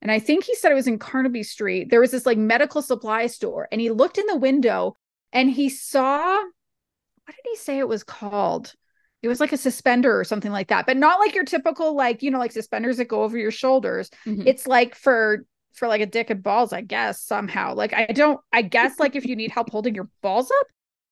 and 0.02 0.10
I 0.10 0.18
think 0.18 0.44
he 0.44 0.54
said 0.54 0.70
it 0.70 0.76
was 0.76 0.86
in 0.86 0.98
Carnaby 0.98 1.42
Street, 1.42 1.90
there 1.90 2.00
was 2.00 2.10
this 2.10 2.26
like 2.26 2.38
medical 2.38 2.82
supply 2.82 3.26
store, 3.26 3.68
and 3.72 3.80
he 3.80 3.90
looked 3.90 4.18
in 4.18 4.26
the 4.26 4.36
window 4.36 4.96
and 5.32 5.50
he 5.50 5.68
saw, 5.68 6.36
what 6.36 7.34
did 7.34 7.44
he 7.50 7.56
say 7.56 7.78
it 7.78 7.88
was 7.88 8.04
called? 8.04 8.74
It 9.22 9.28
was 9.28 9.40
like 9.40 9.52
a 9.52 9.56
suspender 9.56 10.18
or 10.18 10.24
something 10.24 10.52
like 10.52 10.68
that, 10.68 10.86
but 10.86 10.96
not 10.96 11.18
like 11.18 11.34
your 11.34 11.44
typical, 11.44 11.96
like, 11.96 12.22
you 12.22 12.30
know, 12.30 12.38
like 12.38 12.52
suspenders 12.52 12.98
that 12.98 13.06
go 13.08 13.22
over 13.22 13.36
your 13.36 13.50
shoulders. 13.50 14.10
Mhm. 14.26 14.46
It's 14.46 14.66
like 14.66 14.94
for, 14.94 15.44
for 15.74 15.88
like 15.88 16.00
a 16.00 16.06
dick 16.06 16.30
and 16.30 16.42
balls, 16.42 16.72
I 16.72 16.82
guess, 16.82 17.22
somehow. 17.22 17.74
Like, 17.74 17.92
I 17.92 18.06
don't, 18.06 18.40
I 18.52 18.62
guess, 18.62 19.00
like, 19.00 19.16
if 19.16 19.24
you 19.26 19.34
need 19.34 19.50
help 19.50 19.70
holding 19.70 19.94
your 19.94 20.08
balls 20.22 20.50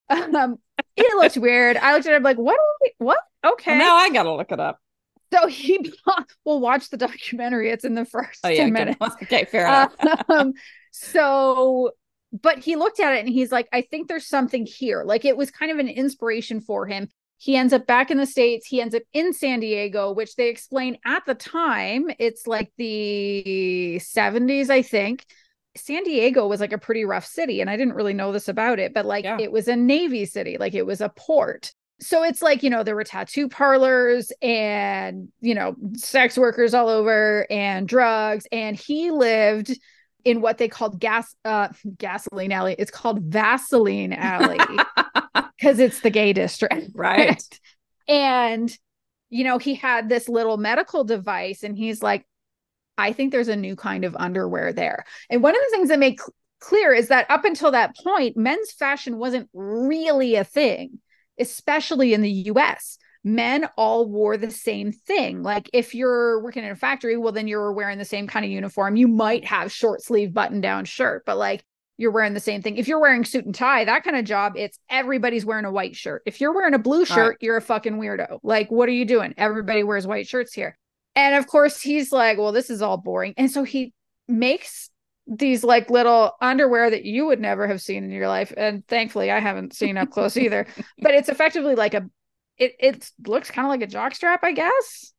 up, 0.09 0.35
um, 0.35 0.59
it 0.97 1.17
looked 1.17 1.37
weird. 1.39 1.77
I 1.79 1.95
looked 1.95 2.07
at 2.07 2.13
it, 2.13 2.17
I'm 2.17 2.23
like, 2.23 2.39
what? 2.39 2.55
Are 2.55 2.77
we, 2.83 2.93
what? 2.99 3.19
Okay. 3.45 3.73
Well, 3.73 3.79
now 3.79 3.97
I 3.97 4.11
gotta 4.11 4.33
look 4.33 4.53
it 4.53 4.61
up. 4.61 4.81
So 5.33 5.47
he 5.49 5.93
will 6.45 6.61
watch 6.61 6.91
the 6.91 6.97
documentary. 6.97 7.71
It's 7.71 7.85
in 7.85 7.95
the 7.95 8.05
first 8.05 8.41
Oh 8.45 8.49
yeah, 8.49 8.65
10 8.65 8.73
minutes. 8.73 8.99
okay, 9.23 9.45
fair 9.45 9.67
enough. 9.67 9.95
Um, 10.29 10.53
so, 10.93 11.91
but 12.33 12.59
he 12.59 12.77
looked 12.77 13.01
at 13.01 13.15
it 13.17 13.21
and 13.21 13.29
he's 13.29 13.51
like, 13.51 13.69
I 13.73 13.83
think 13.83 14.09
there's 14.09 14.27
something 14.27 14.65
here. 14.67 15.03
Like 15.05 15.25
it 15.25 15.37
was 15.37 15.51
kind 15.51 15.73
of 15.73 15.79
an 15.79 15.89
inspiration 15.89 16.61
for 16.61 16.87
him. 16.87 17.09
He 17.39 17.57
ends 17.57 17.73
up 17.73 17.87
back 17.87 18.11
in 18.11 18.17
the 18.17 18.27
States. 18.27 18.67
He 18.67 18.81
ends 18.81 18.95
up 18.95 19.03
in 19.13 19.33
San 19.33 19.61
Diego, 19.61 20.13
which 20.13 20.37
they 20.37 20.49
explain 20.49 20.99
at 21.05 21.25
the 21.27 21.35
time, 21.35 22.07
it's 22.19 22.47
like 22.47 22.73
the 22.79 23.99
70s, 24.01 24.71
I 24.71 24.83
think. 24.83 25.27
San 25.77 26.05
Diego 26.05 26.47
was 26.47 26.61
like 26.61 26.73
a 26.73 26.79
pretty 26.79 27.05
rough 27.05 27.27
city. 27.27 27.61
And 27.61 27.69
I 27.69 27.77
didn't 27.77 27.95
really 27.95 28.15
know 28.15 28.31
this 28.33 28.49
about 28.49 28.79
it, 28.79 28.95
but 28.95 29.05
like 29.05 29.25
Yeah. 29.25 29.39
it 29.41 29.51
was 29.51 29.67
a 29.67 29.75
Navy 29.77 30.25
city, 30.27 30.57
like 30.59 30.75
it 30.75 30.87
was 30.87 31.01
a 31.01 31.09
port. 31.09 31.73
So 32.01 32.23
it's 32.25 32.43
like, 32.43 32.63
you 32.63 32.71
know, 32.71 32.83
there 32.83 32.97
were 32.97 33.05
tattoo 33.05 33.49
parlors 33.49 34.33
and, 34.43 35.29
you 35.41 35.55
know, 35.55 35.77
sex 35.97 36.37
workers 36.37 36.75
all 36.75 36.89
over 36.89 37.47
and 37.51 37.87
drugs. 37.89 38.47
And 38.51 38.77
he 38.77 39.11
lived 39.11 39.79
in 40.25 40.41
what 40.41 40.59
they 40.59 40.69
called 40.69 40.99
gas, 40.99 41.35
uh, 41.45 41.69
gasoline 41.97 42.53
alley. 42.53 42.75
It's 42.79 42.91
called 42.91 43.23
Vaseline 43.23 44.13
Alley 44.13 44.59
because 45.57 45.79
it's 45.79 46.01
the 46.01 46.11
gay 46.11 46.33
district. 46.33 46.91
right. 46.95 47.43
And, 48.07 48.71
you 49.31 49.45
know, 49.45 49.57
he 49.57 49.75
had 49.75 50.11
this 50.11 50.29
little 50.29 50.59
medical 50.59 51.05
device 51.05 51.63
and 51.63 51.75
he's 51.75 52.03
like, 52.03 52.27
I 52.99 53.13
think 53.13 53.33
there's 53.33 53.49
a 53.49 53.57
new 53.57 53.77
kind 53.77 54.05
of 54.05 54.15
underwear 54.17 54.75
there. 54.75 55.07
And 55.31 55.43
one 55.43 55.57
of 55.57 55.63
the 55.63 55.71
things 55.71 55.89
that 55.89 55.99
make 55.99 56.21
cl- 56.21 56.35
clear 56.61 56.93
is 56.93 57.09
that 57.09 57.31
up 57.31 57.45
until 57.45 57.71
that 57.71 57.97
point, 57.97 58.37
men's 58.37 58.73
fashion 58.73 59.17
wasn't 59.17 59.49
really 59.55 60.35
a 60.35 60.45
thing, 60.45 60.99
especially 61.39 62.15
in 62.15 62.23
the 62.23 62.31
US. 62.53 62.99
Men 63.27 63.67
all 63.79 64.07
wore 64.07 64.37
the 64.37 64.51
same 64.51 64.93
thing. 64.93 65.43
Like 65.43 65.71
if 65.73 65.95
you're 65.95 66.43
working 66.43 66.63
in 66.63 66.71
a 66.71 66.77
factory, 66.77 67.17
well, 67.17 67.33
then 67.33 67.49
you're 67.49 67.73
wearing 67.73 67.99
the 67.99 68.05
same 68.05 68.27
kind 68.27 68.45
of 68.45 68.51
uniform. 68.51 68.97
You 68.97 69.09
might 69.09 69.47
have 69.47 69.73
short 69.73 70.03
sleeve 70.03 70.35
button 70.35 70.61
down 70.61 70.85
shirt, 70.85 71.25
but 71.25 71.39
like 71.39 71.65
you're 71.97 72.11
wearing 72.11 72.35
the 72.35 72.41
same 72.41 72.61
thing. 72.61 72.77
If 72.77 72.87
you're 72.87 73.01
wearing 73.01 73.25
suit 73.25 73.47
and 73.47 73.55
tie, 73.55 73.85
that 73.87 74.05
kind 74.05 74.17
of 74.17 74.25
job, 74.27 74.55
it's 74.57 74.79
everybody's 74.91 75.47
wearing 75.47 75.65
a 75.65 75.73
white 75.73 75.97
shirt. 75.97 76.23
If 76.27 76.41
you're 76.41 76.53
wearing 76.53 76.75
a 76.75 76.79
blue 76.79 77.07
shirt, 77.07 77.17
Right. 77.29 77.37
you're 77.41 77.57
a 77.57 77.63
fucking 77.63 77.95
weirdo. 77.95 78.41
Like, 78.43 78.71
what 78.71 78.89
are 78.89 78.93
you 78.93 79.05
doing? 79.07 79.33
Everybody 79.39 79.85
wears 79.85 80.07
white 80.07 80.27
shirts 80.27 80.53
here. 80.53 80.77
And 81.17 81.37
of 81.37 81.47
course, 81.47 81.81
he's 81.81 82.11
like, 82.13 82.37
well, 82.37 82.53
this 82.53 82.69
is 82.69 82.83
all 82.83 82.97
boring. 82.99 83.33
And 83.37 83.51
so 83.51 83.63
he 83.63 83.93
makes 84.29 84.91
these 85.27 85.65
like 85.65 85.91
little 85.91 86.33
underwear 86.41 86.91
that 86.91 87.05
you 87.05 87.27
would 87.27 87.41
never 87.41 87.67
have 87.67 87.81
seen 87.81 88.05
in 88.05 88.11
your 88.11 88.29
life. 88.29 88.53
And 88.57 88.87
thankfully, 88.87 89.31
I 89.31 89.41
haven't 89.41 89.75
seen 89.75 89.97
up 89.97 90.11
close 90.11 90.37
either. 90.37 90.67
But 91.01 91.15
it's 91.15 91.29
effectively 91.29 91.75
like 91.75 91.95
a, 91.95 92.09
it, 92.59 92.75
it 92.79 93.11
looks 93.27 93.51
kind 93.51 93.67
of 93.67 93.71
like 93.71 93.83
a 93.83 93.87
jock 93.87 94.15
strap, 94.15 94.45
I 94.45 94.53
guess. 94.53 95.13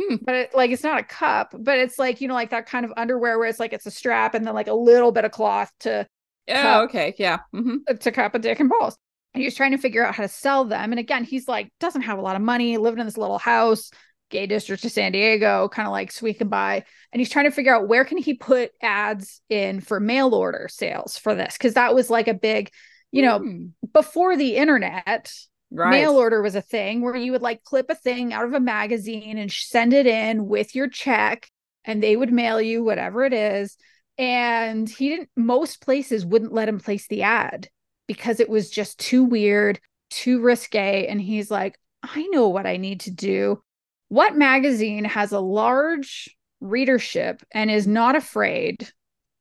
Hmm. 0.00 0.16
But 0.24 0.34
it, 0.34 0.54
like 0.54 0.70
it's 0.70 0.84
not 0.84 1.00
a 1.00 1.04
cup, 1.04 1.54
but 1.58 1.78
it's 1.78 1.98
like, 1.98 2.20
you 2.20 2.28
know, 2.28 2.34
like 2.34 2.50
that 2.50 2.66
kind 2.66 2.84
of 2.84 2.92
underwear 2.96 3.38
where 3.38 3.48
it's 3.48 3.58
like 3.58 3.72
it's 3.72 3.86
a 3.86 3.90
strap 3.90 4.34
and 4.34 4.46
then 4.46 4.54
like 4.54 4.68
a 4.68 4.74
little 4.74 5.10
bit 5.10 5.24
of 5.24 5.32
cloth 5.32 5.72
to 5.80 6.06
Oh, 6.50 6.84
okay. 6.84 7.14
Yeah. 7.18 7.38
hmm 7.52 7.76
to 8.00 8.10
cup 8.12 8.34
a 8.34 8.38
dick 8.38 8.60
and 8.60 8.70
balls. 8.70 8.96
And 9.34 9.42
he 9.42 9.46
was 9.46 9.54
trying 9.54 9.72
to 9.72 9.78
figure 9.78 10.04
out 10.04 10.14
how 10.14 10.22
to 10.22 10.28
sell 10.28 10.64
them. 10.64 10.92
And 10.92 10.98
again, 10.98 11.24
he's 11.24 11.46
like, 11.46 11.70
doesn't 11.80 12.02
have 12.02 12.18
a 12.18 12.22
lot 12.22 12.36
of 12.36 12.42
money, 12.42 12.78
living 12.78 13.00
in 13.00 13.06
this 13.06 13.18
little 13.18 13.38
house, 13.38 13.90
gay 14.30 14.46
district 14.46 14.84
of 14.84 14.92
San 14.92 15.12
Diego, 15.12 15.68
kind 15.68 15.86
of 15.86 15.92
like 15.92 16.12
squeaking 16.12 16.48
by. 16.48 16.84
And 17.12 17.20
he's 17.20 17.30
trying 17.30 17.46
to 17.46 17.50
figure 17.50 17.74
out 17.74 17.88
where 17.88 18.04
can 18.04 18.18
he 18.18 18.34
put 18.34 18.72
ads 18.82 19.40
in 19.48 19.80
for 19.80 20.00
mail 20.00 20.34
order 20.34 20.68
sales 20.70 21.16
for 21.18 21.34
this? 21.34 21.54
Because 21.56 21.74
that 21.74 21.94
was 21.94 22.10
like 22.10 22.28
a 22.28 22.34
big, 22.34 22.70
you 23.12 23.22
know, 23.22 23.38
Hmm. 23.38 23.66
before 23.92 24.36
the 24.36 24.56
internet, 24.56 25.32
right. 25.70 25.90
mail 25.90 26.16
order 26.16 26.42
was 26.42 26.54
a 26.54 26.62
thing 26.62 27.00
where 27.02 27.16
you 27.16 27.32
would 27.32 27.42
like 27.42 27.62
clip 27.64 27.86
a 27.90 27.94
thing 27.94 28.32
out 28.32 28.44
of 28.44 28.54
a 28.54 28.60
magazine 28.60 29.38
and 29.38 29.50
send 29.50 29.92
it 29.92 30.06
in 30.06 30.46
with 30.46 30.74
your 30.74 30.88
check 30.88 31.48
and 31.84 32.02
they 32.02 32.16
would 32.16 32.32
mail 32.32 32.60
you 32.60 32.82
whatever 32.84 33.24
it 33.24 33.32
is 33.32 33.76
and 34.18 34.88
he 34.88 35.10
didn't 35.10 35.30
most 35.36 35.80
places 35.80 36.26
wouldn't 36.26 36.52
let 36.52 36.68
him 36.68 36.80
place 36.80 37.06
the 37.08 37.22
ad 37.22 37.68
because 38.06 38.40
it 38.40 38.48
was 38.48 38.68
just 38.70 38.98
too 38.98 39.22
weird 39.24 39.78
too 40.10 40.40
risque 40.40 41.06
and 41.06 41.20
he's 41.20 41.50
like 41.50 41.78
i 42.02 42.26
know 42.32 42.48
what 42.48 42.66
i 42.66 42.76
need 42.76 43.00
to 43.00 43.10
do 43.10 43.62
what 44.08 44.36
magazine 44.36 45.04
has 45.04 45.32
a 45.32 45.40
large 45.40 46.34
readership 46.60 47.42
and 47.52 47.70
is 47.70 47.86
not 47.86 48.16
afraid 48.16 48.88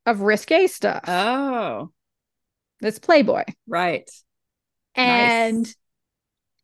of 0.06 0.22
risque 0.22 0.68
stuff 0.68 1.04
Oh, 1.08 1.92
that's 2.82 3.00
playboy 3.00 3.44
right. 3.68 4.10
and 4.96 5.68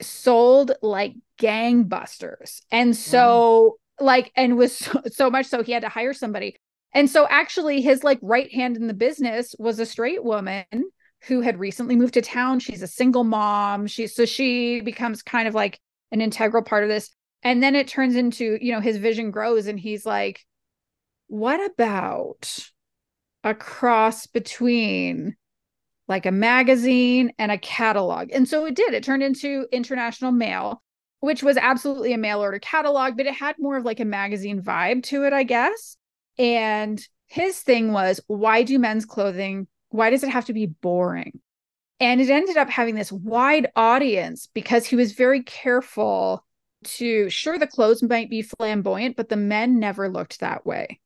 sold 0.02 0.72
like 0.82 1.14
gangbusters. 1.40 2.62
And 2.72 2.94
mm. 2.94 2.98
so 2.98 3.78
like 4.00 4.32
and 4.36 4.58
was 4.58 4.78
so, 4.78 5.02
so 5.12 5.30
much 5.30 5.48
so 5.48 5.64
he 5.64 5.72
had 5.72 5.84
to 5.84 5.90
hire 5.90 6.14
somebody. 6.14 6.58
And 6.94 7.10
so 7.10 7.28
actually 7.30 7.82
his 7.82 8.04
like 8.04 8.20
right 8.22 8.52
hand 8.54 8.78
in 8.78 8.88
the 8.88 8.94
business 8.94 9.56
was 9.58 9.80
a 9.80 9.86
straight 9.86 10.24
woman 10.24 10.66
who 11.28 11.42
had 11.42 11.60
recently 11.60 11.96
moved 11.96 12.14
to 12.16 12.22
town. 12.22 12.60
She's 12.60 12.82
a 12.82 12.88
single 12.88 13.24
mom. 13.24 13.88
She 13.88 14.08
so 14.08 14.26
she 14.26 14.82
becomes 14.82 15.24
kind 15.24 15.48
of 15.48 15.56
like 15.56 15.80
an 16.12 16.22
integral 16.22 16.64
part 16.64 16.84
of 16.84 16.90
this. 16.90 17.10
And 17.44 17.62
then 17.62 17.76
it 17.76 17.88
turns 17.88 18.16
into, 18.16 18.58
you 18.62 18.72
know, 18.72 18.80
his 18.80 18.98
vision 18.98 19.32
grows 19.32 19.68
and 19.68 19.80
he's 19.80 20.06
like 20.06 20.46
what 21.28 21.66
about 21.66 22.70
a 23.44 23.56
cross 23.56 24.28
between 24.28 25.36
like 26.08 26.26
a 26.26 26.32
magazine 26.32 27.34
and 27.40 27.52
a 27.52 27.58
catalog. 27.58 28.30
And 28.32 28.48
so 28.48 28.66
it 28.66 28.76
did. 28.76 28.94
It 28.94 29.04
turned 29.04 29.24
into 29.24 29.66
International 29.72 30.32
Male, 30.32 30.82
which 31.22 31.42
was 31.42 31.58
absolutely 31.58 32.14
a 32.14 32.18
mail 32.18 32.40
order 32.40 32.60
catalog, 32.60 33.18
but 33.18 33.26
it 33.26 33.34
had 33.34 33.56
more 33.58 33.78
of 33.78 33.86
like 33.86 34.00
a 34.00 34.06
magazine 34.06 34.62
vibe 34.62 35.04
to 35.04 35.24
it, 35.24 35.34
I 35.34 35.44
guess. 35.44 35.98
And 36.38 37.02
his 37.28 37.60
thing 37.60 37.94
was 37.94 38.20
why 38.28 38.64
do 38.64 38.78
men's 38.80 39.06
clothing, 39.06 39.68
why 39.90 40.10
does 40.10 40.24
it 40.24 40.30
have 40.30 40.46
to 40.46 40.54
be 40.54 40.68
boring? 40.68 41.40
And 42.00 42.20
it 42.20 42.30
ended 42.30 42.58
up 42.58 42.70
having 42.70 42.96
this 42.96 43.12
wide 43.12 43.72
audience 43.76 44.50
because 44.54 44.86
he 44.86 44.96
was 44.96 45.14
very 45.14 45.42
careful 45.42 46.46
to, 46.86 47.30
sure, 47.30 47.58
the 47.58 47.68
clothes 47.68 48.04
might 48.04 48.30
be 48.30 48.42
flamboyant, 48.42 49.16
but 49.16 49.30
the 49.30 49.36
men 49.38 49.80
never 49.80 50.10
looked 50.10 50.40
that 50.40 50.66
way. 50.66 51.00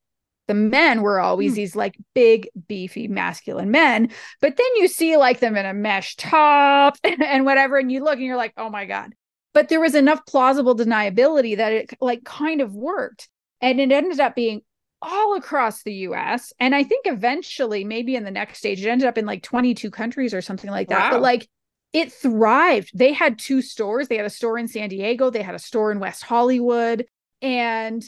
The 0.46 0.54
men 0.54 1.02
were 1.02 1.20
always 1.20 1.52
Hmm. 1.52 1.56
these 1.56 1.76
like 1.76 1.96
big, 2.14 2.48
beefy, 2.68 3.06
masculine 3.06 3.70
men 3.70 4.10
but 4.40 4.56
then 4.56 4.66
you 4.76 4.88
see 4.88 5.16
like 5.16 5.40
them 5.40 5.56
in 5.56 5.66
a 5.66 5.74
mesh 5.74 6.16
top 6.16 6.96
and 7.04 7.44
whatever 7.44 7.76
and 7.76 7.92
you 7.92 8.02
look 8.02 8.14
and 8.14 8.22
you're 8.22 8.36
like 8.36 8.54
oh 8.56 8.70
my 8.70 8.86
god 8.86 9.12
but 9.52 9.68
there 9.68 9.80
was 9.80 9.94
enough 9.94 10.24
plausible 10.26 10.74
deniability 10.76 11.56
that 11.56 11.72
it 11.72 11.90
like 12.00 12.24
kind 12.24 12.60
of 12.62 12.74
worked 12.74 13.28
and 13.60 13.78
it 13.80 13.92
ended 13.92 14.20
up 14.20 14.34
being 14.34 14.62
all 15.02 15.36
across 15.36 15.82
the 15.82 15.92
US 15.94 16.52
and 16.58 16.74
I 16.74 16.82
think 16.82 17.06
eventually 17.06 17.84
maybe 17.84 18.16
in 18.16 18.24
the 18.24 18.30
next 18.30 18.58
stage 18.58 18.84
it 18.84 18.88
ended 18.88 19.06
up 19.06 19.18
in 19.18 19.26
like 19.26 19.42
22 19.42 19.90
countries 19.90 20.32
or 20.34 20.40
something 20.40 20.70
like 20.70 20.88
that 20.88 21.04
Wow. 21.04 21.10
but 21.10 21.20
like 21.20 21.48
it 21.92 22.12
thrived. 22.12 22.90
They 22.94 23.12
had 23.12 23.38
two 23.38 23.62
stores. 23.62 24.08
They 24.08 24.16
had 24.16 24.26
a 24.26 24.30
store 24.30 24.58
in 24.58 24.68
San 24.68 24.88
Diego. 24.88 25.30
They 25.30 25.42
had 25.42 25.54
a 25.54 25.58
store 25.60 25.90
in 25.90 26.00
West 26.00 26.22
Hollywood. 26.22 27.06
And 27.40 28.04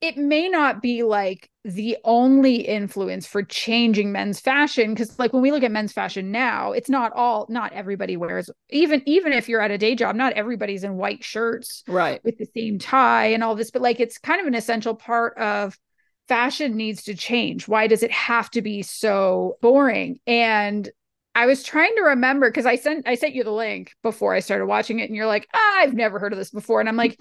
it 0.00 0.16
may 0.16 0.48
not 0.48 0.82
be 0.82 1.04
like 1.04 1.48
the 1.64 1.96
only 2.04 2.56
influence 2.56 3.24
for 3.24 3.42
changing 3.44 4.10
men's 4.10 4.40
fashion 4.40 4.92
because 4.92 5.16
like 5.18 5.32
when 5.32 5.42
we 5.42 5.52
look 5.52 5.62
at 5.62 5.70
men's 5.70 5.92
fashion 5.92 6.32
now 6.32 6.72
it's 6.72 6.90
not 6.90 7.12
all 7.12 7.46
not 7.48 7.72
everybody 7.72 8.16
wears 8.16 8.50
even 8.70 9.00
even 9.06 9.32
if 9.32 9.48
you're 9.48 9.60
at 9.60 9.70
a 9.70 9.78
day 9.78 9.94
job 9.94 10.16
not 10.16 10.32
everybody's 10.32 10.82
in 10.82 10.96
white 10.96 11.22
shirts 11.22 11.84
Right. 11.86 12.20
with 12.24 12.36
the 12.36 12.48
same 12.52 12.80
tie 12.80 13.26
and 13.26 13.44
all 13.44 13.54
this 13.54 13.70
but 13.70 13.80
like 13.80 14.00
it's 14.00 14.18
kind 14.18 14.40
of 14.40 14.46
an 14.48 14.56
essential 14.56 14.96
part 14.96 15.38
of 15.38 15.78
fashion 16.28 16.76
needs 16.76 17.02
to 17.04 17.14
change. 17.14 17.68
Why 17.68 17.86
does 17.86 18.02
it 18.02 18.10
have 18.12 18.50
to 18.52 18.62
be 18.62 18.82
so 18.82 19.56
boring? 19.60 20.18
And 20.26 20.88
I 21.34 21.46
was 21.46 21.62
trying 21.62 21.94
to 21.96 22.02
remember 22.02 22.50
because 22.50 22.66
I 22.66 22.76
sent 22.76 23.08
I 23.08 23.14
sent 23.14 23.34
you 23.34 23.42
the 23.44 23.52
link 23.52 23.92
before 24.02 24.34
I 24.34 24.40
started 24.40 24.66
watching 24.66 25.00
it, 25.00 25.04
and 25.08 25.16
you're 25.16 25.26
like, 25.26 25.48
ah, 25.54 25.78
I've 25.78 25.94
never 25.94 26.18
heard 26.18 26.32
of 26.32 26.38
this 26.38 26.50
before, 26.50 26.80
and 26.80 26.88
I'm 26.88 26.96
like, 26.96 27.18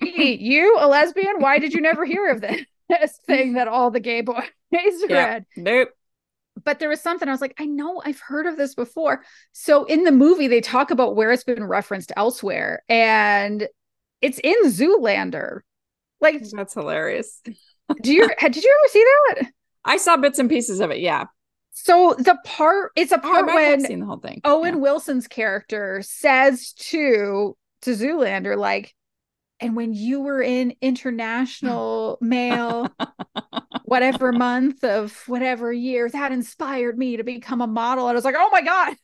"Hey, 0.00 0.34
you 0.40 0.76
a 0.80 0.88
lesbian? 0.88 1.36
Why 1.38 1.58
did 1.58 1.72
you 1.72 1.80
never 1.80 2.04
hear 2.04 2.28
of 2.30 2.40
this, 2.40 2.62
this 2.88 3.18
thing 3.26 3.54
that 3.54 3.68
all 3.68 3.90
the 3.90 4.00
gay 4.00 4.20
boys 4.22 4.44
Yeah. 4.72 4.98
read? 5.08 5.46
Nope. 5.56 5.90
But 6.64 6.78
there 6.78 6.88
was 6.88 7.00
something 7.00 7.28
I 7.28 7.32
was 7.32 7.40
like, 7.40 7.54
I 7.58 7.64
know 7.66 8.02
I've 8.04 8.20
heard 8.20 8.46
of 8.46 8.56
this 8.56 8.74
before. 8.74 9.24
So 9.52 9.84
in 9.84 10.04
the 10.04 10.12
movie, 10.12 10.48
they 10.48 10.60
talk 10.60 10.90
about 10.90 11.16
where 11.16 11.32
it's 11.32 11.44
been 11.44 11.64
referenced 11.64 12.12
elsewhere, 12.16 12.82
and 12.88 13.68
It's 14.20 14.38
in 14.40 14.56
Zoolander. 14.66 15.60
Like 16.20 16.42
That's 16.52 16.74
hilarious. 16.74 17.40
do 18.02 18.12
you 18.12 18.28
did 18.40 18.56
you 18.64 18.80
ever 18.80 18.88
see 18.88 19.04
that? 19.04 19.50
I 19.84 19.96
saw 19.96 20.16
bits 20.16 20.38
and 20.38 20.48
pieces 20.48 20.80
of 20.80 20.90
it. 20.90 21.00
Yeah. 21.00 21.24
So 21.72 22.14
the 22.18 22.38
part 22.44 22.92
it's 22.96 23.12
a 23.12 23.16
Oh, 23.16 23.20
part 23.20 23.46
have 23.48 23.54
when 23.54 23.80
seen 23.80 24.00
the 24.00 24.06
whole 24.06 24.18
thing. 24.18 24.40
Owen 24.44 24.74
Yeah. 24.74 24.80
Wilson's 24.80 25.28
character 25.28 26.02
says 26.02 26.72
to 26.74 27.56
to 27.82 27.90
Zoolander, 27.90 28.56
like, 28.56 28.94
and 29.60 29.76
when 29.76 29.92
you 29.94 30.20
were 30.20 30.42
in 30.42 30.74
international 30.80 32.18
Male, 32.22 32.94
whatever 33.84 34.32
month 34.32 34.84
of 34.84 35.16
whatever 35.26 35.72
year, 35.72 36.08
that 36.08 36.32
inspired 36.32 36.98
me 36.98 37.16
to 37.16 37.24
become 37.24 37.60
a 37.60 37.66
model. 37.66 38.06
And 38.08 38.12
I 38.14 38.16
was 38.16 38.24
like, 38.24 38.36
oh 38.38 38.50
my 38.52 38.62
God, 38.62 38.96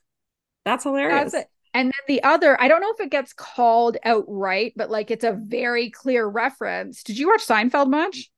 That's 0.65 0.85
hilarious. 0.85 1.33
that's 1.33 1.45
it. 1.45 1.51
And 1.75 1.87
then 1.89 1.93
the 2.09 2.23
other, 2.25 2.61
I 2.61 2.69
don't 2.69 2.81
know 2.81 2.93
if 2.93 3.01
it 3.01 3.11
gets 3.11 3.33
called 3.33 3.97
outright, 4.05 4.73
but 4.77 4.91
like 4.91 5.11
it's 5.11 5.25
a 5.25 5.33
very 5.33 5.91
clear 5.91 6.27
reference. 6.27 7.03
Did 7.03 7.19
you 7.19 7.29
watch 7.29 7.47
Seinfeld 7.47 7.91
much? 7.91 8.31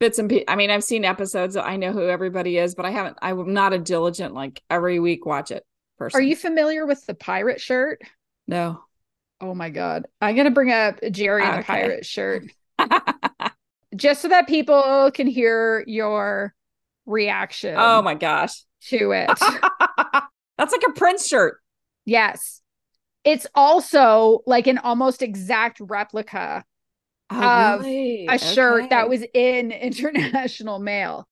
Bits 0.00 0.18
and 0.18 0.28
pieces. 0.28 0.44
I 0.48 0.56
mean, 0.56 0.70
I've 0.70 0.84
seen 0.84 1.04
episodes. 1.04 1.56
I 1.56 1.76
know 1.76 1.92
who 1.92 2.08
everybody 2.08 2.56
is, 2.56 2.74
but 2.74 2.86
I 2.86 2.90
haven't. 2.90 3.18
I'm 3.20 3.52
not 3.52 3.72
a 3.72 3.78
diligent 3.78 4.34
like 4.34 4.62
every 4.70 5.00
week 5.00 5.26
watch 5.26 5.50
it. 5.50 5.64
Person. 5.98 6.18
Are 6.18 6.22
you 6.22 6.36
familiar 6.36 6.86
with 6.86 7.04
the 7.06 7.14
pirate 7.14 7.60
shirt? 7.60 8.00
No. 8.46 8.80
Oh 9.40 9.54
my 9.54 9.70
God. 9.70 10.06
I'm 10.20 10.36
to 10.36 10.50
bring 10.50 10.70
up 10.70 11.00
Jerry 11.10 11.44
in 11.44 11.56
the 11.56 11.62
pirate 11.62 12.06
shirt. 12.06 12.44
just 13.96 14.22
so 14.22 14.28
that 14.28 14.46
people 14.46 15.10
can 15.12 15.26
hear 15.26 15.84
your 15.86 16.54
reaction 17.06 17.74
oh 17.76 18.02
my 18.02 18.14
gosh. 18.14 18.62
to 18.88 19.12
it. 19.12 19.28
That's 20.58 20.72
like 20.72 20.82
a 20.88 20.92
Prince 20.92 21.26
shirt. 21.26 21.60
yes. 22.04 22.62
It's 23.24 23.46
also 23.54 24.40
like 24.46 24.66
an 24.68 24.78
almost 24.78 25.20
exact 25.20 25.80
replica 25.80 26.64
Oh, 27.30 27.74
of 27.74 27.80
really? 27.80 28.26
a 28.28 28.38
shirt 28.38 28.90
that 28.90 29.08
was 29.08 29.22
in 29.34 29.72
International 29.72 30.78
Male. 30.78 31.28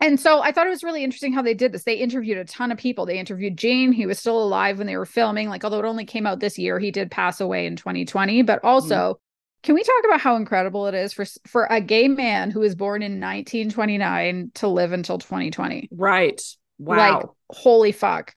And 0.00 0.20
so 0.20 0.40
I 0.40 0.52
thought 0.52 0.66
it 0.66 0.70
was 0.70 0.84
really 0.84 1.02
interesting 1.02 1.32
how 1.32 1.42
they 1.42 1.54
did 1.54 1.72
this. 1.72 1.82
They 1.82 1.96
interviewed 1.96 2.38
a 2.38 2.44
ton 2.44 2.70
of 2.70 2.78
people. 2.78 3.04
They 3.04 3.18
interviewed 3.18 3.56
Gene. 3.56 3.90
He 3.90 4.06
was 4.06 4.18
still 4.18 4.40
alive 4.40 4.78
when 4.78 4.86
they 4.86 4.96
were 4.96 5.04
filming. 5.04 5.48
Like, 5.48 5.64
although 5.64 5.80
it 5.80 5.84
only 5.84 6.04
came 6.04 6.24
out 6.24 6.38
this 6.38 6.56
year, 6.56 6.78
he 6.78 6.92
did 6.92 7.10
pass 7.10 7.40
away 7.40 7.66
in 7.66 7.74
2020. 7.74 8.42
But 8.42 8.62
mm. 8.62 8.68
also, 8.68 9.18
can 9.64 9.74
we 9.74 9.82
talk 9.82 10.04
about 10.04 10.20
how 10.20 10.36
incredible 10.36 10.86
it 10.86 10.94
is 10.94 11.12
for 11.12 11.24
for 11.48 11.66
a 11.68 11.80
gay 11.80 12.06
man 12.06 12.52
who 12.52 12.60
was 12.60 12.76
born 12.76 13.02
in 13.02 13.20
1929 13.20 14.52
to 14.54 14.68
live 14.68 14.92
until 14.92 15.18
2020? 15.18 15.88
right. 15.90 16.40
Wow. 16.78 16.96
Like, 16.96 17.26
holy 17.50 17.90
fuck. 17.90 18.34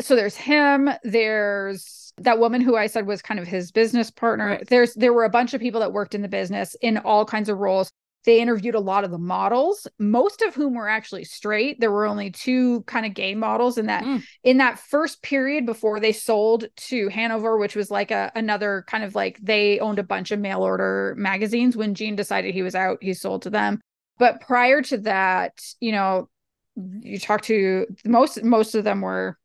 So 0.00 0.16
there's 0.16 0.36
him, 0.36 0.90
there's 1.04 2.12
that 2.18 2.38
woman 2.38 2.60
who 2.60 2.76
I 2.76 2.86
said 2.86 3.06
was 3.06 3.22
kind 3.22 3.40
of 3.40 3.46
his 3.46 3.72
business 3.72 4.10
partner. 4.10 4.46
Right. 4.46 4.68
There's 4.68 4.94
there 4.94 5.12
were 5.12 5.24
a 5.24 5.30
bunch 5.30 5.54
of 5.54 5.60
people 5.60 5.80
that 5.80 5.92
worked 5.92 6.14
in 6.14 6.22
the 6.22 6.28
business 6.28 6.76
in 6.80 6.98
all 6.98 7.24
kinds 7.24 7.48
of 7.48 7.58
roles. 7.58 7.90
They 8.24 8.40
interviewed 8.40 8.76
a 8.76 8.80
lot 8.80 9.02
of 9.02 9.10
the 9.10 9.18
models, 9.18 9.88
most 9.98 10.42
of 10.42 10.54
whom 10.54 10.74
were 10.74 10.88
actually 10.88 11.24
straight. 11.24 11.80
There 11.80 11.90
were 11.90 12.06
only 12.06 12.30
two 12.30 12.82
kind 12.82 13.04
of 13.04 13.14
gay 13.14 13.34
models 13.34 13.78
in 13.78 13.86
that 13.86 14.04
Mm. 14.04 14.22
in 14.44 14.58
that 14.58 14.78
first 14.78 15.22
period 15.22 15.66
before 15.66 15.98
they 15.98 16.12
sold 16.12 16.66
to 16.76 17.08
Hanover, 17.08 17.56
which 17.56 17.74
was 17.74 17.90
like 17.90 18.10
a 18.10 18.30
another 18.34 18.84
kind 18.86 19.02
of 19.04 19.14
like 19.14 19.38
they 19.42 19.80
owned 19.80 19.98
a 19.98 20.04
bunch 20.04 20.30
of 20.30 20.38
mail 20.38 20.62
order 20.62 21.14
magazines. 21.16 21.76
When 21.76 21.94
Gene 21.94 22.14
decided 22.16 22.54
he 22.54 22.62
was 22.62 22.74
out, 22.74 22.98
he 23.00 23.14
sold 23.14 23.42
to 23.42 23.50
them. 23.50 23.80
But 24.18 24.40
prior 24.40 24.82
to 24.82 24.98
that, 24.98 25.60
you 25.80 25.92
know, 25.92 26.28
you 26.76 27.18
talk 27.18 27.42
to 27.42 27.86
most 28.04 28.42
most 28.44 28.74
of 28.74 28.84
them 28.84 29.00
were 29.00 29.36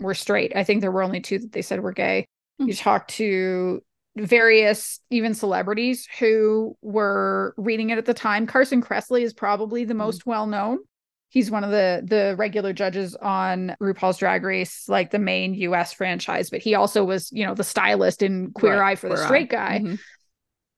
were 0.00 0.14
straight. 0.14 0.56
I 0.56 0.64
think 0.64 0.80
there 0.80 0.90
were 0.90 1.02
only 1.02 1.20
two 1.20 1.38
that 1.38 1.52
they 1.52 1.62
said 1.62 1.80
were 1.80 1.92
gay. 1.92 2.26
Hmm. 2.58 2.68
You 2.68 2.74
talk 2.74 3.08
to 3.08 3.82
various 4.16 4.98
even 5.10 5.34
celebrities 5.34 6.08
who 6.18 6.76
were 6.82 7.54
reading 7.56 7.90
it 7.90 7.98
at 7.98 8.06
the 8.06 8.14
time. 8.14 8.46
Carson 8.46 8.82
Kressley 8.82 9.22
is 9.22 9.32
probably 9.32 9.84
the 9.84 9.94
most 9.94 10.26
well 10.26 10.46
known. 10.46 10.78
He's 11.28 11.48
one 11.50 11.62
of 11.62 11.70
the 11.70 12.02
the 12.04 12.34
regular 12.36 12.72
judges 12.72 13.14
on 13.14 13.76
RuPaul's 13.80 14.18
Drag 14.18 14.42
Race, 14.42 14.88
like 14.88 15.10
the 15.12 15.20
main 15.20 15.54
US 15.54 15.92
franchise, 15.92 16.50
but 16.50 16.60
he 16.60 16.74
also 16.74 17.04
was, 17.04 17.30
you 17.30 17.46
know, 17.46 17.54
the 17.54 17.62
stylist 17.62 18.22
in 18.22 18.50
Queer 18.52 18.80
Right, 18.80 18.92
Eye 18.92 18.94
for 18.96 19.08
the 19.08 19.14
Queer 19.14 19.24
Eye. 19.24 19.26
straight 19.28 19.50
guy 19.50 19.80
Mhm. 19.84 19.98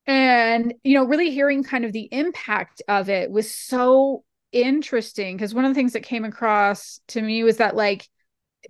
and 0.06 0.74
you 0.82 0.94
know 0.94 1.04
really 1.04 1.30
hearing 1.30 1.62
kind 1.62 1.84
of 1.84 1.92
the 1.92 2.08
impact 2.12 2.82
of 2.88 3.08
it 3.08 3.30
was 3.30 3.54
so 3.54 4.24
interesting 4.50 5.36
because 5.36 5.54
one 5.54 5.64
of 5.64 5.70
the 5.70 5.74
things 5.74 5.92
that 5.94 6.02
came 6.02 6.24
across 6.24 7.00
to 7.08 7.22
me 7.22 7.42
was 7.44 7.56
that 7.58 7.74
like 7.76 8.06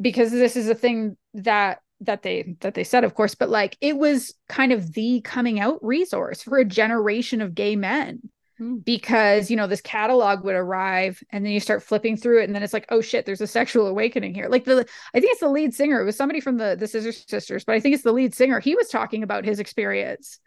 because 0.01 0.31
this 0.31 0.57
is 0.57 0.69
a 0.69 0.75
thing 0.75 1.17
that 1.35 1.81
that 2.01 2.23
they 2.23 2.57
that 2.61 2.75
they 2.75 2.85
said 2.85 3.05
of 3.05 3.15
course 3.15 3.35
but 3.35 3.49
like 3.49 3.77
it 3.81 3.97
was 3.97 4.35
kind 4.49 4.73
of 4.73 4.93
the 4.93 5.21
coming 5.21 5.61
out 5.61 5.79
resource 5.85 6.43
for 6.43 6.59
a 6.59 6.65
generation 6.65 7.41
of 7.41 7.55
gay 7.55 7.77
men. 7.77 8.21
Hmm. 8.59 8.77
because 8.77 9.51
you 9.51 9.57
know 9.57 9.67
this 9.67 9.81
catalog 9.81 10.45
would 10.45 10.55
arrive 10.55 11.23
and 11.31 11.43
then 11.45 11.53
you 11.53 11.61
start 11.61 11.83
flipping 11.83 12.19
through 12.19 12.43
it 12.43 12.45
and 12.45 12.55
then 12.55 12.63
it's 12.63 12.75
like 12.75 12.85
oh 12.91 13.01
shit 13.01 13.25
there's 13.25 13.41
a 13.41 13.47
sexual 13.47 13.87
awakening 13.87 14.35
here. 14.35 14.49
Like 14.49 14.65
the 14.65 14.87
i 15.15 15.21
think 15.21 15.33
it's 15.33 15.41
the 15.41 15.49
lead 15.49 15.75
singer. 15.75 16.01
It 16.01 16.05
was 16.05 16.17
somebody 16.17 16.41
from 16.41 16.59
the 16.59 16.77
the 16.79 16.87
scissor 16.87 17.13
sisters 17.13 17.65
but 17.65 17.75
i 17.75 17.81
think 17.81 17.95
it's 17.95 18.05
the 18.05 18.13
lead 18.13 18.35
singer. 18.35 18.61
He 18.61 18.75
was 18.75 18.89
talking 18.89 19.23
about 19.23 19.45
his 19.45 19.59
experience 19.59 20.39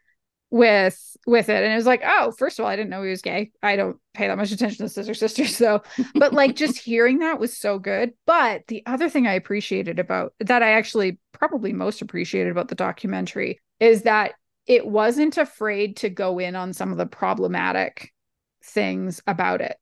with 0.55 1.17
with 1.27 1.49
it. 1.49 1.63
And 1.63 1.73
it 1.73 1.75
was 1.75 1.85
like 1.85 2.01
oh 2.05 2.31
first 2.31 2.57
of 2.57 2.63
all 2.63 2.71
i 2.71 2.77
didn't 2.77 2.89
know 2.89 3.03
he 3.03 3.09
was 3.09 3.21
gay. 3.21 3.51
I 3.61 3.75
don't 3.75 3.97
pay 4.13 4.27
that 4.27 4.37
much 4.37 4.53
attention 4.53 4.85
to 4.85 4.89
scissor 4.89 5.13
sisters 5.13 5.55
so 5.57 5.83
but 6.15 6.31
like 6.31 6.55
just 6.65 6.77
hearing 6.77 7.19
that 7.19 7.39
was 7.39 7.55
so 7.55 7.77
good. 7.77 8.13
But 8.25 8.65
the 8.67 8.81
other 8.85 9.09
thing 9.09 9.27
i 9.27 9.33
appreciated 9.33 9.99
about 9.99 10.33
that 10.39 10.63
i 10.63 10.71
actually 10.71 11.19
probably 11.33 11.73
most 11.73 12.01
appreciated 12.01 12.51
about 12.51 12.69
the 12.69 12.75
documentary 12.75 13.59
is 13.81 14.03
that 14.03 14.35
it 14.65 14.87
wasn't 14.87 15.37
afraid 15.37 15.97
to 15.97 16.09
go 16.09 16.39
in 16.39 16.55
on 16.55 16.71
some 16.71 16.91
of 16.91 16.97
the 16.97 17.05
problematic 17.05 18.13
things 18.63 19.21
about 19.27 19.61
it. 19.61 19.75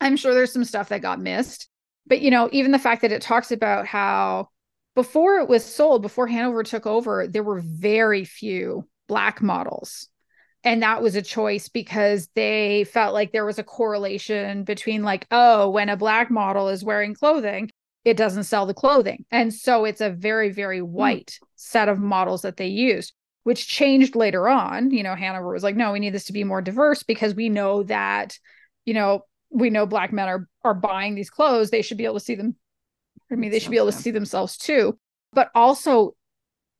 I'm 0.00 0.16
sure 0.16 0.34
there's 0.34 0.52
some 0.52 0.64
stuff 0.64 0.90
that 0.90 1.00
got 1.00 1.20
missed 1.20 1.70
but 2.06 2.20
you 2.20 2.30
know 2.30 2.50
even 2.52 2.70
the 2.70 2.78
fact 2.78 3.00
that 3.00 3.12
it 3.12 3.22
talks 3.22 3.50
about 3.50 3.86
how 3.86 4.50
before 4.94 5.38
it 5.38 5.48
was 5.48 5.64
sold 5.64 6.02
before 6.02 6.26
hanover 6.26 6.62
took 6.62 6.86
over 6.86 7.26
there 7.26 7.42
were 7.42 7.60
very 7.60 8.26
few 8.26 8.86
black 9.08 9.42
models. 9.42 10.08
And 10.64 10.82
that 10.82 11.00
was 11.00 11.14
a 11.14 11.22
choice 11.22 11.68
because 11.68 12.28
they 12.34 12.84
felt 12.84 13.14
like 13.14 13.30
there 13.30 13.46
was 13.46 13.58
a 13.58 13.64
correlation 13.64 14.64
between 14.64 15.04
like 15.04 15.26
oh 15.30 15.70
when 15.70 15.88
a 15.88 15.96
black 15.96 16.30
model 16.30 16.68
is 16.68 16.84
wearing 16.84 17.14
clothing 17.14 17.70
it 18.04 18.16
doesn't 18.16 18.44
sell 18.44 18.66
the 18.66 18.74
clothing. 18.74 19.24
And 19.32 19.52
so 19.52 19.84
it's 19.84 20.00
a 20.00 20.10
very 20.10 20.50
very 20.50 20.80
hmm. 20.80 20.86
white 20.86 21.38
set 21.54 21.88
of 21.88 21.98
models 21.98 22.42
that 22.42 22.56
they 22.56 22.66
used 22.66 23.14
which 23.44 23.68
changed 23.68 24.16
later 24.16 24.48
on. 24.48 24.90
You 24.90 25.04
know 25.04 25.14
hanover 25.14 25.52
was 25.52 25.62
like 25.62 25.76
no 25.76 25.92
we 25.92 26.00
need 26.00 26.14
this 26.14 26.26
to 26.26 26.32
be 26.32 26.42
more 26.42 26.60
diverse 26.62 27.04
because 27.04 27.34
we 27.34 27.48
know 27.48 27.84
that 27.84 28.36
you 28.84 28.94
know 28.94 29.24
we 29.50 29.70
know 29.70 29.86
black 29.86 30.12
men 30.12 30.26
are 30.26 30.48
are 30.64 30.74
buying 30.74 31.14
these 31.14 31.30
clothes. 31.30 31.70
They 31.70 31.82
should 31.82 31.98
be 31.98 32.06
able 32.06 32.18
to 32.18 32.24
see 32.24 32.34
them 32.34 32.56
i 33.30 33.36
mean 33.36 33.50
they 33.50 33.60
should 33.60 33.70
be 33.70 33.76
able 33.76 33.92
to 33.92 33.92
see 33.92 34.10
themselves 34.10 34.56
too. 34.56 34.98
But 35.32 35.50
also 35.54 36.15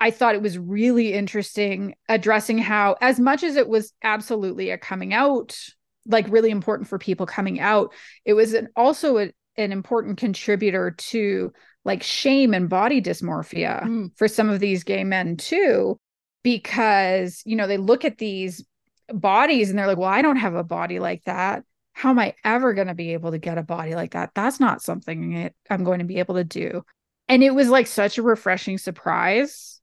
I 0.01 0.10
thought 0.10 0.35
it 0.35 0.43
was 0.43 0.59
really 0.59 1.14
interesting 1.14 1.94
addressing 2.09 2.59
how, 2.59 2.97
as 3.01 3.18
much 3.18 3.43
as 3.43 3.56
it 3.56 3.68
was 3.68 3.93
absolutely 4.02 4.70
a 4.70 4.78
coming 4.78 5.14
out, 5.14 5.59
like 6.06 6.27
really 6.28 6.51
important 6.51 6.89
for 6.89 6.98
people 6.98 7.27
coming 7.27 7.60
out, 7.60 7.93
it 8.24 8.35
was 8.35 8.52
an, 8.52 8.68
also 8.77 9.18
a, 9.18 9.32
an 9.56 9.73
important 9.73 10.18
contributor 10.18 10.94
to 10.98 11.52
like 11.85 12.02
shame 12.02 12.52
and 12.52 12.68
body 12.68 13.01
dysmorphia 13.01 13.82
Mm. 13.82 14.10
for 14.16 14.28
some 14.28 14.48
of 14.48 14.60
these 14.60 14.85
gay 14.85 15.05
men 15.05 15.36
too, 15.36 15.98
because, 16.43 17.43
you 17.47 17.56
know, 17.56 17.66
they 17.66 17.78
look 17.78 18.05
at 18.05 18.18
these 18.18 18.64
bodies 19.09 19.70
and 19.70 19.78
they're 19.78 19.86
like, 19.86 19.98
well, 19.98 20.09
I 20.09 20.20
don't 20.20 20.36
have 20.36 20.55
a 20.55 20.64
body 20.64 20.98
like 20.98 21.23
that. 21.24 21.64
How 21.93 22.10
am 22.10 22.18
I 22.18 22.35
ever 22.44 22.74
going 22.74 22.89
to 22.89 22.94
be 22.94 23.14
able 23.14 23.31
to 23.31 23.39
get 23.39 23.56
a 23.56 23.62
body 23.62 23.94
like 23.94 24.12
that? 24.12 24.32
That's 24.35 24.60
not 24.60 24.82
something 24.82 25.51
I'm 25.70 25.85
going 25.85 26.01
to 26.01 26.05
be 26.05 26.18
able 26.18 26.35
to 26.35 26.44
do. 26.44 26.85
And 27.28 27.43
it 27.43 27.55
was 27.55 27.68
like 27.70 27.86
such 27.86 28.18
a 28.18 28.23
refreshing 28.23 28.78
surprise 28.78 29.76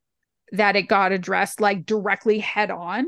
that 0.54 0.76
it 0.76 0.84
got 0.84 1.12
addressed 1.12 1.60
like 1.60 1.86
directly 1.86 2.40
head 2.40 2.72
on. 2.72 3.06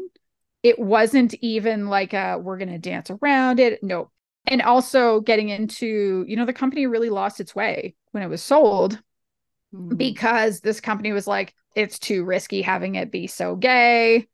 It 0.64 0.78
wasn't 0.80 1.34
even 1.36 1.88
like 1.88 2.14
a 2.14 2.38
we're 2.38 2.58
going 2.58 2.72
to 2.72 2.80
dance 2.80 3.10
around 3.10 3.60
it. 3.60 3.82
Nope. 3.84 4.12
And 4.48 4.62
also 4.62 5.22
getting 5.22 5.50
into, 5.50 6.26
you 6.28 6.36
know, 6.36 6.46
the 6.46 6.54
company 6.54 6.88
really 6.88 7.10
lost 7.10 7.40
its 7.40 7.56
way 7.56 7.96
when 8.12 8.24
it 8.24 8.30
was 8.30 8.42
sold 8.42 9.02
Mhm. 9.74 9.98
because 9.98 10.62
this 10.62 10.82
company 10.82 11.12
was 11.12 11.28
like, 11.28 11.54
it's 11.76 12.00
too 12.00 12.24
risky 12.24 12.62
having 12.62 12.96
it 12.96 13.12
be 13.12 13.28
so 13.28 13.56
gay. 13.56 14.28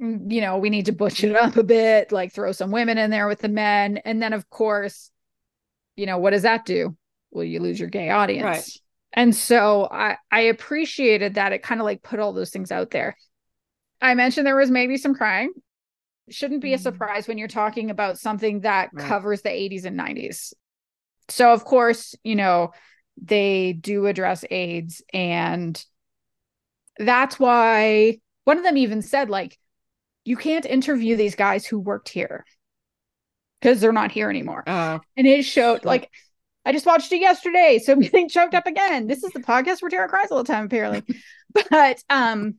Mm, 0.00 0.30
You 0.30 0.40
know, 0.40 0.58
we 0.58 0.70
need 0.70 0.86
to 0.86 0.92
butch 0.92 1.24
it 1.24 1.34
up 1.34 1.56
a 1.56 1.62
bit, 1.64 2.12
like 2.12 2.32
throw 2.32 2.52
some 2.52 2.70
women 2.70 2.98
in 2.98 3.10
there 3.10 3.26
with 3.26 3.40
the 3.40 3.48
men. 3.48 3.98
And 4.04 4.22
then, 4.22 4.32
of 4.32 4.48
course, 4.50 5.10
you 5.96 6.06
know, 6.06 6.18
what 6.18 6.30
does 6.30 6.42
that 6.42 6.64
do? 6.64 6.96
Well, 7.30 7.44
you 7.44 7.60
lose 7.60 7.80
your 7.80 7.88
gay 7.88 8.10
audience. 8.10 8.44
Right. 8.44 8.78
And 9.12 9.34
so 9.34 9.88
I, 9.90 10.16
I 10.30 10.40
appreciated 10.42 11.34
that 11.34 11.52
it 11.52 11.62
kind 11.62 11.80
of 11.80 11.84
like 11.84 12.02
put 12.02 12.20
all 12.20 12.32
those 12.32 12.50
things 12.50 12.70
out 12.70 12.90
there. 12.90 13.16
I 14.00 14.14
mentioned 14.14 14.46
there 14.46 14.56
was 14.56 14.70
maybe 14.70 14.96
some 14.96 15.14
crying. 15.14 15.52
Shouldn't 16.30 16.60
be 16.60 16.74
a 16.74 16.78
Mm. 16.78 16.82
surprise 16.82 17.26
when 17.26 17.38
you're 17.38 17.48
talking 17.48 17.90
about 17.90 18.18
something 18.18 18.60
that 18.60 18.90
Right. 18.92 19.08
covers 19.08 19.42
the 19.42 19.50
80s 19.50 19.84
and 19.86 19.96
90s. 19.96 20.52
So, 21.28 21.52
of 21.52 21.64
course, 21.64 22.14
you 22.22 22.36
know, 22.36 22.72
they 23.20 23.72
do 23.72 24.06
address 24.06 24.44
AIDS. 24.50 25.02
And 25.12 25.82
that's 26.98 27.38
why 27.38 28.18
one 28.44 28.58
of 28.58 28.64
them 28.64 28.76
even 28.76 29.02
said, 29.02 29.30
like, 29.30 29.58
you 30.24 30.36
can't 30.36 30.66
interview 30.66 31.16
these 31.16 31.34
guys 31.34 31.64
who 31.66 31.78
worked 31.78 32.08
here 32.08 32.44
because 33.60 33.80
they're 33.80 33.92
not 33.92 34.12
here 34.12 34.30
anymore. 34.30 34.64
Uh, 34.66 34.98
and 35.16 35.26
it 35.26 35.44
showed 35.44 35.84
like 35.84 36.10
I 36.68 36.72
just 36.72 36.84
watched 36.84 37.10
it 37.12 37.20
yesterday, 37.22 37.80
so 37.82 37.94
I'm 37.94 38.00
getting 38.00 38.28
choked 38.28 38.52
up 38.52 38.66
again. 38.66 39.06
This 39.06 39.24
is 39.24 39.32
the 39.32 39.40
podcast 39.40 39.80
where 39.80 39.88
Tara 39.88 40.06
cries 40.06 40.30
all 40.30 40.36
the 40.36 40.52
time, 40.52 40.66
apparently. 40.66 41.02
but 41.70 42.02
um, 42.10 42.56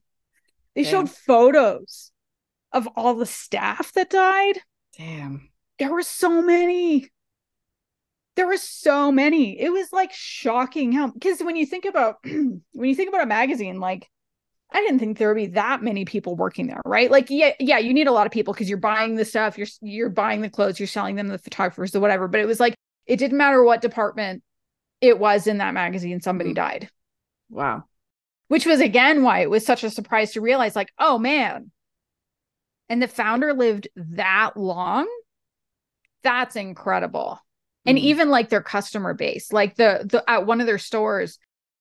they 0.74 0.82
Damn. 0.82 0.92
showed 0.92 1.12
photos 1.12 2.12
of 2.72 2.88
all 2.96 3.14
the 3.14 3.28
staff 3.28 3.94
that 3.94 4.10
died. 4.10 4.62
damn. 4.98 5.50
There 5.78 5.92
were 5.92 6.02
so 6.02 6.42
many. 6.42 7.08
There 8.36 8.48
were 8.48 8.58
so 8.58 9.12
many. 9.12 9.60
It 9.62 9.72
was 9.72 9.94
like 9.94 10.12
shocking 10.12 10.92
how 10.92 11.12
because 11.12 11.42
when 11.42 11.56
you 11.56 11.68
think 11.68 11.86
about 11.86 12.16
when 12.24 12.62
you 12.74 12.96
think 12.96 13.10
about 13.10 13.22
a 13.22 13.28
magazine, 13.28 13.80
like 13.80 14.10
I 14.72 14.82
didn't 14.82 15.00
think 15.00 15.20
there 15.20 15.28
would 15.28 15.36
be 15.40 15.48
that 15.48 15.84
many 15.84 16.04
people 16.04 16.36
working 16.36 16.66
there, 16.68 16.82
right? 16.84 17.12
Like, 17.12 17.30
yeah, 17.30 17.52
yeah, 17.60 17.78
you 17.78 17.94
need 17.94 18.08
a 18.08 18.12
lot 18.12 18.26
of 18.26 18.34
people 18.34 18.54
because 18.54 18.68
you're 18.68 18.78
buying 18.80 19.16
the 19.16 19.24
stuff, 19.26 19.58
you're 19.58 19.68
you're 19.82 20.10
buying 20.10 20.42
the 20.42 20.50
clothes, 20.50 20.80
you're 20.80 20.88
selling 20.88 21.16
them 21.16 21.28
to 21.28 21.34
the 21.34 21.38
photographers 21.38 21.96
or 21.96 22.00
whatever. 22.00 22.28
But 22.28 22.40
it 22.42 22.48
was 22.48 22.60
like 22.60 22.76
it 23.10 23.18
didn't 23.18 23.38
matter 23.38 23.62
what 23.64 23.82
department 23.82 24.44
it 25.02 25.20
was 25.20 25.48
in 25.48 25.58
that 25.58 25.74
magazine, 25.74 26.22
somebody 26.22 26.52
Mhm. 26.52 26.56
died. 26.56 26.90
Wow. 27.50 27.84
Which 28.48 28.66
was 28.66 28.80
again 28.80 29.24
why 29.24 29.40
it 29.40 29.50
was 29.50 29.66
such 29.66 29.84
a 29.84 29.90
surprise 29.90 30.34
to 30.34 30.42
realize, 30.42 30.76
like, 30.76 30.94
oh 31.00 31.18
man. 31.18 31.72
And 32.88 33.02
the 33.02 33.08
founder 33.08 33.54
lived 33.54 33.88
that 33.96 34.56
long. 34.56 35.08
That's 36.24 36.56
incredible. 36.56 37.40
And 37.86 37.98
Mhm. 37.98 38.02
even 38.02 38.30
like 38.30 38.50
their 38.50 38.62
customer 38.62 39.14
base, 39.14 39.52
like 39.52 39.76
the 39.76 40.06
the 40.10 40.24
at 40.30 40.46
one 40.46 40.62
of 40.62 40.68
their 40.68 40.78
stores, 40.78 41.40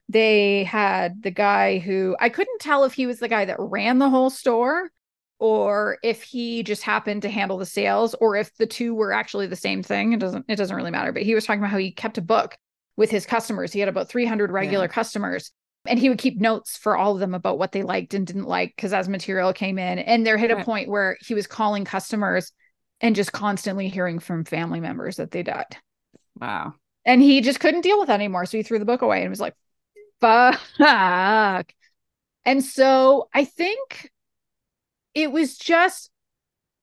they 0.09 0.65
had 0.65 1.23
the 1.23 1.31
guy 1.31 1.79
who 1.79 2.17
I 2.19 2.31
couldn't 2.31 2.61
tell 2.61 2.85
if 2.85 2.95
he 2.95 3.07
was 3.07 3.19
the 3.19 3.29
guy 3.29 3.45
that 3.45 3.57
ran 3.59 3.99
the 3.99 4.09
whole 4.11 4.31
store 4.31 4.91
or 5.39 5.99
if 6.03 6.23
he 6.23 6.63
just 6.63 6.83
happened 6.83 7.23
to 7.23 7.29
handle 7.31 7.59
the 7.59 7.67
sales 7.67 8.15
or 8.21 8.37
if 8.37 8.55
the 8.57 8.67
two 8.67 8.95
were 8.95 9.13
actually 9.13 9.47
the 9.47 9.57
same 9.57 9.83
thing. 9.83 10.13
It 10.13 10.21
doesn't 10.21 10.45
it 10.49 10.57
doesn't 10.57 10.77
really 10.77 10.91
matter, 10.91 11.13
but 11.13 11.23
he 11.23 11.35
was 11.35 11.45
talking 11.45 11.61
about 11.61 11.71
how 11.71 11.79
he 11.79 11.93
kept 11.93 12.19
a 12.19 12.23
book 12.23 12.57
with 12.97 13.11
his 13.11 13.27
customers. 13.27 13.73
He 13.73 13.81
had 13.81 13.89
about 13.89 14.09
300 14.09 14.51
regular 14.51 14.85
Yeah. 14.87 14.93
customers 14.93 15.53
and 15.87 15.99
he 15.99 16.09
would 16.09 16.19
keep 16.19 16.39
notes 16.41 16.77
for 16.77 16.97
all 16.97 17.15
of 17.15 17.21
them 17.21 17.35
about 17.35 17.59
what 17.59 17.73
they 17.73 17.83
liked 17.83 18.13
and 18.13 18.27
didn't 18.27 18.49
like 18.49 18.75
because 18.77 18.93
as 18.93 19.09
material 19.09 19.53
came 19.53 19.79
in 19.79 19.99
and 20.01 20.27
there 20.27 20.37
hit 20.37 20.51
a 20.51 20.65
point 20.65 20.89
where 20.89 21.17
he 21.21 21.35
was 21.35 21.47
calling 21.47 21.85
customers 21.85 22.53
and 23.01 23.15
just 23.15 23.33
constantly 23.33 23.89
hearing 23.89 24.19
from 24.19 24.45
family 24.45 24.81
members 24.81 25.17
that 25.17 25.31
they 25.31 25.43
died 25.45 25.77
Wow. 26.39 26.75
and 27.07 27.23
he 27.23 27.41
just 27.41 27.61
couldn't 27.61 27.83
deal 27.83 27.99
with 28.01 28.11
it 28.11 28.13
anymore 28.13 28.45
so 28.45 28.57
he 28.59 28.65
threw 28.65 28.81
the 28.81 28.85
book 28.85 29.03
away 29.03 29.21
and 29.23 29.31
was 29.31 29.41
like 29.41 29.55
fuck 30.21 30.61
and 32.45 32.65
so 32.65 33.29
i 33.33 33.45
think 33.45 34.11
it 35.15 35.33
was 35.33 35.57
just 35.57 36.11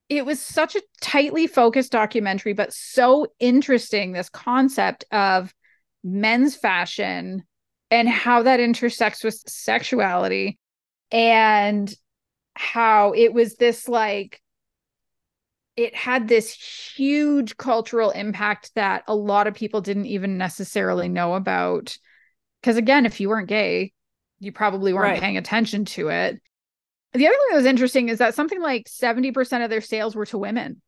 it 0.10 0.26
was 0.26 0.40
such 0.42 0.76
a 0.76 0.82
tightly 1.02 1.48
focused 1.48 1.92
documentary 1.92 2.54
but 2.54 2.74
so 2.74 3.28
interesting 3.40 4.12
this 4.12 4.30
concept 4.30 5.06
of 5.12 5.54
men's 6.04 6.56
fashion 6.56 7.44
and 7.92 8.10
how 8.10 8.44
that 8.44 8.60
intersects 8.60 9.24
with 9.24 9.42
sexuality 9.48 10.60
and 11.12 11.94
how 12.56 13.14
it 13.14 13.34
was 13.34 13.56
this 13.58 13.88
like 13.88 14.42
it 15.76 15.94
had 15.94 16.28
this 16.28 16.54
huge 16.96 17.58
cultural 17.58 18.12
impact 18.12 18.72
that 18.76 19.04
a 19.08 19.16
lot 19.16 19.48
of 19.48 19.54
people 19.54 19.82
didn't 19.82 20.06
even 20.06 20.38
necessarily 20.38 21.10
know 21.10 21.34
about 21.36 21.98
because 22.62 22.78
again 22.78 23.06
if 23.06 23.20
you 23.20 23.30
weren't 23.30 23.50
gay 23.50 23.92
you 24.40 24.52
probably 24.52 24.94
weren't 24.94 25.04
Right. 25.12 25.20
paying 25.20 25.38
attention 25.38 25.86
to 25.86 26.10
it 26.10 26.42
the 27.16 27.28
other 27.28 27.36
thing 27.36 27.48
that 27.52 27.58
was 27.58 27.66
interesting 27.66 28.10
is 28.10 28.20
that 28.20 28.36
something 28.36 28.62
like 28.62 28.88
70% 28.88 29.64
of 29.64 29.70
their 29.70 29.82
sales 29.82 30.16
were 30.16 30.26
to 30.28 30.38
women 30.38 30.82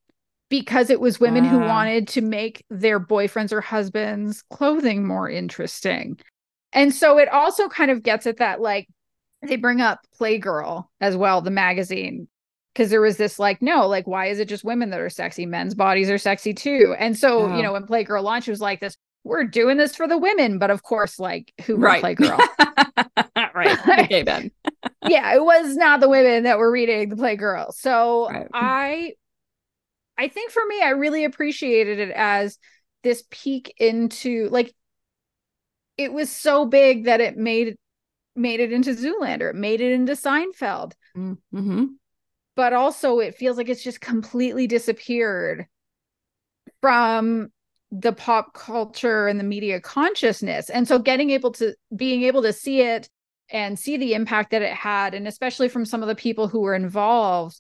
because 0.50 0.90
it 0.90 1.00
was 1.00 1.20
women 1.20 1.44
who 1.44 1.60
Ah. 1.62 1.68
wanted 1.68 2.08
to 2.10 2.22
make 2.22 2.64
their 2.70 3.00
boyfriends 3.00 3.52
or 3.52 3.62
husbands 3.62 4.44
clothing 4.50 5.06
more 5.06 5.30
interesting. 5.30 6.18
And 6.74 6.94
so 6.94 7.18
it 7.18 7.28
also 7.30 7.68
kind 7.70 7.92
of 7.92 8.04
gets 8.04 8.26
at 8.28 8.38
that 8.38 8.62
like 8.62 8.88
they 9.42 9.56
bring 9.56 9.82
up 9.82 10.00
playgirl 10.20 10.86
as 11.02 11.16
well 11.18 11.42
the 11.42 11.52
magazine 11.52 12.28
because 12.74 12.90
there 12.90 13.02
was 13.02 13.18
this 13.18 13.40
like 13.40 13.62
no 13.62 13.88
like 13.88 14.08
why 14.08 14.28
is 14.28 14.40
it 14.40 14.48
just 14.48 14.64
women 14.64 14.90
that 14.92 15.00
are 15.00 15.10
sexy? 15.10 15.46
Men's 15.46 15.76
bodies 15.76 16.10
are 16.10 16.18
sexy 16.18 16.54
too. 16.54 16.96
And 16.98 17.18
so 17.18 17.56
you 17.56 17.62
know 17.64 17.74
when 17.74 17.86
playgirl 17.86 18.24
launched 18.24 18.48
it 18.48 18.52
was 18.52 18.62
like 18.62 18.80
this 18.80 18.96
we're 19.24 19.44
doing 19.44 19.76
this 19.78 19.96
for 19.96 20.08
the 20.08 20.18
women 20.18 20.58
but 20.60 20.70
of 20.72 20.84
course 20.84 21.20
like 21.20 21.52
who 21.66 21.76
Right. 21.76 22.02
playgirl 22.04 22.40
right. 23.58 23.78
The 23.86 24.08
gay 24.08 24.52
yeah 25.08 25.36
it 25.36 25.44
was 25.44 25.76
not 25.76 26.00
the 26.00 26.10
women 26.10 26.44
that 26.44 26.58
were 26.60 26.72
reading 26.72 27.10
the 27.10 27.16
playgirl 27.16 27.74
so 27.74 28.30
Right. 28.30 28.48
i 28.54 29.14
i 30.18 30.28
think 30.28 30.52
for 30.52 30.64
me 30.68 30.82
i 30.82 30.90
really 30.90 31.24
appreciated 31.24 32.00
it 32.00 32.12
as 32.12 32.58
this 33.04 33.24
peek 33.30 33.74
into 33.78 34.50
like 34.50 34.74
it 35.98 36.14
was 36.14 36.30
so 36.30 36.66
big 36.66 37.06
that 37.06 37.22
it 37.22 37.38
made 37.38 37.76
made 38.36 38.60
it 38.60 38.72
into 38.72 38.92
zoolander 38.94 39.50
it 39.52 39.56
made 39.56 39.82
it 39.82 39.92
into 39.92 40.14
seinfeld 40.14 40.94
Mm-hmm. 41.18 41.86
but 42.56 42.74
also 42.74 43.20
it 43.20 43.36
feels 43.36 43.58
like 43.58 43.70
it's 43.70 43.84
just 43.84 44.02
completely 44.02 44.68
disappeared 44.68 45.66
from 46.82 47.50
the 47.92 48.12
pop 48.12 48.54
culture 48.54 49.28
and 49.28 49.40
the 49.40 49.44
media 49.44 49.80
consciousness 49.80 50.70
and 50.70 50.88
so 50.88 51.00
getting 51.00 51.30
able 51.30 51.52
to 51.54 51.74
being 51.96 52.24
able 52.24 52.42
to 52.42 52.52
see 52.54 52.82
it 52.82 53.10
and 53.50 53.78
see 53.80 53.98
the 53.98 54.14
impact 54.14 54.52
that 54.52 54.62
it 54.62 54.74
had 54.74 55.14
and 55.14 55.28
especially 55.28 55.70
from 55.70 55.86
some 55.86 56.02
of 56.02 56.08
the 56.08 56.16
people 56.16 56.48
who 56.48 56.62
were 56.62 56.76
involved 56.76 57.60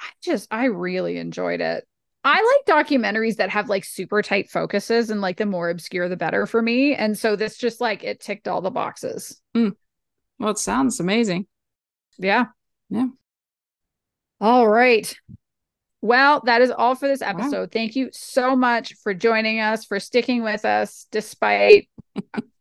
i 0.00 0.06
just 0.22 0.46
i 0.50 0.66
really 0.66 1.16
enjoyed 1.18 1.60
it 1.60 1.86
i 2.24 2.60
like 2.66 2.86
documentaries 2.86 3.36
that 3.36 3.50
have 3.50 3.68
like 3.68 3.84
super 3.84 4.22
tight 4.22 4.50
focuses 4.50 5.10
and 5.10 5.20
like 5.20 5.36
the 5.36 5.46
more 5.46 5.70
obscure 5.70 6.08
the 6.08 6.16
better 6.16 6.46
for 6.46 6.62
me 6.62 6.94
and 6.94 7.18
so 7.18 7.36
this 7.36 7.56
just 7.56 7.80
like 7.80 8.04
it 8.04 8.20
ticked 8.20 8.46
all 8.48 8.60
the 8.60 8.70
boxes 8.70 9.40
hmm. 9.54 9.70
Well, 10.38 10.52
it 10.52 10.58
sounds 10.58 11.00
amazing. 11.00 11.46
yeah. 12.18 12.46
Yeah. 12.88 13.08
All 14.40 14.66
right. 14.66 15.14
Well, 16.00 16.40
that 16.46 16.62
is 16.62 16.70
all 16.70 16.94
for 16.94 17.06
this 17.06 17.20
Wow. 17.20 17.28
episode. 17.28 17.72
Thank 17.72 17.94
you 17.94 18.08
so 18.12 18.56
much 18.56 18.94
for 19.02 19.12
joining 19.12 19.60
us, 19.60 19.84
for 19.84 20.00
sticking 20.00 20.42
with 20.42 20.64
us 20.64 21.06
despite 21.10 21.90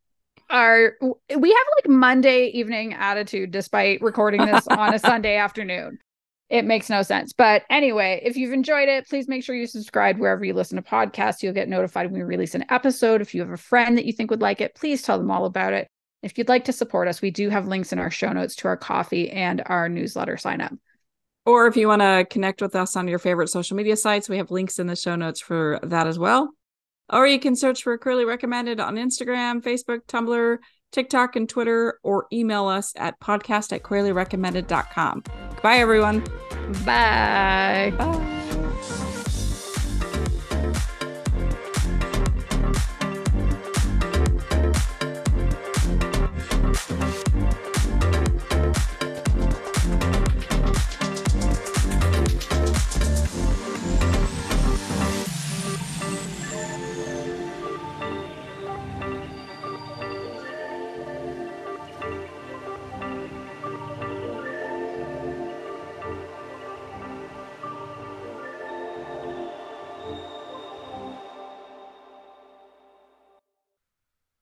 our 0.49 0.95
we 1.01 1.49
have 1.49 1.67
like 1.77 1.87
Monday 1.87 2.47
evening 2.47 2.93
attitude 2.93 3.51
despite 3.51 4.01
recording 4.01 4.45
this 4.45 4.67
on 4.71 4.93
a 4.93 4.99
Sunday 4.99 5.37
afternoon. 5.37 5.99
It 6.49 6.65
makes 6.65 6.89
no 6.89 7.03
sense. 7.03 7.31
But 7.31 7.63
anyway, 7.69 8.21
if 8.23 8.35
you've 8.35 8.53
enjoyed 8.53 8.89
it, 8.89 9.07
please 9.07 9.27
make 9.27 9.43
sure 9.43 9.55
you 9.55 9.67
subscribe 9.67 10.17
wherever 10.17 10.43
you 10.43 10.53
listen 10.53 10.77
to 10.77 10.81
podcasts. 10.81 11.43
You'll 11.43 11.53
get 11.53 11.69
notified 11.69 12.07
when 12.07 12.19
we 12.19 12.23
release 12.23 12.55
an 12.55 12.65
episode. 12.69 13.21
If 13.21 13.35
you 13.35 13.41
have 13.41 13.51
a 13.51 13.57
friend 13.57 13.95
that 13.97 14.05
you 14.05 14.13
think 14.13 14.31
would 14.31 14.41
like 14.41 14.59
it, 14.59 14.73
please 14.73 15.03
tell 15.03 15.19
them 15.19 15.29
all 15.29 15.45
about 15.45 15.73
it. 15.73 15.87
If 16.23 16.37
you'd 16.37 16.49
like 16.49 16.65
to 16.65 16.73
support 16.73 17.07
us, 17.07 17.21
we 17.21 17.29
do 17.29 17.49
have 17.49 17.67
links 17.67 17.93
in 17.93 17.99
our 17.99 18.09
show 18.09 18.33
notes 18.33 18.55
to 18.57 18.67
our 18.67 18.77
Ko-fi 18.77 19.27
and 19.27 19.61
our 19.67 19.87
newsletter 19.87 20.37
sign 20.37 20.59
up. 20.59 20.73
Or 21.45 21.67
if 21.67 21.77
you 21.77 21.87
want 21.87 22.01
to 22.01 22.25
connect 22.29 22.61
with 22.61 22.75
us 22.75 22.95
on 22.95 23.07
your 23.07 23.19
favorite 23.19 23.49
social 23.49 23.77
media 23.77 23.95
sites, 23.95 24.27
we 24.27 24.37
have 24.37 24.51
links 24.51 24.79
in 24.79 24.87
the 24.87 24.95
show 24.95 25.15
notes 25.15 25.39
for 25.39 25.79
that 25.83 26.07
as 26.07 26.19
well. 26.19 26.49
Or 27.11 27.27
you 27.27 27.39
can 27.39 27.55
search 27.55 27.83
for 27.83 27.97
Queerly 27.97 28.25
Recommended 28.25 28.79
on 28.79 28.95
Instagram, 28.95 29.61
Facebook, 29.61 30.05
Tumblr, 30.07 30.57
TikTok, 30.91 31.35
and 31.35 31.47
Twitter, 31.47 31.99
or 32.03 32.27
email 32.31 32.67
us 32.67 32.93
at 32.95 33.19
podcast 33.19 33.73
at 33.73 33.83
queerlyrecommended.com. 33.83 35.23
Goodbye, 35.49 35.77
everyone. 35.77 36.23
Bye. 36.85 37.93
Bye. 37.97 38.35